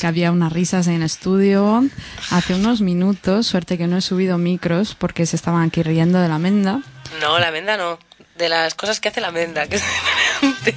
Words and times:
Que 0.00 0.06
había 0.06 0.32
unas 0.32 0.52
risas 0.52 0.86
en 0.86 0.94
el 0.94 1.02
estudio 1.02 1.84
hace 2.30 2.54
unos 2.54 2.80
minutos. 2.80 3.46
Suerte 3.46 3.76
que 3.76 3.86
no 3.86 3.98
he 3.98 4.00
subido 4.00 4.38
micros 4.38 4.94
porque 4.94 5.26
se 5.26 5.36
estaban 5.36 5.62
aquí 5.62 5.82
riendo 5.82 6.18
de 6.20 6.28
la 6.28 6.38
menda. 6.38 6.80
No, 7.20 7.38
la 7.38 7.50
menda 7.50 7.76
no. 7.76 7.98
De 8.38 8.48
las 8.48 8.74
cosas 8.74 8.98
que 9.00 9.08
hace 9.10 9.20
la 9.20 9.30
menda, 9.30 9.66
que 9.66 9.76
es. 9.76 9.82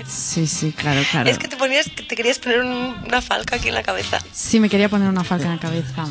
Sí, 0.08 0.48
sí, 0.48 0.74
claro, 0.74 1.02
claro. 1.10 1.30
Es 1.30 1.38
que 1.38 1.48
te 1.48 1.56
ponías, 1.56 1.86
te 1.86 2.16
querías 2.18 2.38
poner 2.40 2.60
un- 2.62 2.96
una 3.08 3.22
falca 3.22 3.56
aquí 3.56 3.70
en 3.70 3.76
la 3.76 3.84
cabeza. 3.84 4.20
Sí, 4.34 4.60
me 4.60 4.70
quería 4.70 4.90
poner 4.90 5.08
una 5.08 5.24
falca 5.24 5.46
en 5.46 5.52
la 5.52 5.60
cabeza. 5.60 6.06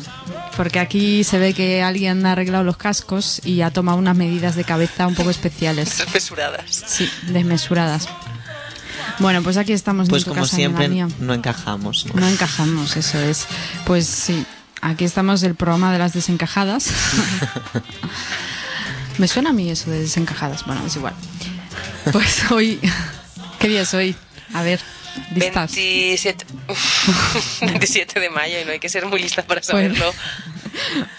Porque 0.57 0.79
aquí 0.79 1.23
se 1.23 1.37
ve 1.37 1.53
que 1.53 1.83
alguien 1.83 2.25
ha 2.25 2.31
arreglado 2.31 2.63
los 2.63 2.77
cascos 2.77 3.41
y 3.45 3.61
ha 3.61 3.69
tomado 3.69 3.99
unas 3.99 4.15
medidas 4.17 4.55
de 4.55 4.63
cabeza 4.63 5.05
un 5.05 5.13
poco 5.13 5.29
especiales. 5.29 5.99
Desmesuradas. 5.99 6.83
Sí, 6.87 7.07
desmesuradas. 7.27 8.07
Bueno, 9.19 9.41
pues 9.43 9.57
aquí 9.57 9.73
estamos 9.73 10.09
Pues 10.09 10.23
en 10.23 10.25
tu 10.25 10.29
como 10.31 10.41
casa 10.43 10.55
en 10.55 10.61
siempre 10.75 10.89
no 11.19 11.33
encajamos. 11.33 12.05
¿no? 12.07 12.21
No 12.21 12.27
encajamos, 12.27 12.95
eso 12.97 13.19
es. 13.19 13.45
Pues 13.85 14.07
sí, 14.07 14.45
aquí 14.81 15.05
estamos 15.05 15.43
el 15.43 15.55
programa 15.55 15.91
de 15.91 15.99
las 15.99 16.13
desencajadas. 16.13 16.87
Me 19.17 19.27
suena 19.27 19.51
a 19.51 19.53
mí 19.53 19.69
eso 19.69 19.91
de 19.91 19.99
desencajadas. 19.99 20.65
Bueno, 20.65 20.85
es 20.85 20.95
igual. 20.95 21.13
Pues 22.11 22.51
hoy, 22.51 22.79
¿qué 23.59 23.67
día 23.69 23.81
es 23.81 23.93
hoy? 23.93 24.15
A 24.53 24.63
ver, 24.63 24.79
listas. 25.35 25.73
27... 25.75 26.45
27 27.61 28.19
de 28.19 28.29
mayo 28.29 28.59
y 28.61 28.65
no 28.65 28.71
hay 28.71 28.79
que 28.79 28.89
ser 28.89 29.05
muy 29.05 29.21
lista 29.21 29.43
para 29.43 29.61
Pues- 29.61 29.67
saberlo. 29.67 30.11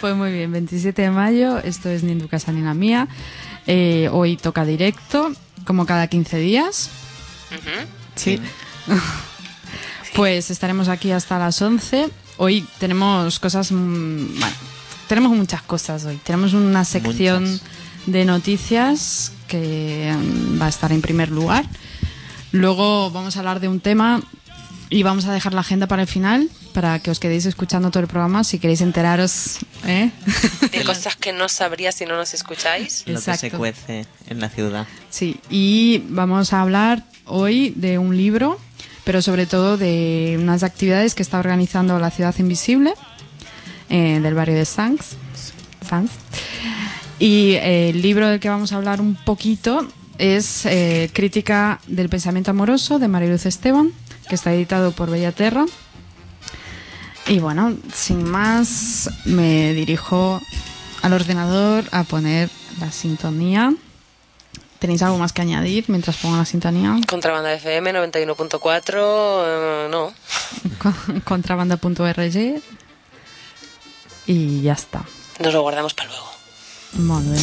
Pues 0.01 0.17
muy 0.17 0.33
bien, 0.33 0.51
27 0.51 1.01
de 1.01 1.11
mayo, 1.11 1.59
esto 1.61 1.89
es 1.89 2.03
ni 2.03 2.11
en 2.11 2.21
tu 2.21 2.27
casa 2.27 2.51
ni 2.51 2.59
en 2.59 2.65
la 2.65 2.75
mía. 2.75 3.07
Eh, 3.69 4.09
hoy 4.11 4.37
toca 4.37 4.65
directo, 4.65 5.33
como 5.65 5.87
cada 5.87 6.09
15 6.09 6.39
días. 6.39 6.91
Ujú. 7.50 7.87
Sí. 8.17 8.41
Pues 10.14 10.50
estaremos 10.50 10.87
aquí 10.89 11.11
hasta 11.11 11.39
las 11.41 11.61
11. 11.61 12.09
Hoy 12.36 12.64
tenemos 12.78 13.41
cosas. 13.41 13.73
mm, 13.73 14.39
Bueno, 14.39 14.56
tenemos 15.09 15.33
muchas 15.36 15.62
cosas 15.62 16.05
hoy. 16.05 16.20
Tenemos 16.23 16.53
una 16.53 16.84
sección 16.84 17.42
Muchas. 17.51 17.67
de 18.06 18.25
noticias 18.25 19.33
que 19.48 20.14
mm, 20.17 20.61
va 20.62 20.67
a 20.67 20.69
estar 20.69 20.92
en 20.92 21.01
primer 21.03 21.31
lugar. 21.31 21.64
Luego 22.53 23.11
vamos 23.11 23.34
a 23.36 23.41
hablar 23.41 23.58
de 23.58 23.67
un 23.67 23.81
tema 23.81 24.23
y 24.89 25.03
vamos 25.03 25.25
a 25.25 25.33
dejar 25.33 25.53
la 25.53 25.62
agenda 25.62 25.89
para 25.89 26.03
el 26.03 26.08
final 26.08 26.48
para 26.73 27.01
que 27.01 27.11
os 27.11 27.19
quedéis 27.19 27.47
escuchando 27.47 27.91
todo 27.91 28.01
el 28.01 28.08
programa 28.08 28.45
si 28.45 28.61
queréis 28.61 28.83
enteraros. 28.83 29.58
¿eh? 29.84 30.11
De 30.70 30.84
cosas 30.84 31.17
que 31.17 31.33
no 31.33 31.48
sabría 31.48 31.91
si 31.91 32.05
no 32.06 32.17
nos 32.17 32.34
escucháis. 32.34 33.03
Lo 33.06 33.20
que 33.20 33.36
se 33.36 33.51
cuece 33.51 34.06
en 34.29 34.41
la 34.41 34.48
ciudad. 34.48 34.86
Sí, 35.11 35.41
y 35.51 36.05
vamos 36.08 36.52
a 36.52 36.61
hablar 36.61 37.02
hoy 37.27 37.70
de 37.77 37.98
un 37.98 38.17
libro, 38.17 38.58
pero 39.05 39.23
sobre 39.23 39.46
todo 39.46 39.77
de 39.77 40.36
unas 40.40 40.62
actividades 40.62 41.14
que 41.14 41.23
está 41.23 41.39
organizando 41.39 41.98
la 41.98 42.11
Ciudad 42.11 42.35
Invisible 42.39 42.95
eh, 43.89 44.20
del 44.20 44.35
barrio 44.35 44.57
de 44.57 44.64
Sanz. 44.64 45.17
Sanz. 45.86 46.11
Y 47.18 47.52
eh, 47.52 47.90
el 47.90 48.02
libro 48.02 48.29
del 48.29 48.40
que 48.40 48.48
vamos 48.48 48.73
a 48.73 48.77
hablar 48.77 49.01
un 49.01 49.14
poquito 49.14 49.86
es 50.18 50.67
eh, 50.67 51.11
Crítica 51.13 51.80
del 51.86 52.08
Pensamiento 52.08 52.51
Amoroso 52.51 52.98
de 52.98 53.08
Mariluz 53.08 53.46
Esteban, 53.46 53.92
que 54.29 54.34
está 54.34 54.52
editado 54.52 54.92
por 54.92 55.11
Bellaterra. 55.11 55.67
Y 57.27 57.39
bueno, 57.39 57.74
sin 57.92 58.23
más, 58.23 59.11
me 59.24 59.73
dirijo 59.73 60.40
al 61.02 61.13
ordenador 61.13 61.84
a 61.90 62.05
poner 62.05 62.51
la 62.80 62.92
sintonía. 62.92 63.74
¿Tenéis 64.84 65.00
algo 65.00 65.17
más 65.17 65.33
que 65.33 65.40
añadir 65.40 65.86
mientras 65.89 66.18
pongo 66.18 66.36
la 66.36 66.45
sintonía? 66.45 66.95
Contrabanda 67.08 67.50
FM 67.55 67.90
91.4, 67.95 68.92
eh, 69.46 69.89
no. 69.90 70.12
Con- 70.78 71.20
Contrabanda.org. 71.20 72.61
Y 74.27 74.61
ya 74.61 74.74
está. 74.74 75.02
Nos 75.40 75.55
lo 75.55 75.62
guardamos 75.62 75.95
para 75.95 76.11
luego. 76.11 76.27
Molt 76.98 77.27
bé. 77.30 77.39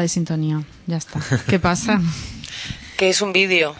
De 0.00 0.08
sintonía. 0.08 0.62
Ya 0.86 0.96
está. 0.96 1.20
¿Qué 1.46 1.58
pasa? 1.58 2.00
Que 2.96 3.08
es 3.10 3.20
un 3.22 3.32
vídeo, 3.32 3.74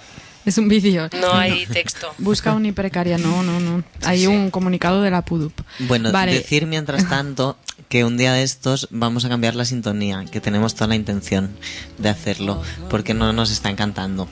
Es 0.46 0.56
un 0.58 0.68
vídeo. 0.68 1.08
no 1.20 1.32
hay 1.34 1.66
texto. 1.66 2.12
Busca 2.18 2.54
un 2.54 2.64
hipercaria. 2.66 3.18
No, 3.18 3.42
no, 3.42 3.60
no. 3.60 3.82
Hay 4.04 4.20
sí. 4.20 4.26
un 4.26 4.50
comunicado 4.50 5.02
de 5.02 5.10
la 5.10 5.22
PUDUP. 5.22 5.52
Bueno, 5.80 6.10
vale. 6.12 6.32
decir 6.32 6.66
mientras 6.66 7.08
tanto 7.08 7.58
que 7.88 8.04
un 8.04 8.16
día 8.16 8.32
de 8.32 8.42
estos 8.42 8.88
vamos 8.90 9.24
a 9.24 9.28
cambiar 9.28 9.54
la 9.56 9.64
sintonía, 9.64 10.24
que 10.30 10.40
tenemos 10.40 10.74
toda 10.74 10.86
la 10.86 10.94
intención 10.94 11.50
de 11.98 12.08
hacerlo, 12.08 12.62
porque 12.88 13.14
no 13.14 13.32
nos 13.32 13.50
está 13.50 13.68
encantando, 13.68 14.28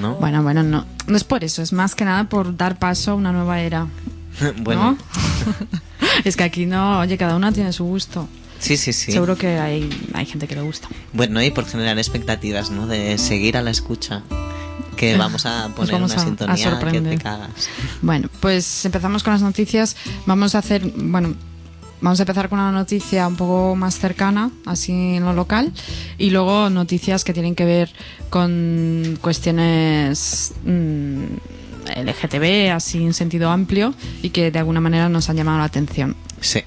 ¿no? 0.00 0.16
Bueno, 0.16 0.42
bueno, 0.42 0.62
no. 0.62 0.86
No 1.06 1.16
es 1.16 1.24
por 1.24 1.42
eso. 1.42 1.62
Es 1.62 1.72
más 1.72 1.94
que 1.94 2.04
nada 2.04 2.28
por 2.28 2.56
dar 2.56 2.78
paso 2.78 3.12
a 3.12 3.14
una 3.14 3.32
nueva 3.32 3.60
era. 3.60 3.86
Bueno, 4.58 4.92
¿no? 4.92 4.98
es 6.24 6.36
que 6.36 6.44
aquí 6.44 6.64
no, 6.66 7.00
oye, 7.00 7.18
cada 7.18 7.36
una 7.36 7.52
tiene 7.52 7.72
su 7.72 7.84
gusto. 7.84 8.28
Sí, 8.60 8.76
sí, 8.76 8.92
sí. 8.92 9.10
Seguro 9.12 9.36
que 9.36 9.58
hay, 9.58 9.90
hay 10.14 10.26
gente 10.26 10.46
que 10.46 10.54
le 10.54 10.62
gusta. 10.62 10.88
Bueno, 11.12 11.42
y 11.42 11.50
por 11.50 11.66
generar 11.66 11.98
expectativas, 11.98 12.70
¿no? 12.70 12.86
De 12.86 13.18
seguir 13.18 13.56
a 13.56 13.62
la 13.62 13.70
escucha, 13.70 14.22
que 14.96 15.16
vamos 15.16 15.46
a 15.46 15.68
poner 15.74 15.92
vamos 15.94 16.12
una 16.12 16.20
a- 16.20 16.22
a 16.24 16.26
sintonía 16.28 16.54
que 16.56 16.62
sorprender. 16.70 17.18
te 17.18 17.22
cagas. 17.24 17.50
Bueno, 18.02 18.28
pues 18.40 18.84
empezamos 18.84 19.22
con 19.22 19.32
las 19.32 19.42
noticias. 19.42 19.96
Vamos 20.26 20.54
a 20.54 20.58
hacer, 20.58 20.84
bueno, 20.94 21.34
vamos 22.02 22.18
a 22.20 22.22
empezar 22.22 22.48
con 22.48 22.58
una 22.58 22.70
noticia 22.72 23.26
un 23.26 23.36
poco 23.36 23.76
más 23.76 23.98
cercana, 23.98 24.50
así 24.66 24.92
en 24.92 25.24
lo 25.24 25.32
local, 25.32 25.72
y 26.18 26.30
luego 26.30 26.68
noticias 26.70 27.24
que 27.24 27.32
tienen 27.32 27.54
que 27.54 27.64
ver 27.64 27.90
con 28.30 29.18
cuestiones 29.22 30.52
mm, 30.64 31.24
LGTB, 32.04 32.70
así 32.72 33.02
en 33.04 33.14
sentido 33.14 33.50
amplio, 33.50 33.94
y 34.22 34.30
que 34.30 34.50
de 34.50 34.58
alguna 34.58 34.80
manera 34.80 35.08
nos 35.08 35.28
han 35.30 35.36
llamado 35.36 35.58
la 35.58 35.64
atención. 35.64 36.14
Sí. 36.40 36.60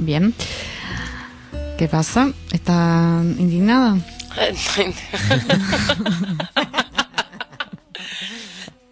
Bien. 0.00 0.34
¿Qué 1.78 1.88
pasa? 1.88 2.30
¿Está 2.52 3.20
indignada? 3.38 3.96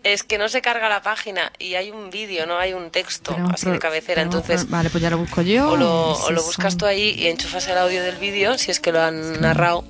Es 0.05 0.23
que 0.23 0.39
no 0.39 0.49
se 0.49 0.63
carga 0.63 0.89
la 0.89 1.03
página 1.03 1.53
y 1.59 1.75
hay 1.75 1.91
un 1.91 2.09
vídeo, 2.09 2.47
no 2.47 2.57
hay 2.57 2.73
un 2.73 2.91
texto 2.91 3.37
así 3.53 3.69
de 3.69 3.79
cabecera. 3.79 4.23
Entonces, 4.23 4.71
Vale, 4.71 4.89
pues 4.89 5.03
ya 5.03 5.11
lo 5.11 5.19
busco 5.19 5.43
yo. 5.43 5.73
o 5.73 5.77
lo, 5.77 6.13
o 6.13 6.33
buscas 6.47 6.79
tú 6.79 6.87
ahí 6.87 7.11
y 7.19 7.27
enchufas 7.27 7.67
el 7.69 7.77
audio 7.77 8.03
del 8.03 8.17
vídeo 8.17 8.57
si 8.57 8.71
es 8.71 8.81
que 8.81 8.91
lo 8.91 9.03
han 9.03 9.39
narrado. 9.41 9.85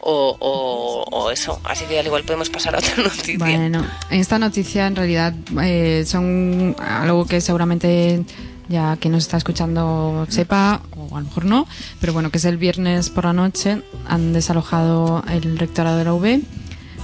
O, 0.00 0.36
o, 0.38 1.04
o 1.10 1.30
eso. 1.30 1.60
Así 1.64 1.84
que 1.86 1.98
al 1.98 2.04
igual 2.06 2.24
podemos 2.24 2.50
pasar 2.50 2.74
a 2.74 2.78
otra 2.78 2.96
noticia. 3.02 3.38
Bueno, 3.38 3.86
esta 4.10 4.38
noticia 4.38 4.86
en 4.86 4.96
realidad 4.96 5.32
eh, 5.62 6.04
son 6.06 6.76
algo 6.78 7.24
que 7.26 7.40
seguramente 7.40 8.22
ya 8.68 8.96
quien 8.96 9.12
nos 9.12 9.22
está 9.24 9.36
escuchando 9.36 10.26
sepa, 10.28 10.82
o 10.96 11.16
a 11.16 11.20
lo 11.20 11.26
mejor 11.26 11.44
no, 11.46 11.66
pero 12.00 12.12
bueno, 12.12 12.30
que 12.30 12.38
es 12.38 12.44
el 12.44 12.56
viernes 12.58 13.10
por 13.10 13.24
la 13.24 13.32
noche, 13.32 13.82
han 14.06 14.32
desalojado 14.32 15.24
el 15.30 15.58
rectorado 15.58 15.96
de 15.98 16.04
la 16.04 16.12
UB, 16.14 16.40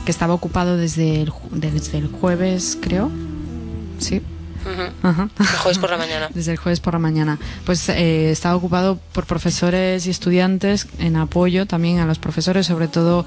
que 0.05 0.11
estaba 0.11 0.35
ocupado 0.35 0.77
desde 0.77 1.23
el, 1.23 1.31
ju- 1.31 1.49
desde 1.51 1.99
el 1.99 2.09
jueves, 2.09 2.77
creo. 2.81 3.11
Sí. 3.99 4.21
Ajá. 5.03 5.29
El 5.39 5.47
jueves 5.47 5.79
por 5.79 5.91
la 5.91 5.99
mañana. 5.99 6.29
Desde 6.35 6.53
el 6.53 6.57
jueves 6.57 6.81
por 6.81 6.95
la 6.95 6.99
mañana. 6.99 7.39
Pues 7.67 7.87
eh, 7.91 8.31
estaba 8.31 8.57
ocupado 8.57 8.99
por 9.13 9.27
profesores 9.27 10.07
y 10.07 10.11
estudiantes 10.11 10.87
en 10.99 11.17
apoyo 11.17 11.67
también 11.67 11.99
a 11.99 12.07
los 12.07 12.19
profesores, 12.19 12.67
sobre 12.67 12.89
todo 12.89 13.27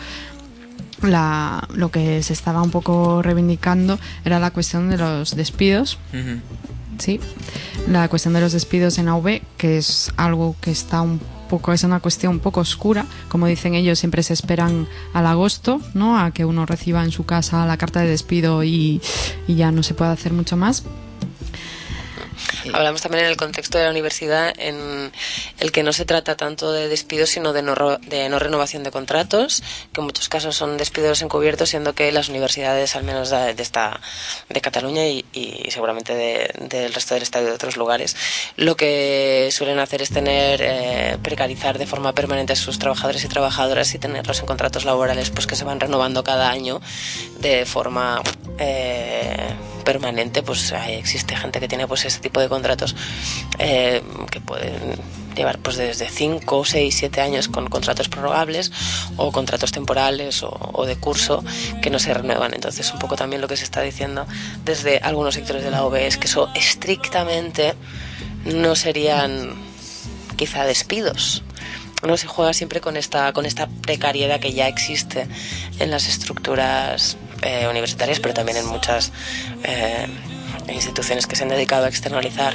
la, 1.03 1.67
lo 1.75 1.91
que 1.91 2.23
se 2.23 2.33
estaba 2.33 2.61
un 2.63 2.71
poco 2.71 3.21
reivindicando 3.21 3.99
era 4.25 4.39
la 4.39 4.49
cuestión 4.51 4.89
de 4.89 4.97
los 4.97 5.35
despidos. 5.35 5.99
Ujú. 6.11 6.39
Sí, 6.97 7.19
la 7.87 8.07
cuestión 8.09 8.33
de 8.33 8.41
los 8.41 8.53
despidos 8.53 8.97
en 8.97 9.07
AV, 9.07 9.41
que 9.57 9.77
es 9.77 10.11
algo 10.17 10.55
que 10.61 10.71
está 10.71 11.01
un 11.01 11.19
poco, 11.49 11.73
es 11.73 11.83
una 11.83 11.99
cuestión 11.99 12.33
un 12.33 12.39
poco 12.39 12.59
oscura. 12.59 13.05
Como 13.29 13.47
dicen 13.47 13.73
ellos, 13.73 13.99
siempre 13.99 14.23
se 14.23 14.33
esperan 14.33 14.87
al 15.13 15.27
agosto, 15.27 15.79
¿no? 15.93 16.19
A 16.19 16.31
que 16.31 16.45
uno 16.45 16.65
reciba 16.65 17.03
en 17.03 17.11
su 17.11 17.25
casa 17.25 17.65
la 17.65 17.77
carta 17.77 18.01
de 18.01 18.07
despido 18.07 18.63
y, 18.63 19.01
y 19.47 19.55
ya 19.55 19.71
no 19.71 19.83
se 19.83 19.93
puede 19.93 20.11
hacer 20.11 20.33
mucho 20.33 20.57
más. 20.57 20.83
Hablamos 22.73 23.01
también 23.01 23.25
en 23.25 23.31
el 23.31 23.37
contexto 23.37 23.77
de 23.77 23.85
la 23.85 23.91
universidad 23.91 24.53
en 24.57 25.11
el 25.59 25.71
que 25.71 25.83
no 25.83 25.93
se 25.93 26.05
trata 26.05 26.35
tanto 26.37 26.71
de 26.71 26.87
despidos 26.87 27.29
sino 27.29 27.53
de 27.53 27.61
no, 27.61 27.75
de 28.01 28.29
no 28.29 28.39
renovación 28.39 28.83
de 28.83 28.91
contratos, 28.91 29.63
que 29.93 30.01
en 30.01 30.05
muchos 30.05 30.29
casos 30.29 30.55
son 30.55 30.77
despidos 30.77 31.21
encubiertos, 31.21 31.69
siendo 31.69 31.93
que 31.93 32.11
las 32.11 32.29
universidades, 32.29 32.95
al 32.95 33.03
menos 33.03 33.29
de, 33.29 33.53
de 33.53 33.63
esta 33.63 33.99
de 34.49 34.61
Cataluña 34.61 35.05
y, 35.07 35.25
y 35.33 35.69
seguramente 35.71 36.13
de- 36.15 36.51
del 36.67 36.93
resto 36.93 37.13
del 37.13 37.23
Estado 37.23 37.45
y 37.45 37.49
de 37.49 37.55
otros 37.55 37.77
lugares, 37.77 38.15
lo 38.55 38.75
que 38.75 39.49
suelen 39.51 39.79
hacer 39.79 40.01
es 40.01 40.09
tener 40.09 40.61
eh, 40.63 41.17
precarizar 41.21 41.77
de 41.77 41.85
forma 41.87 42.13
permanente 42.13 42.53
a 42.53 42.55
sus 42.55 42.79
trabajadores 42.79 43.23
y 43.23 43.27
trabajadoras 43.27 43.93
y 43.93 43.99
tenerlos 43.99 44.39
en 44.39 44.45
contratos 44.45 44.85
laborales 44.85 45.29
pues 45.29 45.47
que 45.47 45.55
se 45.55 45.63
van 45.63 45.79
renovando 45.79 46.23
cada 46.23 46.49
año 46.49 46.81
de 47.39 47.65
forma 47.65 48.21
eh, 48.59 49.37
permanente 49.83 50.43
pues 50.43 50.71
hay- 50.73 50.95
existe 50.95 51.35
gente 51.35 51.59
que 51.59 51.67
tiene 51.67 51.87
pues 51.87 52.03
ese 52.05 52.19
tipo 52.27 52.39
de 52.39 52.49
contratos 52.49 52.95
eh, 53.59 54.01
que 54.29 54.39
pueden 54.41 54.97
llevar 55.37 55.59
pues 55.59 55.77
desde 55.77 56.09
5, 56.09 56.65
6, 56.65 56.95
7 56.97 57.21
años 57.21 57.47
con 57.47 57.67
contratos 57.69 58.09
prorrogables 58.09 58.71
o 59.15 59.31
contratos 59.31 59.71
temporales 59.71 60.43
o, 60.43 60.49
o 60.73 60.85
de 60.85 60.95
curso 60.97 61.43
que 61.81 61.89
no 61.89 61.99
se 61.99 62.13
renuevan. 62.13 62.53
Entonces 62.53 62.91
un 62.91 62.99
poco 62.99 63.15
también 63.15 63.41
lo 63.41 63.47
que 63.47 63.55
se 63.55 63.63
está 63.63 63.81
diciendo 63.81 64.25
desde 64.65 64.97
algunos 64.99 65.35
sectores 65.35 65.63
de 65.63 65.71
la 65.71 65.85
OBE 65.85 66.07
es 66.07 66.17
que 66.17 66.27
eso 66.27 66.49
estrictamente 66.55 67.75
no 68.45 68.75
serían 68.75 69.53
quizá 70.35 70.65
despidos. 70.65 71.43
No 72.05 72.15
se 72.17 72.27
juega 72.27 72.53
siempre 72.53 72.79
con 72.79 72.95
esta 72.95 73.33
con 73.33 73.45
esta 73.45 73.67
precariedad 73.67 74.39
que 74.39 74.53
ya 74.53 74.67
existe 74.67 75.27
en 75.79 75.89
las 75.89 76.07
estructuras 76.07 77.17
eh, 77.41 77.67
universitarias 77.69 78.19
pero 78.19 78.33
también 78.33 78.57
en 78.57 78.67
muchas 78.67 79.11
eh, 79.63 80.07
instituciones 80.69 81.27
que 81.27 81.35
se 81.35 81.43
han 81.43 81.49
dedicado 81.49 81.85
a 81.85 81.89
externalizar 81.89 82.53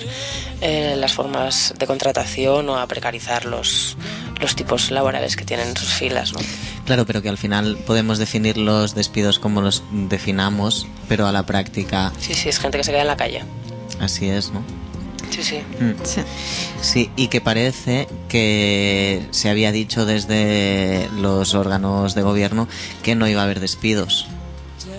eh, 0.61 0.95
las 0.97 1.13
formas 1.13 1.75
de 1.79 1.87
contratación 1.87 2.69
o 2.69 2.79
a 2.79 2.87
precarizar 2.87 3.45
los 3.45 3.97
los 4.41 4.57
tipos 4.57 4.91
laborales 4.91 5.37
que 5.37 5.45
tienen 5.45 5.69
en 5.69 5.77
sus 5.77 5.93
filas 5.93 6.33
¿no? 6.33 6.41
Claro, 6.85 7.07
pero 7.07 7.23
que 7.23 7.29
al 7.29 7.39
final 7.39 7.79
podemos 7.87 8.19
definir 8.19 8.59
los 8.59 8.95
despidos 8.95 9.39
como 9.39 9.61
los 9.61 9.85
definamos, 9.93 10.87
pero 11.09 11.27
a 11.27 11.33
la 11.33 11.45
práctica 11.47 12.13
sí 12.19 12.35
sí 12.35 12.49
es 12.49 12.59
gente 12.59 12.79
que 12.79 12.85
se 12.85 12.91
queda 12.91 13.03
en 13.03 13.07
la 13.09 13.17
calle 13.17 13.45
así 14.01 14.29
es, 14.29 14.51
¿no? 14.53 14.63
sí 15.31 15.43
sí 15.43 15.63
Mm. 15.81 15.93
Sí. 16.05 16.21
Sí, 16.81 17.11
y 17.17 17.29
que 17.29 17.41
parece 17.41 18.09
que 18.29 19.23
se 19.31 19.49
había 19.49 19.73
dicho 19.73 20.05
desde 20.05 21.09
los 21.17 21.55
órganos 21.55 22.15
de 22.15 22.23
gobierno 22.23 22.69
que 23.03 23.15
no 23.15 23.29
iba 23.29 23.41
a 23.41 23.45
haber 23.45 23.61
despidos, 23.61 24.27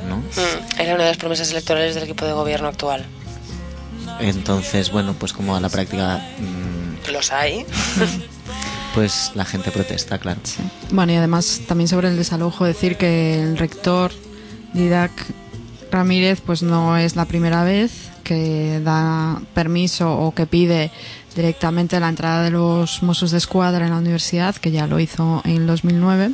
¿no? 0.08 0.18
Mm, 0.18 0.80
era 0.82 0.96
una 0.96 1.04
de 1.04 1.10
las 1.10 1.18
promesas 1.18 1.52
electorales 1.52 1.96
del 1.96 2.04
equipo 2.06 2.26
de 2.26 2.34
gobierno 2.34 2.68
actual 2.68 3.06
Entonces, 4.20 4.92
bueno, 4.92 5.16
pues 5.18 5.34
como 5.34 5.56
a 5.56 5.60
la 5.60 5.70
práctica, 5.70 6.22
mm, 6.40 7.12
los 7.12 7.32
hay 7.32 7.66
pues 8.94 9.32
la 9.36 9.46
gente 9.46 9.72
protesta, 9.72 10.18
claro. 10.20 10.40
Sí. 10.44 10.62
Bueno, 10.92 11.14
y 11.14 11.16
además 11.16 11.62
también 11.68 11.88
sobre 11.88 12.10
el 12.10 12.18
desalojo 12.18 12.66
decir 12.66 12.98
que 12.98 13.42
el 13.42 13.58
rector 13.58 14.12
Didac 14.74 15.12
Ramírez 15.92 16.42
pues 16.42 16.64
no 16.64 16.98
es 16.98 17.16
la 17.16 17.26
primera 17.26 17.64
vez 17.64 18.10
que 18.24 18.80
da 18.84 19.42
permiso 19.54 20.12
o 20.12 20.34
que 20.34 20.46
pide 20.46 20.92
directamente 21.36 22.00
la 22.00 22.10
entrada 22.10 22.44
de 22.44 22.52
los 22.52 23.04
Mossos 23.04 23.32
de 23.32 23.38
Escuadra 23.38 23.86
en 23.86 23.92
la 23.92 23.98
universidad, 23.98 24.56
que 24.56 24.72
ya 24.72 24.88
lo 24.88 25.00
hizo 25.00 25.42
en 25.46 25.68
2009. 25.68 26.32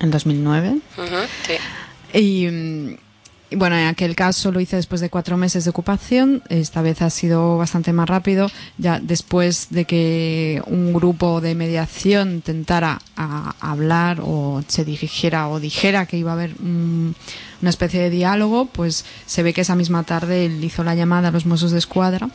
En 0.00 0.10
2009. 0.10 0.78
Ujú, 0.98 1.06
sí. 1.46 1.54
Y, 2.12 2.46
mm, 2.46 2.96
y 3.48 3.54
bueno, 3.56 3.76
en 3.76 3.86
aquel 3.86 4.16
caso 4.16 4.50
lo 4.50 4.58
hice 4.58 4.74
después 4.74 5.00
de 5.00 5.08
cuatro 5.08 5.36
meses 5.36 5.62
de 5.64 5.70
ocupación. 5.70 6.42
Esta 6.48 6.82
vez 6.82 7.00
ha 7.02 7.10
sido 7.10 7.56
bastante 7.58 7.92
más 7.92 8.08
rápido, 8.08 8.50
ya 8.76 8.98
después 8.98 9.68
de 9.70 9.84
que 9.84 10.60
un 10.66 10.92
grupo 10.92 11.40
de 11.40 11.54
mediación 11.54 12.32
intentara 12.32 13.00
a- 13.16 13.54
hablar 13.60 14.18
o 14.22 14.62
se 14.66 14.84
dirigiera 14.84 15.48
o 15.48 15.60
dijera 15.60 16.06
que 16.06 16.16
iba 16.16 16.32
a 16.32 16.34
haber 16.34 16.60
mm, 16.60 17.14
una 17.62 17.70
especie 17.70 18.00
de 18.00 18.10
diálogo, 18.10 18.66
pues 18.66 19.04
se 19.26 19.42
ve 19.44 19.52
que 19.52 19.60
esa 19.60 19.76
misma 19.76 20.02
tarde 20.02 20.46
él 20.46 20.62
hizo 20.64 20.82
la 20.82 20.96
llamada 20.96 21.28
a 21.28 21.30
los 21.30 21.46
Mossos 21.46 21.70
de 21.70 21.78
Escuadra 21.78 22.28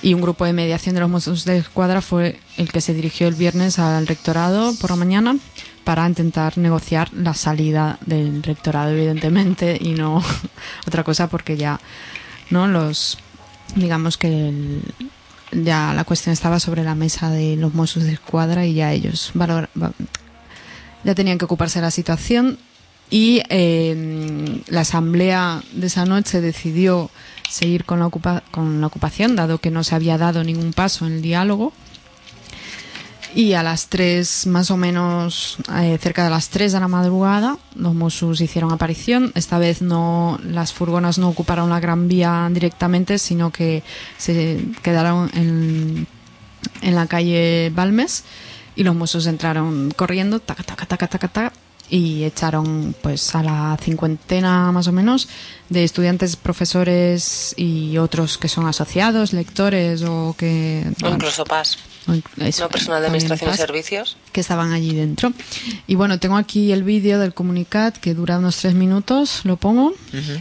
y 0.00 0.14
un 0.14 0.20
grupo 0.22 0.44
de 0.46 0.52
mediación 0.52 0.94
de 0.94 1.00
los 1.02 1.10
Mossos 1.10 1.44
de 1.44 1.58
Escuadra 1.58 2.00
fue 2.00 2.40
el 2.56 2.72
que 2.72 2.80
se 2.80 2.92
dirigió 2.94 3.28
el 3.28 3.34
viernes 3.34 3.78
al 3.78 4.06
rectorado 4.06 4.74
por 4.80 4.90
la 4.90 4.96
mañana 4.96 5.36
para 5.84 6.06
intentar 6.06 6.58
negociar 6.58 7.12
la 7.12 7.34
salida 7.34 7.98
del 8.06 8.42
rectorado, 8.42 8.90
evidentemente, 8.90 9.78
y 9.80 9.92
no 9.94 10.22
otra 10.86 11.02
cosa 11.04 11.28
porque 11.28 11.56
ya, 11.56 11.80
¿no? 12.50 12.68
Los, 12.68 13.18
digamos 13.76 14.16
que 14.16 14.48
el- 14.48 14.82
ya 15.52 15.92
la 15.94 16.04
cuestión 16.04 16.32
estaba 16.32 16.58
sobre 16.60 16.82
la 16.82 16.94
mesa 16.94 17.28
de 17.30 17.56
los 17.56 17.74
Mossos 17.74 18.04
de 18.04 18.12
Escuadra 18.12 18.64
y 18.64 18.74
ya 18.74 18.92
ellos 18.92 19.32
valor- 19.34 19.68
va- 19.80 19.92
ya 21.04 21.14
tenían 21.14 21.36
que 21.38 21.44
ocuparse 21.44 21.78
de 21.80 21.82
la 21.86 21.90
situación 21.90 22.58
y 23.10 23.42
eh, 23.50 24.62
la 24.68 24.80
asamblea 24.80 25.62
de 25.72 25.88
esa 25.88 26.06
noche 26.06 26.40
decidió 26.40 27.10
seguir 27.50 27.84
con 27.84 27.98
la, 27.98 28.06
ocupa- 28.06 28.42
con 28.50 28.80
la 28.80 28.86
ocupación, 28.86 29.36
dado 29.36 29.58
que 29.58 29.70
no 29.70 29.84
se 29.84 29.94
había 29.94 30.16
dado 30.16 30.42
ningún 30.44 30.72
paso 30.72 31.06
en 31.06 31.14
el 31.14 31.22
diálogo. 31.22 31.74
Y 33.34 33.54
a 33.54 33.62
las 33.62 33.88
tres, 33.88 34.46
más 34.46 34.70
o 34.70 34.76
menos, 34.76 35.56
eh, 35.74 35.98
cerca 36.00 36.24
de 36.24 36.30
las 36.30 36.50
tres 36.50 36.72
de 36.72 36.80
la 36.80 36.88
madrugada, 36.88 37.56
los 37.74 37.94
Mossos 37.94 38.42
hicieron 38.42 38.72
aparición. 38.72 39.32
Esta 39.34 39.58
vez 39.58 39.80
no, 39.80 40.38
las 40.44 40.74
furgonas 40.74 41.16
no 41.16 41.30
ocuparon 41.30 41.70
la 41.70 41.80
Gran 41.80 42.08
Vía 42.08 42.48
directamente, 42.52 43.16
sino 43.18 43.50
que 43.50 43.82
se 44.18 44.62
quedaron 44.82 45.30
en, 45.32 46.06
en 46.82 46.94
la 46.94 47.06
calle 47.06 47.72
Balmes 47.74 48.24
y 48.76 48.84
los 48.84 48.94
Mossos 48.94 49.26
entraron 49.26 49.90
corriendo, 49.96 50.40
taca, 50.40 50.62
taca, 50.62 50.86
taca, 50.86 51.06
taca, 51.06 51.28
taca, 51.28 51.52
y 51.94 52.24
echaron 52.24 52.94
pues 53.02 53.34
a 53.34 53.42
la 53.42 53.76
cincuentena 53.78 54.72
más 54.72 54.88
o 54.88 54.92
menos 54.92 55.28
de 55.68 55.84
estudiantes, 55.84 56.36
profesores 56.36 57.54
y 57.58 57.98
otros 57.98 58.38
que 58.38 58.48
son 58.48 58.66
asociados, 58.66 59.34
lectores 59.34 60.02
o 60.02 60.34
que... 60.38 60.84
o 61.04 61.08
incluso 61.08 61.44
PAS 61.44 61.76
o 62.08 62.12
inc- 62.12 62.24
eso, 62.46 62.64
no 62.64 62.68
personal 62.70 63.00
de 63.02 63.06
administración 63.08 63.50
y 63.50 63.52
pasa, 63.52 63.66
servicios 63.66 64.16
que 64.32 64.40
estaban 64.40 64.72
allí 64.72 64.94
dentro. 64.94 65.32
Y 65.86 65.94
bueno, 65.94 66.18
tengo 66.18 66.36
aquí 66.36 66.72
el 66.72 66.82
vídeo 66.82 67.18
del 67.18 67.34
comunicat 67.34 67.96
que 67.98 68.14
dura 68.14 68.38
unos 68.38 68.56
tres 68.56 68.72
minutos, 68.74 69.42
lo 69.44 69.56
pongo. 69.56 69.92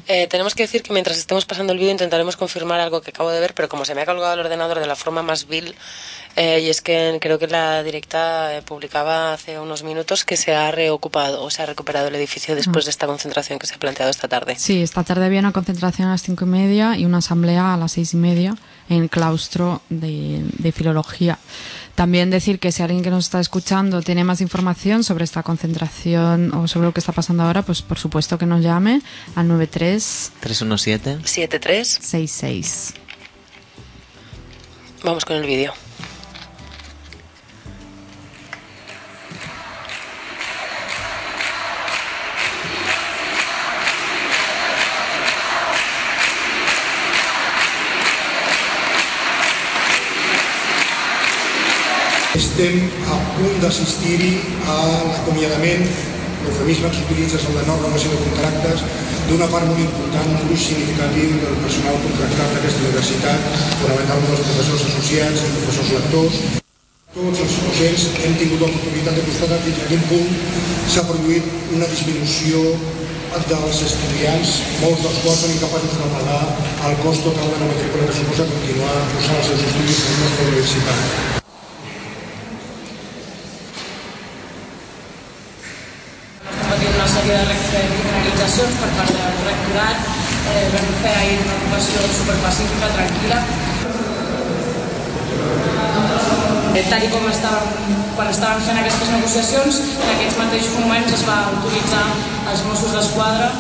Eh, 0.08 0.28
tenemos 0.28 0.56
que 0.56 0.64
decir 0.64 0.82
que 0.84 0.94
mientras 0.94 1.18
estemos 1.18 1.46
pasando 1.46 1.74
el 1.74 1.80
vídeo 1.80 1.92
intentaremos 1.92 2.36
confirmar 2.38 2.80
algo 2.80 3.02
que 3.02 3.10
acabo 3.12 3.30
de 3.30 3.40
ver, 3.42 3.54
pero 3.54 3.68
como 3.70 3.84
se 3.86 3.94
me 3.94 4.02
ha 4.02 4.06
colgado 4.06 4.34
el 4.36 4.40
ordenador 4.40 4.80
de 4.80 4.88
la 4.88 4.96
forma 4.96 5.22
más 5.22 5.48
vil, 5.48 5.76
Eh, 6.36 6.62
y 6.62 6.70
es 6.70 6.82
que 6.82 7.18
creo 7.20 7.38
que 7.38 7.48
la 7.48 7.84
directa 7.84 8.56
eh, 8.56 8.62
publicaba 8.62 9.34
hace 9.34 9.60
unos 9.60 9.84
minutos 9.84 10.24
que 10.24 10.38
se 10.38 10.56
ha 10.56 10.72
reocupado 10.72 11.44
o 11.44 11.50
se 11.50 11.62
ha 11.62 11.66
recuperado 11.66 12.08
el 12.08 12.16
edificio 12.16 12.56
después 12.56 12.86
de 12.86 12.92
esta 12.92 13.06
concentración 13.06 13.60
que 13.60 13.68
se 13.68 13.76
ha 13.76 13.80
planteado 13.80 14.10
esta 14.10 14.28
tarde. 14.28 14.56
Sí, 14.58 14.82
esta 14.82 15.04
tarde 15.04 15.26
había 15.26 15.40
una 15.40 15.52
concentración 15.52 16.08
a 16.08 16.12
las 16.12 16.24
cinco 16.24 16.46
y 16.46 16.48
media 16.48 16.98
y 16.98 17.06
una 17.06 17.18
asamblea 17.18 17.74
a 17.74 17.78
las 17.78 17.94
seis 17.94 18.14
y 18.14 18.18
media 18.18 18.56
en 18.90 19.04
el 19.04 19.10
claustro 19.10 19.82
de, 19.90 20.42
de 20.58 20.72
filología. 20.72 21.38
También 21.96 22.30
decir 22.30 22.60
que 22.60 22.72
si 22.72 22.82
alguien 22.82 23.04
que 23.04 23.10
nos 23.10 23.26
está 23.26 23.40
escuchando 23.40 24.02
tiene 24.02 24.24
más 24.24 24.40
información 24.42 25.04
sobre 25.04 25.26
esta 25.26 25.44
concentración 25.44 26.54
o 26.54 26.68
sobre 26.68 26.88
lo 26.88 26.94
que 26.94 27.02
está 27.02 27.12
pasando 27.12 27.44
ahora, 27.44 27.62
pues 27.62 27.82
por 27.82 28.00
supuesto 28.00 28.38
que 28.38 28.46
nos 28.46 28.62
llame 28.62 29.02
al 29.36 29.48
93 29.48 30.32
317. 30.40 31.20
7-3. 31.20 31.84
66. 31.84 32.94
Vamos 35.04 35.26
con 35.26 35.36
el 35.36 35.46
vídeo. 35.46 35.74
Estem 52.32 52.78
a 53.12 53.16
punt 53.36 53.58
d'assistir-hi 53.60 54.32
a 54.72 54.76
l'acomiadament, 55.04 55.82
l'eufemisme 56.46 56.88
que 56.88 56.96
s'utilitza 57.02 57.36
és 57.38 57.48
el 57.50 57.58
de 57.60 57.64
no 57.68 57.76
renovació 57.76 58.14
de 58.14 58.20
contractes, 58.22 58.84
d'una 59.28 59.50
part 59.52 59.68
molt 59.68 59.82
important, 59.84 60.30
un 60.32 60.46
gruix 60.46 60.64
significatiu 60.70 61.34
del 61.42 61.58
personal 61.66 61.98
contractat 62.06 62.54
d'aquesta 62.56 62.86
universitat, 62.86 63.50
fonamentalment 63.82 64.32
els 64.38 64.46
professors 64.48 64.86
associats 64.88 65.44
i 65.44 65.52
professors 65.58 65.92
lectors. 65.98 66.40
Tots 67.18 67.44
els 67.44 67.58
docents 67.66 68.06
hem 68.24 68.38
tingut 68.40 68.64
l'oportunitat 68.64 69.20
de 69.20 69.26
constatar 69.28 69.60
fins 69.66 69.82
a 69.84 69.90
quin 69.92 70.08
punt 70.14 70.32
s'ha 70.94 71.04
produït 71.12 71.52
una 71.76 71.90
disminució 71.92 72.64
dels 73.52 73.84
estudiants, 73.90 74.56
molts 74.80 75.04
dels 75.04 75.20
quals 75.26 75.44
són 75.44 75.54
incapaços 75.58 76.00
de 76.00 76.08
pagar 76.16 76.40
el 76.88 76.98
cost 77.04 77.28
total 77.28 77.52
de 77.52 77.60
la 77.60 77.70
matrícula 77.76 78.08
que 78.08 78.18
suposa 78.22 78.48
continuar 78.56 78.96
cursant 79.12 79.38
els 79.44 79.52
seus 79.52 79.68
estudis 79.68 80.02
en 80.08 80.16
la 80.16 80.24
nostra 80.24 80.48
universitat. 80.48 81.40
Estem 86.52 86.70
patint 86.72 86.96
una 86.98 87.08
sèrie 87.14 87.36
de 87.38 87.46
rec- 87.48 88.40
de 88.40 88.41
criminalitzacions 88.52 88.76
per 88.82 88.90
part 88.98 89.12
del 89.16 89.36
rectorat. 89.48 89.98
Eh, 90.52 90.64
vam 90.74 90.88
fer 91.04 91.12
ahir 91.20 91.38
una 91.44 91.58
ocupació 91.58 92.08
superpacífica, 92.18 92.90
tranquil·la. 92.98 93.40
Eh, 96.72 96.84
tal 96.90 97.06
com 97.14 97.28
estàvem, 97.30 97.94
quan 98.16 98.32
estàvem 98.32 98.66
fent 98.68 98.82
aquestes 98.82 99.14
negociacions, 99.16 99.80
en 100.00 100.10
aquests 100.16 100.40
mateixos 100.40 100.80
moments 100.80 101.14
es 101.20 101.24
va 101.28 101.38
autoritzar 101.52 102.04
als 102.52 102.66
Mossos 102.68 102.96
d'Esquadra 102.96 103.52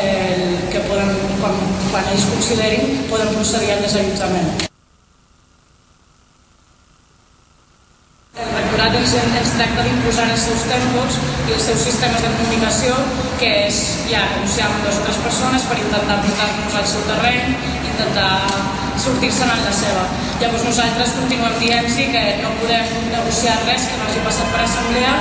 eh, 0.00 0.56
que 0.72 0.82
poden, 0.88 1.14
quan, 1.42 1.62
quan 1.90 2.10
ells 2.14 2.26
considerin, 2.34 3.06
poden 3.10 3.34
procedir 3.36 3.76
al 3.76 3.86
desallotjament. 3.86 4.69
Rectorat 9.00 9.36
ens, 9.40 9.52
tracta 9.56 9.84
d'imposar 9.86 10.26
els 10.28 10.42
seus 10.44 10.62
tempos 10.68 11.14
i 11.48 11.54
els 11.56 11.62
seus 11.64 11.84
sistemes 11.86 12.20
de 12.20 12.30
comunicació, 12.34 12.96
que 13.40 13.48
és 13.62 13.78
ja 14.10 14.20
negociar 14.34 14.66
amb 14.66 14.82
dues 14.84 14.98
o 15.00 15.04
tres 15.06 15.20
persones 15.24 15.64
per 15.70 15.78
intentar 15.80 16.18
portar-nos 16.26 16.76
al 16.76 16.84
seu 16.90 17.06
terreny, 17.08 17.54
intentar 17.88 18.34
sortir-se'n 19.00 19.54
en 19.54 19.62
la 19.64 19.72
seva. 19.78 20.02
Llavors 20.42 20.66
nosaltres 20.68 21.14
continuem 21.16 21.56
dient-los 21.62 21.96
que 22.12 22.24
no 22.42 22.52
podem 22.60 22.92
negociar 23.14 23.56
res 23.64 23.88
que 23.88 24.02
no 24.02 24.10
hagi 24.10 24.26
passat 24.26 24.52
per 24.52 24.60
assemblea. 24.66 25.14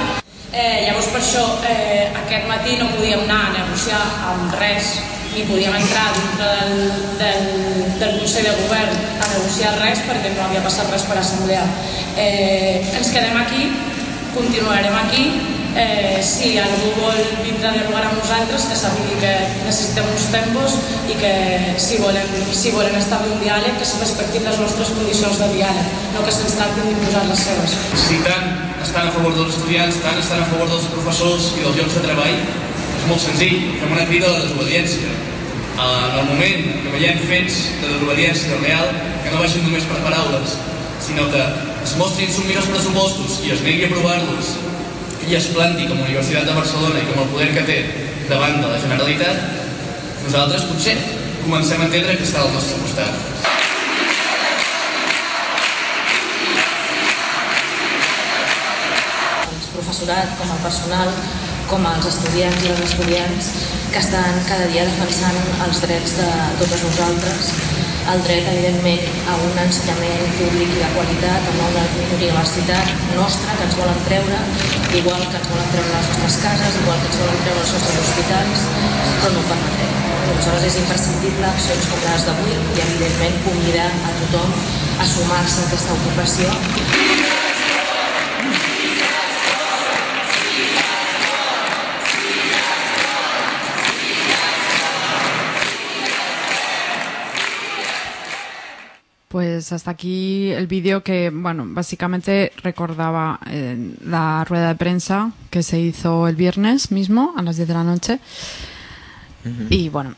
Eh, 0.49 0.75
llavors 0.89 1.07
per 1.13 1.21
això 1.23 1.45
eh, 1.71 2.11
aquest 2.25 2.51
matí 2.51 2.75
no 2.81 2.91
podíem 2.97 3.23
anar 3.29 3.45
a 3.47 3.55
negociar 3.61 4.03
amb 4.33 4.59
res 4.59 4.97
ni 5.39 5.45
podíem 5.47 5.75
entrar 5.75 6.11
dintre 6.11 6.47
del, 6.59 6.91
del, 7.19 7.99
del 7.99 8.19
Consell 8.19 8.43
de 8.43 8.55
Govern 8.59 8.95
a 9.23 9.27
negociar 9.31 9.77
res 9.79 10.01
perquè 10.03 10.33
no 10.35 10.43
havia 10.43 10.63
passat 10.65 10.89
res 10.91 11.05
per 11.07 11.15
assemblea. 11.21 11.61
Eh, 12.19 12.83
ens 12.83 13.13
quedem 13.13 13.37
aquí, 13.39 13.69
continuarem 14.35 14.97
aquí. 15.05 15.23
Eh, 15.79 16.19
si 16.25 16.57
algú 16.59 16.89
vol 16.97 17.19
vindre 17.45 17.69
a 17.69 17.71
dialogar 17.71 18.01
amb 18.09 18.17
nosaltres, 18.17 18.65
que 18.67 18.75
sàpiga 18.75 19.19
que 19.21 19.33
necessitem 19.67 20.09
uns 20.11 20.25
tempos 20.33 20.75
i 21.07 21.15
que 21.21 21.31
si 21.79 22.01
volen, 22.01 22.35
si 22.51 22.73
volen 22.75 22.97
establir 22.99 23.31
un 23.37 23.39
diàleg, 23.45 23.77
que 23.79 23.87
se 23.87 24.01
respectin 24.01 24.43
les 24.49 24.59
nostres 24.59 24.91
condicions 24.97 25.39
de 25.39 25.51
diàleg, 25.53 25.95
no 26.17 26.25
que 26.25 26.35
se'ns 26.35 26.57
tractin 26.57 26.89
d'imposar 26.89 27.23
les 27.29 27.45
seves. 27.47 27.77
Si 28.09 28.19
tant 28.27 28.49
estan 28.83 29.07
a 29.07 29.15
favor 29.15 29.37
dels 29.37 29.55
estudiants, 29.55 30.03
tant 30.03 30.19
estan 30.19 30.43
a 30.43 30.51
favor 30.51 30.67
dels 30.73 30.91
professors 30.97 31.53
i 31.55 31.63
dels 31.63 31.79
llocs 31.79 31.99
de 32.01 32.05
treball, 32.09 32.37
és 32.99 33.07
molt 33.07 33.27
senzill, 33.29 33.59
fem 33.79 33.99
una 33.99 34.09
crida 34.09 34.27
a 34.27 34.35
la 34.35 34.47
desobediència. 34.49 35.28
En 35.79 36.17
el 36.19 36.25
moment 36.27 36.65
que 36.83 36.91
veiem 36.91 37.19
fets 37.29 37.59
de 37.79 37.87
desobediència 37.93 38.57
real, 38.59 38.89
que 39.23 39.31
no 39.31 39.39
vagin 39.39 39.63
només 39.63 39.85
per 39.87 40.01
paraules, 40.03 40.57
sinó 41.05 41.29
que 41.31 41.43
es 41.85 41.93
mostrin 41.95 42.33
submís 42.35 42.59
als 42.59 42.67
pressupostos 42.73 43.39
i 43.47 43.53
es 43.55 43.63
negui 43.63 43.85
a 43.85 43.87
aprovar-los 43.87 44.51
i 45.29 45.37
es 45.37 45.47
planti 45.53 45.87
com 45.87 46.01
a 46.01 46.07
Universitat 46.07 46.49
de 46.49 46.57
Barcelona 46.57 46.99
i 46.99 47.07
com 47.07 47.23
el 47.23 47.31
poder 47.31 47.49
que 47.55 47.63
té 47.69 47.79
davant 48.27 48.59
de 48.59 48.67
la 48.67 48.81
Generalitat, 48.83 49.39
nosaltres 50.25 50.67
potser 50.67 50.97
comencem 51.45 51.79
a 51.79 51.87
entendre 51.87 52.17
que 52.17 52.27
està 52.27 52.43
al 52.43 52.53
nostre 52.53 52.81
costat. 52.83 53.27
el 59.49 59.67
professorat, 59.73 60.33
com 60.37 60.49
el 60.51 60.63
personal, 60.65 61.13
com 61.71 61.85
els 61.87 62.07
estudiants 62.09 62.65
i 62.65 62.71
les 62.73 62.81
estudiants 62.89 63.53
que 63.91 63.99
estan 63.99 64.37
cada 64.47 64.65
dia 64.69 64.85
defensant 64.85 65.37
els 65.65 65.79
drets 65.81 66.15
de 66.19 66.27
totes 66.59 66.83
nosaltres, 66.85 67.51
el 68.09 68.21
dret, 68.25 68.47
evidentment, 68.51 69.05
a 69.29 69.37
un 69.45 69.57
ensenyament 69.63 70.35
públic 70.39 70.73
i 70.73 70.81
de 70.81 70.89
qualitat, 70.95 71.47
a 71.49 71.53
una 71.69 71.85
universitat 72.17 72.91
nostra 73.15 73.57
que 73.57 73.67
ens 73.67 73.77
volen 73.77 74.01
treure, 74.07 74.41
igual 75.01 75.25
que 75.29 75.41
ens 75.41 75.49
volen 75.53 75.71
treure 75.73 75.93
les 75.93 76.11
nostres 76.11 76.37
cases, 76.45 76.77
igual 76.83 77.01
que 77.01 77.09
ens 77.11 77.19
volen 77.23 77.41
treure 77.45 77.63
els 77.65 77.73
nostres 77.77 77.99
hospitals, 78.03 78.67
però 79.21 79.33
no 79.35 79.43
ho 79.43 79.47
permetrem. 79.53 79.97
Aleshores 80.29 80.69
és 80.69 80.79
imprescindible 80.83 81.49
accions 81.49 81.89
com 81.89 82.05
les 82.05 82.29
d'avui 82.29 82.53
i, 82.53 82.85
evidentment, 82.85 83.41
convidar 83.47 83.89
a 83.89 84.15
tothom 84.21 84.55
a 84.99 85.11
sumar-se 85.15 85.65
a 85.65 85.67
aquesta 85.69 85.99
ocupació 86.01 87.28
Pues 99.29 99.71
hasta 99.73 99.91
aquí 99.91 100.49
el 100.49 100.65
vídeo 100.65 101.03
que, 101.03 101.29
bueno, 101.29 101.63
básicamente 101.67 102.51
recordaba 102.63 103.39
eh, 103.45 103.93
la 104.03 104.43
rueda 104.43 104.69
de 104.69 104.75
prensa 104.75 105.31
que 105.51 105.61
se 105.61 105.79
hizo 105.79 106.27
el 106.27 106.35
viernes 106.35 106.91
mismo 106.91 107.35
a 107.37 107.43
las 107.43 107.57
10 107.57 107.67
de 107.67 107.73
la 107.75 107.83
noche. 107.83 108.19
Y 109.69 109.89
bueno, 109.89 110.15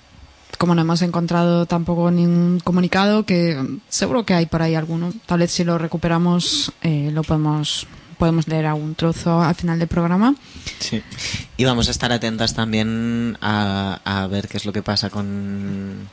como 0.57 0.75
no 0.75 0.81
hemos 0.81 1.01
encontrado 1.01 1.65
tampoco 1.65 2.09
ningún 2.09 2.61
comunicado, 2.63 3.25
que 3.25 3.61
seguro 3.89 4.25
que 4.25 4.33
hay 4.33 4.45
por 4.45 4.61
ahí 4.61 4.75
alguno, 4.75 5.11
tal 5.25 5.39
vez 5.39 5.51
si 5.51 5.65
lo 5.65 5.77
recuperamos 5.77 6.71
eh, 6.81 7.09
lo 7.11 7.23
podemos 7.23 7.87
podemos 8.21 8.47
leer 8.47 8.67
algún 8.67 8.93
trozo 8.93 9.41
al 9.41 9.55
final 9.55 9.79
del 9.79 9.87
programa. 9.87 10.35
Sí. 10.79 11.01
Y 11.57 11.65
vamos 11.65 11.87
a 11.87 11.91
estar 11.91 12.11
atentas 12.11 12.53
también 12.53 13.35
a, 13.41 13.99
a 14.05 14.27
ver 14.27 14.47
qué 14.47 14.57
es 14.57 14.65
lo 14.65 14.71
que 14.73 14.83
pasa 14.83 15.09
con 15.09 16.07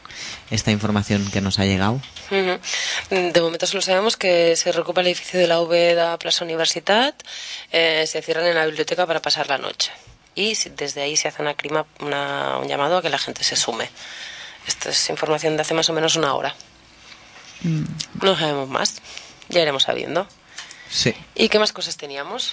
esta 0.50 0.70
información 0.70 1.30
que 1.30 1.42
nos 1.42 1.58
ha 1.58 1.66
llegado. 1.66 2.00
Ujú. 2.30 2.58
De 3.34 3.40
momento 3.42 3.66
solo 3.66 3.82
sabemos 3.82 4.16
que 4.16 4.56
se 4.56 4.72
recupera 4.72 5.02
el 5.02 5.08
edificio 5.08 5.38
de 5.38 5.46
la 5.46 5.60
UB 5.60 5.70
de 5.70 5.94
la 5.96 6.18
Plaza 6.18 6.46
Universitat, 6.46 7.14
eh, 7.72 8.04
se 8.06 8.22
cierran 8.22 8.46
en 8.46 8.54
la 8.54 8.64
biblioteca 8.64 9.06
para 9.06 9.20
pasar 9.20 9.46
la 9.50 9.58
noche. 9.58 9.90
Y 10.34 10.54
desde 10.76 11.02
ahí 11.02 11.14
se 11.18 11.28
hace 11.28 11.42
una 11.42 11.52
clima, 11.52 11.84
una- 12.00 12.56
un 12.56 12.68
llamado 12.68 12.96
a 12.96 13.02
que 13.02 13.10
la 13.10 13.18
gente 13.18 13.44
se 13.44 13.54
sume. 13.54 13.90
Esta 14.66 14.88
es 14.88 15.10
información 15.10 15.56
de 15.56 15.62
hace 15.62 15.74
más 15.74 15.90
o 15.90 15.92
menos 15.92 16.16
una 16.16 16.32
hora. 16.32 16.54
No 18.22 18.34
sabemos 18.38 18.68
más. 18.70 19.02
Ya 19.50 19.60
iremos 19.60 19.82
sabiendo. 19.82 20.26
Sí. 20.90 21.14
¿Y 21.34 21.48
qué 21.48 21.58
más 21.58 21.72
cosas 21.72 21.96
teníamos? 21.96 22.52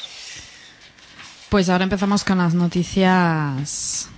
Pues 1.49 1.69
ahora 1.69 1.83
empezamos 1.83 2.23
con 2.23 2.37
las 2.39 2.53
noticias 2.53 4.09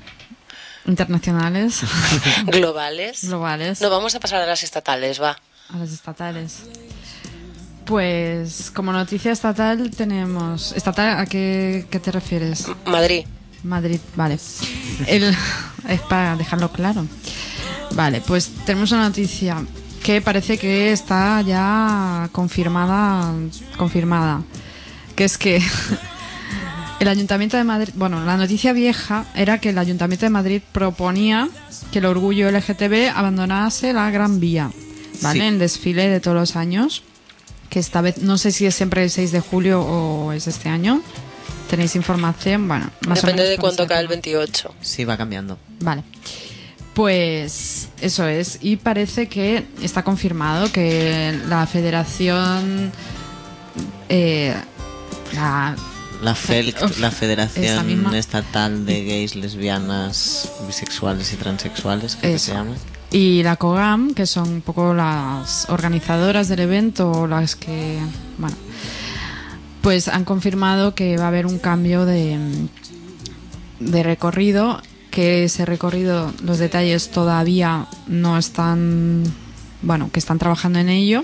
internacionales, 0.85 1.81
Globales. 2.45 3.23
globales. 3.25 3.81
No, 3.81 3.89
vamos 3.89 4.15
a 4.15 4.19
pasar 4.19 4.41
a 4.41 4.45
las 4.45 4.63
estatales, 4.63 5.21
va. 5.21 5.37
A 5.69 5.77
las 5.77 5.91
estatales. 5.91 6.63
Pues 7.85 8.71
como 8.73 8.91
noticia 8.91 9.31
estatal 9.31 9.91
tenemos... 9.91 10.71
¿Estatal 10.73 11.19
a 11.19 11.25
qué, 11.25 11.87
qué 11.89 11.99
te 11.99 12.11
refieres? 12.11 12.65
Madrid. 12.85 13.25
Madrid, 13.63 13.99
vale. 14.15 14.37
El, 15.07 15.35
es 15.87 16.01
para 16.01 16.35
dejarlo 16.35 16.71
claro. 16.71 17.05
Vale, 17.91 18.21
pues 18.21 18.49
tenemos 18.65 18.91
una 18.91 19.07
noticia 19.07 19.63
que 20.07 20.21
parece 20.21 20.57
que 20.57 20.93
está 20.93 21.41
ya 21.41 22.29
confirmada, 22.31 23.33
confirmada, 23.75 24.41
que 25.17 25.25
es 25.25 25.37
que 25.37 25.61
el 27.01 27.07
Ayuntamiento 27.09 27.57
de 27.57 27.65
Madrid, 27.65 27.91
bueno, 27.93 28.23
la 28.23 28.37
noticia 28.37 28.71
vieja 28.71 29.25
era 29.35 29.59
que 29.59 29.71
el 29.71 29.77
Ayuntamiento 29.77 30.25
de 30.25 30.29
Madrid 30.29 30.61
proponía 30.71 31.49
que 31.91 31.99
el 31.99 32.05
orgullo 32.05 32.49
LGTB 32.49 33.11
abandonase 33.13 33.91
la 33.91 34.09
Gran 34.09 34.39
Vía, 34.39 34.71
¿vale? 35.21 35.41
Sí. 35.41 35.45
El 35.45 35.59
desfile 35.59 36.07
de 36.07 36.21
todos 36.21 36.37
los 36.37 36.55
años, 36.55 37.03
que 37.69 37.79
esta 37.79 37.99
vez 37.99 38.19
no 38.19 38.37
sé 38.37 38.53
si 38.53 38.65
es 38.65 38.75
siempre 38.75 39.03
el 39.03 39.09
6 39.09 39.33
de 39.33 39.41
julio 39.41 39.81
o 39.81 40.31
es 40.31 40.47
este 40.47 40.69
año. 40.69 41.01
¿Tenéis 41.69 41.97
información? 41.97 42.65
Bueno, 42.69 42.89
más 43.05 43.19
o 43.19 43.27
Depende 43.27 43.43
menos 43.43 43.57
de 43.57 43.57
cuándo 43.57 43.85
cae 43.85 43.99
el 43.99 44.05
época. 44.05 44.21
28. 44.21 44.75
Sí, 44.79 45.03
va 45.03 45.17
cambiando. 45.17 45.59
Vale. 45.81 46.03
Pues 46.97 47.89
eso 48.01 48.25
es. 48.27 48.57
Y 48.59 48.77
parece 48.77 49.27
que 49.29 49.67
está 49.83 50.01
confirmado 50.03 50.71
que 50.71 51.39
la 51.47 51.67
federación. 51.67 52.91
eh, 54.09 54.55
la, 55.35 55.75
La 56.23 56.33
FELC, 56.33 56.75
Federación. 57.11 58.15
Estatal 58.15 58.87
de 58.87 59.05
Gays, 59.05 59.35
Lesbianas, 59.35 60.51
Bisexuales 60.65 61.31
y 61.33 61.35
Transexuales, 61.35 62.15
que 62.15 62.39
se 62.39 62.53
llama. 62.53 62.73
y 63.11 63.43
la 63.43 63.57
COGAM, 63.57 64.15
que 64.15 64.25
son 64.25 64.49
un 64.49 64.61
poco 64.61 64.95
las 64.95 65.69
organizadoras 65.69 66.47
del 66.47 66.61
evento, 66.61 67.11
o 67.11 67.27
las 67.27 67.55
que. 67.55 67.99
Bueno. 68.39 68.55
Pues 69.83 70.07
han 70.07 70.25
confirmado 70.25 70.95
que 70.95 71.15
va 71.17 71.25
a 71.25 71.27
haber 71.27 71.45
un 71.45 71.59
cambio 71.59 72.05
de, 72.07 72.39
de 73.79 74.01
recorrido. 74.01 74.81
Que 75.17 75.45
ese 75.45 75.65
recorrido, 75.65 76.31
los 76.43 76.59
detalles 76.59 77.09
todavía 77.09 77.87
no 78.05 78.37
están. 78.37 79.23
Bueno, 79.81 80.11
que 80.13 80.19
están 80.19 80.37
trabajando 80.37 80.77
en 80.77 80.89
ello. 80.89 81.23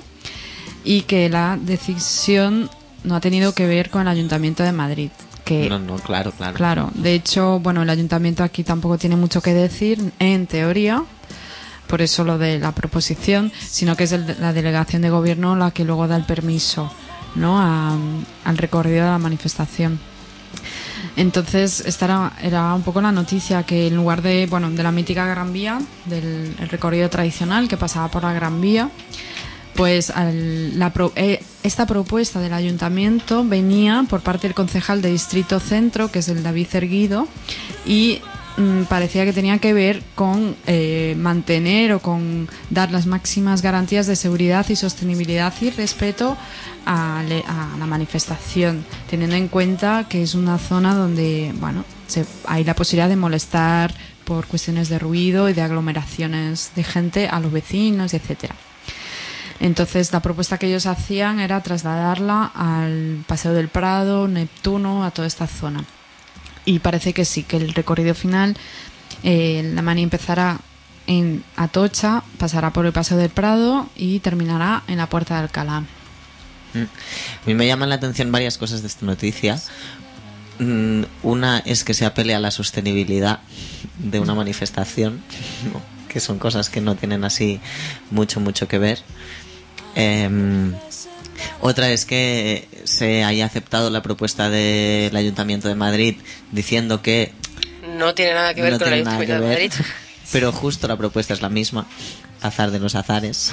Y 0.83 1.01
que 1.01 1.29
la 1.29 1.59
decisión 1.62 2.71
no 3.03 3.15
ha 3.15 3.19
tenido 3.19 3.53
que 3.53 3.67
ver 3.67 3.91
con 3.91 4.01
el 4.01 4.07
Ayuntamiento 4.07 4.63
de 4.63 4.71
Madrid. 4.71 5.12
Que 5.45 5.69
No, 5.69 5.77
no, 5.77 5.97
claro, 5.97 6.31
claro. 6.31 6.55
Claro, 6.55 6.91
de 6.95 7.13
hecho, 7.13 7.59
bueno, 7.59 7.83
el 7.83 7.89
ayuntamiento 7.91 8.43
aquí 8.43 8.63
tampoco 8.63 8.97
tiene 8.97 9.15
mucho 9.15 9.41
que 9.43 9.53
decir, 9.53 10.12
en 10.17 10.47
teoría, 10.47 11.03
por 11.85 12.01
eso 12.01 12.23
lo 12.23 12.39
de 12.39 12.57
la 12.57 12.71
proposición, 12.71 13.51
sino 13.59 13.95
que 13.95 14.05
es 14.05 14.12
el 14.13 14.25
la 14.39 14.53
delegación 14.53 15.03
de 15.03 15.12
gobierno 15.12 15.55
la 15.55 15.69
que 15.69 15.83
luego 15.85 16.07
da 16.07 16.15
el 16.15 16.23
permiso, 16.25 16.91
¿no? 17.35 17.59
A- 17.59 17.95
al 18.45 18.57
recorrido 18.57 19.05
de 19.05 19.12
la 19.12 19.19
manifestación. 19.19 20.00
Entonces, 21.15 21.82
esta 21.86 22.34
era, 22.41 22.74
un 22.74 22.82
poco 22.82 23.01
la 23.01 23.12
noticia 23.12 23.63
que 23.63 23.88
en 23.88 23.96
lugar 23.96 24.22
de, 24.22 24.48
bueno, 24.50 24.70
de 24.72 24.82
la 24.84 24.91
mítica 24.91 25.25
Gran 25.27 25.53
Vía, 25.53 25.79
del 26.05 26.55
el 26.60 26.70
recorrido 26.70 27.10
tradicional 27.10 27.67
que 27.67 27.77
pasaba 27.77 28.08
por 28.10 28.24
la 28.24 28.34
Gran 28.34 28.60
Vía, 28.62 28.89
pues 29.75 30.12
la 30.15 30.91
pro- 30.93 31.13
eh, 31.15 31.43
esta 31.63 31.86
propuesta 31.88 32.39
del 32.39 32.53
ayuntamiento 32.53 33.43
venía 33.43 34.05
por 34.10 34.22
parte 34.22 34.48
del 34.48 34.53
concejal 34.55 35.01
de 35.01 35.10
Distrito 35.12 35.60
Centro, 35.60 36.12
que 36.12 36.20
es 36.20 36.29
el 36.29 36.43
David 36.43 36.67
Erguido, 36.74 37.27
y 37.86 38.20
mm, 38.57 38.83
parecía 38.83 39.25
que 39.25 39.33
tenía 39.33 39.57
que 39.60 39.74
ver 39.74 40.01
con 40.15 40.55
eh, 40.67 41.15
mantener 41.17 41.93
o 41.93 42.00
con 42.00 42.48
dar 42.69 42.91
las 42.91 43.05
máximas 43.05 43.62
garantías 43.62 44.07
de 44.07 44.15
seguridad 44.15 44.65
y 44.69 44.75
sostenibilidad 44.75 45.53
y 45.62 45.69
respeto 45.69 46.38
a, 46.86 47.24
le- 47.27 47.43
a 47.48 47.75
la 47.77 47.86
manifestación, 47.86 48.86
teniendo 49.10 49.36
en 49.36 49.48
cuenta 49.48 50.05
que 50.10 50.22
es 50.24 50.36
una 50.36 50.57
zona 50.57 50.93
donde, 50.95 51.53
bueno, 51.60 51.84
se- 52.08 52.25
hay 52.47 52.63
la 52.63 52.75
posibilidad 52.75 53.10
de 53.10 53.15
molestar 53.15 53.93
por 54.25 54.47
cuestiones 54.47 54.88
de 54.89 54.99
ruido 54.99 55.49
y 55.49 55.54
de 55.54 55.62
aglomeraciones 55.62 56.71
de 56.75 56.84
gente 56.84 57.28
a 57.28 57.39
los 57.39 57.51
vecinos, 57.51 58.13
etcétera. 58.13 58.56
Entonces 59.60 60.12
la 60.12 60.21
propuesta 60.21 60.58
que 60.58 60.67
ellos 60.67 60.86
hacían 60.86 61.39
era 61.39 61.62
trasladarla 61.62 62.51
al 62.54 63.23
Paseo 63.28 63.54
del 63.54 63.69
Prado, 63.69 64.28
Neptuno, 64.28 65.04
a 65.06 65.12
toda 65.12 65.28
esta 65.28 65.47
zona. 65.47 65.84
Y 66.65 66.80
parece 66.80 67.13
que 67.13 67.26
sí, 67.26 67.43
que 67.43 67.58
el 67.58 67.73
recorrido 67.73 68.15
final, 68.15 68.56
eh, 69.23 69.69
la 69.73 69.82
mani 69.82 70.04
empezará 70.04 70.60
en 71.08 71.43
Atocha, 71.56 72.23
pasará 72.38 72.71
por 72.71 72.86
el 72.86 72.93
Paseo 72.93 73.17
del 73.17 73.30
Prado 73.30 73.89
y 73.95 74.19
terminará 74.19 74.84
en 74.88 74.97
la 74.97 75.08
Puerta 75.08 75.36
de 75.36 75.41
Alcalá. 75.41 75.82
Mm. 76.73 76.84
A 76.84 77.45
mí 77.45 77.54
me 77.54 77.67
llaman 77.67 77.89
la 77.89 77.95
atención 77.95 78.32
varias 78.32 78.58
cosas 78.58 78.82
de 78.82 78.88
esta 78.88 79.06
noticia. 79.06 79.62
Mm, 80.60 81.04
Una 81.23 81.60
es 81.60 81.84
que 81.84 81.93
se 81.93 82.06
apele 82.06 82.36
a 82.36 82.39
la 82.39 82.52
sostenibilidad 82.52 83.39
de 83.97 84.19
una 84.19 84.34
manifestación, 84.36 85.21
que 86.08 86.19
son 86.19 86.39
cosas 86.39 86.69
que 86.69 86.82
no 86.82 86.95
tienen 86.95 87.23
así 87.23 87.60
mucho, 88.12 88.39
mucho 88.39 88.67
que 88.67 88.78
ver. 88.78 88.99
Em, 89.95 90.73
otra 91.62 91.91
es 91.91 92.06
que 92.06 92.67
se 92.84 93.23
haya 93.23 93.45
aceptado 93.45 93.89
la 93.89 94.01
propuesta 94.01 94.49
del 94.49 95.15
Ayuntamiento 95.15 95.67
de 95.67 95.75
Madrid 95.75 96.15
diciendo 96.51 97.01
que 97.01 97.32
No 97.97 98.13
tiene 98.13 98.34
nada 98.34 98.53
que 98.53 98.62
ver 98.62 98.73
no 98.73 98.79
con 98.79 98.88
el 98.88 98.93
Ayuntamiento 98.95 99.34
de 99.34 99.47
Madrid. 99.47 99.71
pero 100.32 100.51
justo 100.51 100.88
la 100.88 100.97
propuesta 100.97 101.34
es 101.34 101.41
la 101.41 101.49
misma, 101.49 101.86
azar 102.41 102.71
de 102.71 102.79
los 102.79 102.95
azares. 102.95 103.51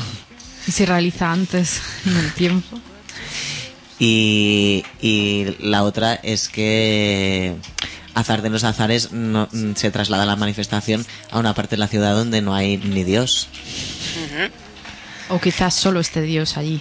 Y 0.67 0.73
se 0.73 0.87
realiza 0.87 1.31
antes 1.33 1.81
en 2.07 2.17
el 2.17 2.33
tiempo. 2.33 2.79
Y, 3.99 4.83
y 5.03 5.57
la 5.61 5.83
otra 5.85 6.15
es 6.15 6.49
que 6.49 7.55
Azar 8.15 8.41
de 8.43 8.49
los 8.51 8.65
Azares 8.65 9.13
no- 9.13 9.49
se 9.75 9.91
traslada 9.91 10.25
la 10.25 10.37
manifestación 10.37 11.05
a 11.31 11.39
una 11.39 11.55
parte 11.55 11.77
de 11.77 11.81
la 11.81 11.89
ciudad 11.89 12.15
donde 12.15 12.41
no 12.41 12.55
hay 12.55 12.79
ni 12.79 13.05
Dios. 13.05 13.49
O 15.31 15.41
quizás 15.41 15.75
solo 15.75 16.01
esté 16.01 16.23
Dios 16.23 16.57
allí. 16.57 16.81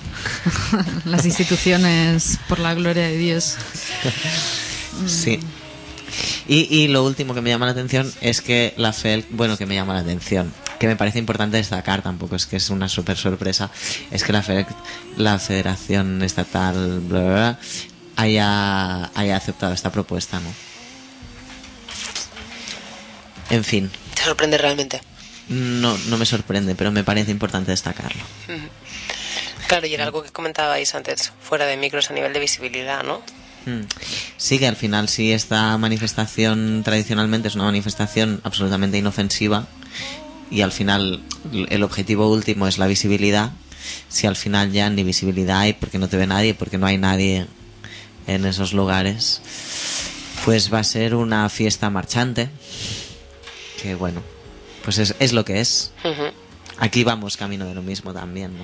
Las 1.06 1.26
instituciones, 1.26 2.40
por 2.48 2.60
la 2.60 2.74
gloria 2.74 3.04
de 3.04 3.18
Dios. 3.18 3.56
Sí. 5.06 5.40
Y, 6.48 6.68
y 6.76 6.88
lo 6.88 7.06
último 7.06 7.34
que 7.34 7.42
me 7.42 7.52
llama 7.52 7.68
la 7.68 7.74
atención 7.74 8.12
es 8.22 8.42
que 8.42 8.74
la 8.76 8.92
FEL, 8.92 9.26
bueno, 9.30 9.56
que 9.56 9.66
me 9.66 9.76
llama 9.76 9.94
la 9.94 10.00
atención, 10.00 10.52
que 10.80 10.88
me 10.88 10.96
parece 10.96 11.20
importante 11.20 11.58
destacar, 11.58 12.02
tampoco 12.02 12.36
es 12.36 12.48
que 12.48 12.56
es 12.56 12.70
una 12.72 12.90
super 12.90 13.16
sorpresa, 13.16 13.70
es 14.10 14.24
que 14.24 14.34
la 14.34 14.42
FEL, 14.42 14.66
la 15.16 15.38
Federación 15.38 16.24
Estatal, 16.24 17.02
bla, 17.02 17.20
bla, 17.20 17.30
bla, 17.30 17.60
haya, 18.16 19.12
haya 19.14 19.38
aceptado 19.38 19.74
esta 19.74 19.92
propuesta, 19.92 20.40
¿no? 20.40 20.52
En 23.52 23.64
fin, 23.64 23.92
¿Te 24.20 24.26
sorprende 24.26 24.58
realmente? 24.58 25.02
No, 25.50 25.98
no 25.98 26.18
me 26.18 26.26
sorprende, 26.26 26.76
pero 26.76 26.92
me 26.92 27.04
parece 27.04 27.32
importante 27.32 27.72
destacarlo. 27.72 28.22
Claro, 29.68 29.88
y 29.88 29.94
era 29.94 30.04
algo 30.06 30.24
que 30.24 30.30
comentabais 30.30 30.96
antes, 30.96 31.32
fuera 31.42 31.66
de 31.66 31.78
micros 31.78 32.10
a 32.10 32.14
nivel 32.14 32.34
de 32.34 32.40
visibilidad, 32.40 33.04
¿no? 33.04 33.22
Mm. 33.66 33.82
Sí, 34.38 34.58
que 34.58 34.68
al 34.68 34.76
final 34.76 35.10
sí 35.10 35.32
esta 35.32 35.78
manifestación 35.78 36.82
tradicionalmente 36.84 37.50
es 37.50 37.56
una 37.56 37.66
manifestación 37.66 38.42
absolutamente 38.44 38.98
inofensiva 38.98 39.68
y 40.50 40.62
al 40.62 40.72
final 40.72 41.22
el 41.70 41.84
objetivo 41.84 42.32
último 42.32 42.68
es 42.68 42.78
la 42.78 42.88
visibilidad. 42.88 43.52
Si 44.08 44.28
al 44.28 44.36
final 44.36 44.72
ya 44.72 44.90
ni 44.90 45.04
visibilidad 45.04 45.60
hay 45.60 45.74
porque 45.74 46.00
no 46.00 46.10
te 46.10 46.18
ve 46.18 46.28
nadie, 46.28 46.54
porque 46.54 46.78
no 46.78 46.86
hay 46.86 46.98
nadie 46.98 47.48
en 48.28 48.46
esos 48.46 48.74
lugares, 48.74 49.42
pues 50.46 50.74
va 50.74 50.80
a 50.80 50.84
ser 50.84 51.16
una 51.16 51.50
fiesta 51.50 51.90
marchante. 51.90 52.50
Que 53.82 53.96
bueno, 53.96 54.22
pues 54.89 54.97
es, 54.97 55.15
es 55.19 55.34
lo 55.34 55.45
que 55.45 55.60
es. 55.60 55.91
Aquí 56.80 57.04
vamos 57.04 57.38
camino 57.38 57.67
de 57.67 57.75
lo 57.75 57.84
mismo 57.84 58.12
también, 58.12 58.58
¿no? 58.58 58.63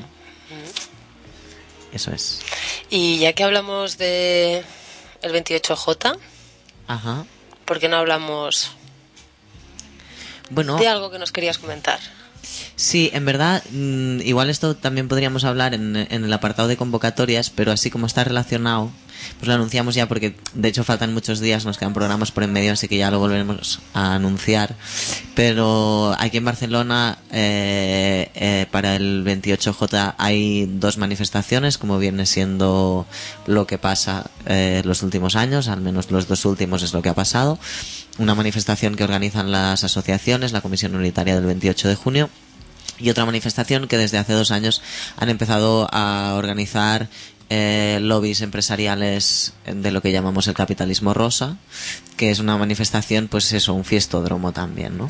Eso 1.94 2.12
es. 2.12 2.40
Y 2.90 3.20
ya 3.20 3.34
que 3.34 3.44
hablamos 3.44 4.00
de 4.00 4.64
el 5.22 5.32
28J, 5.32 6.18
Ajá. 6.88 7.26
¿por 7.66 7.80
qué 7.80 7.90
no 7.90 7.98
hablamos 7.98 8.72
Bueno. 10.50 10.78
de 10.78 10.88
algo 10.88 11.12
que 11.12 11.20
nos 11.20 11.32
querías 11.32 11.60
comentar? 11.60 12.00
Sí, 12.76 13.10
en 13.14 13.24
verdad, 13.24 13.64
mm, 13.72 14.20
igual 14.22 14.50
esto 14.50 14.76
también 14.76 15.08
podríamos 15.08 15.46
hablar 15.46 15.74
en, 15.74 15.96
el 15.96 16.34
apartado 16.34 16.68
de 16.68 16.76
convocatorias, 16.76 17.50
pero 17.50 17.72
así 17.72 17.90
como 17.90 18.06
está 18.06 18.26
relacionado, 18.26 18.92
pues 19.40 19.48
lo 19.48 19.54
anunciamos 19.54 19.96
ya 19.96 20.10
porque 20.10 20.36
de 20.54 20.68
hecho 20.68 20.84
faltan 20.84 21.14
muchos 21.14 21.40
días, 21.40 21.66
nos 21.66 21.78
quedan 21.78 21.94
programas 21.94 22.32
por 22.32 22.44
en 22.44 22.52
medio, 22.52 22.74
así 22.74 22.90
que 22.90 22.98
ya 22.98 23.12
lo 23.12 23.20
volveremos 23.20 23.80
a 23.94 24.16
anunciar. 24.16 24.76
Pero 25.36 26.14
aquí 26.20 26.36
en 26.36 26.44
Barcelona, 26.44 27.18
eh, 27.32 28.30
eh, 28.36 28.66
para 28.72 28.98
el 28.98 29.24
28J 29.24 30.16
hay 30.18 30.66
dos 30.66 30.98
manifestaciones, 30.98 31.78
como 31.78 31.98
viene 31.98 32.26
siendo 32.26 33.06
lo 33.48 33.68
que 33.68 33.78
pasa 33.78 34.30
eh, 34.48 34.82
los 34.84 35.02
últimos 35.02 35.38
años, 35.38 35.70
al 35.70 35.80
menos 35.80 36.12
los 36.12 36.28
dos 36.28 36.44
últimos 36.44 36.84
es 36.84 36.94
lo 36.94 37.02
que 37.02 37.10
ha 37.10 37.16
pasado. 37.16 37.58
Una 38.18 38.36
manifestación 38.36 38.96
que 38.96 39.06
organizan 39.06 39.52
las 39.52 39.86
asociaciones, 39.86 40.52
la 40.52 40.62
Comisión 40.62 40.94
Unitaria 40.96 41.36
del 41.36 41.46
28 41.46 41.88
de 41.88 41.96
junio, 41.96 42.30
y 43.00 43.10
otra 43.10 43.26
manifestación 43.26 43.88
que 43.88 43.98
desde 43.98 44.18
hace 44.18 44.34
dos 44.34 44.52
años 44.52 44.82
han 45.18 45.30
empezado 45.30 45.88
a 45.92 46.34
organizar 46.36 47.10
eh, 47.50 48.00
lobbies 48.02 48.42
empresariales 48.42 49.54
de 49.66 49.92
lo 49.92 50.02
que 50.02 50.12
llamamos 50.12 50.48
el 50.48 50.54
capitalismo 50.54 51.14
rosa, 51.14 51.58
que 52.18 52.32
es 52.32 52.40
una 52.40 52.58
manifestación, 52.58 53.28
pues 53.28 53.52
eso, 53.54 53.74
un 53.74 53.86
fiestódromo 53.86 54.52
también, 54.52 54.98
¿no? 54.98 55.08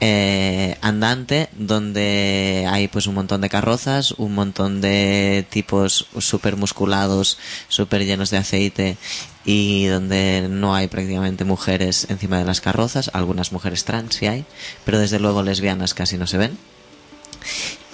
eh, 0.00 0.76
andante 0.80 1.50
donde 1.56 2.66
hay 2.68 2.88
pues 2.88 3.06
un 3.06 3.14
montón 3.14 3.42
de 3.42 3.50
carrozas, 3.50 4.12
un 4.12 4.34
montón 4.34 4.80
de 4.80 5.46
tipos 5.50 6.06
súper 6.18 6.56
musculados, 6.56 7.38
súper 7.68 8.04
llenos 8.04 8.30
de 8.30 8.38
aceite 8.38 8.96
y 9.44 9.86
donde 9.86 10.48
no 10.50 10.74
hay 10.74 10.88
prácticamente 10.88 11.44
mujeres 11.44 12.06
encima 12.08 12.38
de 12.38 12.44
las 12.44 12.60
carrozas, 12.60 13.10
algunas 13.12 13.52
mujeres 13.52 13.84
trans 13.84 14.14
sí 14.16 14.26
hay, 14.26 14.44
pero 14.84 14.98
desde 14.98 15.20
luego 15.20 15.42
lesbianas 15.42 15.94
casi 15.94 16.16
no 16.16 16.26
se 16.26 16.38
ven. 16.38 16.58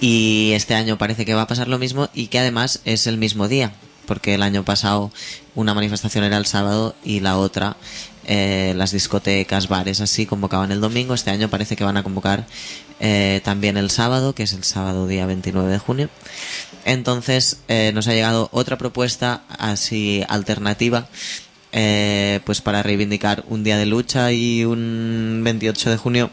Y 0.01 0.53
este 0.55 0.75
año 0.75 0.99
parece 0.99 1.25
que 1.25 1.35
va 1.35 1.43
a 1.43 1.47
pasar 1.47 1.69
lo 1.69 1.79
mismo 1.79 2.09
y 2.15 2.27
que 2.27 2.39
además 2.39 2.81
es 2.85 3.07
el 3.07 3.17
mismo 3.17 3.49
día, 3.49 3.73
porque 4.07 4.35
el 4.35 4.43
año 4.43 4.65
pasado 4.65 5.11
una 5.55 5.73
manifestación 5.75 6.25
era 6.25 6.37
el 6.37 6.47
sábado 6.47 6.95
y 7.03 7.21
la 7.21 7.39
otra, 7.39 7.77
eh, 8.27 8.75
las 8.77 8.91
discotecas, 8.91 9.69
bares 9.69 10.01
así, 10.01 10.27
convocaban 10.27 10.71
el 10.73 10.81
domingo. 10.81 11.15
Este 11.15 11.31
año 11.31 11.49
parece 11.49 11.77
que 11.77 11.85
van 11.85 11.97
a 11.97 12.03
convocar 12.03 12.47
eh, 13.01 13.41
también 13.45 13.77
el 13.77 13.91
sábado, 13.91 14.35
que 14.35 14.43
es 14.43 14.53
el 14.53 14.65
sábado 14.65 15.07
día 15.07 15.27
29 15.27 15.71
de 15.71 15.79
junio. 15.79 16.11
Entonces 16.85 17.59
eh, 17.69 17.91
nos 17.95 18.07
ha 18.09 18.13
llegado 18.13 18.49
otra 18.53 18.79
propuesta 18.79 19.43
así 19.49 20.23
alternativa. 20.29 21.09
eh, 21.73 22.41
pues 22.45 22.61
para 22.63 22.83
reivindicar 22.83 23.45
un 23.49 23.63
día 23.65 23.77
de 23.77 23.87
lucha 23.87 24.33
y 24.33 24.65
un 24.65 25.43
28 25.45 25.91
de 25.91 25.97
junio 25.99 26.31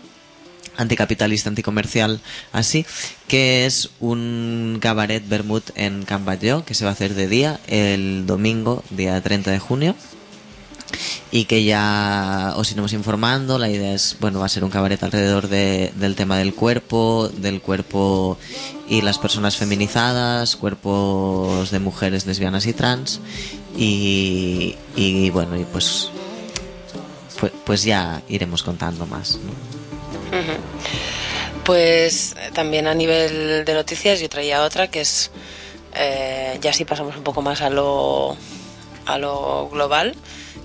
anticapitalista, 0.77 1.49
anticomercial, 1.49 2.19
así, 2.51 2.85
que 3.27 3.65
es 3.65 3.89
un 3.99 4.77
cabaret 4.81 5.23
Bermud 5.27 5.63
en 5.75 6.03
Can 6.03 6.25
Batlló, 6.25 6.65
que 6.65 6.73
se 6.73 6.83
va 6.85 6.91
a 6.91 6.93
hacer 6.93 7.13
de 7.13 7.27
día 7.27 7.59
el 7.67 8.25
domingo, 8.25 8.83
día 8.89 9.21
30 9.21 9.51
de 9.51 9.59
junio, 9.59 9.95
y 11.31 11.45
que 11.45 11.63
ya 11.63 12.53
os 12.55 12.71
iremos 12.71 12.93
informando. 12.93 13.57
La 13.57 13.69
idea 13.69 13.93
es, 13.93 14.15
bueno, 14.19 14.39
va 14.39 14.45
a 14.45 14.49
ser 14.49 14.63
un 14.63 14.69
cabaret 14.69 15.01
alrededor 15.01 15.47
de- 15.47 15.91
del 15.95 16.15
tema 16.15 16.37
del 16.37 16.53
cuerpo, 16.53 17.29
del 17.35 17.61
cuerpo 17.61 18.37
y 18.87 19.01
las 19.01 19.17
personas 19.17 19.55
feminizadas, 19.57 20.55
cuerpos 20.55 21.71
de 21.71 21.79
mujeres 21.79 22.27
lesbianas 22.27 22.67
y 22.67 22.73
trans, 22.73 23.19
y, 23.75 24.75
bueno, 25.31 25.57
y 25.59 25.63
pues, 25.65 26.09
pues, 27.39 27.51
pues 27.65 27.83
ya 27.83 28.21
iremos 28.29 28.61
contando 28.61 29.07
más. 29.07 29.39
Pues 31.63 32.35
eh, 32.37 32.51
también 32.53 32.87
a 32.87 32.93
nivel 32.93 33.63
de 33.65 33.73
noticias 33.73 34.19
yo 34.19 34.27
traía 34.27 34.63
otra 34.63 34.87
que 34.89 35.01
es, 35.01 35.31
eh, 35.95 36.57
ya 36.61 36.73
si 36.73 36.83
pasamos 36.85 37.15
un 37.15 37.23
poco 37.23 37.41
más 37.41 37.61
a 37.61 37.69
lo, 37.69 38.35
a 39.05 39.17
lo 39.17 39.69
global, 39.69 40.15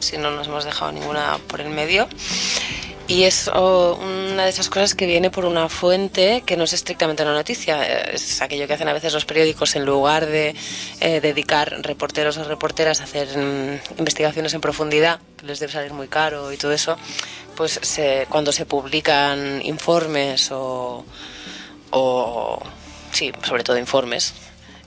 si 0.00 0.18
no 0.18 0.31
nos 0.31 0.48
hemos 0.48 0.64
dejado 0.64 0.92
ninguna 0.92 1.38
por 1.46 1.61
el 1.61 1.68
medio. 1.68 2.09
Y 3.11 3.23
es 3.25 3.49
oh, 3.55 3.94
una 4.03 4.44
de 4.44 4.51
esas 4.51 4.68
cosas 4.68 4.94
que 4.94 5.07
viene 5.07 5.31
por 5.31 5.47
una 5.47 5.71
fuente 5.71 6.42
que 6.44 6.59
no 6.59 6.64
es 6.64 6.75
estrictamente 6.75 7.23
una 7.23 7.33
noticia, 7.33 7.83
eh, 7.83 8.11
es 8.12 8.42
aquello 8.42 8.66
que 8.66 8.75
hacen 8.75 8.87
a 8.87 8.92
veces 8.92 9.14
los 9.14 9.25
periódicos 9.25 9.77
en 9.77 9.87
lugar 9.87 10.27
de 10.27 10.55
eh, 11.01 11.21
dedicar 11.23 11.75
reporteros 11.81 12.37
o 12.37 12.44
reporteras 12.44 13.01
a 13.01 13.05
hacer 13.05 13.29
mm, 13.37 13.99
investigaciones 13.99 14.53
en 14.53 14.61
profundidad, 14.61 15.21
que 15.38 15.47
les 15.47 15.59
debe 15.59 15.73
salir 15.73 15.94
muy 15.94 16.09
caro 16.09 16.53
y 16.53 16.59
todo 16.59 16.71
eso, 16.73 16.99
pues 17.57 17.81
se- 17.83 18.27
cuando 18.29 18.53
se 18.53 18.66
publican 18.66 19.62
informes 19.64 20.53
o, 20.53 21.03
o 21.90 22.61
sí, 23.12 23.33
sobre 23.42 23.64
todo 23.64 23.79
informes, 23.79 24.35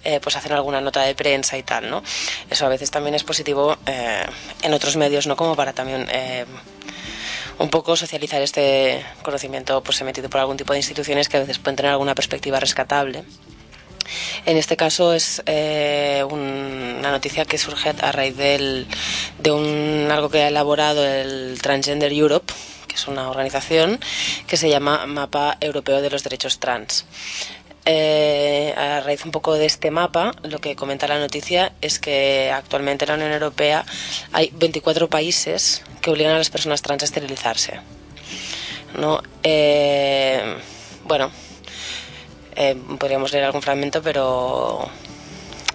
eh, 0.04 0.20
pues 0.22 0.36
hacen 0.36 0.52
alguna 0.52 0.80
nota 0.80 1.02
de 1.02 1.16
prensa 1.16 1.58
y 1.58 1.64
tal, 1.64 1.90
¿no? 1.90 2.04
Eso 2.52 2.68
a 2.68 2.70
veces 2.70 2.92
también 2.92 3.16
es 3.16 3.24
positivo 3.24 3.78
eh, 3.88 4.26
en 4.62 4.74
otros 4.74 4.96
medios, 4.96 5.26
¿no? 5.26 5.36
Como 5.36 5.56
para 5.56 5.74
también 5.74 6.08
un 7.60 7.70
poco 7.70 7.96
socializar 7.96 8.42
este 8.42 9.06
conocimiento 9.24 9.82
pues 9.84 10.00
emitido 10.02 10.30
por 10.30 10.40
algún 10.42 10.58
tipo 10.58 10.74
de 10.74 10.80
instituciones 10.80 11.30
que 11.30 11.38
a 11.38 11.42
veces 11.42 11.60
pueden 11.60 11.76
tener 11.76 11.92
alguna 11.92 12.16
perspectiva 12.16 12.60
rescatable. 12.60 13.24
En 14.46 14.58
este 14.58 14.76
caso 14.76 15.14
es 15.14 15.42
eh, 15.46 16.24
un- 16.30 16.96
una 17.00 17.12
noticia 17.12 17.46
que 17.46 17.58
surge 17.58 17.90
a 18.02 18.12
raíz 18.12 18.36
del- 18.36 18.88
de 19.38 19.52
un, 19.52 20.10
algo 20.12 20.30
que 20.30 20.42
ha 20.42 20.48
elaborado 20.48 21.06
el 21.06 21.60
Transgender 21.62 22.12
Europe, 22.12 22.52
que 22.88 22.96
es 22.96 23.08
una 23.08 23.30
organización 23.30 24.00
que 24.48 24.58
se 24.58 24.70
llama 24.70 25.06
Mapa 25.06 25.58
Europeo 25.62 26.02
de 26.02 26.10
los 26.10 26.24
Derechos 26.24 26.60
Trans. 26.60 27.06
Eh, 27.86 28.74
a 28.78 29.02
raíz 29.02 29.26
un 29.26 29.32
poco 29.32 29.56
de 29.56 29.66
este 29.66 29.90
mapa, 29.90 30.34
lo 30.44 30.60
que 30.60 30.76
comenta 30.76 31.08
la 31.08 31.18
noticia 31.18 31.74
es 31.82 31.98
que 31.98 32.52
actualmente 32.52 33.06
en 33.06 33.10
la 33.10 33.16
Unión 33.16 33.32
Europea 33.32 33.86
hay 34.32 34.52
24 34.54 35.10
países 35.10 35.84
que 36.00 36.12
obligan 36.12 36.36
a 36.36 36.38
las 36.38 36.50
personas 36.52 36.82
trans 36.82 37.02
a 37.02 37.06
esterilizarse. 37.06 37.80
¿no? 38.98 39.22
Eh, 39.44 40.58
bueno, 41.06 41.32
eh, 42.56 42.76
podríamos 43.00 43.32
leer 43.32 43.46
algún 43.46 43.62
fragmento, 43.62 44.02
pero 44.02 44.88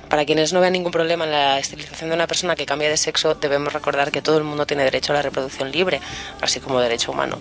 para 0.09 0.25
quienes 0.25 0.53
no 0.53 0.61
vean 0.61 0.73
ningún 0.73 0.93
problema 0.93 1.25
en 1.25 1.33
la 1.33 1.59
esterilización 1.59 2.11
de 2.11 2.17
una 2.17 2.27
persona 2.27 2.57
que 2.57 2.67
cambia 2.67 2.89
de 2.89 2.97
sexo, 2.97 3.35
debemos 3.35 3.73
recordar 3.73 4.11
que 4.11 4.23
todo 4.23 4.39
el 4.39 4.45
mundo 4.45 4.67
tiene 4.67 4.85
derecho 4.85 5.13
a 5.13 5.17
la 5.17 5.23
reproducción 5.23 5.71
libre, 5.71 6.01
así 6.41 6.61
como 6.61 6.81
derecho 6.81 7.13
humano, 7.13 7.39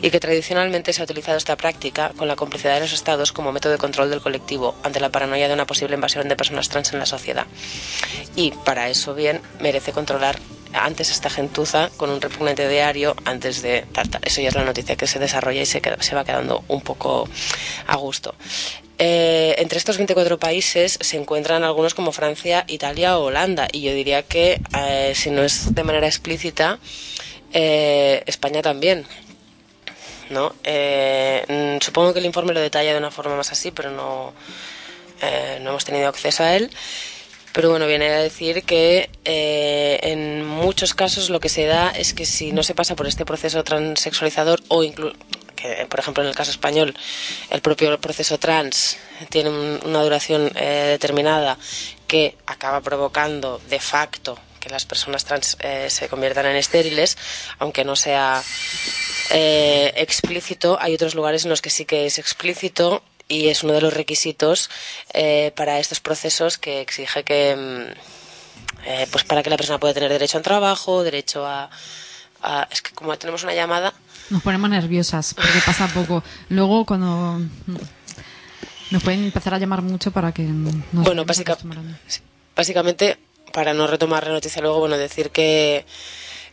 y 0.00 0.10
que 0.10 0.20
tradicionalmente 0.20 0.92
se 0.92 1.00
ha 1.00 1.04
utilizado 1.04 1.36
esta 1.36 1.56
práctica 1.56 2.12
con 2.16 2.28
la 2.28 2.36
complicidad 2.36 2.74
de 2.74 2.80
los 2.80 2.92
estados 2.92 3.32
como 3.32 3.52
método 3.52 3.72
de 3.72 3.78
control 3.78 4.10
del 4.10 4.20
colectivo 4.20 4.74
ante 4.82 5.00
la 5.00 5.10
paranoia 5.10 5.48
de 5.48 5.54
una 5.54 5.66
posible 5.66 5.94
invasión 5.94 6.28
de 6.28 6.36
personas 6.36 6.68
trans 6.68 6.92
en 6.92 6.98
la 6.98 7.06
sociedad. 7.06 7.46
Y 8.36 8.52
para 8.64 8.88
eso 8.88 9.14
bien 9.14 9.40
merece 9.60 9.92
controlar 9.92 10.38
antes 10.74 11.10
esta 11.10 11.30
gentuza 11.30 11.90
con 11.96 12.10
un 12.10 12.20
repugnante 12.20 12.68
diario 12.68 13.14
antes 13.24 13.62
de 13.62 13.86
tal. 13.92 14.08
Eso 14.22 14.40
ya 14.40 14.48
es 14.48 14.54
la 14.54 14.64
noticia 14.64 14.96
que 14.96 15.06
se 15.06 15.18
desarrolla 15.18 15.62
y 15.62 15.66
se, 15.66 15.80
se 16.00 16.14
va 16.14 16.24
quedando 16.24 16.64
un 16.68 16.80
poco 16.80 17.28
a 17.86 17.96
gusto. 17.96 18.34
Eh, 18.98 19.56
entre 19.58 19.78
estos 19.78 19.96
24 19.96 20.38
países 20.38 20.98
se 21.00 21.16
encuentran 21.16 21.64
algunos 21.64 21.94
como 21.94 22.12
Francia, 22.12 22.64
Italia 22.68 23.18
o 23.18 23.24
Holanda. 23.24 23.68
Y 23.72 23.82
yo 23.82 23.92
diría 23.92 24.22
que, 24.22 24.60
eh, 24.76 25.12
si 25.14 25.30
no 25.30 25.42
es 25.42 25.74
de 25.74 25.84
manera 25.84 26.06
explícita, 26.06 26.78
eh, 27.52 28.22
España 28.26 28.62
también. 28.62 29.06
¿no? 30.30 30.54
Mm, 30.64 31.80
supongo 31.80 32.12
que 32.12 32.20
el 32.20 32.26
informe 32.26 32.54
lo 32.54 32.60
detalla 32.60 32.92
de 32.92 32.98
una 32.98 33.10
forma 33.10 33.36
más 33.36 33.52
así, 33.52 33.70
pero 33.70 33.90
no, 33.90 34.32
no 35.60 35.70
hemos 35.70 35.84
tenido 35.84 36.08
acceso 36.08 36.42
a 36.42 36.56
él. 36.56 36.70
Pero 37.52 37.70
bueno, 37.70 37.86
viene 37.86 38.08
a 38.08 38.18
decir 38.18 38.64
que 38.64 39.10
en 39.24 40.44
muchos 40.44 40.94
casos 40.94 41.30
lo 41.30 41.40
que 41.40 41.48
se 41.48 41.66
da 41.66 41.90
es 41.90 42.14
que 42.14 42.26
si 42.26 42.52
no 42.52 42.62
se 42.62 42.74
pasa 42.74 42.96
por 42.96 43.06
este 43.06 43.24
proceso 43.24 43.62
transexualizador 43.62 44.60
o 44.68 44.82
incluso 44.82 45.16
por 45.88 46.00
ejemplo 46.00 46.22
en 46.22 46.28
el 46.28 46.34
caso 46.34 46.50
español 46.50 46.94
el 47.50 47.60
propio 47.60 47.98
proceso 48.00 48.38
trans 48.38 48.96
tiene 49.30 49.50
un- 49.50 49.80
una 49.84 50.02
duración 50.02 50.50
eh, 50.54 50.86
determinada 50.90 51.56
que 52.06 52.36
acaba 52.46 52.80
provocando 52.80 53.60
de 53.68 53.80
facto 53.80 54.38
que 54.60 54.68
las 54.70 54.84
personas 54.86 55.24
trans 55.24 55.56
eh, 55.60 55.88
se 55.90 56.08
conviertan 56.08 56.46
en 56.46 56.56
estériles, 56.56 57.18
aunque 57.58 57.84
no 57.84 57.96
sea 57.96 58.42
eh, 59.30 59.92
explícito, 59.96 60.78
hay 60.80 60.94
otros 60.94 61.14
lugares 61.14 61.44
en 61.44 61.50
los 61.50 61.60
que 61.62 61.70
sí 61.70 61.84
que 61.84 62.06
es 62.06 62.18
explícito 62.18 63.02
y 63.28 63.48
es 63.48 63.62
uno 63.62 63.72
de 63.74 63.80
los 63.80 63.92
requisitos 63.94 64.70
para 65.54 65.78
estos 65.80 66.00
procesos 66.00 66.58
que 66.58 66.80
exige 66.80 67.24
que, 67.24 67.56
mm, 67.56 69.10
pues 69.10 69.24
para 69.24 69.42
que 69.42 69.50
la 69.50 69.56
persona 69.56 69.78
pueda 69.78 69.94
tener 69.94 70.10
derecho 70.10 70.38
a 70.38 70.42
trabajo, 70.42 71.02
derecho 71.02 71.46
a- 71.46 71.70
es 72.70 72.82
que 72.82 72.92
como 72.92 73.16
tenemos 73.16 73.42
una 73.42 73.54
llamada, 73.54 73.94
Nos 74.30 74.42
ponemos 74.42 74.70
nerviosas 74.70 75.34
porque 75.34 75.60
pasa 75.64 75.86
poco. 75.88 76.22
Luego 76.48 76.84
cuando 76.86 77.40
nos 78.90 79.02
pueden 79.02 79.24
empezar 79.24 79.54
a 79.54 79.58
llamar 79.58 79.82
mucho 79.82 80.10
para 80.12 80.32
que 80.32 80.42
nos 80.42 80.74
Bueno, 80.92 81.24
básica- 81.24 81.56
básicamente, 82.56 83.18
para 83.52 83.74
no 83.74 83.86
retomar 83.86 84.26
la 84.26 84.32
noticia 84.32 84.62
luego, 84.62 84.78
bueno, 84.80 84.96
decir 84.96 85.30
que, 85.30 85.84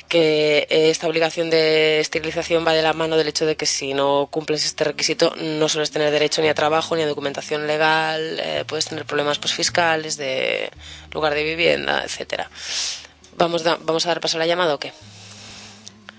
que 0.08 0.68
esta 0.70 1.08
obligación 1.08 1.50
de 1.50 2.00
esterilización 2.02 2.66
va 2.68 2.74
de 2.74 2.82
la 2.82 2.94
mano 2.94 3.16
del 3.16 3.28
hecho 3.30 3.46
de 3.46 3.56
que 3.56 3.66
si 3.66 3.94
no 3.94 4.28
cumples 4.30 4.66
este 4.66 4.84
requisito 4.84 5.34
no 5.38 5.70
sueles 5.70 5.92
tener 5.92 6.12
derecho 6.12 6.42
ni 6.42 6.50
a 6.50 6.54
trabajo 6.54 6.96
ni 6.96 7.04
a 7.04 7.08
documentación 7.08 7.68
legal, 7.68 8.40
eh, 8.44 8.66
puedes 8.68 8.86
tener 8.86 9.06
problemas 9.06 9.40
pues, 9.40 9.54
fiscales, 9.54 10.18
de 10.18 10.70
lugar 11.14 11.34
de 11.34 11.44
vivienda, 11.44 12.04
etcétera. 12.04 12.50
Vamos, 13.38 13.64
da- 13.64 13.78
¿Vamos 13.82 14.06
a 14.06 14.10
dar 14.10 14.20
paso 14.20 14.38
a 14.38 14.40
la 14.40 14.46
llamada 14.48 14.76
o 14.76 14.80
qué? 14.80 14.92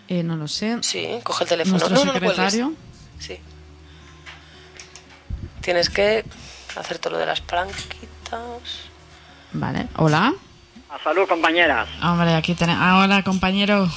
Eh, 0.09 0.23
no 0.23 0.37
lo 0.37 0.49
sé. 0.49 0.79
Sí, 0.83 1.19
coge 1.23 1.45
el 1.45 1.49
teléfono. 1.51 1.79
Nuestro 1.79 1.95
no, 1.95 2.05
no, 2.05 2.07
no 2.07 2.13
secretario. 2.13 2.73
Sí. 3.19 3.39
Tienes 5.61 5.89
que 5.91 6.25
hacer 6.77 6.99
todo 6.99 7.15
lo 7.15 7.19
de 7.19 7.27
las 7.27 7.41
palanquitas. 7.41 8.89
Vale. 9.53 9.87
Hola. 9.97 10.35
A 10.91 10.99
salud, 11.03 11.27
compañeras. 11.29 11.89
Hombre, 12.03 12.35
aquí 12.35 12.55
tenemos. 12.55 12.83
Ah, 12.85 12.99
hola, 12.99 13.23
compañero. 13.23 13.89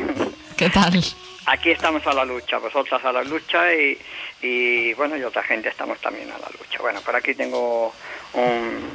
¿Qué 0.56 0.70
tal? 0.70 1.02
Aquí 1.46 1.70
estamos 1.70 2.06
a 2.06 2.12
la 2.12 2.24
lucha, 2.24 2.58
vosotras 2.58 3.04
a 3.04 3.12
la 3.12 3.22
lucha 3.22 3.72
y, 3.74 3.98
y, 4.42 4.92
bueno, 4.94 5.16
y 5.16 5.22
otra 5.24 5.42
gente 5.42 5.68
estamos 5.68 5.98
también 6.00 6.30
a 6.30 6.38
la 6.38 6.48
lucha. 6.58 6.78
Bueno, 6.80 7.00
por 7.00 7.14
aquí 7.16 7.34
tengo 7.34 7.92
un- 8.34 8.90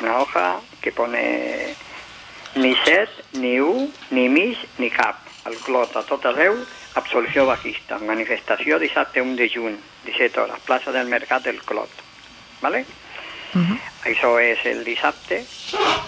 una 0.00 0.18
hoja 0.18 0.60
que 0.80 0.90
pone 0.90 1.74
ni 2.56 2.74
set, 2.84 3.08
ni 3.34 3.60
u, 3.60 3.90
ni 4.10 4.28
mis, 4.28 4.58
ni 4.78 4.90
cap. 4.90 5.16
El 5.46 5.56
clot 5.58 5.96
a 5.96 6.02
tot 6.06 6.24
arreu, 6.26 6.54
absolució 6.94 7.44
baixista. 7.46 7.98
Manifestació 7.98 8.78
dissabte 8.78 9.20
1 9.22 9.34
de 9.36 9.48
juny, 9.50 9.76
17 10.04 10.40
hores, 10.40 10.60
plaça 10.66 10.92
del 10.92 11.08
Mercat 11.08 11.42
del 11.44 11.60
Clot. 11.62 11.90
¿Vale? 12.60 12.84
Això 14.06 14.36
és 14.40 14.62
el 14.66 14.84
dissabte 14.84 15.42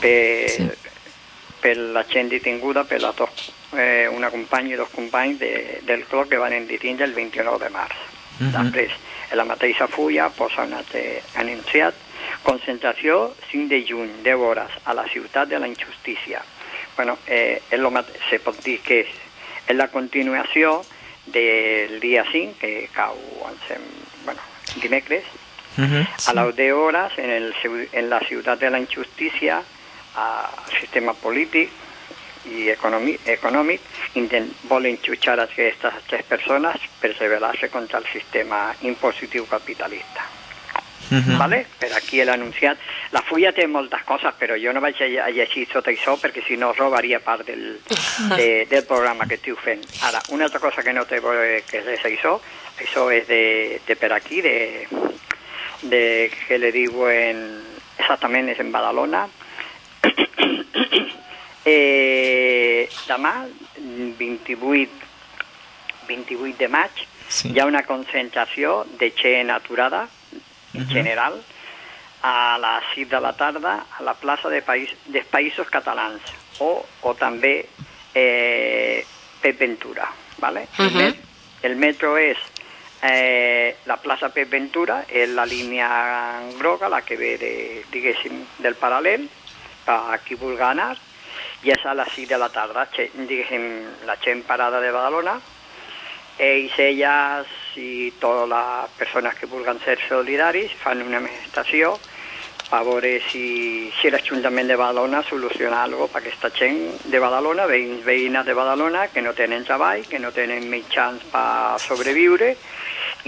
per, 0.00 0.48
Sí. 0.50 0.68
per 1.60 1.76
la 1.76 2.04
gent 2.04 2.30
detinguda 2.30 2.84
per 2.84 3.00
les 3.02 3.16
dos, 3.16 3.52
eh, 3.76 4.08
una 4.10 4.30
companya 4.30 4.74
i 4.74 4.76
dos 4.78 4.88
companys 4.90 5.38
de, 5.38 5.80
del 5.82 6.04
Clot 6.04 6.28
que 6.28 6.38
van 6.38 6.52
en 6.52 6.66
detinure 6.68 7.04
el 7.04 7.12
29 7.14 7.58
de 7.64 7.70
març. 7.70 7.96
Mhm. 8.40 8.52
Després, 8.52 8.90
en 9.30 9.36
la 9.36 9.44
mateixa 9.44 9.88
fulla 9.88 10.28
posa 10.30 10.62
un 10.62 10.72
altre 10.74 11.22
anunciat 11.36 11.94
concentració 12.42 13.34
5 13.50 13.68
de 13.68 13.84
juny, 13.88 14.10
10 14.22 14.36
hores, 14.36 14.70
a 14.84 14.94
la 14.94 15.04
ciutat 15.08 15.48
de 15.48 15.58
la 15.58 15.66
injustícia. 15.68 16.42
Bueno, 16.96 17.18
eh, 17.26 17.60
és 17.70 17.78
lo 17.80 17.90
mate- 17.90 18.18
se 18.30 18.38
pot 18.38 18.56
dir 18.62 18.80
que 18.80 19.00
és, 19.00 19.08
és 19.68 19.76
la 19.76 19.88
continuació 19.88 20.84
del 21.26 22.00
dia 22.00 22.24
5, 22.30 22.58
que 22.60 22.88
cau 22.92 23.16
sem- 23.68 24.24
bueno, 24.24 24.40
dimecres, 24.82 25.24
Mhm. 25.76 26.06
a 26.28 26.32
les 26.34 26.56
10 26.56 26.72
hores 26.72 27.12
en, 27.18 27.30
el, 27.30 27.54
en 27.92 28.08
la 28.10 28.20
ciutat 28.20 28.60
de 28.60 28.70
la 28.70 28.78
injustícia 28.78 29.62
al 30.14 30.46
sistema 30.78 31.14
polític 31.14 31.70
i 32.46 32.68
econòmic, 32.68 33.26
econòmic 33.26 33.80
intent, 34.14 34.52
volen 34.68 34.98
jutjar 35.02 35.40
a 35.40 35.44
aquestes 35.44 35.94
tres 36.06 36.22
persones 36.24 36.76
per 37.00 37.14
contra 37.70 37.98
el 37.98 38.06
sistema 38.12 38.74
impositiu 38.82 39.46
capitalista. 39.48 40.22
Mhm. 41.10 41.38
¿vale? 41.38 41.66
Per 41.78 41.92
aquí 41.92 42.24
l'ha 42.24 42.32
anunciat. 42.34 42.78
La 43.12 43.22
fulla 43.22 43.52
té 43.52 43.66
moltes 43.66 44.02
coses, 44.04 44.34
però 44.38 44.56
jo 44.60 44.72
no 44.72 44.80
vaig 44.80 45.00
a 45.02 45.06
lle- 45.06 45.20
a 45.22 45.28
llegir 45.30 45.66
tot 45.68 45.86
això 45.86 46.16
perquè 46.18 46.42
si 46.46 46.56
no 46.56 46.72
robaria 46.72 47.20
part 47.20 47.44
del, 47.46 47.80
de, 48.36 48.66
del 48.70 48.84
programa 48.84 49.26
que 49.26 49.34
estiu 49.34 49.56
fent. 49.56 49.84
Ara, 50.02 50.22
una 50.30 50.44
altra 50.44 50.60
cosa 50.60 50.82
que 50.82 50.92
no 50.92 51.04
té 51.04 51.20
que 51.70 51.80
res 51.82 52.04
això, 52.04 52.40
això 52.80 53.10
és 53.12 53.26
de, 53.28 53.80
de 53.86 53.96
per 53.96 54.12
aquí, 54.12 54.40
de, 54.40 54.86
de 55.82 56.30
que 56.48 56.58
le 56.58 56.72
diuen 56.72 57.62
exactament 57.98 58.48
és 58.48 58.60
en 58.60 58.72
Badalona. 58.72 59.28
eh, 61.64 62.88
demà, 63.08 63.46
28, 64.18 64.90
28 66.08 66.56
de 66.58 66.68
maig, 66.68 66.90
Sí. 67.28 67.48
hi 67.54 67.58
ha 67.58 67.64
una 67.64 67.82
concentració 67.82 68.84
de 68.98 69.10
gent 69.16 69.50
aturada, 69.50 70.06
en 70.74 70.88
general, 70.88 71.40
a 72.22 72.56
les 72.58 72.84
6 72.94 73.08
de 73.10 73.20
la 73.20 73.32
tarda 73.36 73.84
a 73.98 74.02
la 74.02 74.14
plaça 74.14 74.48
de 74.48 74.62
País, 74.62 74.90
dels 75.06 75.26
Països 75.28 75.68
Catalans 75.70 76.22
o, 76.60 76.84
o 77.02 77.14
també 77.14 77.66
eh, 78.14 79.04
Pep 79.42 79.58
Ventura. 79.58 80.08
¿vale? 80.38 80.66
el, 80.78 80.86
Ujú. 80.86 80.98
met- 80.98 81.20
el 81.62 81.76
metro 81.76 82.16
és 82.18 82.38
eh, 83.02 83.76
la 83.86 83.96
plaça 84.00 84.30
Pep 84.32 84.48
Ventura, 84.50 85.04
és 85.08 85.28
la 85.30 85.44
línia 85.46 85.88
groga, 86.58 86.88
la 86.88 87.02
que 87.02 87.16
ve 87.16 87.36
de, 87.38 87.84
diguéssim, 87.92 88.40
del 88.58 88.76
paral·lel, 88.80 89.28
per 89.84 90.18
qui 90.24 90.34
vulgui 90.40 90.62
anar, 90.64 90.94
i 91.64 91.70
és 91.72 91.84
a 91.86 91.92
les 91.96 92.08
6 92.16 92.28
de 92.28 92.38
la 92.40 92.48
tarda, 92.52 92.86
diguéssim, 93.14 93.64
la 94.08 94.16
gent 94.24 94.42
parada 94.48 94.80
de 94.80 94.90
Badalona, 94.92 95.38
ells, 96.38 96.78
elles 96.78 97.46
i 97.76 98.12
totes 98.20 98.48
les 98.50 98.90
persones 98.98 99.34
que 99.38 99.46
vulguin 99.50 99.78
ser 99.84 99.98
solidaris 100.08 100.72
fan 100.82 101.02
una 101.02 101.20
manifestació 101.20 101.96
a 102.74 102.80
veure 102.82 103.20
si, 103.30 103.90
si 104.00 104.10
l'Ajuntament 104.10 104.66
de 104.70 104.76
Badalona 104.76 105.20
soluciona 105.28 105.82
alguna 105.84 106.08
per 106.10 106.22
aquesta 106.22 106.48
gent 106.56 106.80
de 107.12 107.20
Badalona, 107.22 107.66
veïns, 107.70 108.00
veïnes 108.06 108.46
de 108.46 108.54
Badalona, 108.56 109.04
que 109.12 109.22
no 109.22 109.34
tenen 109.36 109.66
treball, 109.68 110.02
que 110.08 110.18
no 110.18 110.32
tenen 110.32 110.66
mitjans 110.72 111.22
per 111.30 111.78
sobreviure 111.84 112.54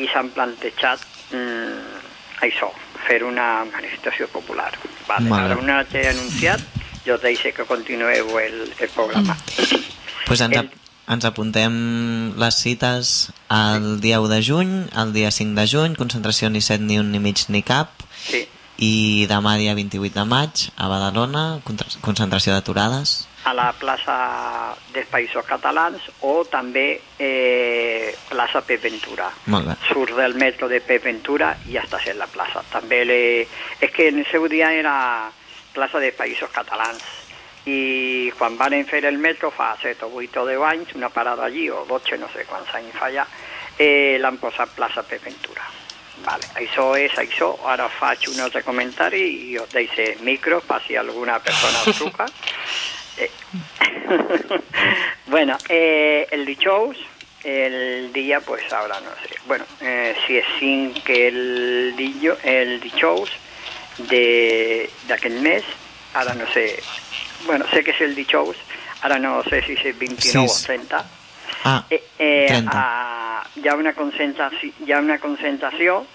i 0.01 0.09
s'han 0.11 0.33
plantejat 0.35 1.05
mm, 1.37 2.01
això, 2.49 2.73
fer 3.07 3.21
una 3.29 3.65
manifestació 3.69 4.27
popular. 4.33 4.73
Vale. 5.07 5.29
Bé. 5.31 5.37
Ara 5.45 5.61
un 5.61 5.71
altre 5.71 6.09
anunciat, 6.09 6.65
jo 7.07 7.19
te 7.21 7.29
deixo 7.29 7.53
que 7.55 7.69
continueu 7.69 8.39
el, 8.41 8.59
el 8.81 8.89
programa. 8.97 9.37
pues 10.27 10.41
ens, 10.41 10.57
El- 10.57 10.71
ens 11.09 11.25
apuntem 11.25 11.75
les 12.39 12.55
cites 12.59 13.31
el 13.53 14.01
dia 14.01 14.21
1 14.21 14.29
de 14.33 14.41
juny, 14.43 14.73
el 14.97 15.13
dia 15.15 15.31
5 15.31 15.55
de 15.55 15.67
juny, 15.71 15.95
concentració 15.95 16.51
ni 16.51 16.61
set, 16.61 16.81
ni 16.81 16.99
un, 16.99 17.13
ni 17.13 17.19
mig, 17.23 17.45
ni 17.49 17.63
cap, 17.63 17.91
Sí. 18.27 18.47
i 18.83 19.27
demà 19.31 19.55
dia 19.57 19.75
28 19.75 20.13
de 20.15 20.25
maig 20.27 20.67
a 20.77 20.89
Badalona, 20.89 21.61
concentració 22.03 22.53
d'aturades. 22.53 23.27
a 23.47 23.53
la 23.55 23.69
plaça 23.79 24.75
dels 24.93 25.07
Països 25.07 25.45
Catalans 25.47 26.03
o 26.27 26.43
també 26.51 27.01
eh, 27.17 28.11
plaça 28.29 28.59
Pep 28.67 28.83
Ventura. 28.83 29.29
Molt 29.47 29.69
bé. 29.69 29.77
Surt 29.87 30.17
del 30.19 30.35
metro 30.35 30.67
de 30.69 30.81
Pep 30.81 31.05
Ventura 31.05 31.53
i 31.69 31.77
ja 31.77 31.85
està 31.87 32.01
sent 32.03 32.19
la 32.19 32.27
plaça. 32.27 32.65
També 32.73 33.05
le... 33.05 33.19
És 33.79 33.93
que 33.95 34.09
en 34.09 34.19
el 34.19 34.27
seu 34.33 34.49
dia 34.51 34.73
era 34.75 35.31
plaça 35.73 36.01
de 36.03 36.11
Països 36.11 36.51
Catalans 36.51 36.99
i 37.67 38.33
quan 38.39 38.57
van 38.57 38.77
fer 38.87 39.05
el 39.05 39.19
metro 39.19 39.51
fa 39.51 39.75
7 39.83 40.07
o 40.07 40.13
8 40.23 40.43
o 40.43 40.47
10 40.47 40.63
anys, 40.71 40.95
una 40.95 41.11
parada 41.11 41.45
allí, 41.45 41.69
o 41.71 41.85
12, 41.89 42.19
no 42.19 42.29
sé 42.33 42.47
quants 42.47 42.73
anys 42.79 42.95
fa 42.95 43.11
ja, 43.11 43.27
eh, 43.79 44.17
l'han 44.21 44.39
posat 44.39 44.71
plaça 44.77 45.03
Ventura. 45.11 45.67
Vale, 46.25 46.47
això 46.57 46.95
és 46.97 47.13
això. 47.21 47.51
Ara 47.69 47.89
faig 47.93 48.29
un 48.33 48.41
altre 48.41 48.63
comentari 48.65 49.51
i 49.51 49.59
us 49.59 49.69
deixo 49.73 50.07
micro 50.25 50.61
per 50.65 50.81
si 50.87 50.97
alguna 50.97 51.39
persona 51.41 51.83
us 51.87 51.97
truca. 51.97 52.27
Eh, 53.19 53.31
bueno, 55.27 55.57
eh, 55.71 56.29
el 56.31 56.45
dijous, 56.45 56.99
el 57.45 58.13
día, 58.13 58.41
pues 58.41 58.71
ahora 58.75 59.01
no 59.01 59.09
sé. 59.23 59.37
Bueno, 59.47 59.65
eh, 59.81 60.15
si 60.27 60.37
es 60.37 60.45
sin 60.59 60.93
que 60.93 61.29
el, 61.29 61.95
dillo, 61.97 62.37
el 62.43 62.79
dijous 62.79 63.31
de 63.97 64.91
d'aquest 65.09 65.41
mes, 65.41 65.65
ara 66.13 66.35
no 66.35 66.45
sé, 66.53 66.77
bueno, 67.45 67.67
sé 67.73 67.83
que 67.85 67.91
és 67.93 68.01
el 68.01 68.15
dijous, 68.15 68.57
ara 69.03 69.19
no 69.19 69.43
sé 69.45 69.63
si 69.63 69.73
és 69.75 69.85
el 69.85 69.93
29 69.95 70.49
Sí. 70.49 70.63
o 70.63 70.67
30, 70.67 71.05
Ah, 71.65 71.85
eh, 71.91 72.03
eh, 72.19 72.47
30. 72.49 72.71
a, 72.73 73.43
hi, 73.57 73.69
ha 73.69 73.75
una 73.75 73.93
concentració, 73.93 74.71
hi 74.87 74.93
ha 74.93 74.99
una 75.01 75.19
concentració 75.19 76.07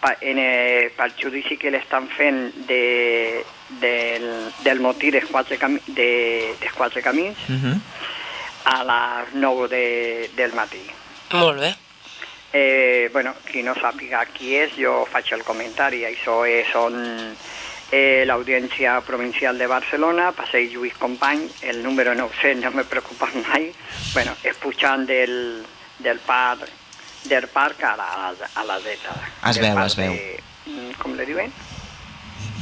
pa, 0.00 0.16
en, 0.20 0.38
eh, 0.38 0.92
pel 0.96 1.12
judici 1.20 1.56
que 1.56 1.70
l'estan 1.70 2.08
fent 2.08 2.52
de, 2.66 3.44
del, 3.80 4.52
del 4.64 4.80
motí 4.80 5.10
dels 5.10 5.30
quatre, 5.30 5.56
cami, 5.58 5.78
de, 5.86 6.54
dels 6.60 6.72
quatre 6.74 7.00
camins 7.02 7.38
Mhm. 7.48 7.80
a 8.64 8.82
les 8.84 9.34
9 9.34 9.68
de, 9.68 10.30
del 10.36 10.52
matí. 10.52 10.82
Molt 11.32 11.60
bé. 11.60 11.74
Eh, 12.52 13.08
bueno, 13.12 13.34
qui 13.50 13.62
no 13.62 13.72
sàpiga 13.74 14.26
qui 14.26 14.56
és, 14.56 14.72
jo 14.76 15.06
faig 15.10 15.32
el 15.32 15.42
comentari. 15.42 16.02
Això 16.04 16.42
és 16.46 16.68
on 16.76 17.34
eh, 17.92 18.24
l'Audiència 18.26 18.96
Provincial 19.06 19.58
de 19.58 19.68
Barcelona, 19.68 20.32
Passeig 20.32 20.72
Lluís 20.72 20.94
Company, 20.98 21.46
el 21.62 21.82
número 21.84 22.14
900, 22.14 22.64
no 22.64 22.76
me 22.78 22.84
preocupa 22.84 23.28
mai. 23.46 23.70
Bueno, 24.14 24.34
és 24.42 24.56
pujant 24.56 25.06
del, 25.06 25.62
del 26.00 26.18
parc 26.26 26.80
del 27.24 27.46
parc 27.48 27.82
a 27.84 27.96
la, 27.96 28.08
a 28.54 28.64
la 28.64 28.78
dreta. 28.80 29.14
Es 29.48 29.58
veu, 29.62 29.78
es 29.84 29.96
veu. 29.96 30.12
De, 30.12 30.40
mm, 30.66 30.96
com 30.98 31.14
le 31.14 31.26
diuen? 31.26 31.52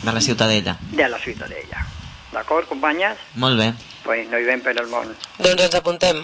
De 0.03 0.13
la 0.13 0.21
Ciutadella. 0.21 0.77
De 0.91 1.09
la 1.09 1.19
Ciutadella. 1.19 1.85
D'acord, 2.33 2.69
companyes? 2.69 3.19
Molt 3.35 3.59
bé. 3.59 3.73
Pues 4.05 4.29
no 4.31 4.39
hi 4.39 4.45
ven 4.45 4.63
per 4.65 4.77
el 4.79 4.89
món. 4.89 5.15
Doncs 5.39 5.65
ens 5.67 5.79
apuntem. 5.81 6.21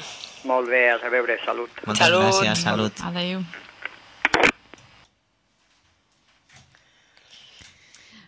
Molt 0.46 0.68
bé, 0.70 0.88
a 0.92 0.98
reveure, 0.98 1.38
salut. 1.44 1.70
Moltes 1.84 2.04
Salut. 2.06 2.28
gràcies, 2.28 2.62
salut. 2.62 3.00
Adéu. 3.08 3.42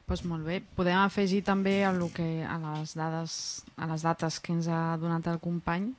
Pues 0.09 0.25
molt 0.25 0.47
bé. 0.49 0.63
Podem 0.75 0.97
afegir 0.97 1.43
també 1.45 1.83
a, 1.85 1.93
lo 1.93 2.09
que, 2.09 2.43
a, 2.43 2.57
les 2.65 2.97
dades, 2.97 3.33
a 3.77 3.87
les 3.91 4.03
dates 4.07 4.41
que 4.41 4.55
ens 4.57 4.69
ha 4.73 4.97
donat 5.01 5.29
el 5.29 5.39
company 5.39 5.93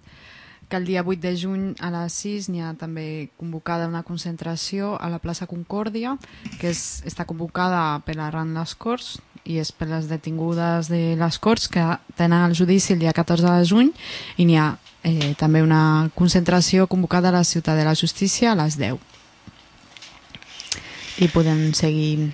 que 0.70 0.78
el 0.78 0.86
dia 0.86 1.02
8 1.06 1.20
de 1.22 1.34
juny 1.38 1.64
a 1.82 1.90
les 1.90 2.14
6 2.14 2.50
n'hi 2.54 2.62
ha 2.62 2.76
també 2.78 3.30
convocada 3.42 3.88
una 3.90 4.04
concentració 4.06 4.94
a 5.02 5.10
la 5.10 5.18
plaça 5.18 5.50
Concòrdia, 5.50 6.14
que 6.62 6.70
és, 6.70 7.02
està 7.10 7.26
convocada 7.26 8.00
per 8.06 8.20
arran 8.22 8.54
les 8.54 8.76
Corts 8.78 9.18
i 9.50 9.58
és 9.58 9.72
per 9.74 9.90
les 9.90 10.06
detingudes 10.12 10.92
de 10.94 11.16
les 11.18 11.40
Corts 11.42 11.66
que 11.74 11.86
tenen 12.16 12.46
el 12.46 12.54
judici 12.54 12.94
el 12.94 13.02
dia 13.02 13.16
14 13.18 13.50
de 13.50 13.66
juny 13.66 13.90
i 14.38 14.46
n'hi 14.46 14.60
ha 14.62 14.76
eh, 15.04 15.34
també 15.42 15.64
una 15.66 16.12
concentració 16.16 16.86
convocada 16.88 17.34
a 17.34 17.40
la 17.40 17.44
Ciutat 17.44 17.78
de 17.78 17.86
la 17.90 17.98
Justícia 17.98 18.52
a 18.54 18.60
les 18.62 18.78
10. 18.78 19.00
Y 21.20 21.28
podem 21.28 21.74
seguir, 21.74 22.32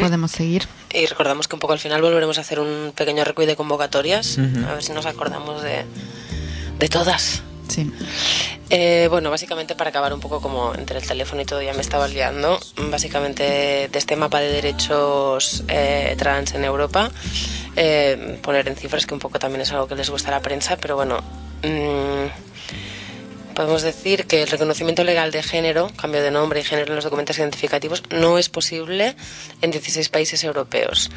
Podemos 0.00 0.30
seguir. 0.30 0.66
Y 0.92 1.06
recordamos 1.06 1.48
que 1.48 1.56
un 1.56 1.60
poco 1.60 1.72
al 1.72 1.78
final 1.78 2.02
volveremos 2.02 2.38
a 2.38 2.40
hacer 2.40 2.60
un 2.60 2.92
pequeño 2.94 3.24
recuy 3.24 3.46
de 3.46 3.56
convocatorias, 3.56 4.38
a 4.38 4.74
ver 4.74 4.82
si 4.82 4.92
nos 4.92 5.06
acordamos 5.06 5.62
de, 5.62 5.84
de 6.78 6.88
todas. 6.88 7.42
Sí. 7.68 7.90
Eh, 8.70 9.08
bueno, 9.10 9.30
básicamente 9.30 9.74
para 9.74 9.90
acabar 9.90 10.12
un 10.12 10.20
poco 10.20 10.40
como 10.40 10.74
entre 10.74 10.98
el 10.98 11.06
teléfono 11.06 11.40
y 11.42 11.44
todo 11.44 11.62
ya 11.62 11.72
me 11.72 11.80
estaba 11.80 12.08
liando, 12.08 12.58
básicamente 12.90 13.88
de 13.90 13.98
este 13.98 14.16
mapa 14.16 14.40
de 14.40 14.50
derechos 14.50 15.64
eh, 15.68 16.14
trans 16.18 16.54
en 16.54 16.64
Europa, 16.64 17.10
eh, 17.76 18.38
poner 18.42 18.68
en 18.68 18.76
cifras 18.76 19.06
que 19.06 19.14
un 19.14 19.20
poco 19.20 19.38
también 19.38 19.62
es 19.62 19.72
algo 19.72 19.86
que 19.86 19.94
les 19.94 20.10
gusta 20.10 20.28
a 20.28 20.32
la 20.32 20.40
prensa, 20.40 20.76
pero 20.76 20.96
bueno, 20.96 21.18
mm, 21.62 22.26
podemos 23.58 23.82
decir 23.82 24.26
que 24.28 24.42
el 24.42 24.48
reconocimiento 24.48 25.02
legal 25.02 25.32
de 25.32 25.42
género, 25.42 25.90
cambio 25.96 26.22
de 26.22 26.30
nombre 26.30 26.60
y 26.60 26.62
género 26.62 26.90
en 26.90 26.94
los 26.94 27.02
documentos 27.02 27.38
identificativos, 27.40 28.04
no 28.08 28.38
es 28.38 28.48
posible 28.48 29.16
en 29.62 29.72
16 29.72 30.08
países 30.10 30.44
europeos. 30.44 31.10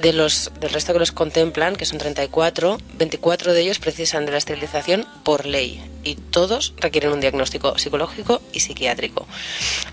De 0.00 0.12
los, 0.12 0.52
del 0.60 0.70
resto 0.70 0.92
que 0.92 1.00
los 1.00 1.10
contemplan, 1.10 1.74
que 1.74 1.84
son 1.84 1.98
34, 1.98 2.78
24 2.98 3.52
de 3.52 3.60
ellos 3.62 3.80
precisan 3.80 4.26
de 4.26 4.30
la 4.32 4.38
esterilización 4.38 5.08
por 5.24 5.44
ley 5.44 5.82
y 6.04 6.14
todos 6.14 6.72
requieren 6.76 7.10
un 7.10 7.20
diagnóstico 7.20 7.76
psicológico 7.78 8.40
y 8.52 8.60
psiquiátrico. 8.60 9.26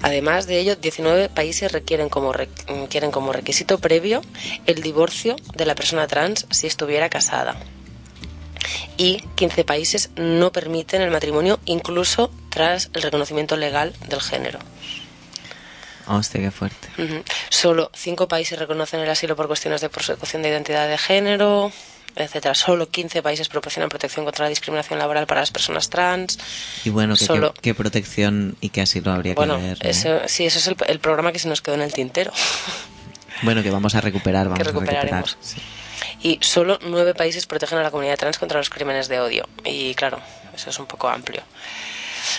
Además 0.04 0.46
de 0.46 0.60
ello, 0.60 0.76
19 0.76 1.30
países 1.30 1.72
requieren 1.72 2.10
como, 2.10 2.34
re- 2.34 2.50
quieren 2.90 3.10
como 3.10 3.34
requisito 3.34 3.80
previo 3.80 4.22
el 4.68 4.84
divorcio 4.84 5.38
de 5.56 5.66
la 5.66 5.74
persona 5.74 6.06
trans 6.06 6.46
si 6.52 6.68
estuviera 6.68 7.10
casada 7.10 7.56
y 8.97 9.21
15 9.36 9.63
países 9.63 10.10
no 10.15 10.52
permiten 10.52 11.02
el 11.02 11.12
matrimonio 11.12 11.60
incluso 11.65 12.32
tras 12.49 12.89
el 12.93 13.02
reconocimiento 13.02 13.56
legal 13.58 13.93
del 14.08 14.21
género. 14.21 14.60
Hostia, 16.08 16.41
qué 16.41 16.52
fuerte. 16.52 16.89
Solo 17.49 17.89
5 17.93 18.28
países 18.28 18.60
reconocen 18.60 18.99
el 18.99 19.10
asilo 19.10 19.36
por 19.36 19.47
cuestiones 19.47 19.80
de 19.82 19.89
persecución 19.89 20.41
de 20.41 20.49
identidad 20.49 20.88
de 20.89 20.97
género, 20.97 21.71
etcétera. 22.15 22.54
Solo 22.56 22.89
15 22.89 23.21
países 23.23 23.47
proporcionan 23.47 23.88
protección 23.89 24.26
contra 24.26 24.43
la 24.45 24.49
discriminación 24.49 24.99
laboral 24.99 25.26
para 25.28 25.39
las 25.39 25.52
personas 25.52 25.89
trans. 25.89 26.38
Y 26.84 26.89
bueno, 26.89 27.15
¿qué, 27.15 27.26
Solo- 27.26 27.54
qué, 27.54 27.62
qué 27.62 27.73
protección 27.73 28.58
y 28.60 28.69
qué 28.69 28.82
asilo 28.82 29.12
habría 29.13 29.34
Bueno, 29.34 29.56
que 29.58 29.63
ver? 29.63 29.78
¿no? 29.84 29.89
eso, 29.89 30.19
sí, 30.28 30.45
eso 30.45 30.60
es 30.60 30.67
el, 30.67 30.76
el 30.88 30.99
programa 30.99 31.32
que 31.32 31.39
se 31.39 31.47
nos 31.47 31.62
quedó 31.62 31.76
en 31.76 31.82
el 31.82 31.93
tintero. 31.93 32.34
Bueno, 33.43 33.63
que 33.63 33.71
vamos 33.71 33.95
a 33.95 34.02
recuperar, 34.02 34.47
vamos 34.49 34.58
que 34.60 34.63
a 34.69 34.71
recuperar. 34.71 35.26
sí. 35.41 35.56
Y 36.24 36.40
solo 36.42 36.80
nueve 36.82 37.14
países 37.14 37.46
protegen 37.46 37.78
a 37.78 37.84
la 37.84 37.92
comunidad 37.92 38.18
trans 38.18 38.40
contra 38.40 38.58
los 38.58 38.70
crímenes 38.70 39.08
de 39.10 39.20
odio. 39.20 39.48
Y 39.66 39.94
claro, 39.94 40.20
eso 40.56 40.70
es 40.72 40.80
un 40.80 40.86
poco 40.88 41.08
amplio. 41.10 41.44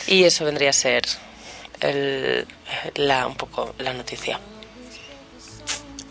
Y 0.06 0.24
eso 0.24 0.44
vendría 0.44 0.70
a 0.70 0.72
ser 0.72 1.04
el- 1.80 2.46
la, 2.96 3.26
un 3.26 3.36
poco 3.36 3.74
la 3.78 3.92
noticia. 3.92 4.40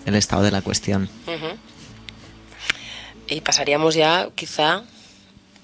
El 0.06 0.16
estado 0.16 0.44
de 0.44 0.52
la 0.52 0.62
cuestión. 0.62 1.10
Y 3.28 3.42
pasaríamos 3.42 3.96
ya 3.96 4.30
quizá 4.36 4.84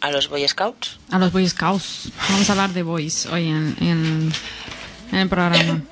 a 0.01 0.11
los 0.11 0.29
Boy 0.29 0.47
Scouts. 0.47 0.97
A 1.11 1.19
los 1.19 1.31
Boy 1.31 1.47
Scouts. 1.47 2.09
Vamos 2.29 2.49
a 2.49 2.53
hablar 2.53 2.71
de 2.71 2.83
Boys 2.83 3.25
hoy 3.27 3.49
en, 3.49 3.75
en, 3.81 4.33
en 5.11 5.17
el 5.19 5.29
programa. 5.29 5.81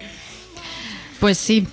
Pues 1.19 1.39
sí. 1.39 1.67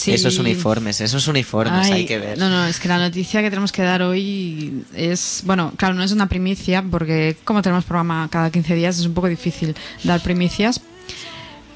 Sí. 0.00 0.12
Esos 0.12 0.38
uniformes, 0.38 1.00
esos 1.00 1.28
uniformes 1.28 1.86
Ay, 1.86 1.92
hay 1.92 2.06
que 2.06 2.18
ver. 2.18 2.38
No, 2.38 2.48
no, 2.48 2.66
es 2.66 2.80
que 2.80 2.88
la 2.88 2.98
noticia 2.98 3.42
que 3.42 3.50
tenemos 3.50 3.72
que 3.72 3.82
dar 3.82 4.02
hoy 4.02 4.84
es, 4.94 5.42
bueno, 5.44 5.72
claro, 5.76 5.94
no 5.94 6.02
es 6.02 6.12
una 6.12 6.28
primicia, 6.28 6.82
porque 6.82 7.36
como 7.44 7.62
tenemos 7.62 7.84
programa 7.84 8.28
cada 8.30 8.50
15 8.50 8.74
días 8.74 8.98
es 8.98 9.06
un 9.06 9.14
poco 9.14 9.28
difícil 9.28 9.74
dar 10.04 10.20
primicias, 10.20 10.80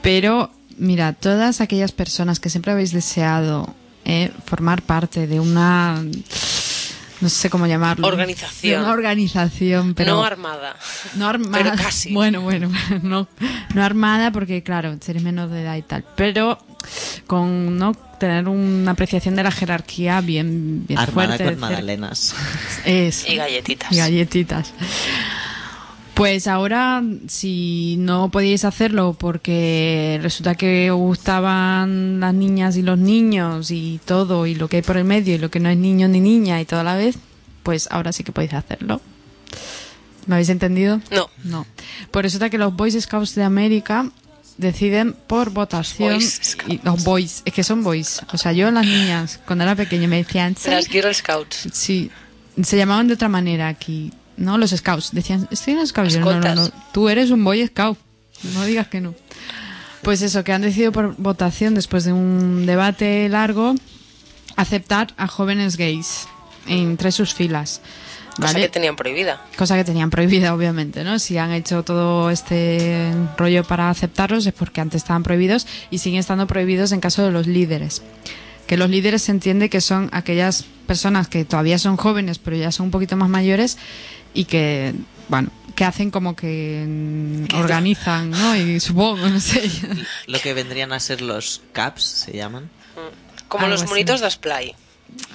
pero 0.02 0.50
mira, 0.78 1.12
todas 1.12 1.60
aquellas 1.60 1.92
personas 1.92 2.40
que 2.40 2.50
siempre 2.50 2.72
habéis 2.72 2.92
deseado 2.92 3.74
eh, 4.04 4.30
formar 4.44 4.82
parte 4.82 5.26
de 5.26 5.40
una, 5.40 6.02
no 7.24 7.30
sé 7.30 7.48
cómo 7.48 7.66
llamarlo, 7.66 8.06
Organización. 8.06 8.74
de 8.80 8.84
una 8.84 8.92
organización, 8.92 9.94
pero 9.94 10.14
no 10.16 10.24
armada. 10.24 10.76
no 11.14 11.26
armada. 11.26 11.64
Pero 11.64 11.76
casi. 11.76 12.12
Bueno, 12.14 12.42
bueno, 12.42 12.70
no, 13.02 13.26
no 13.74 13.82
armada 13.82 14.30
porque, 14.30 14.62
claro, 14.62 14.94
seres 15.00 15.22
menor 15.22 15.48
de 15.48 15.62
edad 15.62 15.76
y 15.76 15.82
tal. 15.82 16.04
Pero 16.16 16.58
con 17.26 17.78
no 17.78 17.94
tener 18.20 18.46
una 18.46 18.90
apreciación 18.90 19.34
de 19.36 19.42
la 19.42 19.50
jerarquía 19.50 20.20
bien, 20.20 20.84
bien 20.86 20.98
Armada 20.98 21.28
fuerte. 21.28 21.44
con 21.44 21.52
cerca. 21.54 21.60
magdalenas. 21.66 22.34
Es. 22.84 23.26
Y 23.28 23.36
galletitas. 23.36 23.90
Y 23.90 23.96
galletitas. 23.96 24.74
Pues 26.14 26.46
ahora, 26.46 27.02
si 27.26 27.96
no 27.98 28.30
podíais 28.30 28.64
hacerlo 28.64 29.14
porque 29.18 30.20
resulta 30.22 30.54
que 30.54 30.90
os 30.92 30.98
gustaban 30.98 32.20
las 32.20 32.32
niñas 32.32 32.76
y 32.76 32.82
los 32.82 32.98
niños 32.98 33.72
y 33.72 34.00
todo, 34.04 34.46
y 34.46 34.54
lo 34.54 34.68
que 34.68 34.76
hay 34.76 34.82
por 34.82 34.96
el 34.96 35.04
medio 35.04 35.34
y 35.34 35.38
lo 35.38 35.50
que 35.50 35.58
no 35.58 35.68
es 35.68 35.76
niño 35.76 36.06
ni 36.06 36.20
niña 36.20 36.60
y 36.60 36.66
toda 36.66 36.84
la 36.84 36.94
vez, 36.94 37.16
pues 37.64 37.88
ahora 37.90 38.12
sí 38.12 38.22
que 38.22 38.30
podéis 38.30 38.54
hacerlo. 38.54 39.00
¿Me 40.26 40.36
habéis 40.36 40.50
entendido? 40.50 41.00
No. 41.10 41.28
No. 41.42 41.66
Por 42.12 42.22
resulta 42.22 42.48
que 42.48 42.58
los 42.58 42.74
Boy 42.74 42.92
Scouts 42.92 43.34
de 43.34 43.42
América 43.42 44.08
deciden 44.56 45.14
por 45.26 45.50
votación. 45.50 46.12
Boys 46.14 46.40
Scouts. 46.42 46.72
Y 46.74 46.80
los 46.84 47.02
boys, 47.02 47.42
es 47.44 47.52
que 47.52 47.64
son 47.64 47.82
boys. 47.82 48.20
O 48.32 48.38
sea, 48.38 48.52
yo 48.52 48.70
las 48.70 48.86
niñas, 48.86 49.40
cuando 49.46 49.64
era 49.64 49.74
pequeña, 49.74 50.06
me 50.06 50.18
decían. 50.18 50.54
"Sí, 50.56 50.70
Las 50.70 50.86
Girl 50.86 51.12
Scouts. 51.12 51.68
Sí, 51.72 52.10
se 52.62 52.76
llamaban 52.76 53.08
de 53.08 53.14
otra 53.14 53.28
manera 53.28 53.66
aquí, 53.66 54.12
¿no? 54.36 54.58
Los 54.58 54.70
scouts. 54.70 55.12
Decían, 55.12 55.48
estoy 55.50 55.74
en 55.74 55.80
los 55.80 55.90
scouts. 55.90 56.16
No, 56.18 56.40
no, 56.40 56.54
no, 56.54 56.70
tú 56.92 57.08
eres 57.08 57.30
un 57.30 57.44
boy 57.44 57.66
scout. 57.66 57.98
No 58.54 58.64
digas 58.64 58.88
que 58.88 59.00
no. 59.00 59.14
Pues 60.02 60.20
eso, 60.22 60.44
que 60.44 60.52
han 60.52 60.62
decidido 60.62 60.92
por 60.92 61.16
votación, 61.16 61.74
después 61.74 62.04
de 62.04 62.12
un 62.12 62.66
debate 62.66 63.28
largo, 63.28 63.74
aceptar 64.56 65.14
a 65.16 65.26
jóvenes 65.26 65.76
gays 65.76 66.26
entre 66.66 67.10
sus 67.10 67.34
filas. 67.34 67.80
Cosa 68.38 68.54
que 68.54 68.68
tenían 68.68 68.96
prohibida. 68.96 69.40
Cosa 69.56 69.76
que 69.76 69.84
tenían 69.84 70.10
prohibida, 70.10 70.54
obviamente, 70.54 71.04
¿no? 71.04 71.18
Si 71.18 71.38
han 71.38 71.52
hecho 71.52 71.84
todo 71.84 72.30
este 72.30 73.12
rollo 73.36 73.62
para 73.64 73.90
aceptarlos 73.90 74.44
es 74.46 74.52
porque 74.52 74.80
antes 74.80 75.02
estaban 75.02 75.22
prohibidos 75.22 75.66
y 75.90 75.98
siguen 75.98 76.20
estando 76.20 76.46
prohibidos 76.46 76.92
en 76.92 77.00
caso 77.00 77.22
de 77.22 77.30
los 77.30 77.46
líderes. 77.46 78.02
Que 78.66 78.76
los 78.76 78.90
líderes 78.90 79.22
se 79.22 79.32
entiende 79.32 79.70
que 79.70 79.80
son 79.80 80.08
aquellas 80.12 80.64
personas 80.86 81.28
que 81.28 81.44
todavía 81.44 81.78
son 81.78 81.96
jóvenes, 81.96 82.38
pero 82.38 82.56
ya 82.56 82.72
son 82.72 82.86
un 82.86 82.90
poquito 82.90 83.16
más 83.16 83.28
mayores 83.28 83.78
y 84.34 84.44
que, 84.44 84.92
bueno, 85.28 85.50
que 85.74 85.84
hacen 85.84 86.10
como 86.10 86.36
que 86.36 87.46
organizan, 87.54 88.30
¿no? 88.30 88.56
Y 88.56 88.80
supongo, 88.80 89.28
no 89.28 89.40
sé. 89.40 89.70
Lo 90.26 90.38
que 90.40 90.52
vendrían 90.54 90.92
a 90.92 91.00
ser 91.00 91.22
los 91.22 91.62
caps, 91.72 92.04
se 92.04 92.32
llaman. 92.32 92.70
Como 93.48 93.64
Algo 93.64 93.76
los 93.78 93.88
monitos 93.88 94.20
de 94.20 94.30
Splay. 94.30 94.74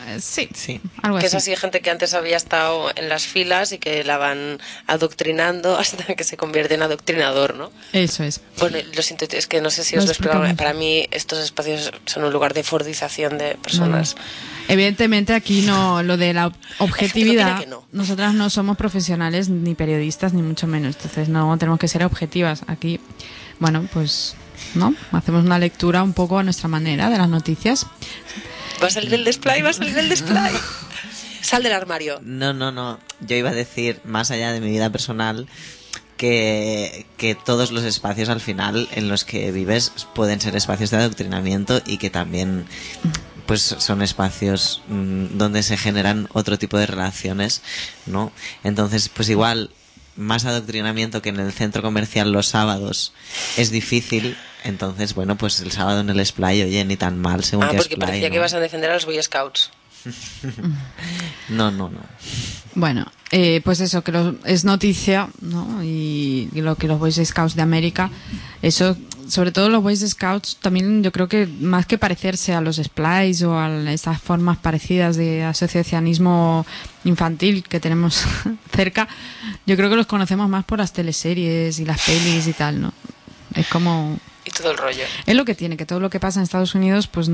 Eh, 0.07 0.19
sí, 0.21 0.49
Sí. 0.53 0.81
algo 1.01 1.19
Que 1.19 1.27
es 1.27 1.35
así. 1.35 1.51
así 1.51 1.59
gente 1.61 1.81
que 1.81 1.89
antes 1.89 2.13
había 2.13 2.37
estado 2.37 2.89
en 2.95 3.09
las 3.09 3.23
filas 3.23 3.71
y 3.71 3.77
que 3.77 4.03
la 4.03 4.17
van 4.17 4.59
adoctrinando 4.87 5.77
hasta 5.79 6.15
que 6.15 6.23
se 6.23 6.37
convierte 6.37 6.75
en 6.75 6.81
adoctrinador, 6.81 7.55
¿no? 7.55 7.71
Eso 7.93 8.23
es. 8.23 8.41
Bueno, 8.59 8.77
lo 8.95 9.01
siento, 9.01 9.25
es 9.29 9.47
que 9.47 9.61
no 9.61 9.69
sé 9.69 9.83
si 9.83 9.97
os 9.97 10.05
lo 10.05 10.11
explicamos. 10.11 10.53
Para 10.53 10.73
mí 10.73 11.07
estos 11.11 11.39
espacios 11.39 11.91
son 12.05 12.23
un 12.23 12.33
lugar 12.33 12.53
de 12.53 12.63
fordización 12.63 13.37
de 13.37 13.55
personas. 13.55 14.15
Evidentemente 14.67 15.33
aquí 15.33 15.61
no 15.61 16.03
lo 16.03 16.17
de 16.17 16.33
la 16.33 16.51
objetividad. 16.79 17.65
no. 17.67 17.83
Nosotras 17.91 18.33
no 18.33 18.49
somos 18.49 18.77
profesionales 18.77 19.49
ni 19.49 19.75
periodistas 19.75 20.33
ni 20.33 20.41
mucho 20.41 20.67
menos, 20.67 20.95
entonces 20.95 21.29
no 21.29 21.57
tenemos 21.57 21.79
que 21.79 21.87
ser 21.87 22.03
objetivas. 22.03 22.61
Aquí, 22.67 22.99
bueno, 23.59 23.87
pues 23.93 24.35
no, 24.75 24.93
hacemos 25.11 25.43
una 25.45 25.57
lectura 25.57 26.03
un 26.03 26.13
poco 26.13 26.37
a 26.37 26.43
nuestra 26.43 26.67
manera 26.67 27.09
de 27.09 27.17
las 27.17 27.29
noticias. 27.29 27.85
Va 28.81 28.87
a 28.87 28.89
salir 28.89 29.13
el 29.13 29.25
display, 29.25 29.61
va 29.61 29.69
a 29.69 29.73
salir 29.73 29.97
el 29.97 30.09
display. 30.09 30.53
Sal 31.41 31.63
del 31.63 31.73
armario. 31.73 32.19
No, 32.23 32.53
no, 32.53 32.71
no. 32.71 32.99
Yo 33.21 33.35
iba 33.35 33.49
a 33.49 33.53
decir, 33.53 34.01
más 34.03 34.31
allá 34.31 34.51
de 34.51 34.61
mi 34.61 34.69
vida 34.69 34.89
personal, 34.89 35.47
que, 36.17 37.05
que 37.17 37.35
todos 37.35 37.71
los 37.71 37.83
espacios 37.83 38.29
al 38.29 38.41
final 38.41 38.89
en 38.91 39.07
los 39.07 39.23
que 39.23 39.51
vives 39.51 39.91
pueden 40.13 40.41
ser 40.41 40.55
espacios 40.55 40.91
de 40.91 40.97
adoctrinamiento 40.97 41.81
y 41.85 41.97
que 41.97 42.09
también 42.09 42.65
pues 43.49 43.61
son 43.61 44.03
espacios 44.03 44.83
mm, 44.89 45.37
donde 45.37 45.63
se 45.63 45.75
generan 45.75 46.29
otro 46.33 46.59
tipo 46.59 46.77
de 46.77 46.85
relaciones, 46.85 47.63
¿no? 48.05 48.31
Entonces, 48.63 49.09
pues 49.09 49.27
igual 49.29 49.71
más 50.19 50.45
adoctrinamiento 50.45 51.21
que 51.21 51.29
en 51.29 51.39
el 51.39 51.51
centro 51.53 51.81
comercial 51.81 52.31
los 52.31 52.47
sábados 52.47 53.13
es 53.57 53.71
difícil, 53.71 54.37
entonces 54.63 55.15
bueno, 55.15 55.37
pues 55.37 55.59
el 55.61 55.71
sábado 55.71 56.01
en 56.01 56.09
el 56.09 56.23
splay, 56.25 56.61
oye, 56.61 56.85
ni 56.85 56.97
tan 56.97 57.17
mal 57.19 57.43
según 57.43 57.65
Ah, 57.65 57.69
porque 57.69 57.95
splay, 57.95 57.99
parecía 57.99 58.27
¿no? 58.27 58.31
que 58.33 58.37
ibas 58.37 58.53
a 58.53 58.59
defender 58.59 58.91
a 58.91 58.93
los 58.95 59.05
Boy 59.05 59.21
Scouts. 59.21 59.71
No, 61.49 61.71
no, 61.71 61.89
no. 61.89 61.99
Bueno, 62.75 63.11
eh, 63.31 63.61
pues 63.63 63.79
eso, 63.79 64.03
que 64.03 64.11
lo- 64.11 64.35
es 64.45 64.63
noticia, 64.63 65.29
¿no? 65.41 65.83
Y, 65.83 66.49
y 66.53 66.61
lo 66.61 66.75
que 66.75 66.87
los 66.87 66.99
Boy 66.99 67.11
Scouts 67.11 67.55
de 67.55 67.61
América, 67.63 68.11
eso, 68.61 68.95
sobre 69.29 69.51
todo 69.51 69.69
los 69.69 69.83
Boy 69.83 69.95
Scouts, 69.95 70.57
también 70.61 71.03
yo 71.03 71.11
creo 71.11 71.27
que 71.27 71.47
más 71.47 71.85
que 71.85 71.97
parecerse 71.97 72.53
a 72.53 72.61
los 72.61 72.77
Splice 72.77 73.45
o 73.45 73.57
a 73.57 73.69
estas 73.91 74.19
formas 74.21 74.57
parecidas 74.57 75.15
de 75.15 75.43
asociacionismo 75.43 76.65
infantil 77.03 77.63
que 77.63 77.79
tenemos 77.79 78.23
cerca, 78.75 79.07
yo 79.65 79.75
creo 79.77 79.89
que 79.89 79.95
los 79.95 80.07
conocemos 80.07 80.49
más 80.49 80.65
por 80.65 80.79
las 80.79 80.93
teleseries 80.93 81.79
y 81.79 81.85
las 81.85 82.01
pelis 82.01 82.47
y 82.47 82.53
tal, 82.53 82.81
¿no? 82.81 82.93
Es 83.55 83.67
como 83.67 84.17
Y 84.45 84.51
todo 84.51 84.71
el 84.71 84.77
rollo. 84.77 85.03
es 85.25 85.35
lo 85.35 85.45
que 85.45 85.55
tiene, 85.55 85.77
que 85.77 85.85
todo 85.85 85.99
lo 85.99 86.09
que 86.09 86.19
pasa 86.19 86.39
en 86.39 86.43
Estados 86.43 86.75
Unidos, 86.75 87.07
pues 87.07 87.29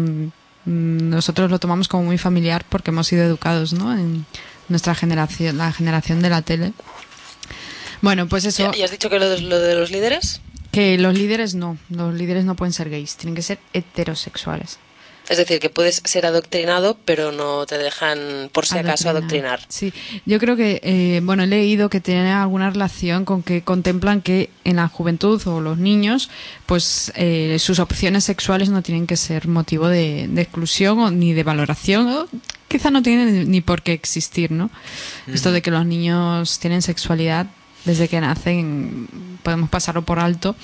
nosotros 0.66 1.50
lo 1.52 1.60
tomamos 1.60 1.88
como 1.88 2.04
muy 2.04 2.18
familiar 2.18 2.66
porque 2.68 2.92
hemos 2.92 3.08
sido 3.08 3.24
educados, 3.24 3.74
¿no? 3.74 3.94
En 3.94 4.26
nuestra 4.68 4.96
generación, 4.96 5.58
la 5.58 5.72
generación 5.72 6.22
de 6.22 6.30
la 6.30 6.42
tele. 6.42 6.74
Bueno, 8.02 8.28
pues 8.28 8.46
eso, 8.46 8.72
¿Y 8.76 8.82
has 8.82 8.92
dicho 8.92 9.10
que 9.10 9.20
lo 9.20 9.30
de, 9.30 9.42
lo 9.42 9.60
de 9.60 9.76
los 9.76 9.92
líderes? 9.92 10.42
Que 10.76 10.98
los 10.98 11.18
líderes 11.18 11.56
no, 11.56 11.78
los 11.90 12.14
líderes 12.14 12.44
no 12.44 12.58
pueden 12.58 12.74
ser 12.74 12.90
gays, 12.90 13.16
tienen 13.16 13.34
que 13.34 13.42
ser 13.42 13.60
heterosexuales. 13.72 14.78
Es 15.30 15.38
decir, 15.38 15.60
que 15.60 15.70
puedes 15.70 16.02
ser 16.04 16.26
adoctrinado, 16.26 16.98
pero 17.06 17.32
no 17.32 17.66
te 17.66 17.78
dejan, 17.78 18.50
por 18.52 18.66
si 18.68 18.78
acaso, 18.78 19.10
adoctrinar. 19.10 19.62
Sí, 19.70 19.94
yo 20.26 20.38
creo 20.38 20.58
que, 20.58 20.82
eh, 20.84 21.22
bueno, 21.24 21.44
he 21.44 21.48
leído 21.48 21.90
que 21.90 22.02
tiene 22.02 22.32
alguna 22.34 22.70
relación 22.70 23.24
con 23.24 23.42
que 23.42 23.62
contemplan 23.62 24.22
que 24.22 24.50
en 24.66 24.76
la 24.76 24.90
juventud 24.90 25.42
o 25.48 25.62
los 25.62 25.78
niños, 25.78 26.30
pues 26.66 27.14
eh, 27.16 27.56
sus 27.58 27.80
opciones 27.80 28.26
sexuales 28.26 28.70
no 28.70 28.82
tienen 28.82 29.08
que 29.08 29.16
ser 29.16 29.48
motivo 29.48 29.88
de, 29.88 30.28
de 30.28 30.42
exclusión 30.42 31.00
o, 31.00 31.10
ni 31.10 31.32
de 31.32 31.44
valoración. 31.44 32.10
o 32.10 32.28
quizá 32.68 32.92
no 32.92 33.02
tienen 33.02 33.34
ni, 33.34 33.46
ni 33.46 33.62
por 33.62 33.82
qué 33.82 33.94
existir, 33.94 34.52
¿no? 34.52 34.70
Esto 35.34 35.54
de 35.54 35.62
que 35.62 35.72
los 35.72 35.86
niños 35.86 36.60
tienen 36.60 36.82
sexualidad 36.82 37.48
desde 37.86 38.08
que 38.08 38.20
nacen, 38.22 39.08
podemos 39.44 39.70
pasarlo 39.70 40.04
por 40.04 40.20
alto. 40.20 40.56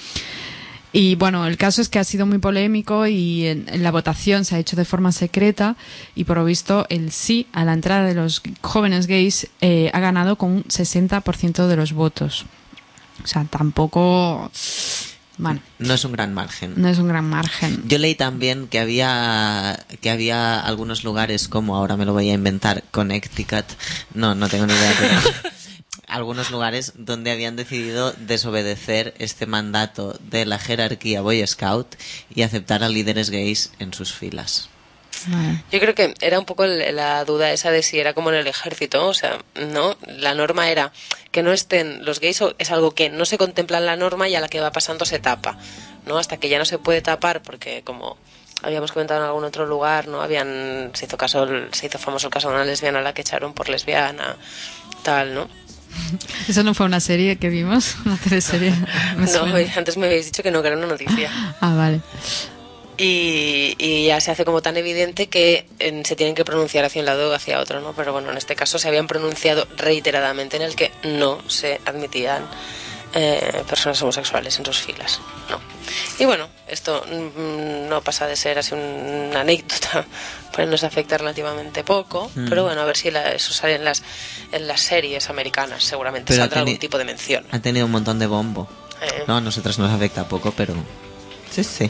Y 0.93 1.15
bueno, 1.15 1.47
el 1.47 1.55
caso 1.55 1.82
es 1.82 1.88
que 1.88 1.99
ha 1.99 2.03
sido 2.03 2.26
muy 2.26 2.39
polémico 2.39 3.07
y 3.07 3.45
en, 3.47 3.65
en 3.69 3.82
la 3.82 3.91
votación 3.91 4.43
se 4.43 4.55
ha 4.55 4.59
hecho 4.59 4.76
de 4.76 4.84
forma 4.84 5.13
secreta 5.13 5.78
y 6.15 6.26
por 6.26 6.36
lo 6.38 6.43
visto 6.43 6.86
el 6.89 7.13
sí 7.13 7.47
a 7.53 7.63
la 7.63 7.72
entrada 7.72 8.03
de 8.05 8.13
los 8.13 8.41
jóvenes 8.61 9.07
gays 9.07 9.47
eh, 9.61 9.89
ha 9.93 9.99
ganado 10.01 10.36
con 10.36 10.51
un 10.51 10.63
60% 10.65 11.67
de 11.67 11.76
los 11.78 11.93
votos. 11.93 12.45
O 13.24 13.28
sea, 13.28 13.45
tampoco... 13.45 14.51
Bueno, 15.38 15.61
No 15.80 15.93
es 15.93 16.03
un 16.03 16.11
gran 16.11 16.34
margen. 16.34 16.74
no 16.76 16.88
es 16.89 16.99
un 16.99 17.07
gran 17.07 17.28
margen. 17.28 17.84
Yo 17.88 17.97
leí 17.97 18.13
también 18.13 18.67
que 18.67 18.78
había 18.80 19.86
que 20.01 20.09
había 20.11 20.59
algunos 20.59 21.03
lugares 21.05 21.47
como 21.47 21.78
ahora 21.78 21.95
me 21.97 22.05
lo 22.05 22.11
voy 22.13 22.30
a 22.30 22.34
inventar 22.34 22.84
Connecticut 22.91 23.65
no 24.13 24.36
no 24.36 24.49
tengo 24.49 24.67
ni 24.67 24.74
idea 24.74 24.93
pero 24.99 25.13
algunos 26.12 26.51
lugares 26.51 26.93
donde 26.95 27.32
habían 27.32 27.55
decidido 27.55 28.12
desobedecer 28.14 29.14
este 29.18 29.45
mandato 29.45 30.18
de 30.30 30.45
la 30.45 30.59
jerarquía 30.59 31.22
Boy 31.22 31.45
Scout 31.47 31.95
y 32.34 32.41
aceptar 32.43 32.84
a 32.84 32.89
líderes 32.89 33.30
gays 33.30 33.72
en 33.80 33.93
sus 33.93 34.14
filas. 34.14 34.70
Yo 35.72 35.80
creo 35.80 35.93
que 35.93 36.16
era 36.22 36.39
un 36.39 36.45
poco 36.45 36.64
el- 36.64 36.95
la 36.95 37.24
duda 37.26 37.51
esa 37.51 37.70
de 37.70 37.84
si 37.84 37.99
era 37.99 38.14
como 38.14 38.30
en 38.32 38.38
el 38.38 38.47
ejército, 38.47 39.07
o 39.07 39.14
sea, 39.14 39.39
no, 39.55 39.95
la 40.07 40.34
norma 40.34 40.70
era 40.72 40.91
que 41.32 41.43
no 41.43 41.51
estén 41.53 42.03
los 42.05 42.20
gays, 42.20 42.41
o- 42.41 42.55
es 42.57 42.72
algo 42.72 42.91
que 42.95 43.09
no 43.09 43.26
se 43.26 43.38
contempla 43.38 43.78
en 43.78 43.86
la 43.86 43.95
norma 43.97 44.28
y 44.30 44.36
a 44.36 44.39
la 44.41 44.47
que 44.49 44.59
va 44.62 44.72
pasando 44.72 45.05
se 45.05 45.20
tapa, 45.20 45.57
¿no? 46.07 46.18
Hasta 46.18 46.38
que 46.38 46.49
ya 46.49 46.57
no 46.57 46.66
se 46.66 46.80
puede 46.80 47.01
tapar 47.01 47.43
porque 47.43 47.84
como 47.84 48.18
habíamos 48.64 48.91
comentado 48.91 49.20
en 49.22 49.28
algún 49.28 49.43
otro 49.43 49.66
lugar, 49.68 50.07
¿no? 50.07 50.22
Habían, 50.22 50.91
se 50.93 51.05
hizo 51.05 51.18
caso, 51.18 51.47
se 51.72 51.86
hizo 51.86 51.99
famoso 51.99 52.28
el 52.28 52.34
caso 52.34 52.49
de 52.49 52.55
una 52.55 52.66
lesbiana 52.66 52.99
a 52.99 53.01
la 53.03 53.14
que 53.14 53.22
echaron 53.22 53.53
por 53.53 53.70
lesbiana, 53.70 54.38
tal, 55.03 55.34
¿no? 55.36 55.49
Eso 56.47 56.63
no 56.63 56.73
fue 56.73 56.85
una 56.85 56.99
serie 56.99 57.37
que 57.37 57.49
vimos, 57.49 57.95
una 58.05 58.17
teleserie. 58.17 58.73
No, 59.17 59.27
suena. 59.27 59.73
antes 59.75 59.97
me 59.97 60.07
habéis 60.07 60.25
dicho 60.25 60.43
que 60.43 60.51
no, 60.51 60.61
que 60.61 60.67
era 60.69 60.77
una 60.77 60.87
noticia. 60.87 61.31
Ah, 61.61 61.75
vale. 61.75 62.01
y, 62.97 63.75
y 63.77 64.07
ya 64.07 64.19
se 64.19 64.31
hace 64.31 64.45
como 64.45 64.61
tan 64.61 64.77
evidente 64.77 65.27
que 65.27 65.65
se 66.03 66.15
tienen 66.15 66.35
que 66.35 66.43
pronunciar 66.45 66.85
hacia 66.85 67.01
un 67.01 67.05
lado 67.05 67.29
o 67.29 67.33
hacia 67.33 67.59
otro, 67.59 67.81
¿no? 67.81 67.93
Pero 67.93 68.13
bueno, 68.13 68.31
en 68.31 68.37
este 68.37 68.55
caso 68.55 68.79
se 68.79 68.87
habían 68.87 69.07
pronunciado 69.07 69.67
reiteradamente 69.77 70.57
en 70.57 70.63
el 70.63 70.75
que 70.75 70.91
no 71.03 71.39
se 71.47 71.79
admitían 71.85 72.43
eh, 73.14 73.64
personas 73.68 74.01
homosexuales 74.01 74.57
en 74.59 74.66
sus 74.66 74.80
filas, 74.80 75.20
¿no? 75.49 75.59
Y 76.20 76.26
bueno, 76.26 76.47
esto 76.68 77.03
mm, 77.07 77.89
no 77.89 78.01
pasa 78.01 78.28
de 78.28 78.36
ser 78.36 78.57
así 78.59 78.74
una 78.74 79.41
anécdota, 79.41 80.05
pues 80.53 80.68
nos 80.68 80.84
afecta 80.84 81.18
relativamente 81.18 81.84
poco, 81.84 82.32
Mm. 82.36 82.47
pero 82.49 82.64
bueno, 82.64 82.82
a 82.82 82.86
ver 82.86 82.95
si 82.97 83.12
la- 83.12 83.32
eso 83.32 83.53
sale 83.53 83.76
en 83.76 83.84
las, 83.86 84.03
en 84.51 84.68
las 84.68 84.82
series 84.82 85.30
americanas, 85.30 85.84
seguramente 85.84 86.34
Pero 86.34 86.43
saldrá 86.43 86.59
algún 86.62 86.78
tipo 86.78 86.97
de 86.97 87.05
mención. 87.05 87.45
Ha 87.51 87.59
tenido 87.59 87.86
un 87.86 87.91
montón 87.91 88.20
de 88.20 88.28
bombo. 88.28 88.70
Eh. 89.01 89.24
No, 89.28 89.38
a 89.38 89.41
nosotros 89.41 89.78
nos 89.80 89.91
afecta 89.91 90.28
poco, 90.28 90.51
pero 90.51 90.74
sí, 91.51 91.64
sí. 91.64 91.89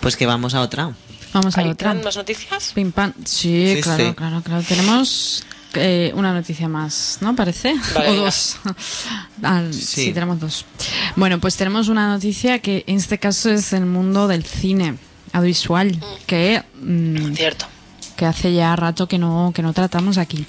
Pues 0.00 0.16
que 0.16 0.26
vamos 0.26 0.54
a 0.54 0.60
otra. 0.62 0.92
Vamos 1.32 1.56
a 1.58 1.60
¿Hay 1.60 1.68
otra. 1.70 1.92
más 1.94 2.16
noticias? 2.16 2.72
Pim 2.74 2.90
pam. 2.92 3.12
Sí, 3.24 3.74
Sí, 3.76 3.80
claro, 3.82 4.06
sí. 4.08 4.14
claro, 4.14 4.42
claro. 4.42 4.62
Tenemos 4.66 5.44
eh, 5.74 6.12
una 6.14 6.32
noticia 6.32 6.68
más, 6.68 7.18
¿no? 7.20 7.34
Parece. 7.36 7.74
Vale, 7.94 8.08
o 8.08 8.12
venga. 8.12 8.24
dos. 8.24 8.56
Al- 9.42 9.72
Sí. 9.74 10.04
sí. 10.06 10.12
tenemos 10.12 10.40
dos. 10.40 10.64
Bueno, 11.16 11.38
pues 11.40 11.56
tenemos 11.56 11.88
una 11.88 12.08
noticia 12.08 12.58
que 12.60 12.84
en 12.86 12.96
este 12.96 13.18
caso 13.18 13.50
es 13.50 13.72
el 13.72 13.86
mundo 13.86 14.28
del 14.28 14.44
cine 14.44 14.96
audiovisual, 15.32 15.98
que, 16.26 16.62
mm, 16.82 17.34
Cierto. 17.34 17.66
que 18.16 18.24
hace 18.26 18.52
ya 18.54 18.74
rato 18.76 19.06
que 19.08 19.18
no, 19.18 19.52
que 19.54 19.62
no 19.62 19.72
tratamos 19.72 20.16
aquí. 20.18 20.46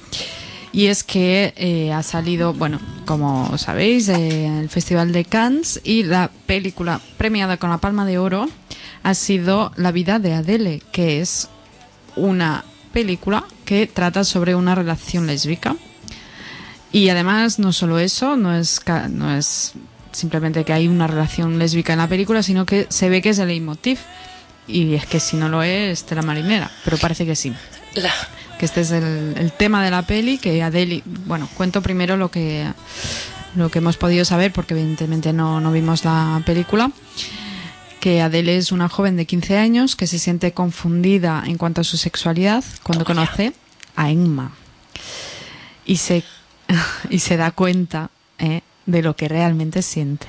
Y 0.71 0.85
es 0.85 1.03
que 1.03 1.53
eh, 1.57 1.91
ha 1.91 2.03
salido, 2.03 2.53
bueno, 2.53 2.79
como 3.05 3.57
sabéis, 3.57 4.07
eh, 4.07 4.59
el 4.59 4.69
Festival 4.69 5.11
de 5.11 5.25
Cannes 5.25 5.81
y 5.83 6.03
la 6.03 6.29
película 6.45 7.01
premiada 7.17 7.57
con 7.57 7.71
la 7.71 7.79
Palma 7.79 8.05
de 8.05 8.19
Oro 8.19 8.47
ha 9.01 9.13
sido 9.15 9.71
La 9.77 9.91
vida 9.91 10.19
de 10.19 10.33
Adele, 10.33 10.83
que 10.91 11.21
es 11.21 11.47
una 12.15 12.63
película 12.91 13.45
que 13.65 13.87
trata 13.87 14.23
sobre 14.23 14.55
una 14.55 14.75
relación 14.75 15.27
lésbica. 15.27 15.75
Y 16.91 17.09
además, 17.09 17.59
no 17.59 17.71
solo 17.71 17.99
eso, 17.99 18.35
no 18.35 18.55
es, 18.55 18.81
no 19.09 19.35
es 19.35 19.73
simplemente 20.11 20.63
que 20.65 20.73
hay 20.73 20.87
una 20.87 21.07
relación 21.07 21.59
lésbica 21.59 21.93
en 21.93 21.99
la 21.99 22.07
película, 22.07 22.41
sino 22.41 22.65
que 22.65 22.87
se 22.89 23.09
ve 23.09 23.21
que 23.21 23.29
es 23.29 23.39
el 23.39 23.47
leitmotiv. 23.47 23.99
Y 24.67 24.95
es 24.95 25.05
que 25.05 25.19
si 25.19 25.37
no 25.37 25.49
lo 25.49 25.63
es, 25.63 26.03
te 26.03 26.15
la 26.15 26.21
marinera, 26.21 26.69
pero 26.83 26.97
parece 26.97 27.25
que 27.25 27.35
sí 27.35 27.51
La, 27.95 28.13
que 28.59 28.65
este 28.65 28.81
es 28.81 28.91
el, 28.91 29.33
el 29.35 29.51
tema 29.51 29.83
de 29.83 29.89
la 29.89 30.03
peli, 30.03 30.37
que 30.37 30.61
Adele, 30.61 31.01
bueno, 31.05 31.49
cuento 31.55 31.81
primero 31.81 32.17
lo 32.17 32.29
que 32.29 32.67
lo 33.55 33.69
que 33.69 33.79
hemos 33.79 33.97
podido 33.97 34.25
saber, 34.25 34.51
porque 34.51 34.73
evidentemente 34.73 35.33
no, 35.33 35.59
no 35.59 35.71
vimos 35.71 36.05
la 36.05 36.41
película, 36.45 36.91
que 37.99 38.21
Adele 38.21 38.57
es 38.57 38.71
una 38.71 38.89
joven 38.89 39.17
de 39.17 39.25
15 39.25 39.57
años 39.57 39.95
que 39.95 40.07
se 40.07 40.19
siente 40.19 40.53
confundida 40.53 41.43
en 41.45 41.57
cuanto 41.57 41.81
a 41.81 41.83
su 41.83 41.97
sexualidad 41.97 42.63
cuando 42.83 43.05
Toma 43.05 43.25
ya. 43.25 43.31
conoce 43.31 43.53
a 43.95 44.09
Emma 44.11 44.51
y 45.85 45.97
se, 45.97 46.23
y 47.09 47.19
se 47.19 47.37
da 47.37 47.51
cuenta 47.51 48.09
eh, 48.37 48.61
de 48.85 49.01
lo 49.01 49.15
que 49.15 49.27
realmente 49.27 49.81
siente. 49.81 50.27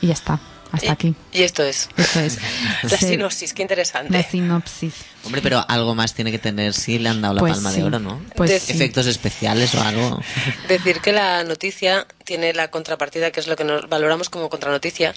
Y 0.00 0.08
ya 0.08 0.12
está, 0.12 0.40
hasta 0.72 0.86
y- 0.86 0.90
aquí. 0.90 1.14
Y 1.32 1.42
esto 1.42 1.62
es. 1.62 1.88
Esto 1.96 2.20
es. 2.20 2.38
La 2.82 2.96
sinopsis, 2.98 3.52
qué 3.52 3.62
interesante. 3.62 4.12
la 4.12 4.22
sinopsis. 4.22 4.94
Hombre, 5.24 5.42
pero 5.42 5.64
algo 5.68 5.94
más 5.94 6.14
tiene 6.14 6.30
que 6.30 6.38
tener 6.38 6.72
si 6.72 6.98
le 6.98 7.08
han 7.08 7.20
dado 7.20 7.34
la 7.34 7.40
Pues 7.40 7.54
palma 7.54 7.70
sí. 7.72 7.78
de 7.80 7.84
oro, 7.84 7.98
¿no? 7.98 8.22
Pues 8.36 8.50
De- 8.50 8.60
sí. 8.60 8.72
Efectos 8.72 9.06
especiales 9.06 9.74
o 9.74 9.82
algo. 9.82 10.20
Decir 10.68 11.00
que 11.00 11.12
la 11.12 11.42
noticia 11.44 12.06
tiene 12.24 12.52
la 12.52 12.70
contrapartida, 12.70 13.30
que 13.32 13.40
es 13.40 13.46
lo 13.48 13.56
que 13.56 13.64
nos 13.64 13.88
valoramos 13.88 14.28
como 14.30 14.48
contranoticia, 14.50 15.14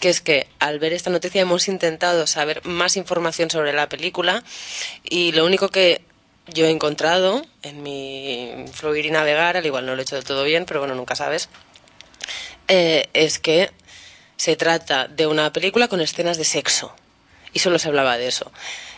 que 0.00 0.08
es 0.10 0.20
que 0.20 0.46
al 0.60 0.78
ver 0.78 0.92
esta 0.92 1.10
noticia 1.10 1.40
hemos 1.42 1.66
intentado 1.68 2.26
saber 2.26 2.64
más 2.66 2.96
información 2.96 3.50
sobre 3.50 3.72
la 3.72 3.88
película 3.88 4.44
y 5.02 5.32
lo 5.32 5.44
único 5.44 5.68
que 5.70 6.02
yo 6.54 6.64
he 6.66 6.70
encontrado 6.70 7.44
en 7.62 7.82
mi 7.82 8.64
fluir 8.72 9.04
y 9.06 9.10
navegar, 9.10 9.56
al 9.56 9.66
igual 9.66 9.84
no 9.86 9.94
lo 9.94 10.00
he 10.00 10.02
hecho 10.04 10.14
del 10.14 10.24
todo 10.24 10.44
bien, 10.44 10.64
pero 10.66 10.80
bueno, 10.80 10.94
nunca 10.94 11.14
sabes, 11.16 11.48
eh, 12.68 13.08
es 13.12 13.38
que 13.38 13.70
se 14.38 14.56
trata 14.56 15.06
de 15.08 15.26
una 15.26 15.52
película 15.52 15.88
con 15.88 16.00
escenas 16.00 16.38
de 16.38 16.44
sexo. 16.44 16.94
Y 17.52 17.58
solo 17.58 17.78
se 17.78 17.88
hablaba 17.88 18.16
de 18.16 18.28
eso. 18.28 18.50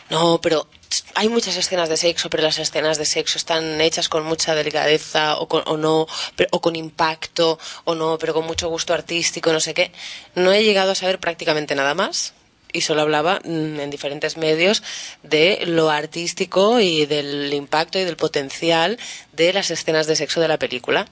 No, 0.09 0.39
pero 0.41 0.67
hay 1.15 1.29
muchas 1.29 1.55
escenas 1.57 1.87
de 1.89 1.95
sexo, 1.97 2.29
pero 2.29 2.43
las 2.43 2.59
escenas 2.59 2.97
de 2.97 3.05
sexo 3.05 3.37
están 3.37 3.79
hechas 3.81 4.07
con 4.09 4.23
mucha 4.23 4.55
delicadeza 4.55 5.37
o, 5.37 5.47
con- 5.47 5.63
o 5.65 5.77
no, 5.77 6.05
pero- 6.35 6.49
o 6.51 6.61
con 6.61 6.75
impacto, 6.75 7.57
o 7.85 7.95
no, 7.95 8.17
pero 8.17 8.33
con 8.33 8.45
mucho 8.45 8.69
gusto 8.69 8.93
artístico, 8.93 9.51
no 9.53 9.59
sé 9.59 9.73
qué. 9.73 9.91
No 10.35 10.51
he 10.53 10.63
llegado 10.63 10.91
a 10.91 10.95
saber 10.95 11.19
prácticamente 11.19 11.75
nada 11.75 11.93
más. 11.93 12.33
Y 12.73 12.81
solo 12.81 13.01
hablaba 13.01 13.41
mm, 13.43 13.79
en 13.81 13.89
diferentes 13.89 14.37
medios 14.37 14.81
de 15.23 15.63
lo 15.65 15.89
artístico 15.89 16.79
y 16.79 17.05
del 17.05 17.53
impacto 17.53 17.99
y 17.99 18.05
del 18.05 18.15
potencial 18.15 18.97
de 19.33 19.51
las 19.51 19.71
escenas 19.71 20.07
de 20.07 20.15
sexo 20.15 20.39
de 20.39 20.47
la 20.47 20.57
película. 20.59 21.07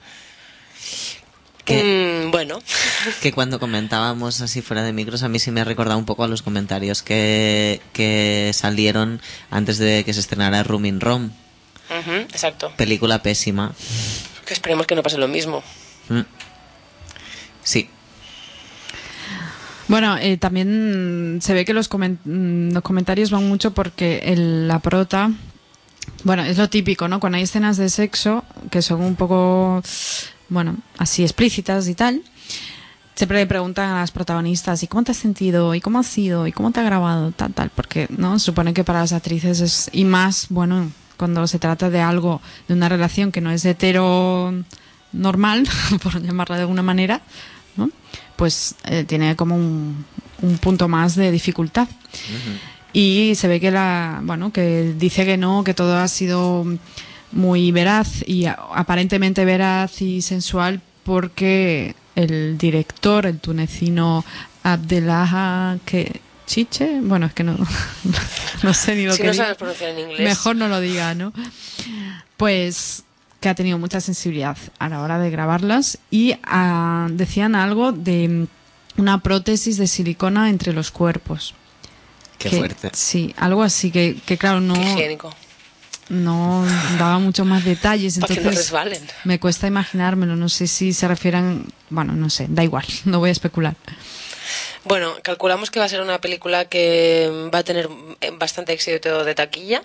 Que- 1.64 2.24
Mm, 2.26 2.30
bueno, 2.32 2.58
Que 3.22 3.32
cuando 3.32 3.58
comentábamos 3.60 4.40
así 4.40 4.62
fuera 4.62 4.82
de 4.82 4.92
micros, 4.92 5.22
a 5.22 5.28
mí 5.28 5.38
sí 5.38 5.50
me 5.50 5.60
ha 5.60 5.64
recordado 5.64 5.98
un 5.98 6.04
poco 6.06 6.24
a 6.24 6.28
los 6.28 6.42
comentarios 6.42 7.02
que, 7.02 7.80
que 7.92 8.50
salieron 8.54 9.20
antes 9.50 9.78
de 9.78 10.04
que 10.04 10.12
se 10.14 10.20
estrenara 10.20 10.62
Rooming 10.62 11.00
Rom. 11.00 11.30
Ujú, 11.90 12.12
exacto. 12.12 12.72
Película 12.76 13.20
pésima. 13.22 13.72
Que 14.46 14.54
esperemos 14.54 14.86
que 14.86 14.94
no 14.94 15.02
pase 15.02 15.18
lo 15.18 15.28
mismo. 15.28 15.62
Mm. 16.08 16.20
Sí. 17.62 17.88
Bueno, 19.88 20.16
eh, 20.18 20.36
también 20.36 21.40
se 21.42 21.52
ve 21.52 21.64
que 21.64 21.74
los, 21.74 21.90
comen- 21.90 22.18
mm, 22.24 22.72
los 22.72 22.82
comentarios 22.82 23.30
van 23.30 23.48
mucho 23.48 23.72
porque 23.72 24.20
el- 24.24 24.68
la 24.68 24.78
prota, 24.78 25.32
bueno, 26.22 26.44
es 26.44 26.58
lo 26.58 26.68
típico, 26.68 27.08
¿no? 27.08 27.18
Cuando 27.18 27.36
hay 27.38 27.42
escenas 27.44 27.76
de 27.76 27.88
sexo 27.88 28.44
que 28.70 28.82
son 28.82 29.00
un 29.02 29.16
poco, 29.16 29.82
bueno, 30.50 30.76
así 30.98 31.22
explícitas 31.22 31.88
y 31.88 31.94
tal, 31.94 32.22
siempre 33.14 33.38
le 33.38 33.46
preguntan 33.46 33.90
a 33.90 34.00
las 34.00 34.10
protagonistas, 34.10 34.82
¿y 34.82 34.86
cómo 34.86 35.04
te 35.04 35.12
has 35.12 35.16
sentido? 35.16 35.74
¿Y 35.74 35.80
cómo 35.80 35.98
has 35.98 36.06
sido? 36.06 36.46
¿Y 36.46 36.52
cómo 36.52 36.70
te 36.70 36.80
ha 36.80 36.82
grabado? 36.82 37.32
Tal, 37.32 37.54
tal, 37.54 37.70
porque, 37.70 38.06
¿no? 38.10 38.38
Supone 38.38 38.74
que 38.74 38.84
para 38.84 39.00
las 39.00 39.12
actrices 39.12 39.60
es, 39.60 39.90
y 39.92 40.04
más, 40.04 40.46
bueno, 40.50 40.90
cuando 41.16 41.46
se 41.46 41.58
trata 41.58 41.90
de 41.90 42.00
algo, 42.00 42.40
de 42.68 42.74
una 42.74 42.88
relación 42.88 43.32
que 43.32 43.40
no 43.40 43.50
es 43.50 43.64
hetero 43.64 44.52
normal, 45.12 45.68
por 46.02 46.22
llamarla 46.22 46.56
de 46.56 46.62
alguna 46.62 46.82
manera, 46.82 47.20
¿no? 47.76 47.90
pues 48.36 48.74
eh, 48.84 49.04
tiene 49.04 49.36
como 49.36 49.54
un, 49.54 50.04
un 50.42 50.58
punto 50.58 50.88
más 50.88 51.14
de 51.14 51.30
dificultad. 51.30 51.88
y 52.92 53.34
se 53.34 53.48
ve 53.48 53.60
que 53.60 53.70
la, 53.70 54.20
bueno, 54.22 54.52
que 54.52 54.94
dice 54.98 55.24
que 55.24 55.36
no, 55.36 55.62
que 55.64 55.74
todo 55.74 55.98
ha 55.98 56.08
sido 56.08 56.64
muy 57.32 57.70
veraz 57.72 58.26
y 58.28 58.46
a- 58.46 58.58
aparentemente 58.74 59.44
veraz 59.44 60.02
y 60.02 60.22
sensual 60.22 60.80
porque 61.04 61.94
el 62.16 62.58
director, 62.58 63.26
el 63.26 63.38
tunecino 63.38 64.24
Abdelaha 64.62 65.78
que 65.84 66.20
Chiche, 66.46 67.00
bueno, 67.02 67.26
es 67.26 67.32
que 67.32 67.44
no, 67.44 67.56
no 68.62 68.74
sé 68.74 68.96
ni 68.96 69.04
lo 69.04 69.12
Si 69.14 69.22
que 69.22 69.28
no 69.28 69.34
sabes 69.34 69.56
pronunciar 69.56 69.90
en 69.90 70.00
inglés. 70.00 70.20
Mejor 70.20 70.56
no 70.56 70.66
lo 70.68 70.80
diga, 70.80 71.14
¿no? 71.14 71.32
Pues 72.36 73.04
que 73.40 73.48
ha 73.48 73.54
tenido 73.54 73.78
mucha 73.78 74.00
sensibilidad 74.00 74.56
a 74.78 74.88
la 74.88 75.00
hora 75.00 75.18
de 75.18 75.30
grabarlas 75.30 75.98
y 76.10 76.34
ah, 76.44 77.08
decían 77.10 77.54
algo 77.54 77.92
de 77.92 78.28
mm, 78.28 78.46
una 79.00 79.18
prótesis 79.22 79.76
de 79.78 79.86
silicona 79.86 80.50
entre 80.50 80.72
los 80.72 80.90
cuerpos. 80.90 81.54
Qué 82.38 82.50
Que- 82.50 82.56
fuerte. 82.58 82.90
Sí, 82.92 83.34
algo 83.38 83.62
así 83.62 83.90
que, 83.90 84.16
que 84.26 84.36
claro, 84.36 84.60
no, 84.60 84.74
Qué 84.74 84.80
higiénico. 84.92 85.34
No 86.10 86.66
daba 86.98 87.18
muchos 87.18 87.46
más 87.46 87.64
detalles. 87.64 88.18
No 88.18 88.26
Entonces 88.28 88.54
resbalen. 88.54 89.02
me 89.24 89.40
cuesta 89.40 89.66
imaginármelo. 89.66 90.36
No 90.36 90.48
sé 90.48 90.66
si 90.66 90.92
se 90.92 91.08
refieren, 91.08 91.64
bueno, 91.88 92.12
no 92.14 92.28
sé, 92.28 92.46
da 92.50 92.62
igual, 92.62 92.84
no 93.06 93.18
voy 93.20 93.30
a 93.30 93.32
especular. 93.32 93.74
Bueno, 94.84 95.12
calculamos 95.22 95.70
que 95.70 95.78
va 95.78 95.86
a 95.86 95.88
ser 95.88 96.00
una 96.00 96.20
película 96.20 96.64
que 96.64 97.48
va 97.54 97.60
a 97.60 97.62
tener 97.62 97.88
eh, 98.20 98.32
bastante 98.38 98.72
éxito 98.72 99.24
de 99.24 99.34
taquilla. 99.34 99.82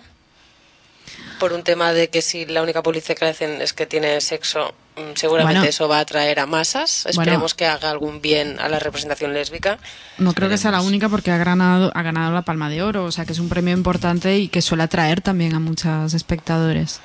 Por 1.38 1.52
un 1.52 1.62
tema 1.62 1.92
de 1.92 2.08
que 2.08 2.22
si 2.22 2.46
la 2.46 2.62
única 2.62 2.82
publicidad 2.82 3.16
que 3.16 3.24
le 3.26 3.30
hacen 3.32 3.60
es 3.62 3.72
que 3.72 3.84
tiene 3.86 4.20
sexo, 4.20 4.74
mm, 4.96 5.16
seguramente 5.16 5.58
Bueno. 5.58 5.68
eso 5.68 5.86
va 5.88 5.98
a 5.98 6.00
atraer 6.00 6.40
a 6.40 6.46
masas. 6.46 7.02
Bueno. 7.04 7.22
Esperemos 7.22 7.54
que 7.54 7.66
haga 7.66 7.90
algún 7.90 8.22
bien 8.22 8.58
a 8.58 8.68
la 8.68 8.78
representación 8.78 9.34
lésbica. 9.34 9.78
No 10.18 10.32
creo 10.32 10.48
que 10.48 10.56
sea 10.56 10.70
la 10.70 10.80
única 10.80 11.08
porque 11.08 11.30
ha 11.30 11.36
ganado, 11.36 11.92
ha 11.94 12.02
ganado 12.02 12.32
la 12.32 12.42
Palma 12.42 12.70
de 12.70 12.82
Oro, 12.82 13.04
o 13.04 13.12
sea 13.12 13.24
que 13.26 13.32
es 13.32 13.38
un 13.38 13.48
premio 13.48 13.74
importante 13.74 14.36
y 14.38 14.48
que 14.48 14.62
suele 14.62 14.84
atraer 14.84 15.20
también 15.20 15.54
a 15.54 15.60
muchos 15.60 16.14
espectadores. 16.14 17.00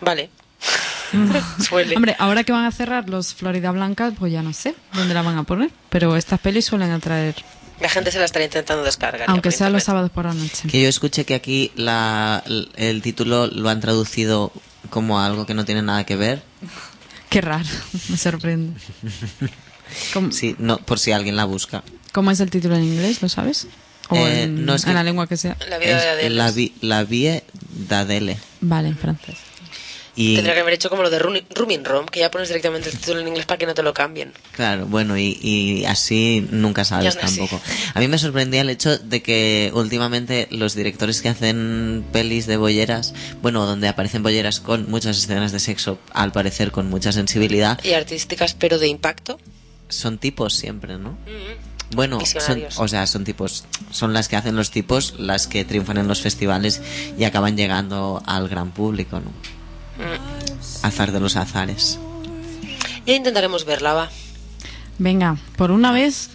Vale. 0.00 0.30
Suele. 1.60 1.96
Hombre, 1.96 2.16
ahora 2.18 2.44
que 2.44 2.52
van 2.52 2.64
a 2.64 2.72
cerrar 2.72 3.08
los 3.08 3.34
Florida 3.34 3.70
Blancas, 3.70 4.14
pues 4.18 4.32
ya 4.32 4.42
no 4.42 4.52
sé 4.52 4.74
dónde 4.92 5.12
la 5.14 5.22
van 5.22 5.36
a 5.36 5.42
poner, 5.42 5.70
pero 5.90 6.16
estas 6.16 6.40
pelis 6.40 6.64
suelen 6.64 6.90
atraer, 6.90 7.34
La 7.82 7.88
gente 7.88 8.10
se 8.12 8.18
la 8.18 8.24
estaría 8.24 8.46
intentando 8.46 8.82
descargar. 8.84 9.28
aunque 9.28 9.50
sea 9.50 9.68
los 9.68 9.82
sábados 9.84 10.10
por 10.10 10.24
la 10.24 10.32
noche. 10.34 10.68
Que 10.70 10.80
yo 10.82 10.88
escuché 10.88 11.24
que 11.24 11.34
aquí 11.34 11.72
la, 11.74 12.42
el 12.76 13.02
título 13.02 13.48
lo 13.48 13.68
han 13.68 13.80
traducido 13.80 14.52
como 14.88 15.20
algo 15.20 15.44
que 15.46 15.54
no 15.54 15.64
tiene 15.64 15.82
nada 15.82 16.04
que 16.06 16.16
ver. 16.16 16.42
Qué 17.28 17.40
raro, 17.40 17.64
me 18.08 18.16
sorprende. 18.16 18.78
¿Cómo, 20.14 20.30
Sí, 20.32 20.54
no, 20.58 20.78
por 20.78 20.98
si 20.98 21.12
alguien 21.12 21.36
la 21.36 21.44
busca. 21.44 21.82
cómo 22.12 22.30
es 22.30 22.40
el 22.40 22.50
título 22.50 22.76
en 22.76 22.84
inglés? 22.84 23.20
¿Lo 23.20 23.28
sabes? 23.28 23.66
O 24.08 24.16
Eh, 24.16 24.42
en, 24.44 24.64
no, 24.64 24.74
es 24.74 24.84
que- 24.84 24.90
en 24.90 24.96
la 24.96 25.02
lengua 25.04 25.26
que 25.26 25.36
sea. 25.36 25.56
La 25.68 25.78
vida 25.78 26.00
de 26.00 26.08
Adele. 26.08 26.30
la, 26.36 26.50
vi, 26.50 26.72
la 26.80 27.04
vie 27.04 27.44
d'Adele. 27.88 28.38
Vale, 28.60 28.88
en 28.88 28.96
francés. 28.98 29.36
Y, 30.14 30.34
Tendría 30.34 30.52
que 30.54 30.60
haber 30.60 30.74
hecho 30.74 30.90
como 30.90 31.02
lo 31.02 31.08
de 31.08 31.18
Rumi- 31.18 31.44
Rooming 31.54 31.84
Rom, 31.86 32.04
que 32.04 32.20
ya 32.20 32.30
pones 32.30 32.48
directamente 32.48 32.90
el 32.90 32.98
título 32.98 33.20
en 33.20 33.28
inglés 33.28 33.46
para 33.46 33.56
que 33.56 33.64
no 33.64 33.72
te 33.72 33.82
lo 33.82 33.94
cambien. 33.94 34.34
Claro, 34.52 34.84
bueno, 34.86 35.16
y, 35.16 35.38
y 35.42 35.86
así 35.86 36.46
nunca 36.50 36.84
sabes 36.84 37.16
así. 37.16 37.38
tampoco. 37.38 37.62
A 37.94 37.98
mí 38.00 38.08
me 38.08 38.18
sorprendía 38.18 38.60
el 38.60 38.68
hecho 38.68 38.98
de 38.98 39.22
que 39.22 39.70
últimamente 39.74 40.48
los 40.50 40.74
directores 40.74 41.22
que 41.22 41.30
hacen 41.30 42.04
pelis 42.12 42.46
de 42.46 42.58
bolleras, 42.58 43.14
bueno, 43.40 43.64
donde 43.64 43.88
aparecen 43.88 44.22
bolleras 44.22 44.60
con 44.60 44.90
muchas 44.90 45.16
escenas 45.16 45.50
de 45.50 45.60
sexo, 45.60 45.98
al 46.12 46.30
parecer 46.30 46.72
con 46.72 46.90
mucha 46.90 47.10
sensibilidad, 47.12 47.82
Y 47.82 47.92
artísticas, 47.94 48.52
pero 48.52 48.78
de 48.78 48.88
impacto. 48.88 49.38
son 49.88 50.18
tipos 50.18 50.52
siempre, 50.54 50.98
¿no? 50.98 51.16
Bueno, 51.94 52.16
son, 52.16 52.24
Visionarios. 52.24 52.78
o 52.78 52.86
sea, 52.88 53.06
son 53.06 53.24
tipos, 53.24 53.64
son 53.90 54.12
las 54.12 54.28
que 54.28 54.36
hacen 54.36 54.56
los 54.56 54.70
tipos, 54.70 55.14
las 55.18 55.46
que 55.46 55.64
triunfan 55.64 55.96
en 55.98 56.06
los 56.08 56.20
festivales 56.20 56.82
y 57.18 57.24
acaban 57.24 57.56
llegando 57.56 58.22
al 58.26 58.48
gran 58.48 58.72
público, 58.72 59.18
¿no? 59.20 59.30
Azar 60.82 61.12
de 61.12 61.20
los 61.20 61.36
azares. 61.36 61.98
Ya 63.06 63.14
intentaremos 63.14 63.64
verla, 63.64 63.92
va. 63.94 64.10
Venga, 64.98 65.36
por 65.56 65.70
una 65.70 65.92
vez 65.92 66.30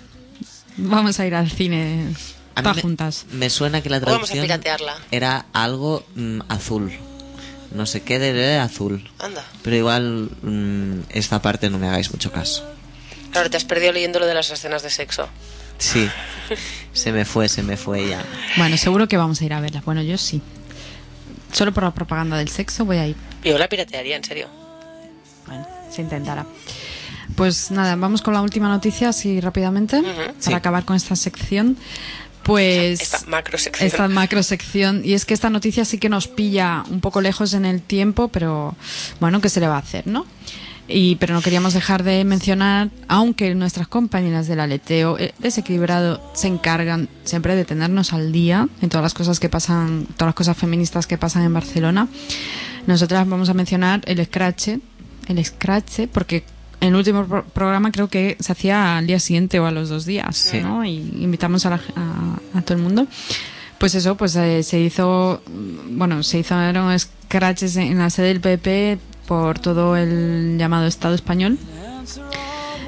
vamos 0.78 1.20
a 1.20 1.26
ir 1.26 1.36
al 1.36 1.50
cine 1.50 2.08
A 2.56 2.62
mí 2.62 2.64
todas 2.64 2.76
me, 2.78 2.82
juntas. 2.82 3.26
me 3.32 3.50
suena 3.50 3.82
que 3.82 3.90
la 3.90 3.98
O 3.98 4.02
vamos 4.02 4.14
a 4.30 4.34
traducción 4.34 4.44
piratearla. 4.44 4.98
era 5.12 5.46
algo 5.54 6.06
mm, 6.16 6.42
azul. 6.50 6.92
No 7.72 7.86
sé 7.86 8.02
qué 8.02 8.20
de 8.20 8.58
azul. 8.58 9.10
Anda. 9.20 9.44
Pero 9.62 9.76
igual 9.76 10.30
mm, 10.42 11.02
esta 11.10 11.42
parte 11.42 11.70
no 11.70 11.78
me 11.78 11.88
hagáis 11.88 12.12
mucho 12.12 12.32
caso. 12.32 12.66
Claro, 13.32 13.50
te 13.50 13.58
has 13.58 13.66
perdido 13.66 13.92
leyendo 13.92 14.20
lo 14.20 14.26
de 14.26 14.34
las 14.34 14.50
escenas 14.50 14.84
de 14.84 14.90
sexo. 14.90 15.28
Sí, 15.78 16.10
se 16.94 17.12
me 17.12 17.24
fue, 17.24 17.48
se 17.50 17.62
me 17.62 17.78
fue 17.78 18.08
ya. 18.10 18.24
Bueno, 18.58 18.78
seguro 18.78 19.08
que 19.08 19.16
vamos 19.18 19.42
a 19.42 19.46
ir 19.46 19.54
a 19.54 19.60
verlas. 19.60 19.86
Bueno, 19.86 20.02
yo 20.02 20.18
sí. 20.18 20.42
Solo 21.52 21.72
por 21.72 21.84
la 21.84 21.94
propaganda 21.94 22.38
del 22.38 22.50
sexo 22.50 22.84
voy 22.86 22.98
a 22.98 23.08
ir. 23.08 23.16
Yo 23.44 23.58
la 23.58 23.68
piratearía, 23.70 24.16
en 24.16 24.24
serio. 24.24 24.48
Bueno, 25.46 25.66
se 25.92 26.02
intentará. 26.02 26.46
Pues 27.36 27.72
nada, 27.72 27.96
vamos 27.96 28.22
con 28.22 28.34
la 28.34 28.42
última 28.42 28.68
noticia 28.70 29.10
así 29.10 29.40
rápidamente 29.42 30.02
para 30.02 30.34
Sí. 30.40 30.54
acabar 30.54 30.86
con 30.86 30.96
esta 30.96 31.16
sección. 31.16 31.78
Pues 32.44 33.02
Esta 33.02 33.20
macro 33.28 33.58
sección. 33.58 33.88
esta 33.88 34.08
macro 34.08 34.42
sección 34.42 35.02
y 35.04 35.14
es 35.14 35.26
que 35.26 35.34
esta 35.34 35.50
noticia 35.50 35.84
sí 35.84 35.98
que 35.98 36.08
nos 36.08 36.30
pilla 36.30 36.84
un 36.90 37.02
poco 37.02 37.20
lejos 37.20 37.54
en 37.54 37.66
el 37.66 37.82
tiempo, 37.82 38.30
pero 38.30 38.76
bueno, 39.20 39.42
¿qué 39.42 39.50
se 39.50 39.60
le 39.60 39.68
va 39.68 39.76
a 39.76 39.80
hacer, 39.80 40.08
no? 40.08 40.26
Y 40.88 41.18
pero 41.18 41.34
no 41.34 41.42
queríamos 41.42 41.74
dejar 41.74 42.04
de 42.04 42.24
mencionar, 42.24 42.90
aunque 43.10 43.54
nuestras 43.54 43.90
compañeras 43.90 44.48
del 44.48 44.62
aleteo 44.62 45.20
eh, 45.20 45.34
desequilibrado 45.40 46.22
se 46.34 46.48
encargan 46.48 47.10
siempre 47.26 47.58
de 47.58 47.66
tenernos 47.66 48.14
al 48.14 48.32
día 48.32 48.70
en 48.82 48.88
todas 48.88 49.04
las 49.04 49.14
cosas 49.14 49.42
que 49.42 49.50
pasan, 49.50 50.06
todas 50.16 50.28
las 50.30 50.36
cosas 50.36 50.56
feministas 50.56 51.06
que 51.06 51.18
pasan 51.18 51.44
en 51.44 51.54
Barcelona. 51.54 52.08
Nosotras 52.88 53.28
vamos 53.30 53.50
a 53.50 53.54
mencionar 53.54 54.02
el 54.06 54.24
scratch, 54.26 54.70
el 55.28 55.46
scratch, 55.46 56.08
porque 56.12 56.44
en 56.82 56.90
el 56.90 56.96
último 56.96 57.26
pro- 57.26 57.44
programa 57.46 57.92
creo 57.92 58.08
que 58.08 58.38
se 58.40 58.52
hacía 58.52 58.98
al 58.98 59.06
día 59.08 59.20
siguiente 59.20 59.60
o 59.60 59.66
a 59.66 59.72
los 59.72 59.90
dos 59.90 60.06
días, 60.06 60.36
Sí. 60.38 60.60
¿no? 60.62 60.84
Y 60.86 60.96
invitamos 61.20 61.66
a, 61.66 61.72
la- 61.72 61.82
a, 61.96 62.58
a 62.58 62.62
todo 62.62 62.78
el 62.78 62.84
mundo. 62.84 63.06
Pues 63.80 63.94
eso, 63.94 64.16
pues 64.18 64.36
eh, 64.36 64.64
se 64.64 64.80
hizo, 64.80 65.42
mm, 65.48 65.98
bueno, 65.98 66.24
se 66.24 66.40
hicieron 66.40 66.98
scratches 66.98 67.76
en 67.76 67.98
la 68.00 68.10
sede 68.10 68.28
del 68.30 68.42
PP 68.42 68.98
por 69.28 69.60
todo 69.60 69.96
el 69.98 70.56
llamado 70.58 70.88
Estado 70.88 71.14
español. 71.14 71.58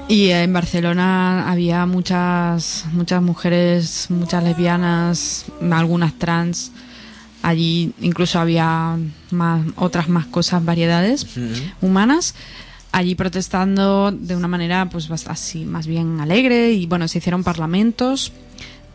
Y 0.07 0.29
en 0.29 0.51
Barcelona 0.53 1.51
había 1.51 1.85
muchas, 1.85 2.85
muchas 2.93 3.21
mujeres, 3.21 4.07
muchas 4.09 4.43
lesbianas, 4.43 5.45
algunas 5.71 6.13
trans. 6.17 6.71
Allí 7.41 7.93
incluso 8.01 8.39
había 8.39 8.97
más, 9.31 9.65
otras 9.75 10.09
más 10.09 10.25
cosas, 10.25 10.63
variedades 10.63 11.25
humanas. 11.81 12.35
Allí 12.91 13.15
protestando 13.15 14.11
de 14.11 14.35
una 14.35 14.47
manera, 14.47 14.89
pues 14.89 15.09
así, 15.27 15.63
más 15.63 15.87
bien 15.87 16.19
alegre. 16.19 16.71
Y 16.71 16.85
bueno, 16.85 17.07
se 17.07 17.19
hicieron 17.19 17.43
parlamentos, 17.43 18.33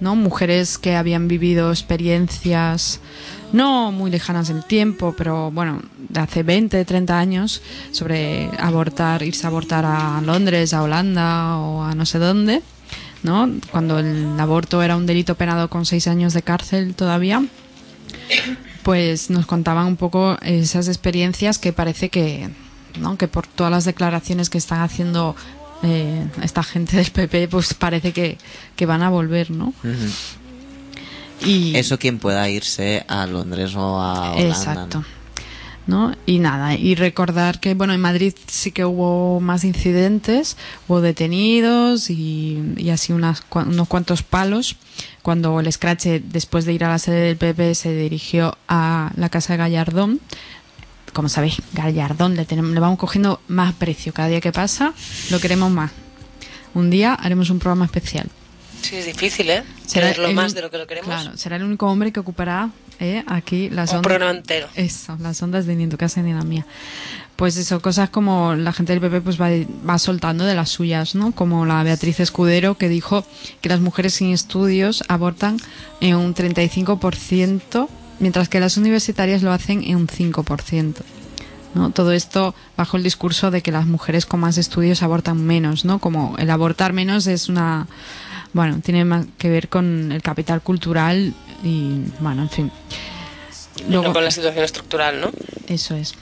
¿no? 0.01 0.16
Mujeres 0.16 0.78
que 0.78 0.97
habían 0.97 1.28
vivido 1.28 1.70
experiencias 1.70 3.01
no 3.55 3.92
muy 3.92 4.11
lejanas 4.11 4.51
en 4.51 4.62
tiempo, 4.62 5.14
pero 5.16 5.51
bueno, 5.53 5.80
de 6.09 6.20
hace 6.20 6.42
20, 6.42 6.84
30 6.84 7.18
años, 7.18 7.62
sobre 7.92 8.51
abortar, 8.59 9.22
irse 9.22 9.47
a 9.47 9.49
abortar 9.49 9.84
a 9.86 10.20
Londres, 10.22 10.74
a 10.74 10.82
Holanda 10.82 11.57
o 11.59 11.84
a 11.84 11.95
no 11.95 12.05
sé 12.05 12.18
dónde, 12.18 12.62
¿no? 13.22 13.49
Cuando 13.70 14.01
el 14.01 14.38
aborto 14.38 14.82
era 14.82 14.97
un 14.97 15.07
delito 15.07 15.36
penado 15.36 15.70
con 15.70 15.86
seis 15.86 16.09
años 16.09 16.34
de 16.34 16.42
cárcel 16.42 16.97
todavía, 16.97 17.45
pues 18.83 19.31
nos 19.31 19.47
contaban 19.47 19.87
un 19.87 19.97
poco 19.97 20.39
esas 20.43 20.89
experiencias 20.89 21.59
que 21.59 21.72
parece 21.72 22.11
que, 22.11 22.51
¿no? 23.01 23.16
que 23.16 23.29
por 23.29 23.47
todas 23.47 23.70
las 23.70 23.85
declaraciones 23.85 24.51
que 24.51 24.59
están 24.59 24.83
haciendo 24.83 25.35
eh, 25.83 26.27
esta 26.43 26.62
gente 26.62 26.97
del 26.97 27.11
PP, 27.11 27.49
pues 27.49 27.75
parece 27.75 28.12
que, 28.12 28.39
que 28.77 28.87
van 28.87 29.03
a 29.03 29.11
volver, 29.11 29.51
¿no? 29.51 29.75
Y 31.45 31.77
Eso 31.77 31.99
quien 31.99 32.18
pueda 32.18 32.49
irse 32.49 33.05
a 33.09 33.27
Londres 33.27 33.75
o 33.75 34.01
a 34.01 34.33
Holanda. 34.33 34.49
Exacto. 34.49 35.05
¿No? 35.87 36.14
Y 36.25 36.39
nada, 36.39 36.75
y 36.77 36.95
recordar 36.95 37.61
que, 37.61 37.75
bueno, 37.75 37.93
en 37.93 38.01
Madrid 38.01 38.33
sí 38.47 38.72
que 38.72 38.87
hubo 38.87 39.41
más 39.41 39.64
incidentes, 39.64 40.57
hubo 40.89 41.03
detenidos 41.03 42.09
y, 42.09 42.72
y 42.79 42.89
así 42.89 43.12
unas, 43.12 43.43
unos 43.53 43.89
cuantos 43.89 44.22
palos 44.22 44.77
cuando 45.22 45.61
el 45.61 45.72
Scratch, 45.72 46.05
después 46.22 46.64
de 46.64 46.72
ir 46.72 46.84
a 46.84 46.88
la 46.88 46.99
sede 46.99 47.20
del 47.26 47.36
PP, 47.36 47.74
se 47.74 47.95
dirigió 47.95 48.57
a 48.68 49.11
la 49.16 49.28
casa 49.28 49.55
de 49.55 49.59
Gallardón. 49.59 50.20
Como 51.12 51.28
sabéis, 51.28 51.62
Gallardón 51.72 52.34
le, 52.36 52.45
tenemos, 52.45 52.72
le 52.72 52.80
vamos 52.80 52.99
cogiendo 52.99 53.40
más 53.49 53.72
precio 53.74 54.12
cada 54.12 54.28
día 54.28 54.40
que 54.40 54.53
pasa, 54.53 54.92
lo 55.30 55.38
queremos 55.40 55.70
más. 55.70 55.92
Un 56.74 56.90
día 56.90 57.14
haremos 57.14 57.51
un 57.51 57.61
programa 57.61 57.84
especial. 57.84 58.28
Sí, 58.82 58.97
es 58.97 59.07
difícil, 59.07 59.49
¿eh? 59.49 59.62
Será 59.86 60.09
Quererlo 60.09 60.28
el 60.28 60.34
más 60.34 60.51
un- 60.51 60.57
de 60.57 60.62
lo 60.62 60.70
que 60.70 60.78
lo 60.78 60.86
queremos. 60.86 61.09
Claro, 61.09 61.36
será 61.38 61.57
el 61.57 61.62
único 61.62 61.86
hombre 61.86 62.12
que 62.12 62.20
ocupará 62.20 62.70
¿eh? 63.01 63.24
Aquí 63.26 63.70
las 63.70 63.90
Un 63.90 63.97
ondas- 63.99 64.03
programa 64.09 64.30
entero. 64.38 64.68
Eso, 64.74 65.16
las 65.20 65.40
ondas 65.42 65.66
de 65.66 65.74
ni 65.76 65.84
en 65.84 65.90
tu 65.90 65.97
casa 65.97 66.20
ni 66.20 66.30
en 66.30 66.36
la 66.38 66.45
mía. 66.45 66.66
Pues 67.37 67.57
eso, 67.57 67.80
cosas 67.80 68.11
como 68.11 68.55
la 68.55 68.72
gente 68.72 68.93
del 68.93 69.01
PP 69.01 69.20
pues 69.20 69.41
va, 69.41 69.49
va 69.89 69.99
soltando 69.99 70.45
de 70.45 70.55
las 70.55 70.70
suyas, 70.70 71.14
¿no? 71.14 71.32
Como 71.32 71.66
la 71.66 71.82
Beatriz 71.82 72.20
Escudero 72.20 72.76
que 72.76 72.89
dijo 72.89 73.24
que 73.61 73.68
las 73.68 73.80
mujeres 73.80 74.14
sin 74.14 74.32
estudios 74.32 75.03
abortan 75.09 75.57
en 76.01 76.16
un 76.16 76.35
35%, 76.35 77.89
mientras 78.20 78.49
que 78.49 78.61
las 78.61 78.76
universitarias 78.76 79.43
lo 79.43 79.53
hacen 79.53 79.82
en 79.82 79.97
un 79.97 80.07
5%. 80.07 80.95
¿no? 81.74 81.91
Todo 81.91 82.12
esto 82.12 82.55
bajo 82.76 82.97
el 82.97 83.03
discurso 83.03 83.51
de 83.51 83.61
que 83.61 83.72
las 83.72 83.87
mujeres 83.87 84.26
con 84.26 84.39
más 84.39 84.59
estudios 84.59 85.03
abortan 85.03 85.45
menos, 85.45 85.85
¿no? 85.85 85.99
Como 85.99 86.37
el 86.39 86.51
abortar 86.51 86.93
menos 86.93 87.26
es 87.26 87.49
una 87.49 87.89
bueno, 88.55 88.80
tiene 88.80 89.05
más 89.05 89.26
que 89.37 89.51
ver 89.51 89.68
con 89.68 90.12
el 90.12 90.22
capital 90.22 90.62
cultural 90.62 91.35
y 91.62 92.03
bueno, 92.20 92.43
en 92.43 92.51
fin. 92.51 92.72
Y 93.76 93.91
no 93.91 94.12
con 94.12 94.24
la 94.24 94.30
situación 94.30 94.64
estructural, 94.64 95.20
¿no? 95.20 95.30
Eso 95.66 95.97
es. 95.97 96.14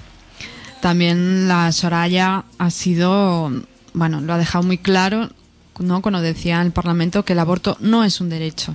También 0.83 1.47
la 1.47 1.70
Soraya 1.70 2.43
ha 2.59 2.70
sido, 2.70 3.53
bueno, 3.95 4.20
lo 4.20 4.33
ha 4.33 4.39
dejado 4.39 4.64
muy 4.64 4.78
claro, 4.78 5.30
¿no? 5.78 6.03
Cuando 6.03 6.20
decía 6.20 6.57
en 6.61 6.66
el 6.66 6.72
Parlamento 6.72 7.24
que 7.24 7.35
el 7.35 7.39
aborto 7.39 7.76
no 7.78 8.03
es 8.03 8.20
un 8.20 8.28
derecho. 8.28 8.74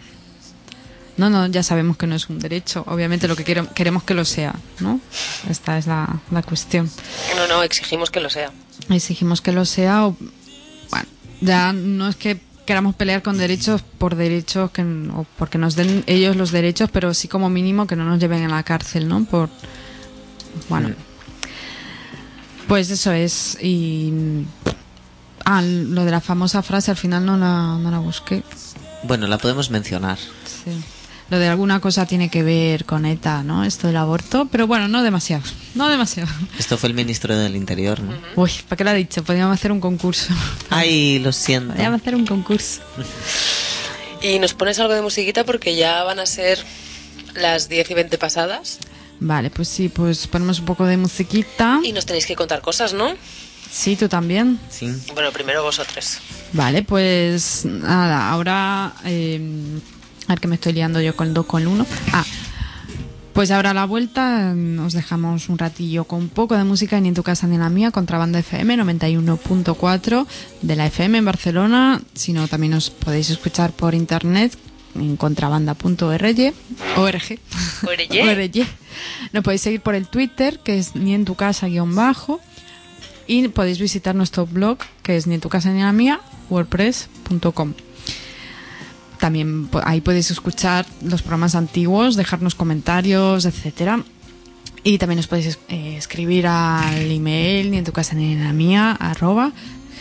No, 1.18 1.30
no, 1.30 1.48
ya 1.48 1.64
sabemos 1.64 1.98
que 1.98 2.08
no 2.08 2.16
es 2.16 2.30
un 2.30 2.40
derecho. 2.40 2.86
Obviamente 2.88 3.28
lo 3.28 3.36
que 3.36 3.44
quiero- 3.44 3.68
queremos 3.74 4.04
que 4.04 4.14
lo 4.14 4.24
sea, 4.24 4.56
¿no? 4.80 5.02
Esta 5.50 5.78
es 5.78 5.86
la, 5.86 6.22
la 6.32 6.44
cuestión. 6.44 6.90
No, 7.36 7.46
no, 7.48 7.62
exigimos 7.64 8.10
que 8.10 8.22
lo 8.22 8.30
sea. 8.30 8.52
Exigimos 8.90 9.42
que 9.42 9.52
lo 9.52 9.66
sea 9.66 10.06
o, 10.08 10.16
bueno, 10.92 11.08
ya 11.42 11.74
no 11.74 12.08
es 12.08 12.16
que 12.16 12.40
queramos 12.66 12.96
pelear 12.96 13.22
con 13.22 13.38
derechos 13.38 13.82
por 13.82 14.16
derechos 14.16 14.72
que, 14.72 14.82
o 14.84 15.26
porque 15.38 15.58
nos 15.58 15.76
den 15.76 16.06
ellos 16.08 16.38
los 16.38 16.52
derechos, 16.52 16.90
pero 16.90 17.14
sí 17.14 17.28
como 17.28 17.50
mínimo 17.50 17.86
que 17.86 17.98
no 17.98 18.06
nos 18.06 18.20
lleven 18.20 18.46
a 18.46 18.50
la 18.50 18.64
cárcel, 18.64 19.10
¿no? 19.10 19.26
Por, 19.26 19.50
bueno, 20.70 20.90
pues 22.68 22.90
eso 22.90 23.12
es. 23.12 23.58
Y. 23.62 24.44
Ah, 25.46 25.62
lo 25.62 26.04
de 26.04 26.12
la 26.12 26.22
famosa 26.22 26.62
frase 26.62 26.92
al 26.92 26.98
final 26.98 27.26
no 27.26 27.38
la, 27.38 27.78
no 27.80 27.90
la 27.90 28.00
busqué. 28.00 28.44
Bueno, 29.04 29.28
la 29.28 29.38
podemos 29.38 29.70
mencionar. 29.70 30.18
Sí. 30.18 30.72
Lo 31.30 31.40
de 31.40 31.48
alguna 31.50 31.82
cosa 31.82 32.06
tiene 32.06 32.30
que 32.30 32.42
ver 32.42 32.86
con 32.86 33.06
ETA, 33.06 33.44
¿no? 33.44 33.66
Esto 33.66 33.88
del 33.88 33.98
aborto, 33.98 34.48
pero 34.50 34.66
bueno, 34.66 34.88
no 34.88 35.04
demasiado. 35.04 35.44
No 35.76 35.90
demasiado. 35.90 36.30
Esto 36.58 36.78
fue 36.78 36.88
el 36.88 36.96
ministro 36.96 37.38
del 37.38 37.56
Interior, 37.56 38.00
¿no? 38.00 38.14
Uy, 38.36 38.52
¿para 38.68 38.78
qué 38.78 38.84
lo 38.86 38.90
ha 38.92 38.94
dicho? 38.94 39.24
Podríamos 39.24 39.54
hacer 39.54 39.74
un 39.74 39.82
concurso. 39.82 40.34
Ay, 40.70 41.20
lo 41.20 41.34
siento. 41.34 41.74
Podríamos 41.74 42.02
hacer 42.02 42.16
un 42.16 42.26
concurso. 42.26 42.82
Y 44.22 44.40
nos 44.40 44.54
pones 44.54 44.80
algo 44.80 44.94
de 44.94 45.02
musiquita 45.02 45.44
porque 45.44 45.76
ya 45.76 46.04
van 46.04 46.20
a 46.20 46.26
ser 46.26 46.60
las 47.36 47.68
10 47.68 47.92
y 47.92 47.94
20 47.94 48.18
pasadas 48.18 48.80
Vale, 49.20 49.50
pues 49.50 49.68
sí, 49.68 49.90
pues 49.90 50.28
ponemos 50.28 50.60
un 50.60 50.66
poco 50.66 50.86
de 50.86 50.98
musiquita. 50.98 51.80
y 51.84 51.92
nos 51.92 52.06
tenéis 52.06 52.26
que 52.26 52.36
contar 52.36 52.62
cosas, 52.62 52.94
¿no? 52.94 53.14
Sí, 53.70 53.96
tú 53.96 54.08
también. 54.08 54.60
Sí. 54.70 54.90
Bueno, 55.14 55.32
primero 55.32 55.62
vosotros. 55.64 56.20
Vale, 56.54 56.84
pues 56.84 57.66
nada, 57.66 58.30
ahora. 58.30 58.94
eh, 59.06 59.42
a 60.28 60.32
ver 60.34 60.40
que 60.40 60.48
me 60.48 60.56
estoy 60.56 60.74
liando 60.74 61.00
yo 61.02 61.16
con 61.16 61.28
el 61.28 61.34
2 61.34 61.46
con 61.46 61.62
el 61.62 61.68
1. 61.68 61.86
Ah, 62.14 62.24
pues 63.34 63.52
ahora 63.52 63.70
a 63.72 63.74
la 63.74 63.86
vuelta 63.86 64.54
mm, 64.56 64.80
os 64.86 64.94
dejamos 64.94 65.48
un 65.50 65.58
ratillo 65.58 66.06
con 66.06 66.20
un 66.20 66.30
poco 66.30 66.56
de 66.58 66.64
música 66.64 67.00
ni 67.00 67.10
en 67.10 67.14
tu 67.14 67.24
casa 67.24 67.46
ni 67.48 67.56
en 67.56 67.62
la 67.62 67.70
mía, 67.70 67.92
Contrabanda 67.92 68.40
FM 68.40 68.78
91.4 68.78 70.26
de 70.62 70.76
la 70.76 70.86
FM 70.88 71.18
en 71.20 71.26
Barcelona. 71.26 72.02
Si 72.14 72.34
no, 72.34 72.48
también 72.48 72.74
os 72.74 72.90
podéis 72.90 73.30
escuchar 73.30 73.72
por 73.72 73.94
internet 73.96 74.58
en 74.98 75.18
contrabanda.org. 75.18 76.54
ORG. 76.98 77.40
Nos 79.34 79.44
podéis 79.44 79.62
seguir 79.62 79.82
por 79.82 79.96
el 79.96 80.08
Twitter, 80.08 80.60
que 80.60 80.78
es 80.78 80.96
ni 80.96 81.14
en 81.14 81.26
tu 81.26 81.36
casa 81.36 81.68
guion 81.68 81.96
bajo. 81.96 82.40
Y 83.28 83.48
podéis 83.50 83.80
visitar 83.80 84.16
nuestro 84.16 84.46
blog, 84.46 84.78
que 85.04 85.18
es 85.18 85.28
ni 85.28 85.36
en 85.36 85.42
tu 85.42 85.50
casa 85.50 85.70
ni 85.72 85.80
en 85.80 85.86
la 85.86 85.92
mía, 85.92 86.22
wordpress.com. 86.50 87.74
También 89.20 89.70
ahí 89.84 90.02
podéis 90.02 90.32
escuchar 90.32 90.86
los 91.02 91.22
programas 91.22 91.56
antiguos, 91.56 92.16
dejarnos 92.16 92.56
comentarios, 92.56 93.46
etcétera. 93.46 94.04
Y 94.84 94.98
también 95.00 95.20
os 95.20 95.28
podéis 95.28 95.60
eh, 95.68 95.98
escribir 95.98 96.48
al 96.48 97.12
email 97.12 97.72
ni 97.72 97.78
en 97.78 97.84
tu 97.84 97.92
casa 97.92 98.16
ni 98.16 98.34
en 98.34 98.44
la 98.44 98.54
mía 98.54 98.92
arroba 98.94 99.52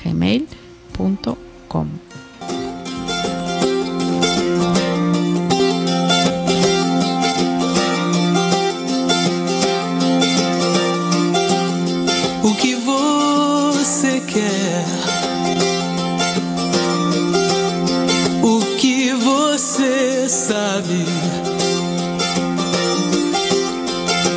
gmail.com. 0.04 1.88
quer, 14.36 14.84
o 18.42 18.60
que 18.76 19.14
você 19.14 20.28
sabe. 20.28 21.06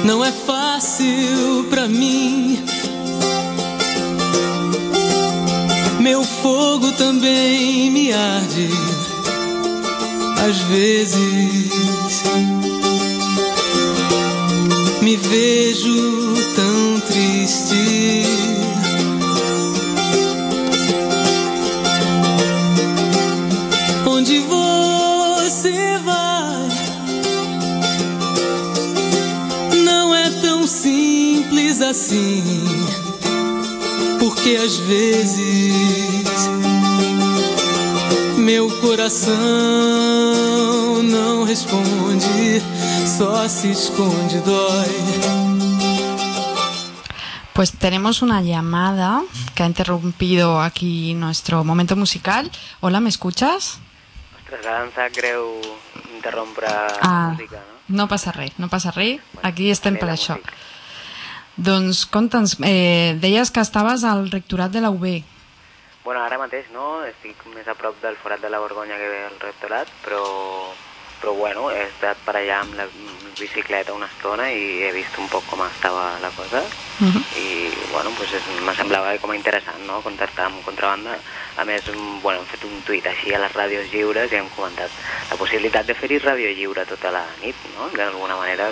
Não 0.05 0.23
é 0.23 0.31
fácil 0.31 1.65
pra 1.69 1.87
mim. 1.89 2.63
Meu 5.99 6.23
fogo 6.23 6.93
também 6.93 7.91
me 7.91 8.13
arde. 8.13 8.69
Às 10.47 10.57
vezes 10.59 11.73
me 15.01 15.17
vejo 15.17 16.35
tão 16.55 16.99
triste. 17.01 18.38
Assim. 31.89 32.43
Porque 34.19 34.55
às 34.57 34.77
vezes 34.77 35.73
meu 38.37 38.69
coração 38.81 39.33
não 41.03 41.43
responde, 41.45 42.61
só 43.17 43.47
se 43.47 43.71
esconde, 43.71 44.39
dói. 44.41 44.87
Pues 47.53 47.71
tenemos 47.73 48.21
una 48.21 48.41
llamada 48.41 49.21
que 49.55 49.63
ha 49.63 49.65
interrumpido 49.65 50.61
aquí 50.61 51.13
nuestro 51.15 51.63
momento 51.65 51.95
musical. 51.97 52.49
Hola, 52.79 52.99
¿me 53.01 53.09
escuchas? 53.09 53.79
Sap 54.95 55.13
greu 55.15 55.59
interrompre 56.15 56.65
Ah, 57.01 57.29
la 57.29 57.33
música, 57.33 57.57
no? 57.89 57.97
no 58.03 58.07
passa 58.07 58.31
res, 58.31 58.51
no 58.57 58.67
passa 58.69 58.91
res. 58.91 59.19
Aquí 59.43 59.69
estem 59.69 59.97
per 59.97 60.09
a 60.09 60.13
això. 60.15 60.37
música. 60.37 60.53
Doncs 61.59 62.05
conta'ns, 62.07 62.55
eh, 62.63 63.17
deies 63.19 63.51
que 63.51 63.59
estaves 63.59 64.05
al 64.07 64.29
rectorat 64.31 64.71
de 64.71 64.79
la 64.79 64.91
UB. 64.95 65.05
Bueno, 66.05 66.21
ara 66.23 66.37
mateix 66.39 66.69
no, 66.71 67.03
estic 67.03 67.35
més 67.51 67.67
a 67.67 67.75
prop 67.75 67.97
del 68.01 68.15
forat 68.15 68.39
de 68.39 68.49
la 68.49 68.61
Borgonya 68.63 68.95
que 68.95 69.09
ve 69.11 69.25
al 69.27 69.35
rectorat, 69.41 69.91
però, 70.05 70.23
però 71.19 71.33
bueno, 71.35 71.67
he 71.69 71.83
estat 71.83 72.21
per 72.23 72.37
allà 72.39 72.61
amb 72.63 72.77
la 72.79 72.87
bicicleta 73.39 73.93
una 73.93 74.07
estona 74.07 74.47
i 74.55 74.79
he 74.87 74.93
vist 74.95 75.19
un 75.19 75.27
poc 75.27 75.43
com 75.51 75.65
estava 75.65 76.15
la 76.23 76.31
cosa 76.35 76.63
i 77.39 77.69
bueno, 77.91 78.11
pues 78.17 78.33
me 78.63 78.73
semblava 78.75 79.13
com 79.19 79.31
a 79.31 79.37
interessant 79.37 79.85
no? 79.87 80.01
contactar 80.03 80.47
amb 80.47 80.63
Contrabanda 80.65 81.15
a 81.59 81.65
més, 81.67 81.87
bueno, 82.23 82.39
hem 82.39 82.49
fet 82.51 82.65
un 82.67 82.81
tuit 82.87 83.05
així 83.07 83.33
a 83.35 83.39
les 83.39 83.55
ràdios 83.55 83.87
lliures 83.93 84.31
i 84.31 84.39
hem 84.39 84.49
comentat 84.55 84.91
la 85.31 85.39
possibilitat 85.39 85.87
de 85.87 85.95
fer-hi 85.95 86.19
ràdio 86.23 86.51
lliure 86.55 86.87
tota 86.89 87.11
la 87.15 87.23
nit 87.43 87.55
no? 87.77 87.87
d'alguna 87.95 88.35
manera 88.39 88.71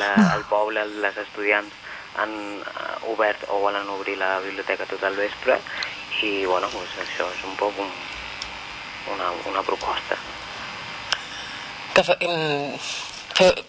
la, 0.00 0.12
el 0.36 0.44
poble, 0.50 0.84
les 1.00 1.24
estudiants 1.24 1.72
han 2.16 2.32
eh, 2.60 3.12
obert 3.12 3.44
o 3.48 3.58
volen 3.60 3.88
obrir 3.88 4.16
la 4.18 4.38
biblioteca 4.40 4.86
tot 4.86 5.02
el 5.04 5.16
vespre 5.16 5.58
i 6.22 6.44
bueno, 6.46 6.68
pues 6.72 6.88
això 7.02 7.26
és 7.34 7.42
un 7.44 7.56
poc 7.60 7.76
un, 7.78 7.90
una, 9.14 9.30
una 9.52 9.62
proposta 9.62 10.16
Que 11.94 12.02
fe- 12.04 12.18
mm, 12.20 12.76
fe- 13.34 13.64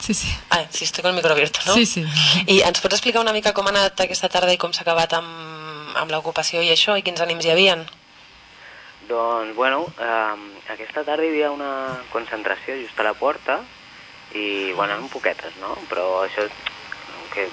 Sí, 0.00 0.14
sí. 0.14 0.28
Ah, 0.50 0.64
sí, 0.70 0.84
estoy 0.84 1.02
con 1.02 1.10
el 1.10 1.16
micro 1.16 1.32
abierto, 1.32 1.58
no? 1.66 1.74
Sí, 1.74 1.84
sí. 1.84 2.04
I 2.46 2.60
ens 2.62 2.80
pots 2.80 2.94
explicar 2.94 3.20
una 3.20 3.32
mica 3.34 3.50
com 3.52 3.66
ha 3.66 3.70
anat 3.74 3.98
aquesta 4.04 4.28
tarda 4.30 4.52
i 4.54 4.58
com 4.58 4.70
s'ha 4.72 4.84
acabat 4.86 5.12
amb, 5.18 5.96
amb 5.98 6.10
l'ocupació 6.14 6.62
i 6.62 6.70
això, 6.70 6.94
i 6.98 7.02
quins 7.02 7.20
ànims 7.20 7.44
hi 7.46 7.50
havien? 7.50 7.82
Doncs, 9.08 9.54
bueno, 9.56 9.86
eh, 9.98 10.36
aquesta 10.74 11.02
tarda 11.02 11.24
hi 11.26 11.32
havia 11.32 11.50
una 11.50 11.98
concentració 12.12 12.76
just 12.78 12.98
a 13.00 13.06
la 13.08 13.14
porta 13.18 13.58
i, 14.34 14.70
bueno, 14.76 14.94
eren 14.94 15.08
poquetes, 15.10 15.56
no? 15.62 15.74
Però 15.90 16.22
això, 16.28 16.46
que 17.38 17.48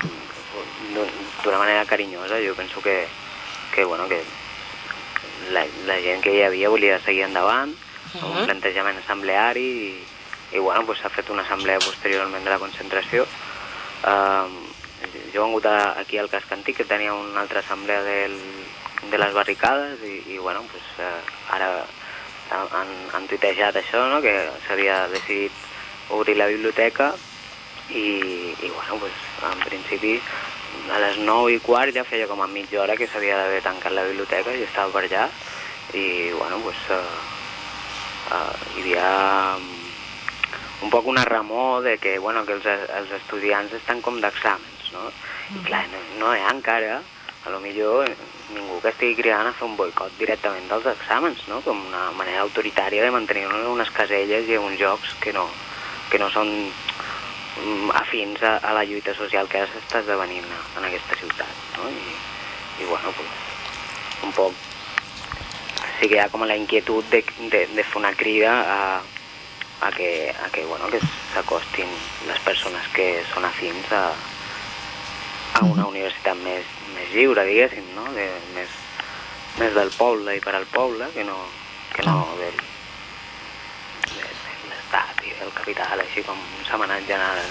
d'una 1.43 1.57
manera 1.57 1.85
carinyosa, 1.85 2.39
jo 2.41 2.55
penso 2.55 2.81
que, 2.81 3.07
que 3.73 3.85
bueno, 3.85 4.07
que 4.07 4.21
la, 5.51 5.65
la 5.85 5.97
gent 6.01 6.23
que 6.23 6.33
hi 6.33 6.43
havia 6.45 6.71
volia 6.73 6.99
seguir 7.03 7.25
endavant, 7.27 7.73
amb 8.15 8.31
un 8.31 8.45
plantejament 8.47 9.01
assembleari 9.01 9.65
i, 9.65 9.89
i 10.55 10.61
bueno, 10.63 10.85
pues, 10.87 11.01
s'ha 11.01 11.11
fet 11.13 11.29
una 11.29 11.43
assemblea 11.43 11.81
posteriorment 11.83 12.45
de 12.45 12.53
la 12.53 12.61
concentració. 12.61 13.27
Uh, 14.05 14.47
jo 15.33 15.41
he 15.41 15.43
vengut 15.43 15.67
a, 15.69 15.99
aquí 15.99 16.17
al 16.17 16.31
casc 16.31 16.51
antic, 16.55 16.79
que 16.79 16.87
tenia 16.89 17.13
una 17.13 17.43
altra 17.43 17.61
assemblea 17.61 18.01
del, 18.05 18.39
de 19.11 19.21
les 19.21 19.35
barricades, 19.35 20.01
i, 20.07 20.21
i 20.33 20.39
bueno, 20.39 20.63
pues, 20.71 20.87
uh, 21.03 21.53
ara 21.53 21.69
han, 22.55 22.91
han 23.13 23.29
tuitejat 23.29 23.81
això, 23.81 24.07
no? 24.09 24.21
que 24.23 24.33
s'havia 24.67 25.05
decidit 25.11 25.63
obrir 26.15 26.37
la 26.37 26.47
biblioteca 26.47 27.13
i, 27.89 28.55
i 28.61 28.69
bueno, 28.69 28.99
pues, 28.99 29.13
en 29.51 29.59
principi 29.65 30.19
a 30.91 30.99
les 30.99 31.17
9 31.17 31.53
i 31.55 31.59
quart 31.63 31.95
ja 31.95 32.03
feia 32.05 32.27
com 32.27 32.41
a 32.41 32.49
mitja 32.51 32.81
hora 32.81 32.97
que 32.97 33.07
s'havia 33.07 33.37
d'haver 33.37 33.61
tancat 33.65 33.93
la 33.93 34.05
biblioteca 34.09 34.53
i 34.53 34.65
estava 34.65 34.91
per 34.91 35.05
allà 35.05 35.29
i 35.93 36.31
bueno, 36.33 36.59
pues, 36.63 36.77
uh, 36.89 36.99
uh, 38.33 38.53
hi 38.75 38.81
havia 38.81 39.09
mm, 39.57 39.83
un 40.85 40.93
poc 40.93 41.07
una 41.07 41.25
remor 41.25 41.83
de 41.83 41.97
que, 41.97 42.17
bueno, 42.19 42.45
que 42.45 42.57
els, 42.57 42.65
els 42.65 43.11
estudiants 43.21 43.73
estan 43.73 44.01
com 44.01 44.19
d'exàmens, 44.21 44.89
no? 44.93 45.09
I 45.55 45.61
clar, 45.67 45.85
no, 45.93 46.01
no 46.19 46.33
hi 46.33 46.41
ha 46.41 46.51
encara, 46.51 46.99
a 47.45 47.53
lo 47.53 47.61
millor 47.61 48.09
ningú 48.53 48.79
que 48.81 48.89
estigui 48.89 49.21
cridant 49.21 49.47
a 49.47 49.53
fer 49.53 49.67
un 49.67 49.77
boicot 49.77 50.17
directament 50.19 50.65
dels 50.69 50.89
exàmens, 50.89 51.45
no? 51.49 51.61
Com 51.65 51.79
una 51.87 52.09
manera 52.17 52.43
autoritària 52.43 53.05
de 53.05 53.13
mantenir 53.13 53.45
unes 53.69 53.93
caselles 53.93 54.49
i 54.49 54.57
uns 54.57 54.79
jocs 54.81 55.15
que 55.21 55.33
no, 55.33 55.45
que 56.09 56.19
no 56.21 56.29
són 56.33 56.49
mm, 56.49 57.04
afins 57.95 58.41
a, 58.43 58.57
a 58.57 58.73
la 58.73 58.83
lluita 58.83 59.15
social 59.15 59.47
que 59.47 59.61
ara 59.61 59.71
s'està 59.71 60.01
esdevenint 60.03 60.47
en 60.51 60.87
aquesta 60.87 61.17
ciutat, 61.21 61.67
no? 61.77 61.89
I, 61.89 62.15
i 62.83 62.87
bueno, 62.89 63.11
pues, 63.15 63.43
un 64.27 64.33
poc 64.35 64.63
sí 65.99 66.09
que 66.09 66.17
hi 66.17 66.23
ha 66.23 66.29
com 66.29 66.43
la 66.43 66.57
inquietud 66.59 67.03
de, 67.11 67.23
de, 67.51 67.65
de 67.71 67.83
fer 67.83 67.99
una 68.01 68.13
crida 68.13 68.55
a, 68.61 68.79
a 69.87 69.91
que, 69.95 70.29
a 70.31 70.49
que, 70.51 70.65
bueno, 70.65 70.89
que 70.91 70.99
s'acostin 71.33 71.91
les 72.27 72.39
persones 72.43 72.87
que 72.95 73.07
són 73.31 73.47
afins 73.47 73.91
a, 73.95 74.05
a 75.55 75.63
una 75.63 75.87
universitat 75.87 76.37
més, 76.43 76.67
més 76.95 77.11
lliure, 77.15 77.45
diguéssim, 77.47 77.87
no? 77.95 78.07
De, 78.17 78.27
més, 78.55 78.79
més 79.59 79.75
del 79.77 79.91
poble 79.95 80.35
i 80.35 80.43
per 80.43 80.55
al 80.57 80.67
poble 80.71 81.07
que 81.15 81.23
no, 81.27 81.37
que 81.95 82.03
no 82.07 82.17
del, 82.41 82.59
de, 84.11 84.25
de 84.25 84.71
l'estat 84.71 85.23
i 85.23 85.34
del 85.45 85.53
capital, 85.55 86.01
així 86.03 86.23
com 86.25 86.37
s'ha 86.67 86.77
manat 86.81 87.05
general. 87.07 87.45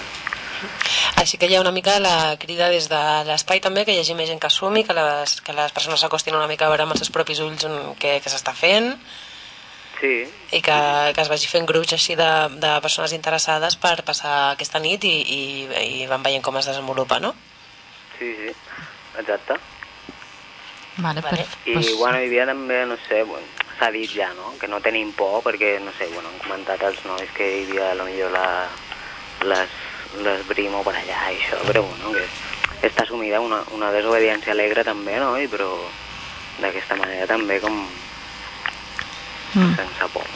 Així 1.19 1.37
que 1.37 1.47
hi 1.51 1.55
ha 1.57 1.61
una 1.61 1.71
mica 1.75 1.97
la 1.99 2.35
crida 2.39 2.69
des 2.71 2.87
de 2.91 2.99
l'espai 3.27 3.59
també, 3.63 3.83
que 3.85 3.91
hi 3.95 3.99
hagi 4.03 4.15
més 4.15 4.29
gent 4.29 4.39
que 4.39 4.47
assumi, 4.47 4.83
que 4.87 4.93
les, 4.95 5.39
que 5.43 5.53
les 5.55 5.71
persones 5.75 5.99
s'acostin 6.03 6.35
una 6.37 6.47
mica 6.47 6.65
a 6.67 6.71
veure 6.71 6.85
amb 6.85 6.95
els 6.95 7.01
seus 7.03 7.11
propis 7.11 7.41
ulls 7.43 7.65
on, 7.67 7.75
què, 7.99 8.17
què 8.23 8.31
s'està 8.31 8.53
fent 8.55 8.93
Sí, 9.95 10.25
i 10.51 10.59
que, 10.61 10.75
que 11.15 11.21
es 11.23 11.29
vagi 11.31 11.47
fent 11.47 11.63
grups 11.67 11.93
així 11.95 12.17
de, 12.19 12.27
de 12.59 12.71
persones 12.83 13.13
interessades 13.15 13.77
per 13.79 13.93
passar 14.03 14.33
aquesta 14.51 14.79
nit 14.83 15.05
i, 15.07 15.13
i, 15.23 15.39
i 16.01 16.07
van 16.09 16.23
veient 16.25 16.43
com 16.43 16.57
es 16.59 16.67
desenvolupa, 16.67 17.19
no? 17.23 17.31
sí, 18.19 18.33
sí, 18.41 18.51
exacte. 19.19 19.55
Vale, 20.97 21.21
Vale. 21.23 21.45
per- 21.45 21.71
I 21.71 21.73
pues- 21.77 21.93
bueno, 21.99 22.19
hi 22.19 22.27
havia 22.27 22.45
també, 22.51 22.81
no 22.91 22.97
sé, 23.07 23.23
bueno, 23.23 23.47
s'ha 23.79 23.91
dit 23.91 24.09
ja, 24.11 24.29
no?, 24.37 24.53
que 24.59 24.67
no 24.71 24.81
tenim 24.81 25.11
por 25.13 25.41
perquè, 25.43 25.79
no 25.83 25.91
sé, 25.97 26.07
bueno, 26.13 26.29
han 26.31 26.39
comentat 26.43 26.83
els 26.87 27.03
nois 27.05 27.29
que 27.35 27.45
hi 27.45 27.65
havia 27.65 27.91
a 27.91 27.99
lo 27.99 28.07
millor 28.07 28.31
la, 28.31 28.47
les, 29.43 29.75
les 30.23 30.47
brimo 30.47 30.83
per 30.83 30.95
allà 30.95 31.19
i 31.31 31.37
això, 31.39 31.59
però 31.67 31.83
bueno, 31.83 32.15
que 32.15 32.87
està 32.87 33.03
assumida 33.03 33.41
una, 33.43 33.61
una 33.75 33.91
desobediència 33.91 34.53
alegre 34.55 34.83
també, 34.87 35.19
no?, 35.19 35.35
i 35.37 35.47
però 35.51 35.69
d'aquesta 36.61 36.95
manera 36.95 37.27
també 37.27 37.59
com 37.59 37.83
Mm. 39.55 39.75
sense 39.75 40.07
por. 40.11 40.27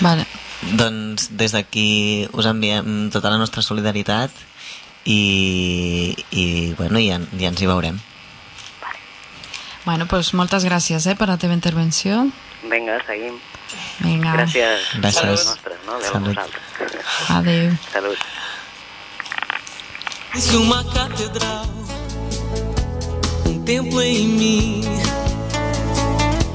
Vale. 0.00 0.26
Doncs 0.62 1.30
des 1.34 1.54
d'aquí 1.56 2.28
us 2.36 2.46
enviem 2.46 3.08
tota 3.10 3.32
la 3.32 3.38
nostra 3.40 3.64
solidaritat 3.64 4.30
i, 5.04 6.14
i 6.30 6.44
bueno, 6.78 7.00
ja, 7.02 7.18
ja 7.40 7.48
ens 7.48 7.62
hi 7.62 7.66
veurem. 7.66 7.98
Bueno, 9.84 10.06
pues 10.06 10.30
moltes 10.38 10.62
gràcies 10.68 11.08
eh, 11.10 11.16
per 11.18 11.26
la 11.32 11.38
teva 11.40 11.56
intervenció. 11.56 12.28
Vinga, 12.62 13.00
seguim. 13.06 13.40
Vinga, 14.00 14.32
Gràcies. 14.32 14.94
Gràcies. 15.00 15.14
Salut 15.14 15.44
nostra, 15.46 15.76
no? 15.86 15.92
Adéu 15.94 16.08
a 16.08 16.12
Salut. 16.12 16.38
adeu. 17.28 17.78
Salut. 17.92 18.18
Isso 20.34 20.62
uma 20.62 20.82
catedral, 20.84 21.66
um 23.46 23.62
templo 23.64 24.00
em 24.00 24.26
mim, 24.28 24.80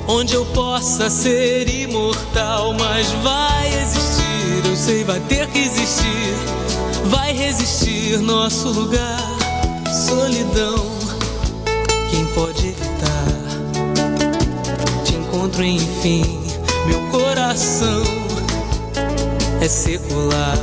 onde 0.08 0.34
eu 0.34 0.46
possa 0.48 1.10
ser 1.10 1.68
imortal, 1.70 2.74
mas 2.74 3.08
vai 3.24 3.68
existir, 3.82 4.66
eu 4.66 4.76
sei, 4.76 5.04
vai 5.04 5.20
ter 5.22 5.48
que 5.52 5.60
existir, 5.60 6.34
vai 7.06 7.32
resistir 7.34 8.18
nosso 8.20 8.70
lugar, 8.70 9.20
solidão. 10.08 10.98
Quem 12.10 12.26
pode 12.34 12.70
evitar? 12.70 13.37
Encontro 15.48 15.64
enfim, 15.64 16.24
meu 16.88 17.00
coração 17.10 18.04
é 19.62 19.68
secular. 19.70 20.58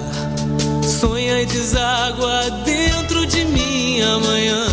Sonha 0.83 1.41
e 1.41 1.47
deságua 1.47 2.51
dentro 2.67 3.27
de 3.27 3.47
mim 3.47 4.03
amanhã. 4.03 4.67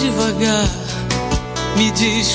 Devagar, 0.00 0.68
me 1.76 1.92
diz 1.92 2.34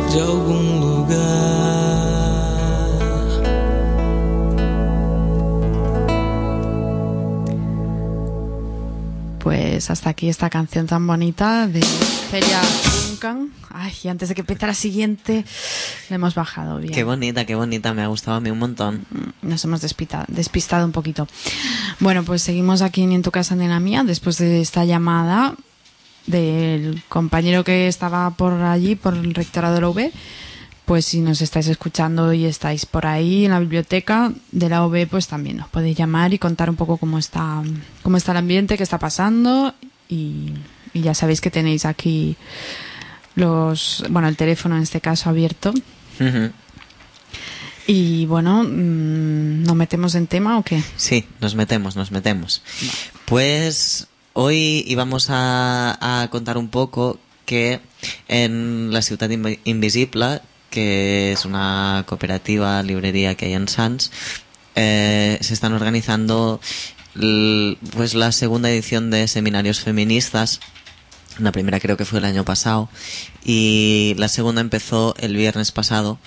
de 0.13 0.21
algum 0.21 0.79
lugar. 0.81 1.21
Pues 9.39 9.89
hasta 9.89 10.09
aquí 10.09 10.29
esta 10.29 10.49
canción 10.49 10.85
tan 10.85 11.07
bonita 11.07 11.67
de 11.67 11.81
Feria 11.81 12.61
Duncan. 13.07 13.51
Ay, 13.69 13.93
y 14.03 14.09
antes 14.09 14.29
de 14.29 14.35
que 14.35 14.41
empiece 14.41 14.67
la 14.67 14.73
siguiente, 14.73 15.45
le 16.09 16.15
hemos 16.15 16.35
bajado 16.35 16.77
bien. 16.79 16.93
Qué 16.93 17.03
bonita, 17.03 17.45
qué 17.45 17.55
bonita, 17.55 17.93
me 17.93 18.03
ha 18.03 18.07
gustado 18.07 18.37
a 18.37 18.41
mí 18.41 18.51
un 18.51 18.59
montón. 18.59 19.05
Nos 19.41 19.63
hemos 19.63 19.81
despistado, 19.81 20.25
despistado 20.27 20.85
un 20.85 20.91
poquito. 20.91 21.27
Bueno, 21.99 22.23
pues 22.23 22.41
seguimos 22.41 22.81
aquí 22.81 23.01
en 23.03 23.13
En 23.13 23.21
tu 23.21 23.31
casa, 23.31 23.55
nena 23.55 23.79
mía, 23.79 24.03
después 24.03 24.37
de 24.37 24.61
esta 24.61 24.83
llamada 24.83 25.55
del 26.27 27.01
compañero 27.09 27.63
que 27.63 27.87
estaba 27.87 28.29
por 28.31 28.53
allí, 28.53 28.95
por 28.95 29.13
el 29.15 29.33
rectorado 29.33 29.75
de 29.75 29.81
la 29.81 29.89
UB. 29.89 30.11
Pues 30.85 31.05
si 31.05 31.21
nos 31.21 31.41
estáis 31.41 31.67
escuchando 31.67 32.33
y 32.33 32.45
estáis 32.45 32.85
por 32.85 33.05
ahí 33.05 33.45
en 33.45 33.51
la 33.51 33.59
biblioteca 33.59 34.33
de 34.51 34.69
la 34.69 34.85
UB, 34.85 35.07
pues 35.07 35.27
también 35.27 35.57
nos 35.57 35.69
podéis 35.69 35.97
llamar 35.97 36.33
y 36.33 36.39
contar 36.39 36.69
un 36.69 36.75
poco 36.75 36.97
cómo 36.97 37.17
está, 37.17 37.61
cómo 38.03 38.17
está 38.17 38.31
el 38.31 38.39
ambiente, 38.39 38.77
qué 38.77 38.83
está 38.83 38.99
pasando. 38.99 39.73
Y, 40.09 40.53
y 40.93 41.01
ya 41.01 41.13
sabéis 41.13 41.39
que 41.39 41.51
tenéis 41.51 41.85
aquí 41.85 42.35
los, 43.35 44.03
bueno, 44.09 44.27
el 44.27 44.35
teléfono 44.35 44.75
en 44.75 44.83
este 44.83 45.01
caso 45.01 45.29
abierto. 45.29 45.73
Y 47.87 48.25
bueno, 48.25 48.63
mm, 48.63 49.63
¿nos 49.63 49.75
metemos 49.75 50.15
en 50.15 50.27
tema 50.27 50.57
o 50.59 50.63
qué? 50.63 50.83
Sí, 50.97 51.25
nos 51.39 51.55
metemos, 51.55 51.95
nos 51.95 52.11
metemos. 52.11 52.61
Pues 53.25 54.07
hoy 54.33 54.83
íbamos 54.87 55.29
a, 55.29 56.21
a 56.23 56.29
contar 56.29 56.57
un 56.57 56.69
poco 56.69 57.19
que 57.45 57.81
en 58.27 58.91
la 58.93 59.01
Invi- 59.31 59.59
Invisible, 59.65 60.41
que 60.69 61.33
es 61.33 61.45
una 61.45 62.05
cooperativa, 62.07 62.81
librería 62.83 63.35
que 63.35 63.45
hay 63.47 63.53
en 63.53 63.67
Sans, 63.67 64.11
eh, 64.75 65.37
se 65.41 65.53
están 65.53 65.73
organizando 65.73 66.61
pues 67.93 68.13
la 68.13 68.31
segunda 68.31 68.69
edición 68.69 69.11
de 69.11 69.27
seminarios 69.27 69.81
feministas. 69.81 70.61
La 71.39 71.51
primera 71.51 71.79
creo 71.79 71.97
que 71.97 72.05
fue 72.05 72.19
el 72.19 72.25
año 72.25 72.45
pasado 72.45 72.89
y 73.43 74.15
la 74.17 74.27
segunda 74.27 74.61
empezó 74.61 75.15
el 75.19 75.35
viernes 75.35 75.71
pasado 75.71 76.19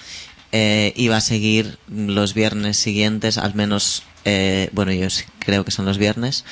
eh, 0.57 0.93
iba 0.95 1.17
a 1.17 1.21
seguir 1.21 1.79
los 1.89 2.33
viernes 2.33 2.77
siguientes, 2.77 3.39
al 3.39 3.57
menos, 3.57 4.05
eh, 4.25 4.71
bueno, 4.71 4.93
yo 4.93 5.09
creo 5.41 5.65
que 5.65 5.73
son 5.73 5.85
los 5.85 5.99
viernes. 5.99 6.45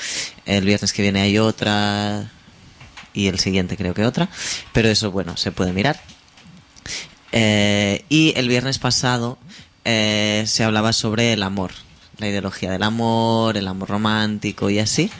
El 0.44 0.64
viernes 0.64 0.92
que 0.92 1.03
viene 1.03 1.20
hay 1.20 1.38
otra 1.38 2.28
y 3.14 3.28
el 3.28 3.38
siguiente 3.38 3.76
creo 3.76 3.94
que 3.94 4.05
otra, 4.05 4.28
pero 4.72 4.88
eso, 4.88 5.12
bueno, 5.12 5.36
se 5.36 5.53
puede 5.53 5.72
mirar. 5.72 6.00
Eh, 7.30 8.05
y 8.09 8.32
el 8.36 8.48
viernes 8.48 8.80
pasado 8.80 9.38
se 9.84 10.64
hablaba 10.64 10.92
sobre 10.92 11.32
el 11.32 11.44
amor, 11.44 11.70
la 12.18 12.26
ideología 12.26 12.72
del 12.72 12.82
amor, 12.82 13.57
el 13.57 13.68
amor 13.68 13.88
romántico 13.88 14.68
y 14.68 14.80
así. 14.80 15.12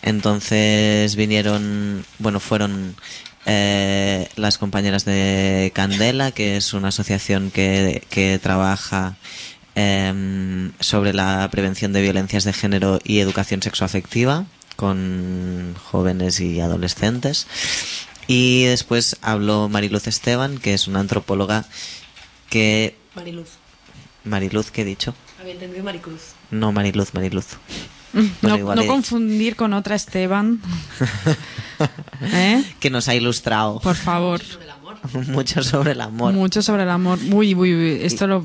Entonces 0.00 1.16
vinieron, 1.16 2.06
bueno, 2.20 2.38
fueron 2.38 2.94
eh, 3.46 4.28
las 4.36 4.58
compañeras 4.58 5.04
de 5.04 5.72
Candela, 5.74 6.32
que 6.32 6.56
es 6.56 6.72
una 6.74 6.88
asociación 6.88 7.50
que, 7.50 8.02
que 8.10 8.38
trabaja 8.38 9.16
em, 9.74 10.72
sobre 10.80 11.14
la 11.14 11.48
prevención 11.50 11.92
de 11.92 12.02
violencias 12.02 12.44
de 12.44 12.52
género 12.52 12.98
y 13.04 13.20
educación 13.20 13.62
sexoafectiva 13.62 14.46
con 14.76 15.74
jóvenes 15.90 16.40
y 16.40 16.60
adolescentes. 16.60 17.46
Y 18.26 18.64
después 18.64 19.16
habló 19.22 19.68
Mariluz 19.68 20.06
Esteban, 20.06 20.58
que 20.58 20.74
es 20.74 20.86
una 20.86 21.00
antropóloga 21.00 21.64
que... 22.50 22.96
Mariluz. 23.14 23.48
Mariluz, 24.24 24.70
¿qué 24.70 24.82
he 24.82 24.84
dicho? 24.84 25.14
Había 25.40 25.54
entendido 25.54 25.82
Maricruz. 25.82 26.34
No, 26.50 26.72
Mariluz, 26.72 27.14
Mariluz. 27.14 27.46
No, 28.42 28.58
Bueno, 28.58 28.86
confundir 28.86 29.56
con 29.56 29.72
otra 29.72 29.94
Esteban. 29.96 30.60
¿Eh? 32.22 32.64
que 32.80 32.90
nos 32.90 33.06
ha 33.08 33.14
ilustrado 33.14 33.78
Por 33.80 33.94
favor. 33.94 34.40
mucho 35.28 35.62
sobre 35.62 35.92
el 35.92 36.00
amor 36.00 36.32
Mucho 36.34 36.60
sobre 36.62 36.82
el 36.82 36.90
amor. 36.90 37.18
Uy, 37.30 37.54
uy, 37.54 37.74
uy, 37.74 38.00
esto 38.02 38.26
lo... 38.26 38.44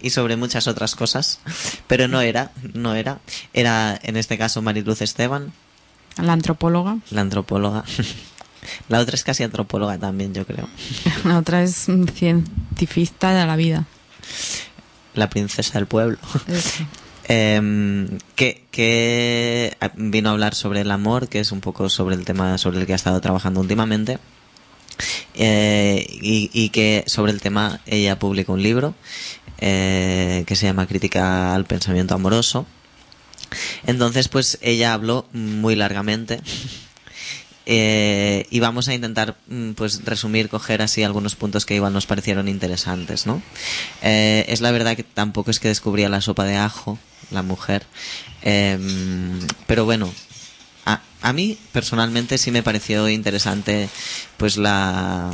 y 0.00 0.10
sobre 0.10 0.36
muchas 0.36 0.66
otras 0.68 0.94
cosas. 0.94 1.40
Pero 1.86 2.08
no 2.08 2.20
era, 2.20 2.50
no 2.74 2.94
era. 2.94 3.18
Era, 3.52 3.98
en 4.02 4.16
este 4.16 4.36
caso, 4.36 4.60
Mariluz 4.62 5.00
Esteban, 5.00 5.52
La 6.20 6.32
antropóloga. 6.34 6.98
la 7.10 7.20
antropóloga. 7.22 7.84
La 8.88 8.98
otra 8.98 9.14
es 9.14 9.22
casi 9.24 9.42
antropóloga 9.44 9.96
también, 9.96 10.34
yo 10.34 10.44
creo. 10.44 10.68
La 11.24 11.38
otra 11.38 11.62
es 11.62 11.88
un 11.88 12.08
cientifista 12.08 13.32
de 13.32 13.46
la 13.46 13.54
vida. 13.56 13.86
La 15.14 15.30
princesa 15.30 15.74
del 15.78 15.86
pueblo. 15.86 16.18
Eso. 16.48 16.84
Em, 17.28 18.18
que, 18.36 19.76
vino 19.96 20.28
a 20.28 20.32
hablar 20.32 20.54
sobre 20.54 20.82
el 20.82 20.90
amor, 20.90 21.28
que 21.28 21.40
es 21.40 21.50
un 21.52 21.60
poco 21.60 21.88
sobre 21.88 22.14
el 22.14 22.24
tema 22.24 22.56
sobre 22.58 22.78
el 22.78 22.86
que 22.86 22.92
ha 22.92 22.96
estado 22.96 23.20
trabajando 23.20 23.60
últimamente. 23.60 24.18
Eh, 25.34 26.06
y, 26.08 26.50
y 26.52 26.70
que 26.70 27.04
sobre 27.06 27.32
el 27.32 27.42
tema 27.42 27.80
ella 27.84 28.18
publicó 28.18 28.54
un 28.54 28.62
libro 28.62 28.94
eh, 29.58 30.44
que 30.46 30.56
se 30.56 30.66
llama 30.66 30.86
Crítica 30.86 31.54
al 31.54 31.64
pensamiento 31.64 32.14
amoroso. 32.14 32.66
Entonces, 33.86 34.28
pues 34.28 34.58
ella 34.60 34.92
habló 34.92 35.26
muy 35.32 35.76
largamente 35.76 36.40
eh, 37.66 38.46
y 38.50 38.60
vamos 38.60 38.86
a 38.88 38.94
intentar 38.94 39.36
mm, 39.48 39.72
pues 39.72 40.04
resumir, 40.04 40.48
coger 40.48 40.82
así 40.82 41.02
algunos 41.02 41.34
puntos 41.34 41.66
que 41.66 41.74
igual 41.74 41.92
nos 41.92 42.06
parecieron 42.06 42.48
interesantes, 42.48 43.26
¿no? 43.26 43.42
Eh, 44.02 44.44
es 44.48 44.60
la 44.60 44.70
verdad 44.70 44.96
que 44.96 45.02
tampoco 45.02 45.50
es 45.50 45.58
que 45.58 45.68
descubría 45.68 46.08
la 46.08 46.20
sopa 46.20 46.44
de 46.44 46.56
ajo, 46.56 46.98
la 47.32 47.42
mujer, 47.42 47.84
em, 48.42 49.40
pero 49.66 49.84
bueno, 49.84 50.12
a, 50.84 51.00
a 51.22 51.32
mí 51.32 51.58
personalmente 51.72 52.38
sí 52.38 52.52
me 52.52 52.62
pareció 52.62 53.08
interesante 53.08 53.88
pues 54.36 54.56
la 54.56 55.32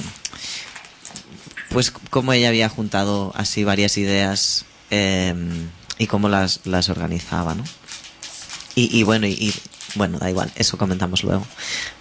pues 1.73 1.91
cómo 2.11 2.33
ella 2.33 2.49
había 2.49 2.69
juntado 2.69 3.33
así 3.35 3.65
varias 3.65 3.97
ideas 3.99 4.65
em, 4.91 5.69
y 5.99 6.07
cómo 6.07 6.29
las, 6.29 6.61
las 6.65 6.89
organizaba, 6.89 7.55
¿no? 7.55 7.65
Y, 8.75 8.97
y 8.97 9.03
bueno, 9.03 9.27
y, 9.27 9.33
y, 9.33 9.55
bueno, 9.95 10.19
da 10.19 10.31
igual, 10.31 10.51
eso 10.57 10.79
comentamos 10.79 11.23
luego, 11.23 11.47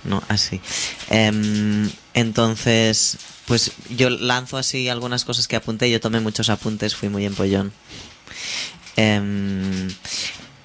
¿no? 0.03 0.23
Así. 0.27 0.61
Em, 1.09 1.89
entonces, 2.13 3.17
pues 3.45 3.71
yo 3.89 4.09
lanzo 4.09 4.57
así 4.57 4.89
algunas 4.89 5.25
cosas 5.25 5.47
que 5.47 5.55
apunté, 5.55 5.89
yo 5.89 5.99
tomé 5.99 6.19
muchos 6.19 6.49
apuntes, 6.49 6.95
fui 6.95 7.09
muy 7.09 7.25
empollón. 7.25 7.73
Em, 8.95 9.89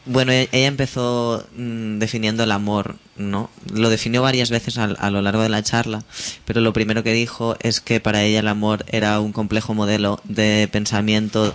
bueno, 0.06 0.30
e- 0.32 0.48
ella 0.52 0.66
empezó 0.66 1.46
mm, 1.56 1.98
definiendo 1.98 2.44
el 2.44 2.52
amor, 2.52 2.96
¿no? 3.16 3.50
Lo 3.72 3.90
definió 3.90 4.22
varias 4.22 4.50
veces 4.50 4.78
a, 4.78 5.10
lo 5.10 5.22
largo 5.22 5.42
de 5.42 5.48
la 5.48 5.62
charla, 5.62 6.04
pero 6.44 6.60
lo 6.60 6.72
primero 6.72 7.02
que 7.02 7.12
dijo 7.12 7.56
es 7.60 7.80
que 7.80 8.00
para 8.00 8.22
ella 8.22 8.40
el 8.40 8.48
amor 8.48 8.84
era 8.88 9.18
un 9.20 9.32
complejo 9.32 9.74
modelo 9.74 10.20
de 10.24 10.68
pensamiento, 10.70 11.54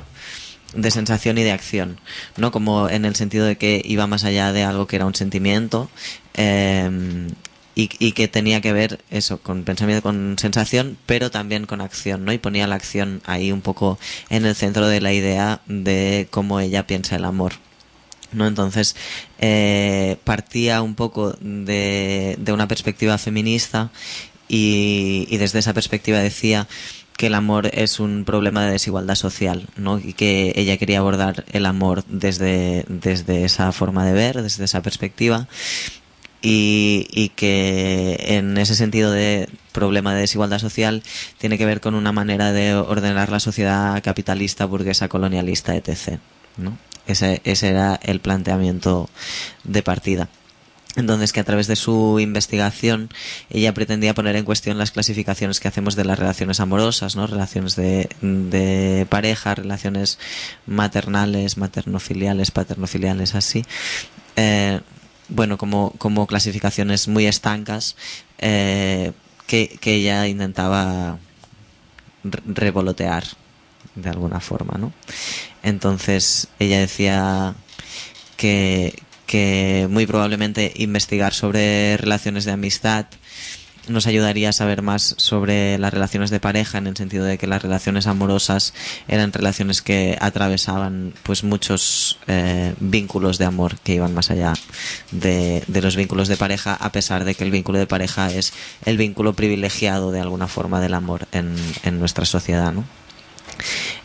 de 0.73 0.91
sensación 0.91 1.37
y 1.37 1.43
de 1.43 1.51
acción, 1.51 1.99
¿no? 2.37 2.51
Como 2.51 2.89
en 2.89 3.05
el 3.05 3.15
sentido 3.15 3.45
de 3.45 3.57
que 3.57 3.81
iba 3.85 4.07
más 4.07 4.23
allá 4.23 4.53
de 4.53 4.63
algo 4.63 4.87
que 4.87 4.95
era 4.95 5.05
un 5.05 5.15
sentimiento 5.15 5.89
em, 6.33 7.27
y, 7.75 8.11
que 8.11 8.27
tenía 8.27 8.61
que 8.61 8.73
ver 8.73 8.99
eso 9.09 9.39
con 9.41 9.63
pensamiento, 9.63 10.03
con 10.03 10.37
sensación, 10.37 10.97
pero 11.05 11.31
también 11.31 11.65
con 11.65 11.81
acción, 11.81 12.25
¿no? 12.25 12.33
Y 12.33 12.37
ponía 12.37 12.67
la 12.67 12.75
acción 12.75 13.21
ahí 13.25 13.51
un 13.51 13.61
poco 13.61 13.97
en 14.29 14.45
el 14.45 14.55
centro 14.55 14.87
de 14.87 15.01
la 15.01 15.13
idea 15.13 15.61
de 15.67 16.27
cómo 16.29 16.59
ella 16.59 16.87
piensa 16.87 17.15
el 17.15 17.25
amor. 17.25 17.53
¿no? 18.33 18.47
Entonces, 18.47 18.95
eh, 19.39 20.17
partía 20.23 20.81
un 20.81 20.95
poco 20.95 21.35
de, 21.41 22.37
de 22.39 22.53
una 22.53 22.67
perspectiva 22.67 23.17
feminista 23.17 23.91
y 24.47 25.37
desde 25.37 25.59
esa 25.59 25.73
perspectiva 25.73 26.19
decía 26.19 26.67
que 27.21 27.27
el 27.27 27.35
amor 27.35 27.69
es 27.71 27.99
un 27.99 28.25
problema 28.25 28.65
de 28.65 28.71
desigualdad 28.71 29.13
social, 29.13 29.67
¿no? 29.77 29.99
Y 29.99 30.13
que 30.13 30.53
ella 30.55 30.77
quería 30.77 30.97
abordar 30.97 31.45
el 31.51 31.67
amor 31.67 32.03
desde, 32.07 32.83
desde 32.87 33.45
esa 33.45 33.71
forma 33.71 34.03
de 34.07 34.13
ver, 34.13 34.41
desde 34.41 34.63
esa 34.63 34.81
perspectiva. 34.81 35.47
Y, 36.41 37.31
que 37.35 38.17
en 38.21 38.57
ese 38.57 38.73
sentido 38.73 39.11
de 39.11 39.47
problema 39.71 40.15
de 40.15 40.21
desigualdad 40.21 40.57
social 40.57 41.03
tiene 41.37 41.59
que 41.59 41.67
ver 41.67 41.79
con 41.79 41.93
una 41.93 42.11
manera 42.11 42.53
de 42.53 42.73
ordenar 42.73 43.29
la 43.29 43.39
sociedad 43.39 44.01
capitalista, 44.01 44.65
burguesa, 44.65 45.07
colonialista, 45.07 45.75
etc. 45.75 46.17
¿no? 46.57 46.75
Ese, 47.05 47.41
ese 47.43 47.67
era 47.67 47.99
el 48.01 48.19
planteamiento 48.19 49.11
de 49.63 49.83
partida. 49.83 50.27
Entonces, 50.97 51.31
que 51.31 51.39
a 51.39 51.43
través 51.45 51.67
de 51.67 51.77
su 51.77 52.19
investigación 52.19 53.09
ella 53.49 53.73
pretendía 53.73 54.13
poner 54.13 54.35
en 54.35 54.43
cuestión 54.43 54.77
las 54.77 54.91
clasificaciones 54.91 55.61
que 55.61 55.69
hacemos 55.69 55.95
de 55.95 56.03
las 56.03 56.19
relaciones 56.19 56.59
amorosas, 56.59 57.15
¿no? 57.15 57.27
Relaciones 57.27 57.77
de, 57.77 58.09
de 58.21 59.05
pareja, 59.09 59.55
relaciones 59.55 60.19
maternales, 60.65 61.57
maternofiliales, 61.57 62.51
paternofiliales, 62.51 63.35
así. 63.35 63.63
Eh, 64.35 64.81
bueno, 65.29 65.57
como, 65.57 65.91
como 65.97 66.27
clasificaciones 66.27 67.07
muy 67.07 67.25
estancas 67.25 67.95
eh, 68.39 69.13
que, 69.47 69.77
que 69.79 69.95
ella 69.95 70.27
intentaba 70.27 71.19
re- 72.25 72.41
revolotear 72.45 73.23
de 73.95 74.09
alguna 74.09 74.41
forma, 74.41 74.77
¿no? 74.77 74.91
Entonces 75.63 76.47
ella 76.59 76.79
decía 76.79 77.53
que, 78.35 79.01
que 79.31 79.87
muy 79.89 80.05
probablemente 80.05 80.73
investigar 80.75 81.33
sobre 81.33 81.95
relaciones 81.95 82.43
de 82.43 82.51
amistad 82.51 83.05
nos 83.87 84.05
ayudaría 84.05 84.49
a 84.49 84.53
saber 84.53 84.81
más 84.81 85.15
sobre 85.17 85.77
las 85.77 85.93
relaciones 85.93 86.31
de 86.31 86.41
pareja 86.41 86.79
en 86.79 86.87
el 86.87 86.97
sentido 86.97 87.23
de 87.23 87.37
que 87.37 87.47
las 87.47 87.61
relaciones 87.61 88.07
amorosas 88.07 88.73
eran 89.07 89.31
relaciones 89.31 89.81
que 89.81 90.17
atravesaban 90.19 91.13
pues 91.23 91.45
muchos 91.45 92.19
eh, 92.27 92.75
vínculos 92.81 93.37
de 93.37 93.45
amor 93.45 93.79
que 93.79 93.95
iban 93.95 94.13
más 94.13 94.31
allá 94.31 94.51
de, 95.11 95.63
los 95.81 95.95
vínculos 95.95 96.27
de 96.27 96.35
pareja 96.35 96.73
a 96.73 96.91
pesar 96.91 97.23
de 97.23 97.33
que 97.33 97.45
el 97.45 97.51
vínculo 97.51 97.79
de 97.79 97.87
pareja 97.87 98.33
es 98.33 98.51
el 98.83 98.97
vínculo 98.97 99.31
privilegiado 99.31 100.11
de 100.11 100.19
alguna 100.19 100.49
forma 100.49 100.81
del 100.81 100.93
amor 100.93 101.29
en, 101.31 101.55
en 101.83 101.99
nuestra 101.99 102.25
sociedad 102.25 102.73
¿no? 102.73 102.83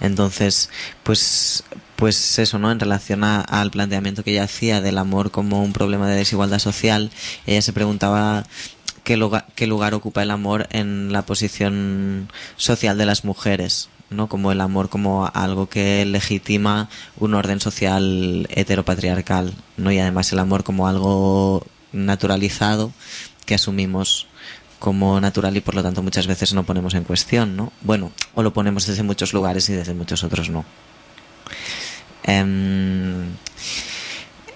Entonces, 0.01 0.71
pues, 1.03 1.65
pues 1.97 2.39
eso, 2.39 2.59
¿no? 2.59 2.71
En 2.71 2.79
relación 2.81 3.25
a- 3.25 3.41
al 3.41 3.71
planteamiento 3.71 4.23
que 4.23 4.31
ella 4.33 4.45
hacía 4.45 4.81
del 4.81 4.99
amor 4.99 5.31
como 5.31 5.63
un 5.63 5.73
problema 5.73 6.09
de 6.09 6.17
desigualdad 6.17 6.59
social, 6.59 7.11
ella 7.47 7.63
se 7.63 7.73
preguntaba 7.73 8.45
qué 9.05 9.17
lugar, 9.17 9.47
qué 9.55 9.67
lugar 9.67 9.95
ocupa 9.95 10.23
el 10.23 10.31
amor 10.31 10.67
en 10.71 11.13
la 11.13 11.23
posición 11.23 12.29
social 12.57 12.99
de 12.99 13.07
las 13.07 13.25
mujeres, 13.25 13.89
¿no? 14.11 14.29
Como 14.29 14.53
el 14.53 14.61
amor 14.61 14.89
como 14.89 15.31
algo 15.33 15.69
que 15.69 16.05
legitima 16.05 16.89
un 17.19 17.35
orden 17.35 17.61
social 17.61 18.47
heteropatriarcal, 18.51 19.55
¿no? 19.77 19.91
Y 19.91 19.99
además 19.99 20.33
el 20.33 20.39
amor 20.39 20.65
como 20.65 20.89
algo 20.89 21.65
naturalizado 21.93 22.93
que 23.47 23.55
asumimos 23.55 24.27
como 24.81 25.19
natural 25.21 25.57
y 25.57 25.61
por 25.61 25.75
lo 25.75 25.83
tanto 25.83 26.03
muchas 26.03 26.27
veces 26.27 26.53
no 26.53 26.65
ponemos 26.65 26.93
en 26.95 27.05
cuestión, 27.05 27.57
¿no? 27.57 27.73
Bueno, 27.81 28.13
o 28.35 28.43
lo 28.43 28.53
ponemos 28.53 28.87
desde 28.87 29.03
muchos 29.03 29.33
lugares 29.33 29.69
y 29.71 29.73
desde 29.73 29.95
muchos 29.95 30.23
otros 30.25 30.51
no. 30.51 30.65
Em, 32.27 33.29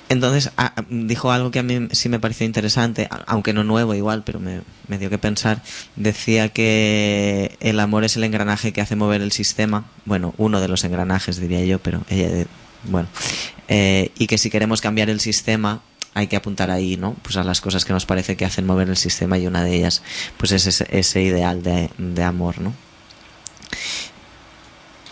entonces 0.08 0.50
a- 0.56 0.72
a- 0.80 0.84
dijo 0.90 1.30
algo 1.30 1.50
que 1.52 1.60
a 1.60 1.62
mí 1.62 1.86
sí 1.92 2.08
me 2.08 2.18
pareció 2.18 2.44
interesante, 2.44 3.08
aunque 3.26 3.52
no 3.52 3.62
nuevo 3.62 3.94
igual, 3.94 4.22
pero 4.24 4.40
me, 4.40 4.60
dio 4.98 5.08
que 5.08 5.18
pensar. 5.18 5.62
Decía 5.96 6.48
que 6.48 7.56
el 7.60 7.78
amor 7.78 8.02
es 8.04 8.16
el 8.16 8.24
engranaje 8.24 8.72
que 8.72 8.80
hace 8.80 8.96
mover 8.96 9.20
el 9.22 9.30
sistema. 9.32 9.84
Bueno, 10.04 10.34
uno 10.36 10.60
de 10.60 10.66
los 10.68 10.82
engranajes 10.84 11.36
diría 11.40 11.64
yo, 11.64 11.78
pero 11.78 12.02
ella, 12.08 12.28
de- 12.28 12.46
bueno, 12.84 13.08
Eh, 13.72 14.10
y 14.18 14.26
que 14.26 14.36
si 14.36 14.50
queremos 14.50 14.80
cambiar 14.80 15.10
el 15.10 15.20
sistema 15.20 15.80
hay 16.12 16.26
que 16.26 16.34
apuntar 16.34 16.72
ahí, 16.72 16.96
¿no? 16.96 17.14
Pues 17.22 17.36
a 17.36 17.44
las 17.44 17.60
cosas 17.60 17.84
que 17.84 17.92
nos 17.92 18.04
parece 18.04 18.36
que 18.36 18.44
hacen 18.44 18.66
mover 18.66 18.88
el 18.88 18.96
sistema 18.96 19.38
y 19.38 19.46
una 19.46 19.62
de 19.62 19.76
ellas, 19.76 20.02
pues 20.38 20.50
es 20.50 20.66
ese, 20.66 20.88
ese 20.90 21.22
ideal 21.22 21.62
de, 21.62 21.88
de 21.98 22.24
amor, 22.24 22.60
¿no? 22.60 22.74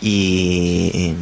Y 0.01 1.13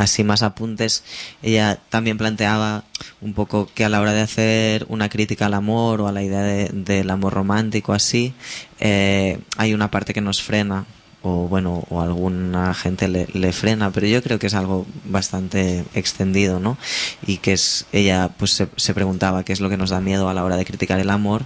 así 0.00 0.24
más 0.24 0.42
apuntes, 0.42 1.04
ella 1.42 1.78
también 1.90 2.18
planteaba 2.18 2.84
un 3.20 3.34
poco 3.34 3.68
que 3.74 3.84
a 3.84 3.88
la 3.88 4.00
hora 4.00 4.12
de 4.12 4.22
hacer 4.22 4.86
una 4.88 5.08
crítica 5.08 5.46
al 5.46 5.54
amor 5.54 6.00
o 6.00 6.08
a 6.08 6.12
la 6.12 6.22
idea 6.22 6.42
de- 6.42 6.70
del 6.72 7.10
amor 7.10 7.34
romántico 7.34 7.92
así, 7.92 8.32
eh, 8.80 9.38
hay 9.56 9.74
una 9.74 9.90
parte 9.90 10.12
que 10.14 10.20
nos 10.20 10.42
frena 10.42 10.86
o 11.22 11.46
bueno, 11.48 11.84
o 11.90 12.00
alguna 12.00 12.72
gente 12.72 13.06
le, 13.06 13.26
le 13.34 13.52
frena, 13.52 13.90
pero 13.90 14.06
yo 14.06 14.22
creo 14.22 14.38
que 14.38 14.46
es 14.46 14.54
algo 14.54 14.86
bastante 15.04 15.84
extendido, 15.92 16.60
¿no? 16.60 16.78
Y 17.26 17.36
que 17.36 17.52
es, 17.52 17.84
ella 17.92 18.30
pues 18.38 18.52
se, 18.52 18.68
se 18.76 18.94
preguntaba 18.94 19.44
qué 19.44 19.52
es 19.52 19.60
lo 19.60 19.68
que 19.68 19.76
nos 19.76 19.90
da 19.90 20.00
miedo 20.00 20.30
a 20.30 20.34
la 20.34 20.42
hora 20.44 20.56
de 20.56 20.64
criticar 20.64 20.98
el 20.98 21.10
amor. 21.10 21.42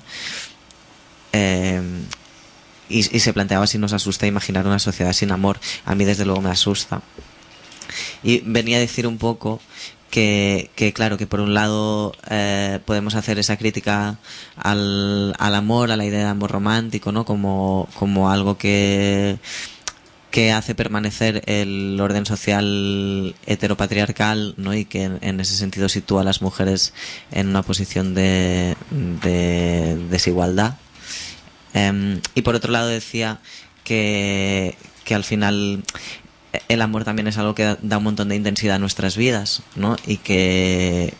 Eh, 1.32 1.82
y, 2.88 2.98
y 3.16 3.20
se 3.20 3.32
planteaba 3.32 3.66
si 3.66 3.78
nos 3.78 3.92
asusta 3.92 4.26
imaginar 4.26 4.66
una 4.66 4.78
sociedad 4.78 5.12
sin 5.12 5.32
amor. 5.32 5.58
A 5.86 5.94
mí 5.94 6.04
desde 6.04 6.24
luego 6.24 6.40
me 6.42 6.50
asusta. 6.50 7.00
Y 8.22 8.40
venía 8.40 8.76
a 8.76 8.80
decir 8.80 9.06
un 9.06 9.18
poco 9.18 9.60
que, 10.14 10.70
que 10.76 10.92
claro, 10.92 11.18
que 11.18 11.26
por 11.26 11.40
un 11.40 11.54
lado 11.54 12.12
eh, 12.30 12.78
podemos 12.84 13.16
hacer 13.16 13.38
esa 13.40 13.56
crítica 13.56 14.18
al, 14.56 15.34
al 15.38 15.54
amor, 15.56 15.90
a 15.90 15.96
la 15.96 16.04
idea 16.04 16.20
de 16.20 16.26
amor 16.26 16.52
romántico, 16.52 17.10
¿no? 17.10 17.24
Como, 17.24 17.88
como 17.94 18.30
algo 18.30 18.56
que, 18.56 19.38
que 20.30 20.52
hace 20.52 20.76
permanecer 20.76 21.42
el 21.46 21.98
orden 22.00 22.26
social 22.26 23.34
heteropatriarcal, 23.46 24.54
¿no? 24.56 24.72
Y 24.74 24.84
que 24.84 25.04
en, 25.20 25.40
ese 25.40 25.56
sentido 25.56 25.88
sitúa 25.88 26.20
a 26.20 26.24
las 26.24 26.42
mujeres 26.42 26.94
en 27.32 27.48
una 27.48 27.62
posición 27.62 28.14
de, 28.14 28.76
de 28.90 29.96
desigualdad. 30.10 30.76
Em, 31.72 32.20
y 32.36 32.42
por 32.42 32.54
otro 32.54 32.70
lado 32.70 32.86
decía 32.86 33.40
que, 33.82 34.76
que 35.04 35.14
al 35.16 35.24
final 35.24 35.82
el 36.68 36.82
amor 36.82 37.04
también 37.04 37.26
es 37.28 37.38
algo 37.38 37.54
que 37.54 37.76
da- 37.80 37.98
un 37.98 38.04
montón 38.04 38.28
de 38.28 38.36
intensidad 38.36 38.76
a 38.76 38.78
nuestras 38.78 39.16
vidas, 39.16 39.62
¿no? 39.76 39.96
Y 40.06 40.18
que 40.18 41.14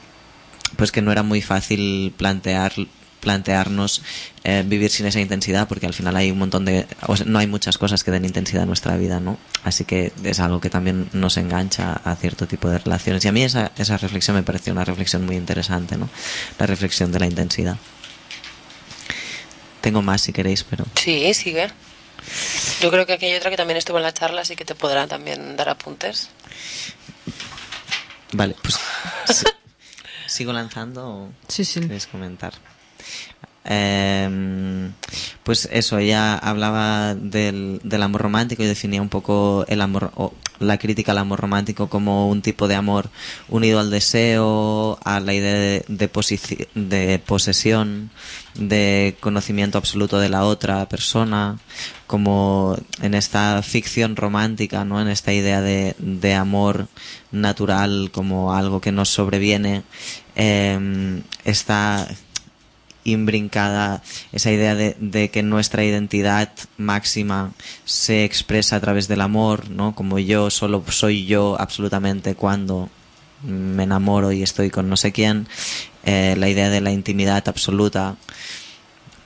pues 0.76 0.90
que 0.92 1.02
no 1.02 1.12
era 1.12 1.22
muy 1.22 1.40
fácil 1.42 2.12
plantear 2.16 2.72
plantearnos 3.20 4.02
eh, 4.42 4.62
vivir 4.66 4.90
sin 4.90 5.06
esa 5.06 5.18
intensidad 5.18 5.66
porque 5.66 5.86
al 5.86 5.94
final 5.94 6.14
hay 6.16 6.30
un 6.30 6.36
montón 6.38 6.66
de 6.66 6.86
o 7.06 7.16
sea, 7.16 7.24
no 7.24 7.38
hay 7.38 7.46
muchas 7.46 7.78
cosas 7.78 8.04
que 8.04 8.10
den 8.10 8.26
intensidad 8.26 8.64
a 8.64 8.66
nuestra 8.66 8.96
vida 8.98 9.18
no 9.18 9.38
así 9.62 9.84
que 9.86 10.12
es 10.24 10.40
algo 10.40 10.60
que 10.60 10.68
también 10.68 11.08
nos 11.14 11.38
engancha 11.38 11.94
a 12.04 12.16
cierto 12.16 12.46
tipo 12.46 12.68
de 12.68 12.78
relaciones 12.80 13.24
y 13.24 13.28
a 13.28 13.32
mí 13.32 13.42
esa, 13.42 13.72
esa 13.78 13.96
reflexión 13.96 14.36
me 14.36 14.42
pareció 14.42 14.74
una 14.74 14.84
reflexión 14.84 15.24
muy 15.24 15.36
interesante 15.36 15.96
no 15.96 16.10
la 16.58 16.66
reflexión 16.66 17.12
de 17.12 17.20
la 17.20 17.26
intensidad 17.26 17.78
tengo 19.80 20.02
más 20.02 20.20
si 20.22 20.32
queréis 20.32 20.64
pero 20.64 20.84
Sí, 20.96 21.32
sigue. 21.34 21.68
Yo 22.80 22.90
creo 22.90 23.06
que 23.06 23.14
aquí 23.14 23.26
hay 23.26 23.34
otra 23.36 23.50
que 23.50 23.56
también 23.56 23.76
estuvo 23.76 23.96
en 23.98 24.02
la 24.02 24.12
charla, 24.14 24.42
así 24.42 24.56
que 24.56 24.64
te 24.64 24.74
podrá 24.74 25.06
también 25.06 25.56
dar 25.56 25.68
apuntes. 25.68 26.28
Vale, 28.32 28.56
pues 28.62 28.78
si- 29.28 29.44
sigo 30.26 30.52
lanzando 30.52 31.06
o 31.08 31.32
Sí, 31.48 31.64
sí. 31.64 31.80
queréis 31.80 32.06
comentar. 32.06 32.52
Em, 33.64 34.92
pues 35.42 35.68
eso, 35.72 35.98
ella 35.98 36.36
hablaba 36.36 37.14
del, 37.14 37.80
del 37.82 38.02
amor 38.02 38.22
romántico 38.22 38.62
y 38.62 38.66
definía 38.66 39.00
un 39.00 39.08
poco 39.08 39.64
el 39.68 39.80
amor 39.80 40.12
o 40.16 40.34
la 40.58 40.78
crítica 40.78 41.12
al 41.12 41.18
amor 41.18 41.40
romántico 41.40 41.88
como 41.88 42.28
un 42.28 42.42
tipo 42.42 42.68
de 42.68 42.74
amor 42.74 43.10
unido 43.48 43.80
al 43.80 43.90
deseo, 43.90 44.98
a 45.04 45.20
la 45.20 45.34
idea 45.34 45.82
de, 45.86 47.18
posesión, 47.18 48.10
de 48.54 49.16
conocimiento 49.20 49.78
absoluto 49.78 50.18
de 50.18 50.28
la 50.28 50.44
otra 50.44 50.88
persona, 50.88 51.58
como 52.06 52.76
en 53.02 53.14
esta 53.14 53.62
ficción 53.62 54.16
romántica, 54.16 54.84
¿no? 54.84 55.00
En 55.00 55.08
esta 55.08 55.32
idea 55.32 55.60
de, 55.60 55.96
de 55.98 56.34
amor 56.34 56.88
natural 57.32 58.10
como 58.12 58.54
algo 58.54 58.80
que 58.80 58.92
nos 58.92 59.08
sobreviene, 59.08 59.82
em, 60.36 61.22
está 61.44 62.06
imbrincada 63.04 64.02
esa 64.32 64.50
idea 64.50 64.74
de, 64.74 65.30
que 65.30 65.42
nuestra 65.42 65.84
identidad 65.84 66.50
máxima 66.76 67.52
se 67.84 68.24
expresa 68.24 68.76
a 68.76 68.80
través 68.80 69.08
del 69.08 69.20
amor, 69.20 69.70
¿no? 69.70 69.94
Como 69.94 70.18
yo 70.18 70.50
solo 70.50 70.82
soy 70.88 71.26
yo 71.26 71.56
absolutamente 71.60 72.34
cuando 72.34 72.88
me 73.42 73.84
enamoro 73.84 74.32
y 74.32 74.42
estoy 74.42 74.70
con 74.70 74.88
no 74.88 74.96
sé 74.96 75.12
quién, 75.12 75.46
eh, 76.04 76.34
la 76.38 76.48
idea 76.48 76.70
de 76.70 76.80
la 76.80 76.92
intimidad 76.92 77.46
absoluta 77.46 78.16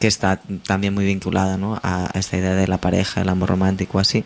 que 0.01 0.07
está 0.07 0.41
también 0.67 0.95
muy 0.95 1.05
vinculada 1.05 1.57
¿no? 1.57 1.81
a, 1.83 2.11
a 2.13 2.19
esta 2.19 2.37
idea 2.37 2.55
de 2.55 2.69
la 2.69 2.79
pareja, 2.79 3.21
el 3.21 3.29
amor 3.29 3.49
romántico, 3.49 3.99
así. 3.99 4.25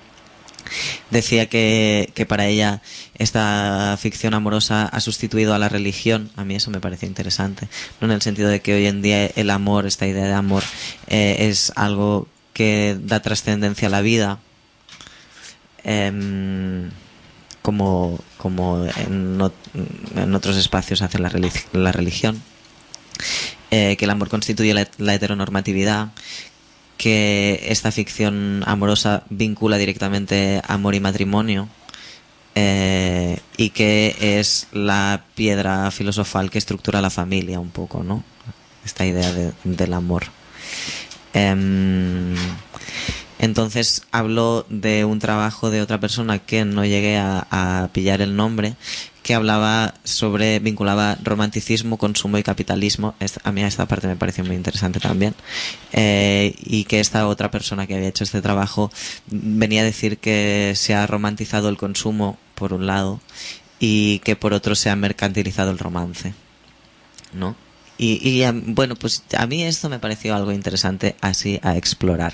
Decía 1.11 1.49
que, 1.49 2.11
que 2.15 2.27
para 2.27 2.47
ella 2.47 2.81
esta 3.19 3.97
ficción 4.01 4.35
amorosa 4.35 4.87
ha 4.87 5.01
sustituido 5.01 5.55
a 5.55 5.59
la 5.59 5.69
religión. 5.69 6.31
A 6.37 6.45
mí 6.45 6.55
eso 6.55 6.71
me 6.71 6.81
parece 6.81 7.07
interesante. 7.07 7.69
No 8.01 8.07
en 8.07 8.13
el 8.13 8.23
sentido 8.23 8.49
de 8.49 8.61
que 8.61 8.75
hoy 8.75 8.87
en 8.87 9.03
día 9.03 9.27
el 9.27 9.51
amor, 9.51 9.87
esta 9.87 10.07
idea 10.07 10.25
de 10.27 10.33
amor, 10.35 10.63
eh, 11.09 11.37
es 11.49 11.73
algo 11.77 12.27
que 12.53 12.97
da 13.01 13.21
trascendencia 13.21 13.89
a 13.89 13.91
la 13.91 14.01
vida. 14.01 14.39
Em, 15.85 16.91
como, 17.61 18.19
como 18.39 18.85
en, 18.85 19.39
ot- 19.39 19.53
en 20.17 20.35
otros 20.35 20.57
espacios 20.57 21.03
hace 21.03 21.19
la, 21.19 21.31
relig- 21.31 21.65
la 21.73 21.93
religión. 21.93 22.43
Eh, 23.71 23.97
que 23.97 24.05
el 24.05 24.11
amor 24.11 24.29
constituye 24.29 24.75
la 24.99 25.15
heteronormatividad, 25.15 26.09
que 26.97 27.65
esta 27.69 27.91
ficción 27.91 28.63
amorosa 28.67 29.25
vincula 29.31 29.77
directamente 29.79 30.63
amor 30.69 30.95
y 30.95 31.01
matrimonio 31.01 31.69
eh, 32.55 33.39
y 33.57 33.71
que 33.71 34.15
es 34.39 34.67
la 34.73 35.25
piedra 35.35 35.91
filosofal 35.91 36.51
que 36.51 36.59
estructura 36.59 37.01
la 37.01 37.11
familia 37.11 37.59
un 37.61 37.71
poco, 37.71 38.03
¿no? 38.03 38.23
Esta 38.85 39.07
idea 39.07 39.33
de- 39.33 39.53
del 39.65 39.95
amor. 39.95 40.25
Em, 41.33 42.35
entonces 43.39 44.03
habló 44.13 44.67
de 44.69 45.05
un 45.05 45.19
trabajo 45.19 45.71
de 45.71 45.81
otra 45.81 45.99
persona 45.99 46.39
que 46.39 46.65
no 46.65 46.85
llegué 46.85 47.17
a 47.19 47.89
pillar 47.93 48.21
el 48.21 48.37
nombre, 48.37 48.75
que 49.23 49.35
hablaba 49.35 49.95
sobre, 50.05 50.59
vinculaba 50.59 51.17
romanticismo, 51.23 51.97
consumo 51.97 52.39
y 52.39 52.43
capitalismo. 52.43 53.15
A 53.45 53.53
mí 53.53 53.63
esta 53.63 53.87
parte 53.87 54.09
me 54.09 54.17
pareció 54.17 54.45
muy 54.45 54.57
interesante 54.57 55.01
también. 55.01 55.35
Eh, 55.93 56.55
y 56.59 56.85
que 56.85 57.01
esta 57.01 57.27
otra 57.29 57.51
persona 57.51 57.87
que 57.87 57.95
había 57.95 58.09
hecho 58.09 58.25
este 58.25 58.43
trabajo 58.43 58.91
venía 59.27 59.83
a 59.83 59.85
decir 59.85 60.19
que 60.19 60.73
se 60.77 60.95
ha 60.95 61.07
romantizado 61.07 61.69
el 61.69 61.77
consumo, 61.77 62.39
por 62.55 62.73
un 62.73 62.87
lado, 62.87 63.21
y 63.79 64.19
que 64.21 64.37
por 64.37 64.53
otro 64.53 64.75
se 64.75 64.91
ha 64.91 64.97
mercantilizado 64.97 65.71
el 65.71 65.79
romance. 65.79 66.35
¿No? 67.33 67.57
Y, 67.99 68.21
y 68.29 68.45
bueno, 68.73 68.97
pues 68.97 69.23
a 69.37 69.47
mí 69.47 69.63
esto 69.63 69.89
me 69.89 69.99
pareció 69.99 70.35
algo 70.35 70.53
interesante 70.53 71.15
así 71.21 71.61
a 71.63 71.77
explorar. 71.77 72.33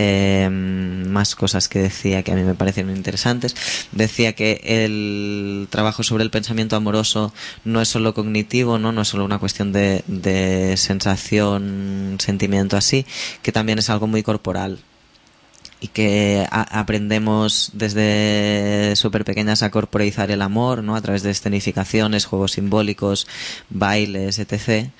Eh, 0.00 0.48
más 0.48 1.34
cosas 1.34 1.68
que 1.68 1.80
decía 1.80 2.22
que 2.22 2.30
a 2.30 2.36
mí 2.36 2.42
me 2.42 2.54
parecieron 2.54 2.96
interesantes. 2.96 3.56
Decía 3.90 4.34
que 4.34 4.60
el 4.62 5.66
trabajo 5.70 6.04
sobre 6.04 6.22
el 6.22 6.30
pensamiento 6.30 6.76
amoroso 6.76 7.34
no 7.64 7.80
es 7.80 7.88
solo 7.88 8.14
cognitivo, 8.14 8.78
no, 8.78 8.92
no 8.92 9.02
es 9.02 9.08
solo 9.08 9.24
una 9.24 9.40
cuestión 9.40 9.72
de, 9.72 10.04
de 10.06 10.76
sensación, 10.76 12.16
sentimiento 12.20 12.76
así, 12.76 13.06
que 13.42 13.50
también 13.50 13.80
es 13.80 13.90
algo 13.90 14.06
muy 14.06 14.22
corporal 14.22 14.78
y 15.80 15.88
que 15.88 16.46
aprendemos 16.50 17.70
desde 17.74 18.94
súper 18.96 19.24
pequeñas 19.24 19.62
a 19.62 19.70
corporeizar 19.70 20.30
el 20.30 20.42
amor, 20.42 20.82
¿no? 20.82 20.96
A 20.96 21.00
través 21.00 21.22
de 21.22 21.30
escenificaciones, 21.30 22.24
juegos 22.24 22.52
simbólicos, 22.52 23.26
bailes, 23.70 24.38
etc. 24.38 24.90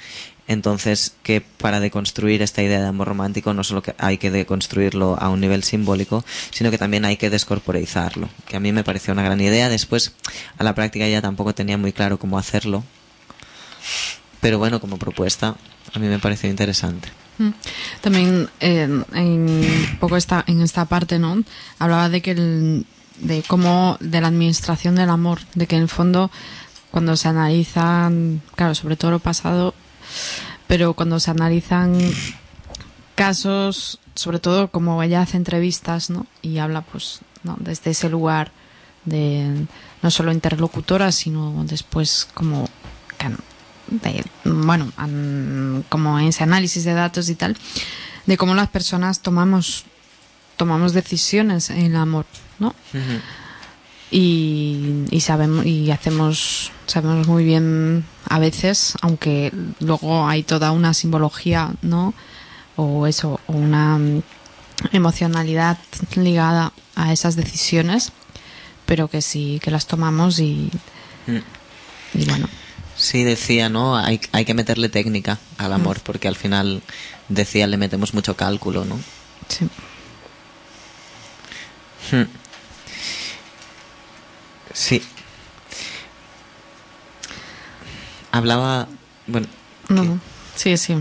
Entonces, 0.49 1.15
que 1.23 1.43
para 1.43 1.79
deconstruir 1.79 2.41
esta 2.41 2.63
idea 2.63 2.81
de 2.81 2.87
amor 2.87 3.09
romántico 3.09 3.53
no 3.53 3.63
solo 3.63 3.83
que 3.83 3.95
hay 3.99 4.17
que 4.17 4.31
deconstruirlo 4.31 5.17
a 5.21 5.29
un 5.29 5.41
nivel 5.41 5.63
simbólico, 5.63 6.25
sino 6.51 6.71
que 6.71 6.79
también 6.79 7.05
hay 7.05 7.19
que 7.19 7.29
descorporeizarlo, 7.29 8.31
que 8.47 8.57
a 8.57 8.61
mí 8.61 8.73
me 8.73 8.83
pareció 8.83 9.13
una 9.13 9.23
gran 9.23 9.41
idea. 9.41 9.69
Después, 9.69 10.15
a 10.57 10.65
la 10.65 10.75
práctica 10.75 11.07
ya 11.07 11.21
tampoco 11.21 11.55
tenía 11.55 11.77
muy 11.77 11.93
claro 11.93 12.19
cómo 12.19 12.39
hacerlo, 12.39 12.83
pero 14.41 14.59
bueno, 14.59 14.81
como 14.81 14.97
propuesta, 14.97 15.55
a 15.93 15.99
mí 15.99 16.07
me 16.07 16.19
pareció 16.19 16.49
interesante. 16.49 17.11
Mm. 17.37 17.51
También 18.01 18.49
eh, 18.61 18.89
en 19.13 19.97
poco 20.01 20.17
esta, 20.17 20.45
en 20.47 20.63
esta 20.63 20.87
parte, 20.87 21.19
¿no? 21.19 21.45
Hablaba 21.79 22.09
de 22.09 22.23
que 22.23 22.31
el, 22.31 22.87
de 23.21 23.43
cómo, 23.47 23.99
de 24.01 24.23
la 24.23 24.29
administración 24.29 24.95
del 24.95 25.11
amor, 25.11 25.41
de 25.55 25.67
que 25.67 25.77
en 25.77 25.83
el 25.83 25.89
fondo 25.89 26.31
cuando 26.91 27.17
se 27.17 27.29
analizan, 27.29 28.41
claro, 28.55 28.75
sobre 28.75 28.97
todo 28.97 29.11
lo 29.11 29.19
pasado, 29.19 29.75
pero 30.67 30.95
cuando 30.95 31.19
se 31.21 31.31
analizan 31.31 31.99
casos, 33.15 33.99
sobre 34.15 34.39
todo 34.39 34.71
como 34.71 35.03
ella 35.03 35.23
hace 35.23 35.37
entrevistas, 35.37 36.11
¿no? 36.11 36.27
Y 36.43 36.59
habla, 36.59 36.83
pues, 36.83 37.21
¿no? 37.43 37.57
desde 37.61 37.91
ese 37.91 38.09
lugar 38.09 38.53
de 39.05 39.67
no 40.03 40.11
solo 40.11 40.33
interlocutora, 40.33 41.11
sino 41.13 41.65
después 41.65 42.29
como, 42.35 42.69
de- 43.89 44.25
bueno, 44.45 44.93
como 45.89 46.19
ese 46.19 46.43
análisis 46.45 46.85
de 46.85 46.93
datos 46.95 47.29
y 47.29 47.35
tal, 47.35 47.57
de 48.27 48.37
cómo 48.37 48.55
las 48.55 48.69
personas 48.69 49.21
tomamos 49.21 49.85
tomamos 50.57 50.93
decisiones 50.93 51.71
en 51.71 51.79
el 51.87 51.97
amor, 51.97 52.27
¿no? 52.59 52.75
Y, 54.11 55.05
y 55.11 55.21
sabemos 55.21 55.67
y 55.67 55.91
hacemos 55.91 56.73
sabemos 56.87 57.27
muy 57.27 57.45
bien 57.45 58.05
a 58.29 58.39
veces 58.39 58.95
aunque 59.03 59.53
luego 59.81 60.27
hay 60.27 60.43
toda 60.43 60.73
una 60.73 60.95
simbología 60.95 61.73
no 61.83 62.15
o 62.77 63.07
eso 63.07 63.41
o 63.47 63.53
una 63.53 63.99
mm, 63.99 64.23
emocionalidad 64.93 65.79
ligada 66.17 66.73
a 66.97 67.13
esas 67.13 67.37
decisiones 67.37 68.13
pero 68.87 69.09
que 69.09 69.21
sí 69.21 69.61
que 69.63 69.71
las 69.71 69.87
tomamos 69.87 70.39
y, 70.39 70.71
Mm. 71.27 71.39
y 72.15 72.25
bueno 72.25 72.49
Sí, 72.97 73.23
decía, 73.23 73.69
¿no? 73.69 73.97
Hay, 73.97 74.21
hay 74.33 74.45
que 74.45 74.55
meterle 74.55 74.89
técnica 74.89 75.39
al 75.57 75.73
amor, 75.73 76.01
porque 76.01 76.27
al 76.27 76.35
final, 76.35 76.83
decía, 77.29 77.69
le 77.69 77.77
metemos 77.77 78.13
mucho 78.13 78.35
cálculo, 78.37 78.85
¿no? 78.85 78.99
sí 79.49 79.69
Hmm. 82.11 82.23
Sí. 84.79 85.03
Hablaba, 88.31 88.87
bueno, 89.27 89.49
no, 89.89 90.05
no. 90.05 90.21
sí 90.55 90.77
sí 90.77 90.95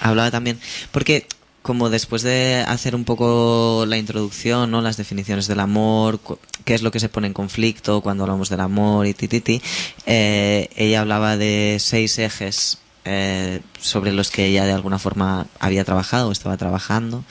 hablaba 0.00 0.30
también, 0.30 0.60
porque 0.92 1.26
como 1.62 1.90
después 1.90 2.22
de 2.22 2.64
hacer 2.68 2.94
un 2.94 3.04
poco 3.04 3.86
la 3.88 3.96
introducción, 3.96 4.70
¿no? 4.70 4.82
Las 4.82 4.96
definiciones 4.96 5.48
del 5.48 5.58
amor, 5.58 6.20
qué 6.64 6.74
es 6.74 6.82
lo 6.82 6.92
que 6.92 7.00
se 7.00 7.08
pone 7.08 7.26
en 7.26 7.32
conflicto 7.32 8.02
cuando 8.02 8.22
hablamos 8.22 8.50
del 8.50 8.60
amor 8.60 9.06
y 9.06 9.14
tititi, 9.14 9.60
eh, 10.06 10.68
ella 10.76 11.00
hablaba 11.00 11.36
de 11.36 11.78
seis 11.80 12.18
ejes 12.20 12.78
eh, 13.04 13.62
sobre 13.80 14.12
los 14.12 14.30
que 14.30 14.46
ella 14.46 14.64
de 14.64 14.72
alguna 14.72 15.00
forma 15.00 15.46
había 15.58 15.84
trabajado 15.84 16.28
o 16.28 16.32
estaba 16.32 16.56
trabajando, 16.56 17.24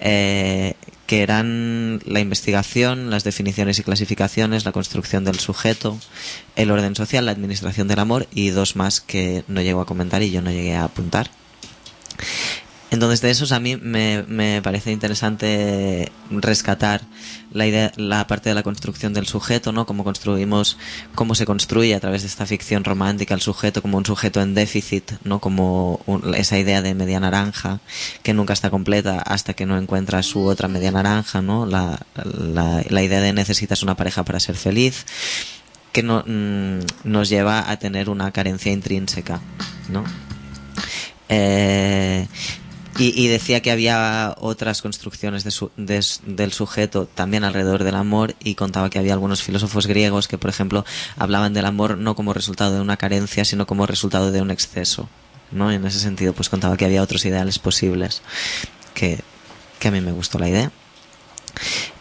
eh, 0.00 0.74
que 1.06 1.22
eran 1.22 2.00
la 2.06 2.20
investigación, 2.20 3.10
las 3.10 3.24
definiciones 3.24 3.78
y 3.78 3.82
clasificaciones, 3.82 4.64
la 4.64 4.72
construcción 4.72 5.24
del 5.24 5.38
sujeto, 5.38 5.98
el 6.56 6.70
orden 6.70 6.94
social, 6.94 7.26
la 7.26 7.32
administración 7.32 7.88
del 7.88 7.98
amor 7.98 8.26
y 8.32 8.50
dos 8.50 8.76
más 8.76 9.00
que 9.00 9.44
no 9.48 9.60
llego 9.60 9.80
a 9.80 9.86
comentar 9.86 10.22
y 10.22 10.30
yo 10.30 10.40
no 10.40 10.50
llegué 10.50 10.74
a 10.74 10.84
apuntar. 10.84 11.30
Entonces 12.90 13.20
de 13.20 13.30
esos 13.30 13.52
a 13.52 13.60
mí 13.60 13.76
me, 13.76 14.24
me 14.26 14.60
parece 14.62 14.90
interesante 14.90 16.10
rescatar 16.30 17.02
la 17.52 17.66
idea, 17.66 17.92
la 17.96 18.26
parte 18.26 18.48
de 18.48 18.54
la 18.54 18.64
construcción 18.64 19.14
del 19.14 19.26
sujeto, 19.26 19.70
¿no? 19.70 19.86
Cómo 19.86 20.02
construimos, 20.02 20.76
cómo 21.14 21.36
se 21.36 21.46
construye 21.46 21.94
a 21.94 22.00
través 22.00 22.22
de 22.22 22.28
esta 22.28 22.46
ficción 22.46 22.82
romántica 22.82 23.34
el 23.34 23.40
sujeto 23.40 23.80
como 23.80 23.96
un 23.96 24.06
sujeto 24.06 24.40
en 24.40 24.54
déficit, 24.54 25.12
¿no? 25.22 25.38
Como 25.38 26.00
esa 26.34 26.58
idea 26.58 26.82
de 26.82 26.94
media 26.94 27.20
naranja 27.20 27.80
que 28.24 28.34
nunca 28.34 28.54
está 28.54 28.70
completa 28.70 29.20
hasta 29.20 29.54
que 29.54 29.66
no 29.66 29.78
encuentra 29.78 30.22
su 30.24 30.44
otra 30.44 30.66
media 30.66 30.90
naranja, 30.90 31.42
¿no? 31.42 31.66
La, 31.66 32.00
la, 32.14 32.82
la 32.88 33.02
idea 33.02 33.20
de 33.20 33.32
necesitas 33.32 33.82
una 33.84 33.96
pareja 33.96 34.24
para 34.24 34.40
ser 34.40 34.56
feliz 34.56 35.06
que 35.92 36.02
no, 36.02 36.24
mm, 36.26 36.80
nos 37.04 37.28
lleva 37.28 37.70
a 37.70 37.78
tener 37.78 38.08
una 38.08 38.30
carencia 38.32 38.72
intrínseca, 38.72 39.40
¿no? 39.88 40.04
Eh, 41.28 42.26
y, 42.98 43.20
y 43.20 43.28
decía 43.28 43.60
que 43.62 43.70
había 43.70 44.34
otras 44.38 44.82
construcciones 44.82 45.44
de 45.44 46.04
del 46.26 46.52
sujeto 46.52 47.06
también 47.06 47.44
alrededor 47.44 47.84
del 47.84 47.94
amor 47.94 48.34
y 48.42 48.54
contaba 48.54 48.90
que 48.90 48.98
había 48.98 49.12
algunos 49.12 49.42
filósofos 49.42 49.86
griegos 49.86 50.28
que, 50.28 50.38
por 50.38 50.50
ejemplo, 50.50 50.84
hablaban 51.16 51.54
del 51.54 51.66
amor 51.66 51.98
no 51.98 52.14
como 52.14 52.32
resultado 52.32 52.74
de 52.74 52.80
una 52.80 52.96
carencia, 52.96 53.44
sino 53.44 53.66
como 53.66 53.86
resultado 53.86 54.32
de 54.32 54.40
un 54.42 54.50
exceso. 54.50 55.08
¿no? 55.50 55.70
En 55.70 55.84
ese 55.84 55.98
sentido, 55.98 56.32
pues 56.32 56.48
contaba 56.48 56.76
que 56.76 56.84
había 56.84 57.02
otros 57.02 57.24
ideales 57.24 57.58
posibles, 57.58 58.22
que, 58.94 59.20
que 59.78 59.88
a 59.88 59.90
mí 59.90 60.00
me 60.00 60.12
gustó 60.12 60.38
la 60.38 60.48
idea. 60.48 60.70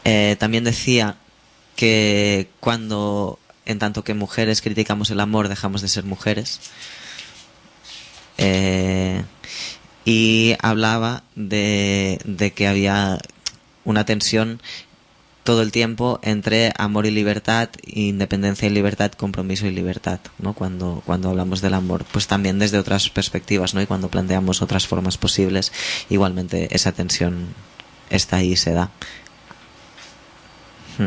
Eh, 0.03 0.35
también 0.39 0.63
decía 0.63 1.17
que 1.75 2.49
cuando, 2.59 3.39
en 3.65 3.79
tanto 3.79 4.03
que 4.03 4.13
mujeres 4.13 4.61
criticamos 4.61 5.09
el 5.11 5.19
amor, 5.19 5.47
dejamos 5.47 5.81
de 5.81 5.87
ser 5.87 6.03
mujeres. 6.03 6.59
Eh, 8.37 9.23
y 10.09 10.55
hablaba 10.59 11.21
de, 11.35 12.19
de 12.25 12.51
que 12.51 12.67
había 12.67 13.19
una 13.83 14.05
tensión 14.05 14.59
todo 15.43 15.61
el 15.61 15.71
tiempo 15.71 16.19
entre 16.23 16.73
amor 16.79 17.05
y 17.05 17.11
libertad, 17.11 17.69
independencia 17.85 18.67
y 18.67 18.71
libertad, 18.71 19.11
compromiso 19.11 19.67
y 19.67 19.71
libertad, 19.71 20.19
¿no? 20.39 20.53
Cuando, 20.53 21.03
cuando 21.05 21.29
hablamos 21.29 21.61
del 21.61 21.75
amor, 21.75 22.05
pues 22.11 22.25
también 22.25 22.57
desde 22.57 22.79
otras 22.79 23.11
perspectivas, 23.11 23.75
¿no? 23.75 23.83
Y 23.83 23.85
cuando 23.85 24.09
planteamos 24.09 24.63
otras 24.63 24.87
formas 24.87 25.19
posibles, 25.19 25.71
igualmente 26.09 26.75
esa 26.75 26.91
tensión 26.91 27.53
está 28.09 28.37
ahí 28.37 28.53
y 28.53 28.57
se 28.57 28.73
da. 28.73 28.89
Hmm. 30.97 31.05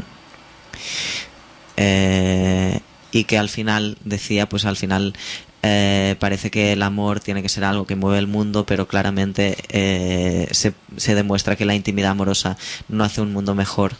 Eh, 1.76 2.80
y 3.10 3.24
que 3.24 3.36
al 3.36 3.48
final 3.48 3.98
decía, 4.04 4.48
pues 4.48 4.64
al 4.64 4.76
final 4.76 5.14
eh, 5.62 6.16
parece 6.18 6.50
que 6.50 6.72
el 6.72 6.82
amor 6.82 7.20
tiene 7.20 7.42
que 7.42 7.48
ser 7.48 7.64
algo 7.64 7.86
que 7.86 7.96
mueve 7.96 8.18
el 8.18 8.26
mundo, 8.26 8.66
pero 8.66 8.88
claramente 8.88 9.56
eh, 9.68 10.48
se, 10.50 10.74
se 10.96 11.14
demuestra 11.14 11.56
que 11.56 11.64
la 11.64 11.74
intimidad 11.74 12.10
amorosa 12.10 12.56
no 12.88 13.04
hace 13.04 13.20
un 13.20 13.32
mundo 13.32 13.54
mejor, 13.54 13.92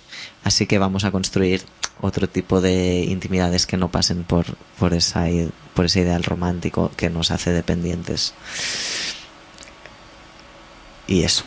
así 0.45 0.67
que 0.67 0.79
vamos 0.79 1.05
a 1.05 1.13
construir 1.13 1.63
otro 2.01 2.29
tipo 2.29 2.61
de 2.61 3.05
intimidades 3.05 3.65
que 3.65 3.77
no 3.77 3.91
pasen 3.91 4.25
por, 4.25 4.45
por, 4.79 4.93
esa, 4.93 5.27
por 5.75 5.87
ese 5.87 6.01
ideal 6.01 6.25
romántico 6.25 6.91
que 6.97 7.09
nos 7.11 7.31
hace 7.31 7.53
dependientes. 7.53 8.35
Y 11.07 11.23
eso. 11.23 11.45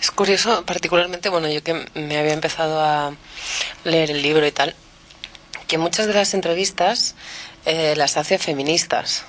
Es 0.00 0.10
curioso, 0.10 0.64
particularmente, 0.66 1.28
bueno, 1.28 1.48
yo 1.48 1.62
que 1.62 1.86
me 1.94 2.18
había 2.18 2.32
empezado 2.32 2.80
a 2.80 3.12
leer 3.84 4.10
el 4.10 4.22
libro 4.22 4.44
y 4.46 4.52
tal, 4.52 4.74
que 5.68 5.78
muchas 5.78 6.08
de 6.08 6.14
las 6.14 6.34
entrevistas 6.34 7.14
eh, 7.66 7.94
las 7.96 8.16
hace 8.16 8.38
feministas, 8.38 9.24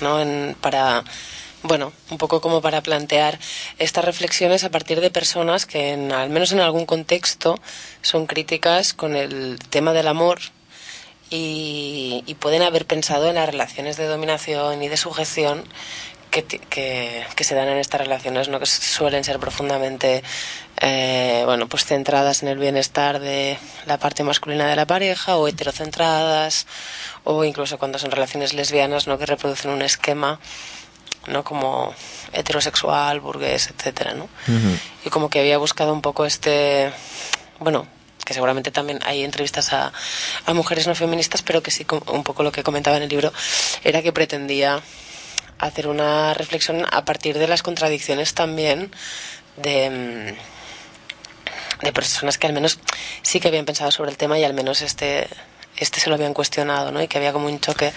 ¿no? 0.00 0.20
En- 0.20 0.56
para, 0.60 1.04
bueno, 1.62 1.92
un 2.10 2.18
poco 2.18 2.40
como 2.40 2.60
para 2.62 2.80
plantear 2.82 3.38
estas 3.78 4.04
reflexiones 4.04 4.64
a 4.64 4.70
partir 4.70 5.00
de 5.00 5.10
personas 5.10 5.66
que, 5.66 5.92
en, 5.92 6.12
al 6.12 6.30
menos 6.30 6.52
en 6.52 6.60
algún 6.60 6.86
contexto, 6.86 7.58
son 8.02 8.26
críticas 8.26 8.92
con 8.94 9.16
el 9.16 9.58
tema 9.70 9.92
del 9.92 10.08
amor 10.08 10.38
y, 11.30 12.24
y 12.26 12.34
pueden 12.34 12.62
haber 12.62 12.86
pensado 12.86 13.28
en 13.28 13.36
las 13.36 13.46
relaciones 13.48 13.96
de 13.96 14.06
dominación 14.06 14.82
y 14.82 14.88
de 14.88 14.96
sujeción 14.96 15.64
que, 16.30 16.44
que, 16.44 17.26
que 17.34 17.44
se 17.44 17.54
dan 17.54 17.68
en 17.68 17.78
estas 17.78 18.00
relaciones, 18.00 18.48
¿no? 18.48 18.60
que 18.60 18.66
suelen 18.66 19.24
ser 19.24 19.38
profundamente 19.38 20.22
eh, 20.80 21.42
bueno, 21.44 21.68
pues 21.68 21.84
centradas 21.84 22.42
en 22.42 22.48
el 22.48 22.58
bienestar 22.58 23.20
de 23.20 23.58
la 23.86 23.98
parte 23.98 24.22
masculina 24.22 24.68
de 24.68 24.76
la 24.76 24.86
pareja 24.86 25.36
o 25.36 25.48
heterocentradas 25.48 26.66
o 27.24 27.44
incluso 27.44 27.78
cuando 27.78 27.98
son 27.98 28.10
relaciones 28.10 28.54
lesbianas 28.54 29.06
¿no? 29.06 29.18
que 29.18 29.26
reproducen 29.26 29.70
un 29.70 29.82
esquema 29.82 30.40
no 31.26 31.44
como 31.44 31.94
heterosexual, 32.32 33.20
burgués, 33.20 33.68
etcétera, 33.68 34.14
¿no? 34.14 34.28
y 35.04 35.10
como 35.10 35.28
que 35.28 35.40
había 35.40 35.58
buscado 35.58 35.92
un 35.92 36.00
poco 36.00 36.24
este 36.24 36.90
bueno 37.58 37.86
que 38.24 38.32
seguramente 38.32 38.70
también 38.70 39.00
hay 39.04 39.24
entrevistas 39.24 39.72
a, 39.72 39.92
a 40.46 40.54
mujeres 40.54 40.86
no 40.86 40.94
feministas 40.94 41.42
pero 41.42 41.62
que 41.62 41.70
sí 41.70 41.84
un 42.06 42.22
poco 42.22 42.42
lo 42.42 42.52
que 42.52 42.62
comentaba 42.62 42.96
en 42.96 43.02
el 43.02 43.08
libro 43.10 43.32
era 43.84 44.00
que 44.00 44.12
pretendía 44.12 44.80
hacer 45.66 45.88
una 45.88 46.34
reflexión 46.34 46.84
a 46.90 47.04
partir 47.04 47.38
de 47.38 47.48
las 47.48 47.62
contradicciones 47.62 48.34
también 48.34 48.90
de 49.56 49.90
mm, 49.90 51.84
de 51.84 51.92
personas 51.92 52.38
que 52.38 52.46
al 52.46 52.52
menos 52.52 52.78
sí 53.22 53.40
que 53.40 53.48
habían 53.48 53.64
pensado 53.64 53.90
sobre 53.90 54.10
el 54.10 54.16
tema 54.16 54.38
y 54.38 54.44
al 54.44 54.54
menos 54.54 54.82
este 54.82 55.28
este 55.76 56.00
se 56.00 56.10
lo 56.10 56.16
habían 56.16 56.34
cuestionado 56.34 56.92
¿no? 56.92 57.02
y 57.02 57.08
que 57.08 57.18
había 57.18 57.32
como 57.32 57.46
un 57.46 57.60
choque 57.60 57.92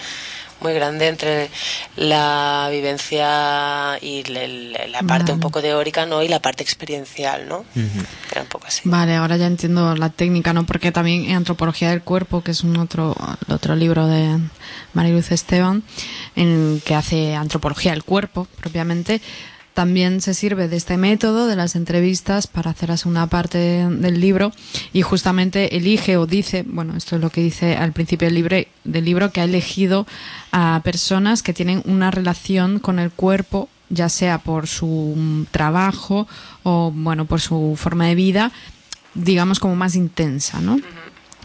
muy 0.64 0.74
grande 0.74 1.08
entre 1.08 1.50
la 1.98 2.68
vivencia 2.72 3.98
y 4.02 4.24
la, 4.24 4.48
la- 4.48 4.88
la 4.88 5.02
parte 5.04 5.32
un 5.32 5.40
poco 5.40 5.62
teórica 5.62 6.06
¿no? 6.06 6.22
y 6.24 6.28
la 6.28 6.40
parte 6.40 6.64
experiencial 6.64 7.48
¿no? 7.48 7.66
era 8.32 8.42
un 8.42 8.48
poco 8.48 8.68
así 8.68 8.82
Vale, 8.86 9.16
ahora 9.16 9.38
ya 9.38 9.48
entiendo 9.48 9.96
la 9.96 10.10
técnica, 10.10 10.54
¿no? 10.54 10.66
Porque 10.66 10.92
también 10.92 11.26
en 11.26 11.36
Antropología 11.36 11.90
del 11.90 12.02
Cuerpo, 12.02 12.42
que 12.42 12.52
es 12.52 12.64
un 12.64 12.78
otro, 12.78 13.16
el 13.48 13.54
otro 13.54 13.76
libro 13.76 14.08
de 14.08 14.40
Mariluz 14.94 15.32
Esteban, 15.32 15.84
en 16.36 16.82
que 16.86 16.96
hace 16.96 17.36
antropología 17.36 17.92
del 17.92 18.04
cuerpo, 18.04 18.48
propiamente, 18.60 19.22
también 19.74 20.22
se 20.22 20.34
sirve 20.34 20.68
de 20.68 20.78
este 20.78 20.98
método 20.98 21.48
de 21.48 21.56
las 21.56 21.76
entrevistas 21.76 22.48
para 22.48 22.72
hacer 22.72 22.90
la 22.90 22.98
segunda 22.98 23.28
parte 23.28 23.58
del 23.58 24.20
libro 24.20 24.52
y 24.94 25.02
justamente 25.02 25.76
elige 25.76 26.18
o 26.18 26.26
dice, 26.26 26.64
bueno, 26.68 26.96
esto 26.96 27.16
es 27.16 27.22
lo 27.22 27.30
que 27.30 27.42
dice 27.42 27.76
al 27.76 27.92
principio 27.92 28.28
del 28.28 28.36
libro, 28.36 28.58
del 28.84 29.06
libro 29.06 29.32
que 29.32 29.42
ha 29.42 29.46
elegido 29.46 30.06
a 30.52 30.82
personas 30.84 31.44
que 31.44 31.54
tienen 31.54 31.82
una 31.86 32.12
relación 32.12 32.80
con 32.80 33.00
el 33.00 33.12
cuerpo 33.12 33.70
ya 33.90 34.10
sea 34.10 34.40
por 34.40 34.68
su 34.68 35.46
trabajo 35.52 36.28
o 36.64 36.92
bueno 36.92 37.26
por 37.26 37.42
su 37.42 37.76
forma 37.78 38.08
de 38.08 38.16
vida 38.16 38.52
digamos 39.14 39.60
como 39.60 39.76
más 39.76 39.96
intensa 39.96 40.60
no 40.62 40.80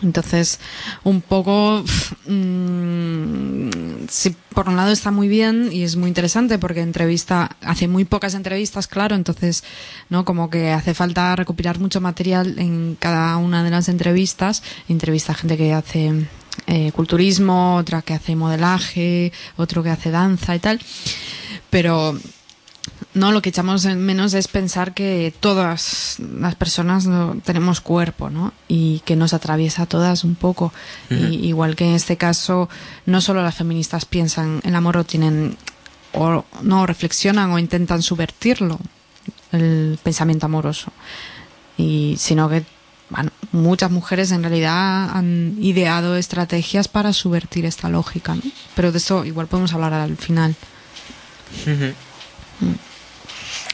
entonces, 0.02 0.60
un 1.04 1.20
poco, 1.20 1.82
mm, 2.26 3.70
sí, 4.08 4.34
por 4.54 4.68
un 4.68 4.76
lado 4.76 4.92
está 4.92 5.10
muy 5.10 5.28
bien 5.28 5.70
y 5.72 5.82
es 5.82 5.96
muy 5.96 6.08
interesante 6.08 6.58
porque 6.58 6.80
entrevista, 6.80 7.56
hace 7.62 7.88
muy 7.88 8.04
pocas 8.04 8.34
entrevistas, 8.34 8.86
claro, 8.86 9.16
entonces, 9.16 9.64
¿no? 10.08 10.24
Como 10.24 10.50
que 10.50 10.70
hace 10.70 10.94
falta 10.94 11.34
recopilar 11.36 11.78
mucho 11.78 12.00
material 12.00 12.58
en 12.58 12.96
cada 12.98 13.36
una 13.38 13.64
de 13.64 13.70
las 13.70 13.88
entrevistas. 13.88 14.62
Entrevista 14.88 15.32
a 15.32 15.36
gente 15.36 15.56
que 15.56 15.72
hace 15.72 16.26
eh, 16.66 16.92
culturismo, 16.92 17.76
otra 17.76 18.02
que 18.02 18.14
hace 18.14 18.36
modelaje, 18.36 19.32
otro 19.56 19.82
que 19.82 19.90
hace 19.90 20.10
danza 20.10 20.54
y 20.54 20.58
tal. 20.58 20.80
Pero 21.70 22.18
no, 23.14 23.32
lo 23.32 23.42
que 23.42 23.48
echamos 23.48 23.84
en 23.84 24.00
menos 24.04 24.34
es 24.34 24.48
pensar 24.48 24.94
que 24.94 25.32
todas 25.40 26.16
las 26.18 26.54
personas 26.54 27.06
no, 27.06 27.36
tenemos 27.44 27.80
cuerpo, 27.80 28.30
¿no? 28.30 28.52
Y 28.68 29.00
que 29.04 29.16
nos 29.16 29.34
atraviesa 29.34 29.82
a 29.82 29.86
todas 29.86 30.24
un 30.24 30.34
poco. 30.34 30.72
Y, 31.10 31.46
igual 31.46 31.74
que 31.74 31.84
en 31.86 31.94
este 31.94 32.16
caso, 32.16 32.68
no 33.06 33.20
solo 33.20 33.42
las 33.42 33.56
feministas 33.56 34.04
piensan 34.04 34.60
el 34.64 34.74
amor 34.74 34.98
o 34.98 35.04
tienen, 35.04 35.56
o 36.12 36.44
no, 36.62 36.86
reflexionan 36.86 37.50
o 37.50 37.58
intentan 37.58 38.02
subvertirlo, 38.02 38.78
el 39.52 39.98
pensamiento 40.02 40.46
amoroso. 40.46 40.92
Y, 41.76 42.16
sino 42.18 42.48
que, 42.48 42.64
bueno, 43.10 43.30
muchas 43.52 43.90
mujeres 43.90 44.30
en 44.32 44.42
realidad 44.42 45.10
han 45.16 45.56
ideado 45.60 46.16
estrategias 46.16 46.88
para 46.88 47.12
subvertir 47.12 47.64
esta 47.64 47.88
lógica, 47.88 48.34
¿no? 48.34 48.42
Pero 48.76 48.92
de 48.92 48.98
eso 48.98 49.24
igual 49.24 49.46
podemos 49.46 49.72
hablar 49.72 49.94
al 49.94 50.16
final. 50.16 50.54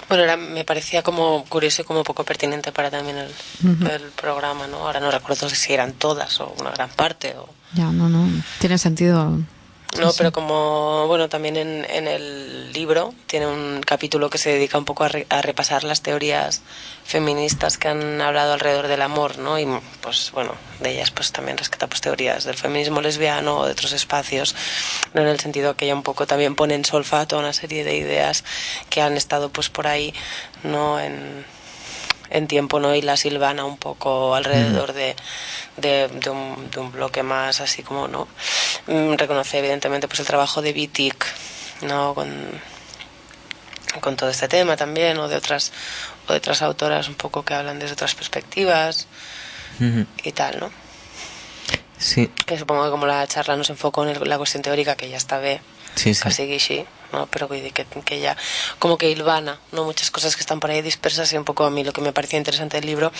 Bueno, 0.09 0.25
era- 0.25 0.37
me 0.37 0.65
parecía 0.65 1.03
como 1.03 1.45
curioso 1.47 1.83
y 1.83 1.85
como 1.85 2.05
poco 2.05 2.25
pertinente 2.25 2.73
para 2.73 2.91
también 2.91 3.17
el, 3.19 3.31
programa, 4.21 4.67
¿no? 4.67 4.79
Ahora 4.87 5.01
no 5.01 5.11
recuerdo 5.11 5.49
si 5.49 5.73
eran 5.73 5.93
todas 5.93 6.41
o 6.41 6.55
una 6.61 6.71
gran 6.71 6.91
parte 6.91 7.35
o... 7.37 7.49
Ya, 7.75 7.91
no, 7.91 8.09
no, 8.09 8.29
tiene 8.61 8.79
sentido. 8.79 9.39
No, 10.01 10.13
pero 10.19 10.33
como, 10.33 11.07
bueno, 11.07 11.29
también 11.29 11.57
en, 11.57 11.87
en 11.89 12.09
el 12.09 12.73
libro 12.73 13.15
tiene 13.27 13.47
un 13.47 13.81
capítulo 13.87 14.29
que 14.29 14.39
se 14.39 14.51
dedica 14.51 14.77
un 14.77 14.85
poco 14.85 15.05
a, 15.05 15.09
re- 15.09 15.27
a 15.31 15.41
repasar 15.41 15.85
las 15.85 16.03
teorías 16.03 16.63
feministas 17.05 17.79
que 17.79 17.89
han 17.89 18.21
hablado 18.21 18.55
alrededor 18.55 18.89
del 18.89 19.03
amor, 19.03 19.39
¿no? 19.39 19.59
Y 19.59 19.67
pues, 20.01 20.31
bueno, 20.33 20.55
de 20.81 20.91
ellas 20.93 21.11
pues 21.13 21.31
también 21.33 21.57
rescata 21.59 21.87
pues 21.87 22.01
teorías 22.01 22.45
del 22.45 22.57
feminismo 22.57 23.01
lesbiano 23.01 23.59
o 23.59 23.67
de 23.67 23.73
otros 23.73 23.93
espacios, 23.93 24.57
¿no? 25.15 25.23
en 25.23 25.29
el 25.29 25.39
sentido 25.39 25.77
que 25.77 25.85
ella 25.85 25.95
un 25.95 26.03
poco 26.03 26.27
también 26.27 26.57
pone 26.57 26.75
en 26.75 26.85
solfato 26.85 27.39
una 27.39 27.53
serie 27.53 27.85
de 27.85 27.97
ideas 27.97 28.45
que 28.91 29.01
han 29.01 29.17
estado 29.17 29.49
pues 29.51 29.69
por 29.69 29.87
ahí, 29.87 30.13
¿no? 30.65 30.99
En, 30.99 31.45
en 32.31 32.47
tiempo, 32.49 32.81
¿no? 32.81 32.95
Y 32.95 33.03
la 33.03 33.17
silvana 33.17 33.65
un 33.65 33.77
poco 33.77 34.35
alrededor 34.35 34.93
de, 34.93 35.15
de, 35.77 36.09
de 36.09 36.31
un, 36.31 36.71
de 36.71 36.81
un 36.81 36.91
bloque 36.93 37.23
más 37.23 37.61
así 37.61 37.83
como, 37.83 38.09
¿no? 38.09 38.27
Mm, 38.87 39.15
Reconoce 39.15 39.59
evidentemente 39.59 40.09
pues 40.09 40.21
el 40.21 40.27
trabajo 40.27 40.63
de 40.63 40.73
Wittig, 40.73 41.15
¿no? 41.83 42.15
Con, 42.15 42.33
con 44.01 44.17
todo 44.17 44.31
este 44.31 44.49
tema 44.49 44.77
también, 44.77 45.19
o 45.19 45.29
de 45.29 45.37
otras, 45.37 45.73
o 46.29 46.33
de 46.33 46.39
otras 46.39 46.63
autoras 46.63 47.09
un 47.09 47.15
poco 47.15 47.45
que 47.45 47.55
hablan 47.55 47.79
desde 47.79 47.93
otras 47.93 48.15
perspectivas 48.15 49.07
Ujú. 49.81 50.07
y 50.25 50.33
tal, 50.33 50.59
¿no? 50.61 50.71
Sí, 51.99 52.29
Que 52.47 52.59
supongo 52.59 52.85
que 52.85 52.91
como 52.91 53.07
la 53.07 53.27
charla 53.27 53.57
nos 53.57 53.71
enfocó 53.71 54.03
en 54.05 54.11
el- 54.17 54.29
la 54.29 54.37
cuestión 54.37 54.63
teórica, 54.63 54.97
que 54.97 55.09
ya 55.09 55.17
está 55.17 55.39
ve 55.39 55.61
sí, 55.95 56.13
sí. 56.13 56.23
casi 56.23 56.47
guishi, 56.47 56.85
¿no? 57.15 57.27
Pero 57.27 57.49
que, 57.49 57.73
que, 58.05 58.21
ya 58.21 58.37
como 58.79 58.99
que 58.99 59.11
hilvana, 59.11 59.59
¿no? 59.73 59.85
Muchas 59.85 60.11
cosas 60.11 60.37
que 60.37 60.41
están 60.41 60.61
por 60.61 60.71
ahí 60.71 60.83
dispersas 60.83 61.33
y 61.33 61.37
un 61.37 61.45
poco 61.45 61.65
a 61.65 61.71
mí 61.71 61.85
lo 61.85 61.93
que 61.93 62.01
me 62.01 62.13
parecía 62.13 62.39
interesante 62.39 62.77
del 62.77 62.87
libro 62.87 63.13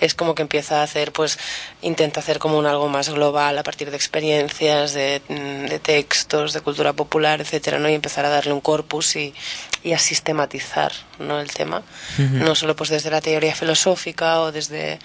es 0.00 0.14
como 0.14 0.34
que 0.34 0.42
empieza 0.42 0.80
a 0.80 0.82
hacer, 0.82 1.12
pues, 1.12 1.38
intenta 1.82 2.20
hacer 2.20 2.38
como 2.38 2.58
un 2.58 2.66
algo 2.66 2.88
más 2.88 3.08
global 3.08 3.58
a 3.58 3.62
partir 3.62 3.90
de 3.90 3.96
experiencias, 3.96 4.92
de, 4.92 5.22
mm, 5.28 5.66
de 5.66 5.78
textos, 5.78 6.52
de 6.52 6.60
cultura 6.60 6.92
popular, 6.92 7.40
etcétera, 7.40 7.78
¿no? 7.78 7.88
Y 7.88 7.94
empezar 7.94 8.24
a 8.24 8.28
darle 8.28 8.52
un 8.52 8.60
corpus 8.60 9.16
y, 9.16 9.34
y 9.82 9.92
a 9.92 9.98
sistematizar, 9.98 10.92
¿no? 11.18 11.40
El 11.40 11.50
tema. 11.50 11.82
No 12.18 12.54
solo 12.54 12.74
pues 12.74 12.90
desde 12.90 13.10
la 13.10 13.20
teoría 13.20 13.54
filosófica 13.54 14.40
o 14.40 14.52
desde, 14.52 14.98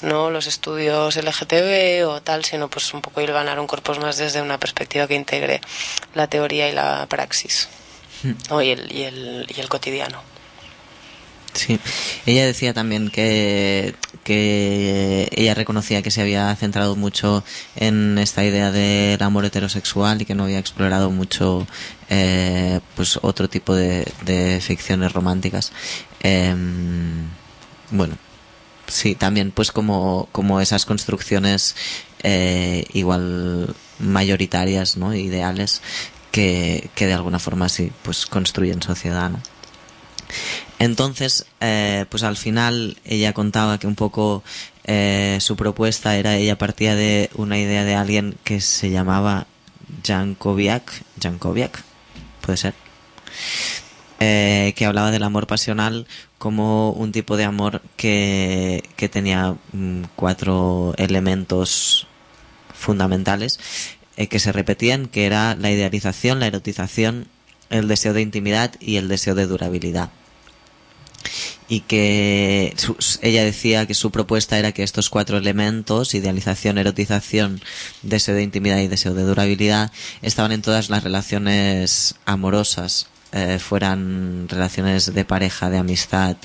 ¿no? 0.00 0.30
Los 0.30 0.46
estudios 0.46 1.16
LGTB 1.16 2.06
o 2.06 2.22
tal, 2.22 2.44
sino 2.44 2.68
pues 2.68 2.94
un 2.94 3.02
poco 3.02 3.20
hilvanar 3.20 3.58
un 3.58 3.66
corpus 3.66 3.98
más 3.98 4.16
desde 4.16 4.40
una 4.40 4.58
perspectiva 4.58 5.06
que 5.06 5.14
integre 5.14 5.60
la 6.14 6.28
teoría 6.28 6.68
y 6.68 6.72
la 6.72 7.06
praxis. 7.08 7.68
¿No? 8.50 8.62
y, 8.62 8.70
el, 8.70 8.92
y, 8.92 9.02
el, 9.02 9.46
y 9.54 9.60
el 9.60 9.68
cotidiano. 9.68 10.22
Sí, 11.54 11.78
ella 12.24 12.46
decía 12.46 12.72
también 12.72 13.10
que, 13.10 13.94
que 14.24 15.28
ella 15.32 15.54
reconocía 15.54 16.00
que 16.00 16.10
se 16.10 16.22
había 16.22 16.54
centrado 16.56 16.96
mucho 16.96 17.44
en 17.76 18.16
esta 18.18 18.42
idea 18.42 18.70
del 18.70 19.22
amor 19.22 19.44
heterosexual 19.44 20.22
y 20.22 20.24
que 20.24 20.34
no 20.34 20.44
había 20.44 20.58
explorado 20.58 21.10
mucho 21.10 21.66
eh, 22.08 22.80
pues 22.96 23.18
otro 23.20 23.50
tipo 23.50 23.74
de, 23.74 24.10
de 24.24 24.60
ficciones 24.62 25.12
románticas. 25.12 25.72
Em, 26.20 27.28
bueno, 27.90 28.16
sí, 28.86 29.14
también 29.14 29.50
pues 29.50 29.72
como, 29.72 30.28
como 30.32 30.60
esas 30.60 30.86
construcciones 30.86 31.76
eh, 32.22 32.86
igual 32.94 33.74
mayoritarias, 33.98 34.96
¿no? 34.96 35.14
Ideales 35.14 35.82
que, 36.32 36.90
de 36.96 37.12
alguna 37.12 37.38
forma 37.38 37.68
sí 37.68 37.92
pues 38.02 38.26
construyen 38.26 38.82
sociedad, 38.82 39.30
¿no? 39.30 39.40
Entonces, 40.78 41.46
eh, 41.60 42.06
pues 42.08 42.24
al 42.24 42.36
final 42.36 42.96
ella 43.04 43.32
contaba 43.34 43.78
que 43.78 43.86
un 43.86 43.94
poco 43.94 44.42
eh, 44.84 45.38
su 45.40 45.54
propuesta 45.56 46.16
era, 46.16 46.36
ella 46.36 46.58
partía 46.58 46.96
de 46.96 47.30
una 47.34 47.58
idea 47.58 47.84
de 47.84 47.94
alguien 47.94 48.36
que 48.42 48.60
se 48.60 48.90
llamaba 48.90 49.46
Jankoviak, 50.04 51.04
Jankoviak, 51.22 51.84
puede 52.40 52.56
ser, 52.56 52.74
eh, 54.18 54.72
que 54.74 54.86
hablaba 54.86 55.10
del 55.10 55.22
amor 55.22 55.46
pasional 55.46 56.06
como 56.38 56.90
un 56.92 57.12
tipo 57.12 57.36
de 57.36 57.44
amor 57.44 57.82
que, 57.96 58.82
que 58.96 59.08
tenía 59.08 59.54
mm, 59.72 60.04
cuatro 60.16 60.94
elementos 60.96 62.08
fundamentales 62.74 63.60
eh, 64.16 64.26
que 64.26 64.38
se 64.38 64.52
repetían, 64.52 65.06
que 65.06 65.26
era 65.26 65.54
la 65.54 65.70
idealización, 65.70 66.40
la 66.40 66.46
erotización, 66.46 67.28
el 67.70 67.88
deseo 67.88 68.12
de 68.12 68.20
intimidad 68.22 68.74
y 68.80 68.96
el 68.96 69.08
deseo 69.08 69.34
de 69.34 69.46
durabilidad. 69.46 70.10
Y 71.68 71.80
que 71.80 72.74
ella 73.22 73.44
decía 73.44 73.86
que 73.86 73.94
su 73.94 74.10
propuesta 74.10 74.58
era 74.58 74.72
que 74.72 74.82
estos 74.82 75.08
cuatro 75.08 75.38
elementos, 75.38 76.14
idealización, 76.14 76.76
erotización, 76.76 77.62
deseo 78.02 78.34
de 78.34 78.42
intimidad 78.42 78.78
y 78.78 78.88
deseo 78.88 79.14
de 79.14 79.22
durabilidad, 79.22 79.90
estaban 80.20 80.52
en 80.52 80.60
todas 80.60 80.90
las 80.90 81.02
relaciones 81.02 82.16
amorosas, 82.26 83.06
eh, 83.32 83.58
fueran 83.58 84.48
relaciones 84.48 85.14
de 85.14 85.24
pareja, 85.24 85.70
de 85.70 85.78
amistad, 85.78 86.36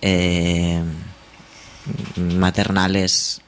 eh, 0.00 0.80
maternales 2.16 3.42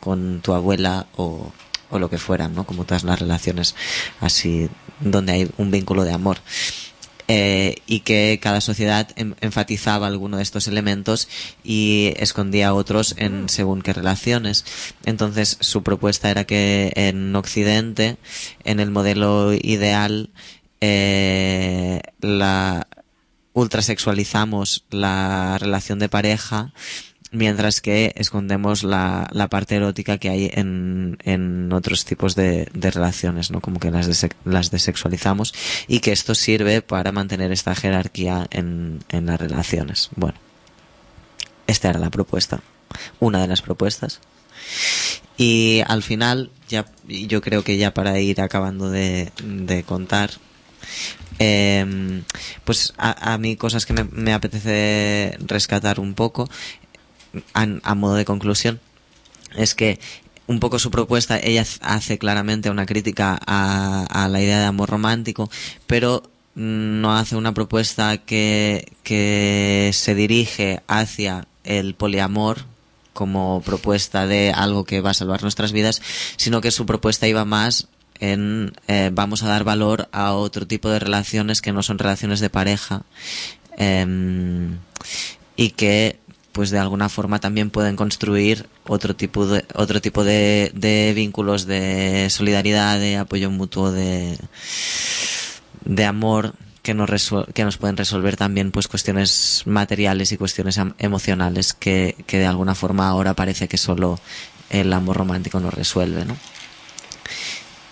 con 0.00 0.40
tu 0.40 0.54
abuela 0.54 1.06
o, 1.16 1.52
o 1.90 1.98
lo 1.98 2.10
que 2.10 2.18
fueran, 2.18 2.54
¿no? 2.54 2.64
Como 2.64 2.84
todas 2.84 3.04
las 3.04 3.18
relaciones 3.18 3.74
así 4.20 4.68
donde 5.00 5.32
hay 5.32 5.50
un 5.56 5.70
vínculo 5.70 6.04
de 6.04 6.12
amor 6.12 6.38
eh, 7.32 7.76
y 7.86 8.00
que 8.00 8.40
cada 8.42 8.60
sociedad 8.60 9.08
em- 9.14 9.36
enfatizaba 9.40 10.08
alguno 10.08 10.38
de 10.38 10.42
estos 10.42 10.66
elementos 10.66 11.28
y 11.62 12.12
escondía 12.16 12.74
otros 12.74 13.14
en 13.18 13.48
según 13.48 13.82
qué 13.82 13.92
relaciones. 13.92 14.64
Entonces 15.04 15.56
su 15.60 15.84
propuesta 15.84 16.28
era 16.28 16.44
que 16.44 16.92
en 16.96 17.36
Occidente, 17.36 18.16
en 18.64 18.80
el 18.80 18.90
modelo 18.90 19.52
ideal, 19.52 20.30
eh, 20.80 22.00
la 22.20 22.88
ultrasexualizamos 23.52 24.84
la 24.90 25.56
relación 25.58 26.00
de 26.00 26.08
pareja 26.08 26.72
mientras 27.32 27.80
que 27.80 28.12
escondemos 28.16 28.82
la, 28.82 29.28
la 29.32 29.48
parte 29.48 29.76
erótica 29.76 30.18
que 30.18 30.28
hay 30.28 30.50
en, 30.52 31.16
en 31.22 31.72
otros 31.72 32.04
tipos 32.04 32.34
de, 32.34 32.68
de 32.74 32.90
relaciones, 32.90 33.50
¿no? 33.50 33.60
Como 33.60 33.78
que 33.78 33.90
las, 33.90 34.26
las 34.44 34.70
desexualizamos 34.70 35.54
y 35.86 36.00
que 36.00 36.12
esto 36.12 36.34
sirve 36.34 36.82
para 36.82 37.12
mantener 37.12 37.52
esta 37.52 37.74
jerarquía 37.74 38.46
en, 38.50 39.04
en 39.08 39.26
las 39.26 39.40
relaciones. 39.40 40.10
Bueno, 40.16 40.38
esta 41.66 41.90
era 41.90 41.98
la 41.98 42.10
propuesta, 42.10 42.60
una 43.20 43.40
de 43.40 43.48
las 43.48 43.62
propuestas. 43.62 44.20
Y 45.36 45.82
al 45.86 46.02
final, 46.02 46.50
ya, 46.68 46.86
yo 47.06 47.40
creo 47.40 47.62
que 47.62 47.76
ya 47.76 47.94
para 47.94 48.18
ir 48.18 48.40
acabando 48.40 48.90
de, 48.90 49.32
de 49.44 49.82
contar, 49.84 50.30
Eh, 51.42 52.22
pues 52.64 52.92
a, 52.98 53.32
a 53.32 53.38
mí 53.38 53.56
cosas 53.56 53.86
que 53.86 53.94
me, 53.94 54.04
me 54.04 54.34
apetece 54.34 55.38
rescatar 55.46 55.98
un 55.98 56.12
poco 56.12 56.50
a, 57.54 57.94
modo 57.94 58.14
de 58.14 58.24
conclusión 58.24 58.80
es 59.56 59.74
que 59.74 59.98
un 60.46 60.60
poco 60.60 60.78
su 60.78 60.90
propuesta, 60.90 61.38
ella 61.38 61.64
hace 61.80 62.18
claramente 62.18 62.70
una 62.70 62.86
crítica 62.86 63.38
a, 63.46 64.28
la 64.28 64.40
idea 64.40 64.58
de 64.58 64.66
amor 64.66 64.90
romántico, 64.90 65.50
pero 65.86 66.24
no 66.54 67.16
hace 67.16 67.36
una 67.36 67.54
propuesta 67.54 68.18
que, 68.18 68.92
que 69.04 69.90
se 69.94 70.14
dirige 70.14 70.82
hacia 70.88 71.46
el 71.62 71.94
poliamor 71.94 72.64
como 73.12 73.62
propuesta 73.64 74.26
de 74.26 74.52
algo 74.52 74.84
que 74.84 75.00
va 75.00 75.10
a 75.10 75.14
salvar 75.14 75.42
nuestras 75.42 75.72
vidas, 75.72 76.02
sino 76.36 76.60
que 76.60 76.70
su 76.70 76.86
propuesta 76.86 77.28
iba 77.28 77.44
más 77.44 77.88
en 78.20 78.72
eh, 78.86 79.10
vamos 79.12 79.42
a 79.42 79.48
dar 79.48 79.64
valor 79.64 80.08
a 80.12 80.34
otro 80.34 80.66
tipo 80.66 80.90
de 80.90 80.98
relaciones 80.98 81.62
que 81.62 81.72
no 81.72 81.82
son 81.82 81.98
relaciones 81.98 82.40
de 82.40 82.50
pareja 82.50 83.02
em, 83.76 84.78
y 85.56 85.70
que 85.70 86.20
pues 86.60 86.68
de 86.68 86.78
alguna 86.78 87.08
forma 87.08 87.40
también 87.40 87.70
pueden 87.70 87.96
construir 87.96 88.66
otro 88.86 89.16
tipo 89.16 89.46
de 89.46 89.64
otro 89.74 90.02
tipo 90.02 90.24
de, 90.24 91.12
vínculos 91.16 91.64
de 91.64 92.28
solidaridad 92.28 93.00
de 93.00 93.16
apoyo 93.16 93.50
mutuo 93.50 93.90
de 93.90 94.36
de 95.86 96.04
amor 96.04 96.52
que 96.82 96.92
nos 96.92 97.08
resol- 97.08 97.50
que 97.54 97.64
nos 97.64 97.78
pueden 97.78 97.96
resolver 97.96 98.36
también 98.36 98.72
pues 98.72 98.88
cuestiones 98.88 99.62
materiales 99.64 100.32
y 100.32 100.36
cuestiones 100.36 100.78
emocionales 100.98 101.72
que, 101.72 102.14
que 102.26 102.38
de 102.38 102.44
alguna 102.44 102.74
forma 102.74 103.08
ahora 103.08 103.32
parece 103.32 103.66
que 103.66 103.78
solo 103.78 104.20
el 104.68 104.92
amor 104.92 105.16
romántico 105.16 105.60
nos 105.60 105.72
resuelve 105.72 106.26
¿no? 106.26 106.36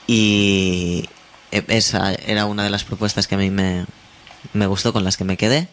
y 0.06 1.08
e- 1.52 1.64
esa 1.68 2.12
era 2.12 2.44
una 2.44 2.64
de 2.64 2.70
las 2.70 2.84
propuestas 2.84 3.26
que 3.28 3.34
a 3.34 3.38
mí 3.38 3.48
me, 3.48 3.86
me 4.52 4.66
gustó 4.66 4.92
con 4.92 5.04
las 5.04 5.16
que 5.16 5.24
me 5.24 5.36
quedé 5.36 5.68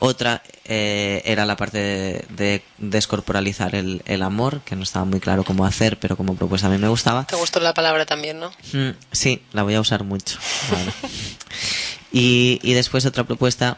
otra 0.00 0.42
eh, 0.64 1.22
era 1.24 1.44
la 1.44 1.56
parte 1.56 1.78
de, 1.78 2.24
de 2.30 2.62
descorporalizar 2.78 3.74
el, 3.74 4.02
el 4.06 4.22
amor 4.22 4.60
que 4.64 4.76
no 4.76 4.84
estaba 4.84 5.04
muy 5.04 5.18
claro 5.18 5.42
cómo 5.44 5.64
hacer 5.66 5.98
pero 5.98 6.16
como 6.16 6.36
propuesta 6.36 6.68
a 6.68 6.70
mí 6.70 6.78
me 6.78 6.86
gustaba 6.88 7.24
Te 7.26 7.34
gustó 7.34 7.58
la 7.58 7.74
palabra 7.74 8.06
también, 8.06 8.38
¿no? 8.38 8.50
Mm, 8.72 8.90
sí, 9.10 9.42
la 9.52 9.64
voy 9.64 9.74
a 9.74 9.80
usar 9.80 10.04
mucho. 10.04 10.38
Vale. 10.70 10.92
y, 12.12 12.60
y 12.62 12.72
después 12.74 13.04
otra 13.06 13.24
propuesta. 13.24 13.76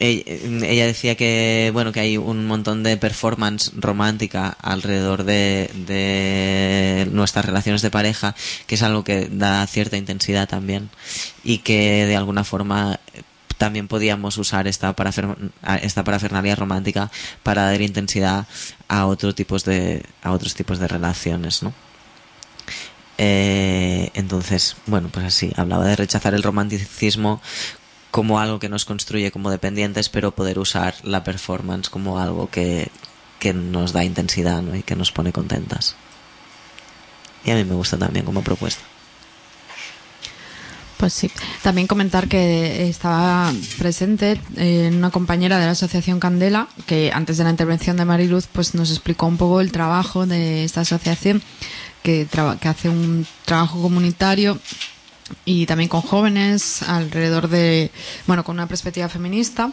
eh, 0.00 0.40
Ella 0.64 0.86
decía 0.86 1.14
que 1.14 1.70
bueno 1.74 1.92
que 1.92 2.00
hay 2.00 2.16
un 2.16 2.46
montón 2.46 2.82
de 2.82 2.96
performance 2.96 3.70
romántica 3.76 4.56
alrededor 4.62 5.24
de, 5.24 5.70
de 5.86 7.06
nuestras 7.12 7.44
relaciones 7.44 7.82
de 7.82 7.90
pareja, 7.90 8.34
que 8.66 8.76
es 8.76 8.82
algo 8.82 9.04
que 9.04 9.28
da 9.30 9.66
cierta 9.66 9.98
intensidad 9.98 10.48
también 10.48 10.88
y 11.44 11.58
que 11.58 12.06
de 12.06 12.16
alguna 12.16 12.44
forma 12.44 12.98
también 13.64 13.88
podíamos 13.88 14.36
usar 14.36 14.66
esta, 14.68 14.94
parafer- 14.94 15.50
esta 15.80 16.04
parafernalia 16.04 16.54
romántica 16.54 17.10
para 17.42 17.62
dar 17.62 17.80
intensidad 17.80 18.46
a 18.88 19.06
otros 19.06 19.34
tipos 19.34 19.64
de 19.64 20.04
a 20.22 20.32
otros 20.32 20.54
tipos 20.54 20.78
de 20.78 20.86
relaciones, 20.86 21.62
¿no? 21.62 21.72
Eh, 23.16 24.10
entonces, 24.12 24.76
bueno, 24.84 25.08
pues 25.08 25.24
así, 25.24 25.50
hablaba 25.56 25.86
de 25.86 25.96
rechazar 25.96 26.34
el 26.34 26.42
romanticismo 26.42 27.40
como 28.10 28.38
algo 28.38 28.58
que 28.58 28.68
nos 28.68 28.84
construye 28.84 29.30
como 29.30 29.50
dependientes, 29.50 30.10
pero 30.10 30.32
poder 30.34 30.58
usar 30.58 30.94
la 31.02 31.24
performance 31.24 31.88
como 31.88 32.18
algo 32.18 32.50
que, 32.50 32.90
que 33.38 33.54
nos 33.54 33.94
da 33.94 34.04
intensidad 34.04 34.60
¿no? 34.60 34.76
y 34.76 34.82
que 34.82 34.94
nos 34.94 35.10
pone 35.10 35.32
contentas. 35.32 35.96
Y 37.46 37.50
a 37.50 37.54
mí 37.54 37.64
me 37.64 37.74
gusta 37.76 37.96
también 37.96 38.26
como 38.26 38.42
propuesta. 38.42 38.82
Pues. 41.04 41.26
También 41.62 41.86
comentar 41.86 42.28
que 42.28 42.88
estaba 42.88 43.52
presente 43.76 44.40
eh, 44.56 44.90
una 44.90 45.10
compañera 45.10 45.58
de 45.58 45.66
la 45.66 45.72
Asociación 45.72 46.18
Candela, 46.18 46.66
que 46.86 47.10
antes 47.12 47.36
de 47.36 47.44
la 47.44 47.50
intervención 47.50 47.98
de 47.98 48.06
Mariluz, 48.06 48.46
pues 48.50 48.74
nos 48.74 48.90
explicó 48.90 49.26
un 49.26 49.36
poco 49.36 49.60
el 49.60 49.70
trabajo 49.70 50.24
de 50.24 50.64
esta 50.64 50.80
asociación, 50.80 51.42
que, 52.02 52.26
que 52.58 52.68
hace 52.68 52.88
un 52.88 53.26
trabajo 53.44 53.82
comunitario 53.82 54.58
y 55.44 55.66
también 55.66 55.90
con 55.90 56.00
jóvenes 56.00 56.82
alrededor 56.82 57.48
de, 57.48 57.90
bueno, 58.26 58.42
con 58.42 58.56
una 58.56 58.66
perspectiva 58.66 59.10
feminista 59.10 59.72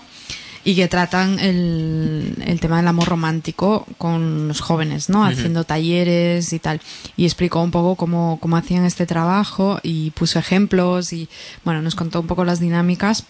y 0.63 0.75
que 0.75 0.87
tratan 0.87 1.39
el, 1.39 2.35
el 2.45 2.59
tema 2.59 2.77
del 2.77 2.87
amor 2.87 3.07
romántico 3.07 3.85
con 3.97 4.47
los 4.47 4.61
jóvenes, 4.61 5.09
¿no? 5.09 5.23
Haciendo 5.25 5.63
talleres 5.63 6.53
y 6.53 6.59
tal. 6.59 6.81
Y 7.17 7.25
explicó 7.25 7.61
un 7.61 7.71
poco 7.71 7.95
cómo, 7.95 8.37
cómo 8.41 8.57
hacían 8.57 8.85
este 8.85 9.05
trabajo 9.05 9.79
y 9.83 10.11
puso 10.11 10.37
ejemplos 10.39 11.13
y, 11.13 11.27
bueno, 11.63 11.81
nos 11.81 11.95
contó 11.95 12.19
un 12.21 12.27
poco 12.27 12.45
las 12.45 12.59
dinámicas. 12.59 13.25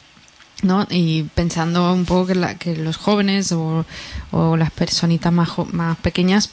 ¿no? 0.64 0.86
Y 0.92 1.24
pensando 1.34 1.92
un 1.92 2.06
poco 2.06 2.28
que, 2.28 2.36
la- 2.36 2.54
que 2.56 2.76
los 2.76 2.96
jóvenes 2.98 3.52
o, 3.52 3.84
o 4.32 4.58
las 4.58 4.70
personitas 4.70 5.34
más, 5.34 5.50
jo- 5.50 5.68
más 5.72 5.98
pequeñas 5.98 6.52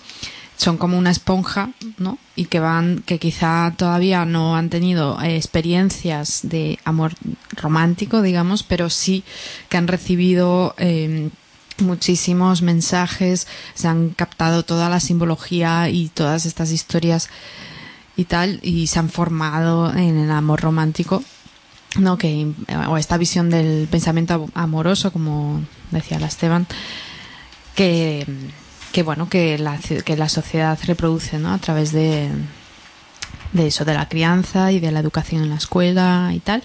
son 0.59 0.77
como 0.77 0.99
una 0.99 1.13
esponja, 1.13 1.71
¿no? 1.99 2.19
Y 2.35 2.47
que 2.47 2.59
van, 2.59 3.03
que 3.07 3.21
quizá 3.21 3.73
todavía 3.77 4.25
no 4.25 4.57
han 4.57 4.71
tenido 4.71 5.19
eh, 5.23 5.37
experiencias 5.37 6.41
de 6.43 6.81
amor 6.85 7.15
romántico, 7.53 8.23
digamos, 8.23 8.65
pero 8.65 8.91
sí 8.91 9.23
que 9.69 9.77
han 9.77 9.87
recibido 9.87 10.75
eh, 10.77 11.31
muchísimos 11.79 12.61
mensajes, 12.63 13.47
se 13.75 13.87
han 13.87 14.11
captado 14.11 14.65
toda 14.65 14.89
la 14.89 14.99
simbología 14.99 15.89
y 15.91 16.09
todas 16.09 16.45
estas 16.45 16.73
historias 16.73 17.29
y 18.17 18.25
tal, 18.25 18.59
y 18.65 18.89
se 18.89 18.99
han 18.99 19.11
formado 19.11 19.93
en 19.95 20.19
el 20.19 20.31
amor 20.33 20.61
romántico, 20.61 21.23
¿no? 22.01 22.19
Que, 22.19 22.53
o 22.89 22.99
esta 22.99 23.17
visión 23.17 23.49
del 23.49 23.87
pensamiento 23.89 24.51
amoroso, 24.55 25.13
como 25.13 25.63
decía 25.93 26.19
la 26.19 26.27
Esteban, 26.27 26.67
que, 27.77 28.27
que 28.93 29.03
bueno, 29.03 29.29
que 29.29 29.59
la, 29.59 29.79
que 29.79 30.17
la 30.17 30.29
sociedad 30.29 30.79
reproduce, 30.87 31.39
¿no? 31.39 31.53
A 31.53 31.59
través 31.59 31.93
de, 31.93 32.29
de 33.53 33.67
eso, 33.67 33.85
de 33.85 33.95
la 33.95 34.09
crianza 34.09 34.73
y 34.73 34.81
de 34.81 34.91
la 34.93 35.01
educación 35.01 35.43
en 35.43 35.51
la 35.51 35.57
escuela 35.57 36.31
y 36.35 36.41
tal. 36.41 36.63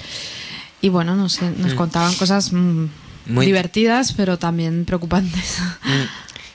Y 0.81 0.89
bueno, 0.89 1.15
no 1.15 1.29
sé, 1.29 1.51
nos 1.57 1.73
Mm. 1.73 1.77
contaban 1.77 2.13
cosas 2.15 2.51
mm, 2.53 2.85
Muy- 3.27 3.45
divertidas, 3.45 4.13
pero 4.13 4.37
también 4.39 4.85
preocupantes. 4.85 5.57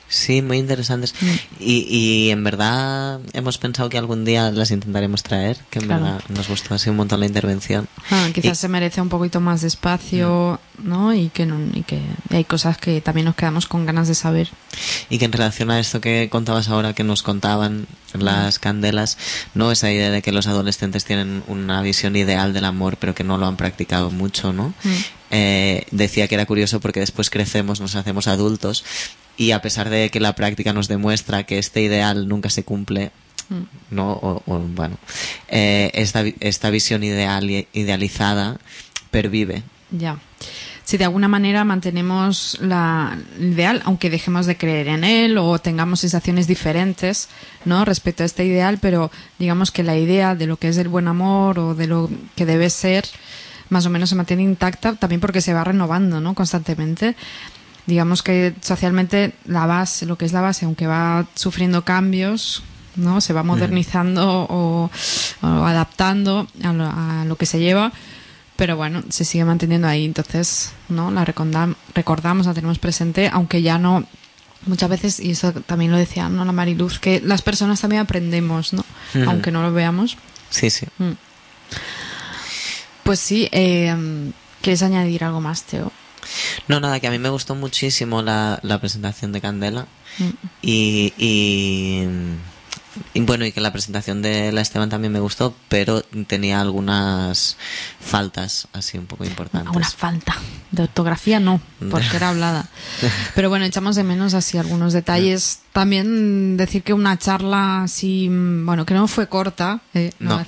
Mm, 0.09 0.11
Sí, 0.11 0.41
muy 0.43 0.57
interesantes. 0.59 1.15
Y, 1.61 1.81
y 1.89 2.31
en 2.31 2.43
verdad 2.43 3.21
hemos 3.35 3.59
pensado 3.59 3.91
que 3.91 3.99
algún 3.99 4.25
día 4.25 4.51
las 4.51 4.71
intentaremos 4.71 5.23
traer, 5.23 5.59
que 5.71 5.81
en 5.81 5.85
Claro. 5.85 6.03
verdad 6.05 6.21
nos 6.31 6.49
gustó 6.49 6.75
así 6.75 6.89
un 6.89 6.97
montón 6.97 7.21
la 7.21 7.27
intervención. 7.27 7.87
Ah, 8.11 8.29
quizás 8.35 8.59
Y- 8.59 8.61
se 8.63 8.69
merece 8.69 9.03
un 9.03 9.11
poquito 9.11 9.41
más 9.41 9.61
de 9.61 9.69
espacio, 9.69 10.61
¿no? 10.83 11.13
Y 11.13 11.29
que, 11.29 11.45
no, 11.45 11.59
y 11.75 11.83
que 11.83 12.01
hay 12.31 12.45
cosas 12.45 12.79
que 12.79 13.01
también 13.03 13.27
nos 13.27 13.35
quedamos 13.37 13.67
con 13.67 13.85
ganas 13.85 14.09
de 14.09 14.15
saber. 14.15 14.49
Y 15.11 15.19
que 15.19 15.27
en 15.27 15.33
relación 15.33 15.71
a 15.71 15.79
esto 15.79 16.01
que 16.01 16.29
contabas 16.31 16.69
ahora, 16.69 16.95
que 16.95 17.05
nos 17.05 17.23
contaban 17.23 17.87
las 18.15 18.59
candelas, 18.59 19.19
¿no? 19.55 19.71
Esa 19.73 19.93
idea 19.93 20.11
de 20.11 20.23
que 20.23 20.33
los 20.33 20.47
adolescentes 20.47 21.05
tienen 21.05 21.43
una 21.49 21.83
visión 21.83 22.17
ideal 22.17 22.55
del 22.55 22.65
amor, 22.65 22.97
pero 22.99 23.15
que 23.15 23.25
no 23.25 23.37
lo 23.37 23.47
han 23.47 23.57
practicado 23.59 24.11
mucho, 24.11 24.55
¿no? 24.55 24.73
Eh, 25.31 25.85
decía 25.91 26.27
que 26.29 26.35
era 26.35 26.47
curioso 26.47 26.81
porque 26.81 27.01
después 27.01 27.29
crecemos, 27.29 27.81
nos 27.81 27.95
hacemos 27.95 28.27
adultos, 28.27 28.85
y 29.39 29.53
a 29.53 29.63
pesar 29.63 29.89
de 29.89 30.11
que 30.11 30.21
la 30.21 30.35
práctica 30.35 30.75
nos 30.75 30.89
demuestra 30.89 31.45
que 31.45 31.59
este 31.59 31.81
ideal 31.81 32.29
nunca 32.29 32.51
se 32.51 32.65
cumple, 32.65 33.13
Mm. 33.49 33.95
¿no? 33.95 34.13
O, 34.13 34.43
o, 34.47 34.59
bueno, 34.59 34.99
eh, 35.49 35.91
esta, 35.95 36.23
esta 36.41 36.71
visión 36.71 37.03
ideal, 37.03 37.49
idealizada 37.73 38.59
pervive. 39.11 39.63
Ya. 39.91 40.19
Si 40.85 40.97
de 40.97 41.05
alguna 41.05 41.29
manera 41.29 41.65
mantenemos 41.65 42.59
la 42.61 43.19
ideal, 43.39 43.83
aunque 43.85 44.09
dejemos 44.09 44.47
de 44.47 44.57
creer 44.57 44.89
en 44.89 45.05
él 45.05 45.37
o 45.37 45.59
tengamos 45.59 46.01
sensaciones 46.01 46.47
diferentes, 46.47 47.29
¿no? 47.67 47.85
Respecto 47.85 48.23
a 48.23 48.27
este 48.27 48.45
ideal, 48.45 48.79
pero 48.81 49.11
digamos 49.39 49.71
que 49.71 49.83
la 49.83 49.99
idea 49.99 50.35
de 50.35 50.47
lo 50.47 50.57
que 50.57 50.69
es 50.69 50.79
el 50.79 50.89
buen 50.89 51.09
amor 51.09 51.59
o 51.59 51.75
de 51.75 51.87
lo 51.87 52.11
que 52.37 52.47
debe 52.47 52.71
ser, 52.71 53.05
más 53.69 53.85
o 53.85 53.91
menos 53.91 54.09
se 54.09 54.15
mantiene 54.15 54.43
intacta, 54.43 54.95
también 54.95 55.21
porque 55.21 55.43
se 55.43 55.53
va 55.53 55.63
renovando, 55.65 56.21
¿no? 56.21 56.35
Constantemente. 56.35 57.17
Digamos 57.89 58.23
que 58.23 58.55
socialmente 58.61 59.33
la 59.47 59.65
base, 59.65 60.05
lo 60.05 60.19
que 60.19 60.27
es 60.27 60.33
la 60.35 60.43
base, 60.43 60.67
aunque 60.67 60.87
va 60.87 61.25
sufriendo 61.35 61.85
cambios, 61.87 62.63
¿no? 62.97 63.23
Se 63.23 63.33
va 63.33 63.43
modernizando 63.43 64.47
o, 64.51 64.91
o 65.41 65.47
adaptando 65.47 66.47
a 66.63 66.73
lo, 66.75 66.85
a 66.85 67.25
lo 67.27 67.37
que 67.37 67.47
se 67.47 67.59
lleva, 67.59 67.91
pero 68.57 68.77
bueno, 68.77 69.03
se 69.09 69.25
sigue 69.25 69.47
manteniendo 69.47 69.89
ahí. 69.89 70.05
Entonces, 70.05 70.73
¿no? 70.91 71.11
La 71.11 71.25
recordam- 71.25 71.77
recordamos, 71.95 72.45
la 72.47 72.53
tenemos 72.53 72.79
presente, 72.79 73.31
aunque 73.33 73.63
ya 73.63 73.79
no. 73.79 74.05
Muchas 74.67 74.91
veces, 74.91 75.21
y 75.21 75.31
eso 75.31 75.53
también 75.53 75.91
lo 75.91 75.97
decía 75.97 76.29
¿no? 76.29 76.45
la 76.45 76.53
Mariluz, 76.53 76.99
que 76.99 77.21
las 77.25 77.41
personas 77.41 77.81
también 77.81 78.03
aprendemos, 78.03 78.75
¿no? 78.75 78.85
Aunque 79.27 79.51
no 79.51 79.63
lo 79.63 79.73
veamos. 79.73 80.19
Sí, 80.51 80.69
sí. 80.69 80.85
Mm. 80.99 81.13
Pues 83.05 83.21
sí, 83.21 83.49
eh, 83.53 83.97
¿quieres 84.61 84.83
añadir 84.83 85.25
algo 85.25 85.41
más, 85.41 85.63
Teo? 85.63 85.91
No, 86.69 86.81
nada, 86.81 87.01
que 87.01 87.07
a 87.07 87.11
mí 87.11 87.19
me 87.19 87.31
gustó 87.31 87.55
muchísimo 87.55 88.23
la, 88.23 88.61
la 88.63 88.79
presentación 88.79 89.33
de 89.33 89.41
Candela 89.41 89.87
Mm. 90.19 90.25
y, 90.63 91.13
y 91.17 92.09
y 93.15 93.21
bueno, 93.21 93.45
y 93.45 93.53
que 93.53 93.61
la 93.61 93.73
presentación 93.73 94.23
de 94.23 94.51
la 94.51 94.61
Esteban 94.61 94.89
también 94.89 95.13
me 95.13 95.21
gustó, 95.21 95.55
pero 95.69 96.03
tenía 96.27 96.61
algunas 96.61 97.57
faltas 98.01 98.67
así 98.73 98.99
un 98.99 99.07
poco 99.07 99.25
importantes. 99.25 99.75
Una 99.75 99.89
falta 99.89 100.35
de 100.73 100.83
ortografía 100.83 101.39
no, 101.39 101.61
porque 101.91 102.17
era 102.17 102.31
hablada. 102.31 102.69
Pero 103.35 103.49
bueno, 103.51 103.65
echamos 103.65 103.95
de 103.97 104.05
menos 104.05 104.35
así 104.35 104.59
algunos 104.59 104.93
detalles. 104.93 105.61
También 105.73 106.57
decir 106.57 106.83
que 106.83 106.93
una 106.93 107.17
charla 107.19 107.85
así, 107.85 108.29
bueno, 108.29 108.85
que 108.85 108.95
no 108.95 109.07
fue 109.07 109.29
corta, 109.29 109.81
eh, 109.95 110.11
no 110.19 110.45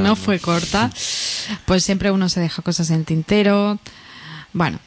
no. 0.00 0.16
fue 0.16 0.38
corta. 0.38 0.90
Pues 1.66 1.84
siempre 1.84 2.10
uno 2.10 2.28
se 2.28 2.40
deja 2.40 2.62
cosas 2.62 2.88
en 2.90 3.00
el 3.00 3.04
tintero. 3.04 3.78
Bueno, 4.52 4.78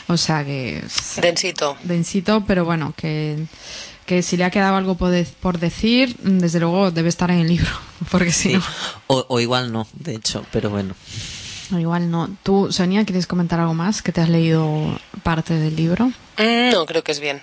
O 0.08 0.18
sea 0.18 0.44
que 0.46 0.80
es 0.80 1.16
Densito. 1.22 1.78
densito, 1.84 2.44
pero 2.46 2.66
bueno, 2.66 2.94
que, 2.96 3.46
que 4.06 4.22
si 4.22 4.38
le 4.38 4.44
ha 4.44 4.52
quedado 4.52 4.76
algo 4.76 4.96
por, 4.96 5.10
de- 5.10 5.26
por 5.40 5.58
decir, 5.60 6.16
desde 6.22 6.60
luego 6.60 6.92
debe 6.92 7.10
estar 7.10 7.32
en 7.32 7.40
el 7.40 7.48
libro, 7.48 7.70
porque 8.12 8.32
si 8.32 8.50
Sí. 8.50 8.56
no, 8.56 8.62
O, 9.08 9.26
o 9.30 9.40
igual 9.40 9.72
no, 9.72 9.88
de 9.94 10.16
hecho, 10.16 10.46
pero 10.52 10.70
bueno. 10.70 10.94
No, 11.72 11.80
igual 11.80 12.12
no. 12.12 12.30
Tú, 12.44 12.72
Sonia, 12.72 13.06
¿quieres 13.06 13.28
comentar 13.28 13.60
algo 13.60 13.74
más? 13.74 14.02
Que 14.02 14.12
te 14.12 14.22
has 14.22 14.30
leído 14.30 15.00
parte 15.24 15.54
del 15.56 15.76
libro. 15.76 16.08
Mm, 16.38 16.72
No, 16.74 16.86
creo 16.86 17.04
que 17.04 17.12
es 17.12 17.20
bien. 17.20 17.42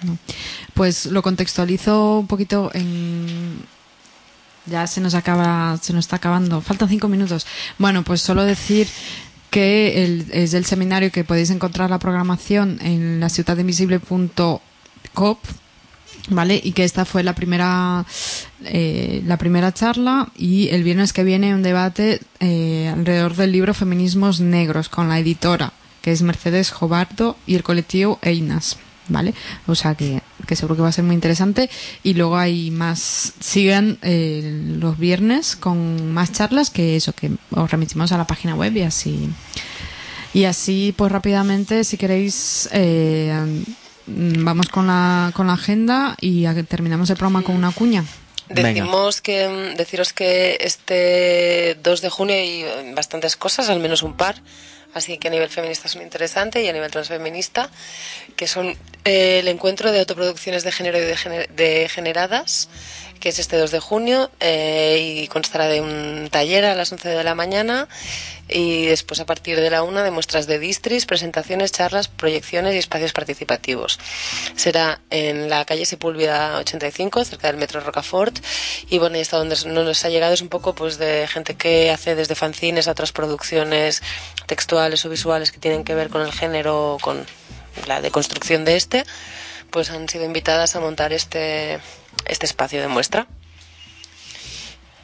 Pues 0.74 1.06
lo 1.06 1.22
contextualizo 1.22 2.18
un 2.20 2.26
poquito 2.26 2.70
en... 2.74 3.60
Ya 4.66 4.86
se 4.86 5.00
nos 5.00 5.14
acaba, 5.14 5.76
se 5.82 5.92
nos 5.92 6.04
está 6.04 6.16
acabando. 6.16 6.60
Faltan 6.60 6.88
cinco 6.88 7.08
minutos. 7.08 7.46
Bueno, 7.78 8.04
pues 8.04 8.20
solo 8.20 8.44
decir 8.44 8.86
que 9.50 10.04
el, 10.04 10.26
es 10.32 10.54
el 10.54 10.64
seminario 10.64 11.10
que 11.10 11.24
podéis 11.24 11.50
encontrar 11.50 11.90
la 11.90 11.98
programación 11.98 12.78
en 12.80 13.18
la 13.20 13.28
ciudadinvisible.cop, 13.28 15.38
¿vale? 16.28 16.60
Y 16.62 16.72
que 16.72 16.84
esta 16.84 17.04
fue 17.04 17.22
la 17.22 17.34
primera, 17.34 18.04
eh, 18.64 19.22
la 19.26 19.36
primera 19.36 19.72
charla 19.72 20.28
y 20.36 20.68
el 20.68 20.82
viernes 20.82 21.12
que 21.12 21.24
viene 21.24 21.54
un 21.54 21.62
debate 21.62 22.20
eh, 22.40 22.90
alrededor 22.92 23.36
del 23.36 23.52
libro 23.52 23.74
Feminismos 23.74 24.40
Negros 24.40 24.88
con 24.88 25.08
la 25.08 25.18
editora, 25.18 25.72
que 26.00 26.12
es 26.12 26.22
Mercedes 26.22 26.70
Jobardo 26.70 27.36
y 27.46 27.54
el 27.54 27.62
colectivo 27.62 28.18
Einas. 28.22 28.78
¿Vale? 29.08 29.34
O 29.66 29.74
sea 29.74 29.96
que, 29.96 30.22
que 30.46 30.54
seguro 30.54 30.76
que 30.76 30.82
va 30.82 30.88
a 30.88 30.92
ser 30.92 31.04
muy 31.04 31.16
interesante. 31.16 31.68
Y 32.04 32.14
luego 32.14 32.36
hay 32.38 32.70
más. 32.70 33.34
Sigan 33.40 33.98
eh, 34.00 34.62
los 34.78 34.96
viernes 34.96 35.56
con 35.56 36.12
más 36.12 36.30
charlas 36.30 36.70
que 36.70 36.94
eso, 36.94 37.12
que 37.12 37.32
os 37.50 37.70
remitimos 37.70 38.12
a 38.12 38.16
la 38.16 38.28
página 38.28 38.54
web 38.54 38.74
y 38.76 38.82
así. 38.82 39.28
Y 40.32 40.44
así, 40.44 40.94
pues 40.96 41.10
rápidamente, 41.10 41.82
si 41.84 41.96
queréis, 41.98 42.68
eh, 42.72 43.64
vamos 44.06 44.68
con 44.68 44.86
la, 44.86 45.30
con 45.34 45.46
la 45.46 45.54
agenda 45.54 46.16
y 46.20 46.46
a- 46.46 46.54
terminamos 46.64 47.10
el 47.10 47.16
programa 47.16 47.42
con 47.42 47.56
una 47.56 47.72
cuña. 47.72 48.04
Decimos 48.82 49.20
que 49.20 49.48
mm, 49.48 49.76
deciros 49.76 50.12
que 50.12 50.58
este 50.60 51.76
2 51.82 52.00
de 52.02 52.10
junio 52.10 52.34
hay 52.36 52.62
eh, 52.62 52.92
bastantes 52.94 53.36
cosas, 53.36 53.68
al 53.70 53.80
menos 53.80 54.02
un 54.02 54.14
par, 54.14 54.36
así 54.94 55.16
que 55.16 55.28
a 55.28 55.30
nivel 55.30 55.48
feminista 55.48 55.88
son 55.88 56.02
interesantes 56.02 56.62
y 56.62 56.68
a 56.68 56.72
nivel 56.72 56.90
transfeminista, 56.90 57.70
que 58.36 58.46
son 58.46 58.76
eh, 59.04 59.38
el 59.40 59.48
encuentro 59.48 59.90
de 59.92 60.00
autoproducciones 60.00 60.64
de 60.64 60.72
género 60.72 60.98
y 60.98 61.02
de 61.02 61.16
gener- 61.16 61.48
degeneradas, 61.50 62.68
que 63.22 63.28
es 63.28 63.38
este 63.38 63.56
2 63.56 63.70
de 63.70 63.78
junio 63.78 64.32
eh, 64.40 64.98
y 65.00 65.28
constará 65.28 65.68
de 65.68 65.80
un 65.80 66.28
taller 66.28 66.64
a 66.64 66.74
las 66.74 66.90
11 66.90 67.08
de 67.08 67.22
la 67.22 67.36
mañana 67.36 67.86
y 68.48 68.86
después 68.86 69.20
a 69.20 69.26
partir 69.26 69.60
de 69.60 69.70
la 69.70 69.84
1 69.84 70.02
de 70.02 70.10
muestras 70.10 70.48
de 70.48 70.58
distris, 70.58 71.06
presentaciones, 71.06 71.70
charlas, 71.70 72.08
proyecciones 72.08 72.74
y 72.74 72.78
espacios 72.78 73.12
participativos. 73.12 74.00
Será 74.56 75.00
en 75.10 75.48
la 75.48 75.64
calle 75.64 75.86
Sepúlveda 75.86 76.58
85, 76.58 77.24
cerca 77.24 77.46
del 77.46 77.58
metro 77.58 77.78
Rocafort. 77.78 78.40
Y 78.90 78.98
bueno, 78.98 79.16
y 79.16 79.20
hasta 79.20 79.36
donde 79.36 79.56
no 79.66 79.84
nos 79.84 80.04
ha 80.04 80.08
llegado 80.08 80.34
es 80.34 80.42
un 80.42 80.48
poco 80.48 80.74
pues 80.74 80.98
de 80.98 81.28
gente 81.28 81.54
que 81.54 81.92
hace 81.92 82.16
desde 82.16 82.34
fanzines 82.34 82.88
a 82.88 82.90
otras 82.90 83.12
producciones 83.12 84.02
textuales 84.46 85.04
o 85.04 85.10
visuales 85.10 85.52
que 85.52 85.58
tienen 85.58 85.84
que 85.84 85.94
ver 85.94 86.08
con 86.08 86.22
el 86.22 86.32
género, 86.32 86.98
con 87.00 87.24
la 87.86 88.00
deconstrucción 88.00 88.64
de 88.64 88.74
este, 88.74 89.04
pues 89.70 89.90
han 89.90 90.08
sido 90.08 90.24
invitadas 90.24 90.74
a 90.74 90.80
montar 90.80 91.12
este, 91.12 91.78
este 92.26 92.46
espacio 92.46 92.80
de 92.80 92.88
muestra. 92.88 93.26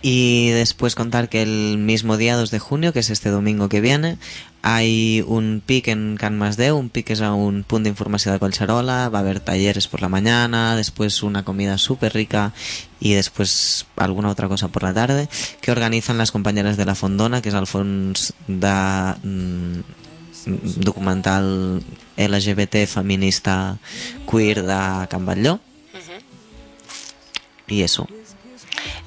Y 0.00 0.50
después 0.50 0.94
contar 0.94 1.28
que 1.28 1.42
el 1.42 1.76
mismo 1.76 2.16
día, 2.16 2.36
2 2.36 2.52
de 2.52 2.60
junio, 2.60 2.92
que 2.92 3.00
es 3.00 3.10
este 3.10 3.30
domingo 3.30 3.68
que 3.68 3.80
viene, 3.80 4.16
hay 4.62 5.24
un 5.26 5.62
PIC 5.64 5.88
en 5.88 6.16
Can 6.16 6.40
un 6.40 6.90
PIC 6.90 7.10
es 7.10 7.20
a 7.20 7.32
un 7.32 7.64
punt 7.64 7.84
d'informació 7.84 8.30
de 8.32 8.38
Collserola, 8.38 9.08
va 9.08 9.18
a 9.18 9.22
haber 9.22 9.40
talleres 9.40 9.88
por 9.88 10.00
la 10.00 10.08
mañana, 10.08 10.76
después 10.76 11.22
una 11.22 11.44
comida 11.44 11.78
súper 11.78 12.12
rica 12.14 12.52
y 13.00 13.14
después 13.14 13.86
alguna 13.96 14.28
otra 14.28 14.48
cosa 14.48 14.68
por 14.68 14.82
la 14.82 14.94
tarde, 14.94 15.28
que 15.60 15.72
organizan 15.72 16.18
las 16.18 16.30
compañeras 16.32 16.76
de 16.76 16.84
la 16.84 16.94
Fondona, 16.94 17.42
que 17.42 17.50
és 17.50 17.54
el 17.58 17.66
fons 17.66 18.34
de 18.46 18.74
mm, 19.22 19.80
documental 20.82 21.82
LGBT 22.16 22.86
feminista 22.86 23.78
queer 24.30 24.62
de 24.62 25.06
Can 25.08 25.26
Batlló. 25.26 25.60
Y 27.68 27.82
eso. 27.82 28.06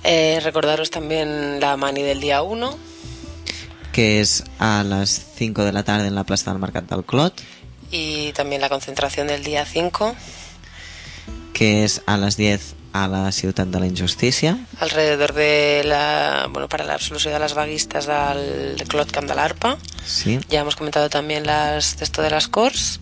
Eh, 0.04 0.40
recordaros 0.44 0.92
también 0.92 1.60
la 1.60 1.78
mani 1.78 2.02
del 2.02 2.22
día 2.22 2.42
1, 2.42 2.78
que 3.92 4.22
es 4.22 4.44
a 4.60 4.84
las 4.84 5.10
5 5.36 5.64
de 5.64 5.72
la 5.72 5.84
tarde 5.84 6.08
en 6.08 6.16
la 6.16 6.24
Plaza 6.24 6.52
del 6.52 6.60
Mercat 6.60 6.90
del 6.90 7.04
Clot, 7.04 7.42
y 7.92 8.32
también 8.34 8.62
la 8.62 8.70
concentración 8.70 9.28
del 9.28 9.44
día 9.44 9.66
5 9.66 10.16
que 11.62 11.84
es 11.84 12.02
a 12.08 12.18
las 12.18 12.38
10 12.38 12.74
a 12.92 13.08
la 13.08 13.32
Ciutat 13.32 13.68
de 13.68 13.80
la 13.80 13.86
Injustícia, 13.86 14.58
alrededor 14.80 15.34
de 15.34 15.84
la 15.86 16.48
bueno 16.50 16.68
para 16.68 16.84
la 16.84 16.96
absolución 16.96 17.34
de 17.34 17.40
las 17.40 17.54
vaguistas 17.54 18.08
del 18.08 18.84
Clot 18.88 19.12
Camp 19.12 19.30
de 19.30 19.36
l'Arpa. 19.36 19.78
sí. 20.04 20.40
Ya 20.50 20.62
hemos 20.62 20.76
comentado 20.76 21.10
también 21.12 21.46
las 21.46 22.02
esto 22.02 22.24
de 22.24 22.32
las 22.32 22.48
Cors. 22.48 23.00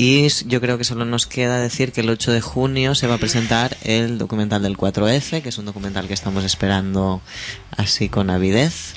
Y 0.00 0.28
yo 0.46 0.60
creo 0.60 0.78
que 0.78 0.84
solo 0.84 1.04
nos 1.04 1.26
queda 1.26 1.58
decir 1.58 1.90
que 1.90 2.02
el 2.02 2.10
8 2.10 2.30
de 2.30 2.40
junio 2.40 2.94
se 2.94 3.08
va 3.08 3.16
a 3.16 3.18
presentar 3.18 3.76
el 3.82 4.16
documental 4.16 4.62
del 4.62 4.76
4F, 4.76 5.42
que 5.42 5.48
es 5.48 5.58
un 5.58 5.64
documental 5.64 6.06
que 6.06 6.14
estamos 6.14 6.44
esperando 6.44 7.20
así 7.76 8.08
con 8.08 8.30
avidez. 8.30 8.94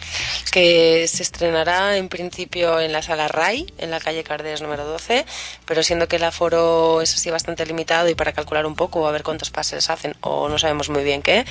que 0.51 1.07
se 1.07 1.23
estrenará 1.23 1.97
en 1.97 2.07
principio 2.07 2.79
en 2.79 2.91
la 2.91 3.01
sala 3.01 3.27
RAI, 3.27 3.73
en 3.79 3.89
la 3.89 3.99
calle 3.99 4.23
Cardés 4.23 4.61
número 4.61 4.85
12, 4.85 5.25
pero 5.65 5.81
siendo 5.81 6.07
que 6.07 6.17
el 6.17 6.23
aforo 6.23 7.01
es 7.01 7.15
así 7.15 7.31
bastante 7.31 7.65
limitado 7.65 8.07
y 8.07 8.13
para 8.13 8.33
calcular 8.33 8.67
un 8.67 8.75
poco, 8.75 9.07
a 9.07 9.11
ver 9.11 9.23
cuántos 9.23 9.49
pases 9.49 9.89
hacen 9.89 10.15
o 10.21 10.49
no 10.49 10.59
sabemos 10.59 10.89
muy 10.89 11.03
bien 11.03 11.23
qué, 11.23 11.47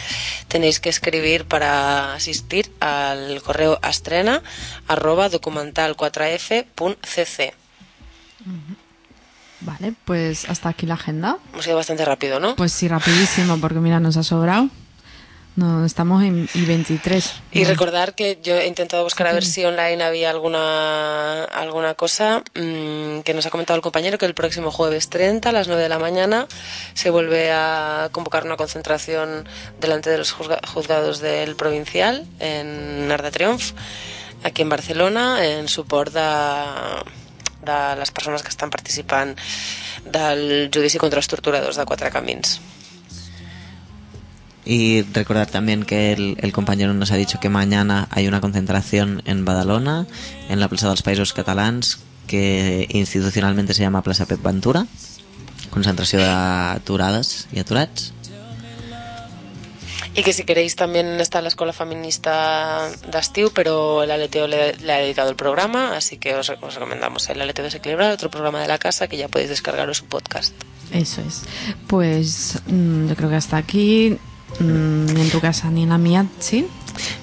tenéis 0.47 0.79
que 0.79 0.91
escribir 0.91 1.45
para 1.45 2.15
asistir 2.15 2.71
al 2.79 3.43
correo 3.43 3.81
astrena 3.83 4.45
arroba 4.87 5.29
documental4f.cc. 5.29 7.55
Vale, 9.63 9.93
pues 10.05 10.49
hasta 10.49 10.71
aquí 10.71 10.87
la 10.87 10.95
agenda. 10.95 11.37
Hemos 11.53 11.67
ido 11.67 11.77
bastante 11.77 12.05
rápido, 12.05 12.41
¿no? 12.41 12.57
Pues 12.57 12.73
sí, 12.73 12.89
rapidísimo, 12.89 13.59
porque 13.61 13.79
mira, 13.79 14.01
nos 14.01 14.17
ha 14.17 14.23
sobrado. 14.23 14.69
No, 15.57 15.85
estamos 15.85 16.23
en 16.23 16.47
I23. 16.49 17.33
Y 17.53 17.65
recordar 17.65 18.15
que 18.15 18.39
yo 18.43 18.55
he 18.57 18.67
intentado 18.69 19.03
buscar 19.03 19.27
a 19.27 19.33
ver 19.33 19.45
si 19.45 19.65
online 19.65 20.03
había 20.03 20.31
alguna 20.31 21.45
alguna 21.45 21.95
cosa 21.95 22.43
mm, 22.55 23.21
que 23.25 23.35
nos 23.35 23.45
ha 23.47 23.51
comentado 23.51 23.77
el 23.77 23.83
compañero 23.83 24.17
que 24.17 24.27
el 24.27 24.33
próximo 24.35 24.71
jueves 24.71 25.11
30 25.11 25.49
a 25.49 25.53
las 25.53 25.67
9 25.67 25.83
de 25.83 25.89
la 25.89 25.99
mañana 25.99 26.47
se 26.95 27.11
vuelve 27.11 27.51
a 27.53 28.09
convocar 28.13 28.45
una 28.45 28.57
concentración 28.57 29.47
delante 29.81 30.09
de 30.09 30.19
los 30.19 30.33
juzga- 30.35 30.65
juzgados 30.67 31.19
del 31.19 31.57
provincial 31.57 32.27
en 32.39 33.11
Arc 33.11 33.25
de 33.25 33.31
Triomf 33.33 33.73
aquí 34.45 34.63
en 34.63 34.69
Barcelona 34.71 35.45
en 35.45 35.69
suport 35.69 36.15
de, 36.15 36.21
de 37.63 37.97
les 37.97 38.11
persones 38.11 38.43
que 38.43 38.49
estan 38.49 38.71
participant 38.71 39.37
del 40.05 40.71
judici 40.73 40.99
contra 40.99 41.21
els 41.21 41.29
torturadors 41.29 41.77
de 41.77 41.87
Quatre 41.87 42.11
Camins. 42.11 42.61
Y 44.65 45.03
recordar 45.15 45.47
también 45.47 45.85
que 45.85 46.13
el, 46.13 46.37
el 46.41 46.53
compañero 46.53 46.95
nos 46.95 47.11
ha 47.11 47.17
dicho 47.17 47.41
que 47.41 47.49
mañana 47.49 48.09
hay 48.11 48.29
una 48.29 48.41
concentración 48.41 49.23
en 49.25 49.45
Badalona, 49.45 50.07
en 50.49 50.61
la 50.61 50.69
Plaza 50.69 50.89
dels 50.89 51.03
Països 51.03 51.33
Catalans, 51.33 51.99
que 52.31 52.87
institucionalmente 52.91 53.75
se 53.75 53.83
llama 53.83 54.05
Plaça 54.05 54.27
Pep 54.27 54.43
Ventura, 54.45 54.87
concentració 55.75 56.21
d'aturades 56.23 57.49
i 57.51 57.59
aturats. 57.59 58.13
Y 60.15 60.23
que 60.23 60.33
si 60.33 60.45
queréis 60.45 60.75
también 60.75 61.21
está 61.21 61.41
la 61.41 61.49
Escuela 61.49 61.73
Feminista 61.73 62.91
d'estiu, 63.11 63.53
pero 63.55 64.03
el 64.03 64.11
Aleteo 64.11 64.47
le, 64.49 64.75
ha 64.93 64.99
dedicado 64.99 65.31
el 65.31 65.37
programa, 65.37 65.97
así 65.97 66.19
que 66.19 66.35
os, 66.35 66.51
os 66.51 66.75
recomendamos 66.75 67.29
el 67.31 67.41
Aleteo 67.41 67.65
Desequilibrado, 67.65 68.15
otro 68.15 68.31
programa 68.31 68.61
de 68.61 68.69
la 68.69 68.79
casa 68.79 69.07
que 69.07 69.17
ya 69.17 69.29
podéis 69.29 69.51
descargaros 69.51 69.99
su 69.99 70.07
podcast. 70.07 70.53
Eso 70.93 71.21
es. 71.21 71.43
Pues 71.87 72.61
mm, 72.67 73.09
yo 73.09 73.17
creo 73.17 73.31
que 73.31 73.37
hasta 73.37 73.57
aquí. 73.57 74.19
mm, 74.59 75.15
ni 75.15 75.21
en 75.21 75.31
tu 75.31 75.41
casa 75.41 75.71
ni 75.71 75.85
en 75.85 75.91
la 75.91 75.99
mía, 75.99 76.27
¿sí? 76.41 76.67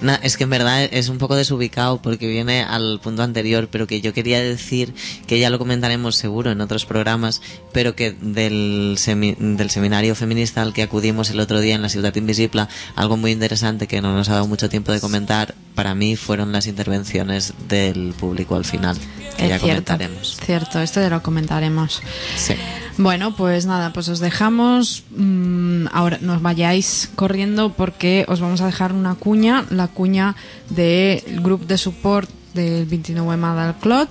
Na- 0.02 0.20
es 0.24 0.38
que 0.38 0.44
en 0.46 0.50
verdad 0.50 0.84
es 0.92 1.10
un 1.10 1.18
poco 1.18 1.36
desubicado 1.36 2.02
porque 2.02 2.28
viene 2.28 2.64
al 2.64 3.00
punto 3.02 3.24
anterior, 3.24 3.68
pero 3.72 3.88
que 3.88 4.02
yo 4.02 4.14
quería 4.14 4.40
decir 4.42 4.94
que 5.28 5.40
ya 5.40 5.50
lo 5.50 5.60
comentaremos 5.60 6.16
seguro 6.16 6.52
en 6.52 6.62
otros 6.62 6.86
programas, 6.86 7.42
pero 7.74 7.96
que 7.96 8.12
del, 8.20 8.96
semi- 8.98 9.36
del 9.38 9.70
seminario 9.70 10.16
feminista 10.16 10.62
al 10.62 10.74
que 10.74 10.84
acudimos 10.84 11.30
el 11.30 11.40
otro 11.40 11.60
día 11.60 11.76
en 11.76 11.82
la 11.82 11.90
Ciudad 11.90 12.16
Invisible, 12.16 12.68
algo 12.96 13.18
muy 13.18 13.32
interesante 13.32 13.88
que 13.88 14.02
no 14.02 14.14
nos 14.16 14.30
ha 14.30 14.34
dado 14.34 14.48
mucho 14.48 14.70
tiempo 14.70 14.92
de 14.92 15.00
comentar, 15.00 15.56
para 15.76 15.94
mí 15.96 16.16
fueron 16.16 16.52
las 16.52 16.68
intervenciones 16.68 17.54
del 17.68 18.14
público 18.18 18.56
al 18.56 18.66
final, 18.66 18.98
que 19.38 19.44
Es 19.46 19.50
ya 19.50 19.60
cierto, 19.60 19.62
comentaremos. 19.94 20.38
Cierto, 20.46 20.80
esto 20.82 21.02
ya 21.02 21.10
lo 21.10 21.22
comentaremos. 21.22 22.02
Sí. 22.36 22.54
Bueno, 22.98 23.36
pues 23.36 23.66
nada, 23.68 23.94
pues 23.94 24.10
os 24.10 24.20
dejamos. 24.20 25.04
mm, 25.16 25.88
ahora 25.92 26.18
nos 26.22 26.42
vayáis 26.42 27.10
corriendo 27.16 27.72
porque 27.72 28.26
os 28.28 28.40
vamos 28.40 28.62
a 28.62 28.66
dejar 28.66 28.92
una 28.94 29.16
cuña, 29.16 29.66
la 29.70 29.88
cuña 29.88 30.36
del 30.70 31.22
grupo 31.42 31.66
de 31.66 31.78
support 31.78 32.30
del 32.54 32.86
29 32.86 33.38
del 33.62 33.76
Clot. 33.76 34.10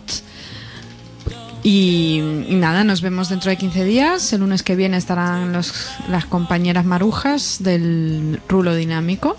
Y, 1.64 2.20
nada, 2.50 2.84
nos 2.84 3.00
vemos 3.00 3.28
dentro 3.28 3.50
de 3.50 3.56
15 3.56 3.82
días. 3.82 4.32
El 4.32 4.40
lunes 4.40 4.62
que 4.62 4.76
viene 4.76 4.96
estarán 4.96 5.52
las 5.52 6.24
compañeras 6.28 6.84
marujas 6.84 7.56
del 7.58 8.40
rulo 8.48 8.76
dinámico. 8.76 9.36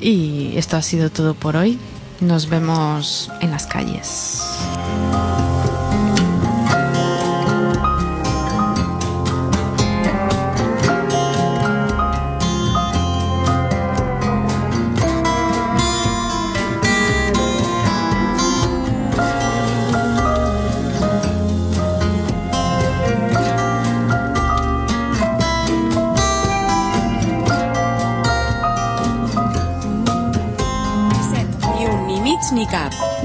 Y 0.00 0.52
esto 0.56 0.78
ha 0.78 0.82
sido 0.82 1.10
todo 1.10 1.34
por 1.34 1.56
hoy. 1.56 1.78
Nos 2.20 2.48
vemos 2.48 3.30
en 3.42 3.50
las 3.50 3.66
calles. 3.66 4.42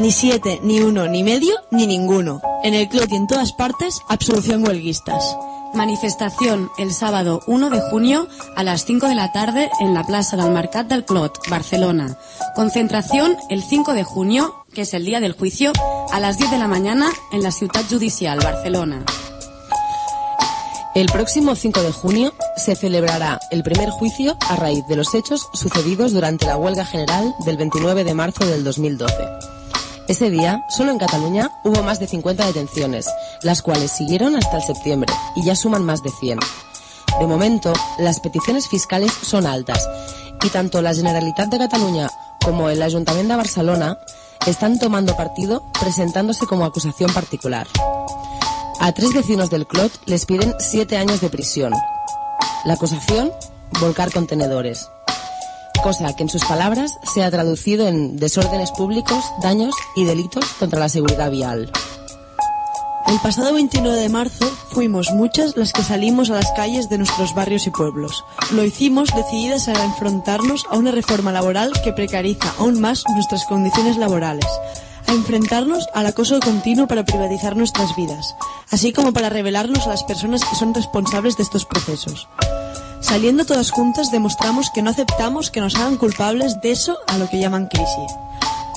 Ni 0.03 0.11
siete, 0.11 0.59
ni 0.61 0.81
uno, 0.81 1.07
ni 1.07 1.23
medio, 1.23 1.55
ni 1.71 1.87
ninguno. 1.87 2.41
En 2.61 2.73
el 2.73 2.89
Clot 2.89 3.09
y 3.09 3.15
en 3.15 3.25
todas 3.25 3.53
partes, 3.53 4.01
absolución 4.09 4.67
huelguistas. 4.67 5.37
Manifestación 5.73 6.69
el 6.77 6.93
sábado 6.93 7.39
1 7.47 7.69
de 7.69 7.79
junio 7.89 8.27
a 8.57 8.63
las 8.63 8.83
5 8.83 9.07
de 9.07 9.15
la 9.15 9.31
tarde 9.31 9.69
en 9.79 9.93
la 9.93 10.03
Plaza 10.03 10.35
del 10.35 10.51
Mercat 10.51 10.87
del 10.87 11.05
Clot, 11.05 11.47
Barcelona. 11.49 12.17
Concentración 12.53 13.37
el 13.49 13.63
5 13.63 13.93
de 13.93 14.03
junio, 14.03 14.65
que 14.73 14.81
es 14.81 14.93
el 14.93 15.05
día 15.05 15.21
del 15.21 15.31
juicio, 15.31 15.71
a 16.11 16.19
las 16.19 16.37
10 16.37 16.51
de 16.51 16.57
la 16.57 16.67
mañana 16.67 17.09
en 17.31 17.41
la 17.41 17.51
Ciudad 17.51 17.85
Judicial, 17.89 18.39
Barcelona. 18.43 19.05
El 20.95 21.05
próximo 21.13 21.55
5 21.55 21.81
de 21.81 21.91
junio 21.93 22.33
se 22.57 22.75
celebrará 22.75 23.39
el 23.51 23.63
primer 23.63 23.89
juicio 23.89 24.35
a 24.49 24.57
raíz 24.57 24.85
de 24.87 24.97
los 24.97 25.15
hechos 25.15 25.47
sucedidos 25.53 26.11
durante 26.11 26.45
la 26.45 26.57
huelga 26.57 26.83
general 26.83 27.33
del 27.45 27.55
29 27.55 28.03
de 28.03 28.13
marzo 28.13 28.45
del 28.45 28.65
2012. 28.65 29.52
Ese 30.07 30.29
día, 30.29 30.65
solo 30.67 30.91
en 30.91 30.97
Cataluña, 30.97 31.49
hubo 31.63 31.81
más 31.81 31.99
de 31.99 32.07
50 32.07 32.45
detenciones, 32.45 33.07
las 33.41 33.61
cuales 33.61 33.89
siguieron 33.89 34.35
hasta 34.35 34.57
el 34.57 34.63
septiembre 34.63 35.13
y 35.35 35.45
ya 35.45 35.55
suman 35.55 35.83
más 35.83 36.03
de 36.03 36.09
100. 36.09 36.39
De 37.19 37.27
momento, 37.27 37.71
las 37.99 38.19
peticiones 38.19 38.67
fiscales 38.67 39.13
son 39.13 39.45
altas 39.45 39.87
y 40.43 40.49
tanto 40.49 40.81
la 40.81 40.93
Generalitat 40.93 41.49
de 41.49 41.57
Cataluña 41.57 42.09
como 42.43 42.69
el 42.69 42.81
Ayuntamiento 42.81 43.31
de 43.31 43.37
Barcelona 43.37 43.97
están 44.45 44.77
tomando 44.77 45.15
partido 45.15 45.63
presentándose 45.79 46.45
como 46.47 46.65
acusación 46.65 47.13
particular. 47.13 47.65
A 48.81 48.91
tres 48.91 49.13
vecinos 49.13 49.49
del 49.49 49.65
Clot 49.65 49.91
les 50.05 50.25
piden 50.25 50.53
siete 50.59 50.97
años 50.97 51.21
de 51.21 51.29
prisión. 51.29 51.71
La 52.65 52.73
acusación, 52.73 53.31
volcar 53.79 54.11
contenedores. 54.11 54.89
Cosa 55.83 56.15
que 56.15 56.23
en 56.23 56.29
sus 56.29 56.45
palabras 56.45 56.97
se 57.13 57.25
ha 57.25 57.29
traducido 57.29 57.89
en 57.89 58.15
desórdenes 58.15 58.71
públicos, 58.71 59.25
daños 59.41 59.75
y 59.97 60.05
delitos 60.05 60.45
contra 60.57 60.79
la 60.79 60.87
seguridad 60.87 61.29
vial. 61.29 61.69
El 63.07 63.19
pasado 63.19 63.53
29 63.53 63.99
de 63.99 64.07
marzo 64.07 64.45
fuimos 64.71 65.11
muchas 65.11 65.57
las 65.57 65.73
que 65.73 65.83
salimos 65.83 66.29
a 66.29 66.35
las 66.35 66.49
calles 66.53 66.87
de 66.87 66.99
nuestros 66.99 67.35
barrios 67.35 67.67
y 67.67 67.71
pueblos. 67.71 68.23
Lo 68.53 68.63
hicimos 68.63 69.09
decididas 69.13 69.67
a 69.67 69.83
enfrentarnos 69.83 70.65
a 70.71 70.77
una 70.77 70.91
reforma 70.91 71.33
laboral 71.33 71.73
que 71.83 71.91
precariza 71.91 72.53
aún 72.59 72.79
más 72.79 73.03
nuestras 73.13 73.43
condiciones 73.43 73.97
laborales, 73.97 74.47
a 75.07 75.11
enfrentarnos 75.11 75.89
al 75.93 76.05
acoso 76.05 76.39
continuo 76.39 76.87
para 76.87 77.03
privatizar 77.03 77.57
nuestras 77.57 77.93
vidas, 77.97 78.35
así 78.71 78.93
como 78.93 79.11
para 79.11 79.29
revelarnos 79.29 79.85
a 79.85 79.89
las 79.89 80.05
personas 80.05 80.45
que 80.45 80.55
son 80.55 80.73
responsables 80.73 81.35
de 81.35 81.43
estos 81.43 81.65
procesos. 81.65 82.29
Saliendo 83.03 83.45
todas 83.45 83.69
juntas 83.69 84.11
demostramos 84.11 84.71
que 84.73 84.81
no 84.81 84.89
aceptamos 84.89 85.51
que 85.51 85.59
nos 85.59 85.75
hagan 85.75 85.97
culpables 85.97 86.61
de 86.61 86.71
eso 86.71 86.97
a 87.07 87.17
lo 87.17 87.29
que 87.29 87.39
llaman 87.39 87.67
crisis. 87.67 88.11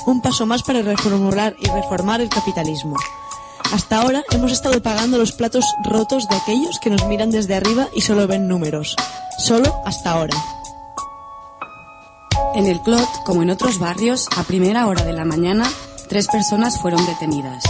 Un 0.04 0.20
paso 0.20 0.46
más 0.46 0.62
para 0.62 0.82
reformular 0.82 1.54
y 1.60 1.68
reformar 1.70 2.20
el 2.20 2.28
capitalismo. 2.28 2.96
Hasta 3.72 3.98
ahora 3.98 4.24
hemos 4.32 4.52
estado 4.52 4.82
pagando 4.82 5.16
los 5.16 5.32
platos 5.32 5.64
rotos 5.84 6.28
de 6.28 6.36
aquellos 6.36 6.80
que 6.80 6.90
nos 6.90 7.06
miran 7.06 7.30
desde 7.30 7.54
arriba 7.54 7.88
y 7.94 8.00
solo 8.00 8.26
ven 8.26 8.48
números. 8.48 8.96
Solo 9.38 9.80
hasta 9.84 10.10
ahora. 10.10 10.36
En 12.54 12.66
el 12.66 12.80
Clot, 12.80 13.08
como 13.24 13.42
en 13.42 13.50
otros 13.50 13.78
barrios, 13.78 14.28
a 14.36 14.42
primera 14.42 14.86
hora 14.86 15.04
de 15.04 15.12
la 15.12 15.24
mañana, 15.24 15.70
tres 16.08 16.26
personas 16.26 16.80
fueron 16.80 17.04
detenidas. 17.06 17.64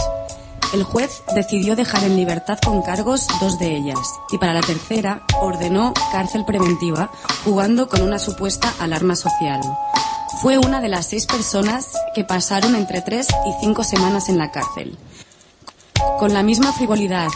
El 0.73 0.83
juez 0.83 1.23
decidió 1.33 1.75
dejar 1.75 2.03
en 2.03 2.17
libertad 2.17 2.59
con 2.63 2.81
cargos 2.81 3.25
dos 3.39 3.57
de 3.57 3.75
ellas 3.77 3.99
y 4.31 4.37
para 4.37 4.53
la 4.53 4.61
tercera 4.61 5.23
ordenó 5.41 5.93
cárcel 6.11 6.43
preventiva 6.43 7.09
jugando 7.45 7.87
con 7.87 8.01
una 8.01 8.19
supuesta 8.19 8.73
alarma 8.79 9.15
social. 9.15 9.61
Fue 10.41 10.57
una 10.57 10.81
de 10.81 10.89
las 10.89 11.07
seis 11.07 11.25
personas 11.25 11.93
que 12.13 12.25
pasaron 12.25 12.75
entre 12.75 13.01
tres 13.01 13.27
y 13.29 13.63
cinco 13.63 13.83
semanas 13.83 14.27
en 14.27 14.37
la 14.37 14.51
cárcel. 14.51 14.97
Con 16.19 16.33
la 16.33 16.43
misma 16.43 16.73
frivolidad 16.73 17.29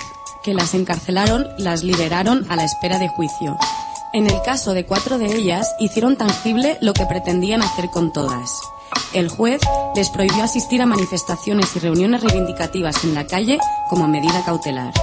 que 0.44 0.54
las 0.54 0.74
encarcelaron, 0.74 1.48
las 1.58 1.84
liberaron 1.84 2.46
a 2.52 2.56
la 2.58 2.66
espera 2.66 3.00
de 3.00 3.08
juicio. 3.08 3.58
En 4.14 4.28
el 4.28 4.42
caso 4.42 4.74
de 4.74 4.86
cuatro 4.86 5.18
de 5.18 5.34
ellas, 5.34 5.74
hicieron 5.80 6.18
tangible 6.18 6.78
lo 6.82 6.94
que 6.94 7.06
pretendían 7.06 7.62
hacer 7.62 7.90
con 7.90 8.12
todas. 8.12 8.60
El 9.14 9.28
juez 9.28 9.60
les 9.94 10.10
prohibió 10.10 10.44
asistir 10.44 10.82
a 10.82 10.86
manifestaciones 10.86 11.76
y 11.76 11.80
reuniones 11.80 12.24
reivindicativas 12.24 13.04
en 13.04 13.14
la 13.14 13.28
calle 13.28 13.60
como 13.90 14.08
medida 14.08 14.44
cautelar. 14.46 14.94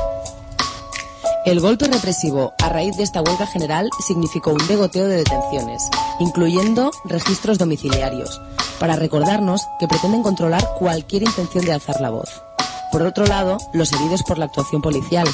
El 1.44 1.60
golpe 1.60 1.86
represivo 1.88 2.54
a 2.62 2.70
raíz 2.70 2.96
de 2.96 3.02
esta 3.02 3.20
huelga 3.20 3.46
general 3.46 3.90
significó 4.06 4.52
un 4.52 4.66
degoteo 4.66 5.06
de 5.06 5.16
detenciones, 5.16 5.82
incluyendo 6.20 6.90
registros 7.04 7.58
domiciliarios, 7.58 8.40
para 8.80 8.96
recordarnos 8.96 9.66
que 9.78 9.88
pretenden 9.88 10.22
controlar 10.22 10.66
cualquier 10.78 11.24
intención 11.24 11.66
de 11.66 11.72
alzar 11.72 12.00
la 12.00 12.10
voz. 12.10 12.42
Por 12.90 13.02
otro 13.02 13.26
lado, 13.26 13.58
los 13.74 13.92
heridos 13.92 14.22
por 14.22 14.38
la 14.38 14.46
actuación 14.46 14.80
policial, 14.80 15.28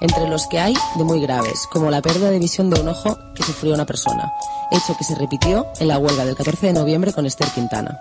entre 0.00 0.28
los 0.28 0.46
que 0.46 0.60
hay 0.60 0.74
de 0.96 1.04
muy 1.04 1.20
graves, 1.20 1.66
como 1.70 1.90
la 1.90 2.02
pérdida 2.02 2.30
de 2.30 2.38
visión 2.38 2.70
de 2.70 2.80
un 2.80 2.88
ojo 2.88 3.18
que 3.34 3.42
sufrió 3.42 3.74
una 3.74 3.86
persona, 3.86 4.32
hecho 4.70 4.96
que 4.96 5.04
se 5.04 5.14
repitió 5.14 5.66
en 5.80 5.88
la 5.88 5.98
huelga 5.98 6.24
del 6.24 6.36
14 6.36 6.66
de 6.66 6.72
noviembre 6.72 7.12
con 7.12 7.26
Esther 7.26 7.48
Quintana. 7.48 8.00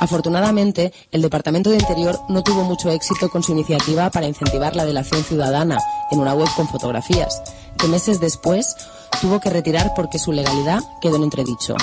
Afortunadamente, 0.00 0.92
el 1.10 1.22
Departamento 1.22 1.70
de 1.70 1.76
Interior 1.76 2.20
no 2.28 2.42
tuvo 2.42 2.62
mucho 2.62 2.90
éxito 2.90 3.28
con 3.28 3.42
su 3.42 3.52
iniciativa 3.52 4.10
para 4.10 4.28
incentivar 4.28 4.76
la 4.76 4.84
delación 4.84 5.24
ciudadana 5.24 5.78
en 6.10 6.20
una 6.20 6.34
web 6.34 6.48
con 6.54 6.68
fotografías, 6.68 7.42
que 7.76 7.88
meses 7.88 8.20
después 8.20 8.76
tuvo 9.20 9.40
que 9.40 9.50
retirar 9.50 9.92
porque 9.96 10.18
su 10.18 10.32
legalidad 10.32 10.80
quedó 11.00 11.16
en 11.16 11.24
entredicho. 11.24 11.74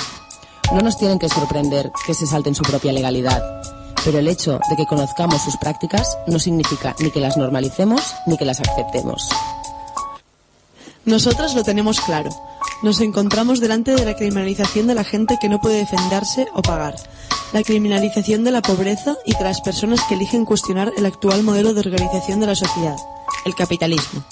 No 0.72 0.80
nos 0.80 0.96
tienen 0.96 1.18
que 1.18 1.28
sorprender 1.28 1.92
que 2.06 2.14
se 2.14 2.26
salten 2.26 2.54
su 2.54 2.62
propia 2.62 2.92
legalidad, 2.92 3.42
pero 4.04 4.18
el 4.18 4.28
hecho 4.28 4.60
de 4.70 4.76
que 4.76 4.86
conozcamos 4.86 5.42
sus 5.42 5.56
prácticas 5.56 6.18
no 6.26 6.38
significa 6.38 6.94
ni 7.00 7.10
que 7.10 7.20
las 7.20 7.36
normalicemos 7.36 8.14
ni 8.26 8.36
que 8.36 8.44
las 8.44 8.60
aceptemos. 8.60 9.28
Nosotras 11.04 11.54
lo 11.54 11.62
tenemos 11.62 12.00
claro. 12.00 12.30
Nos 12.82 13.00
encontramos 13.00 13.60
delante 13.60 13.94
de 13.94 14.04
la 14.04 14.16
criminalización 14.16 14.86
de 14.86 14.94
la 14.94 15.04
gente 15.04 15.38
que 15.40 15.48
no 15.48 15.60
puede 15.60 15.78
defenderse 15.78 16.46
o 16.52 16.62
pagar, 16.62 16.96
la 17.52 17.62
criminalización 17.62 18.44
de 18.44 18.50
la 18.50 18.60
pobreza 18.60 19.16
y 19.24 19.34
de 19.34 19.44
las 19.44 19.60
personas 19.60 20.00
que 20.08 20.14
eligen 20.14 20.44
cuestionar 20.44 20.92
el 20.96 21.06
actual 21.06 21.42
modelo 21.42 21.72
de 21.74 21.80
organización 21.80 22.40
de 22.40 22.46
la 22.48 22.56
sociedad, 22.56 22.96
el 23.44 23.54
capitalismo. 23.54 24.24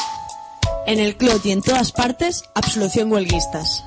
En 0.86 1.00
el 1.00 1.16
CLOT 1.16 1.46
y 1.46 1.52
en 1.52 1.62
todas 1.62 1.94
partes, 1.94 2.44
absolución 2.56 3.10
huelguistas. 3.10 3.86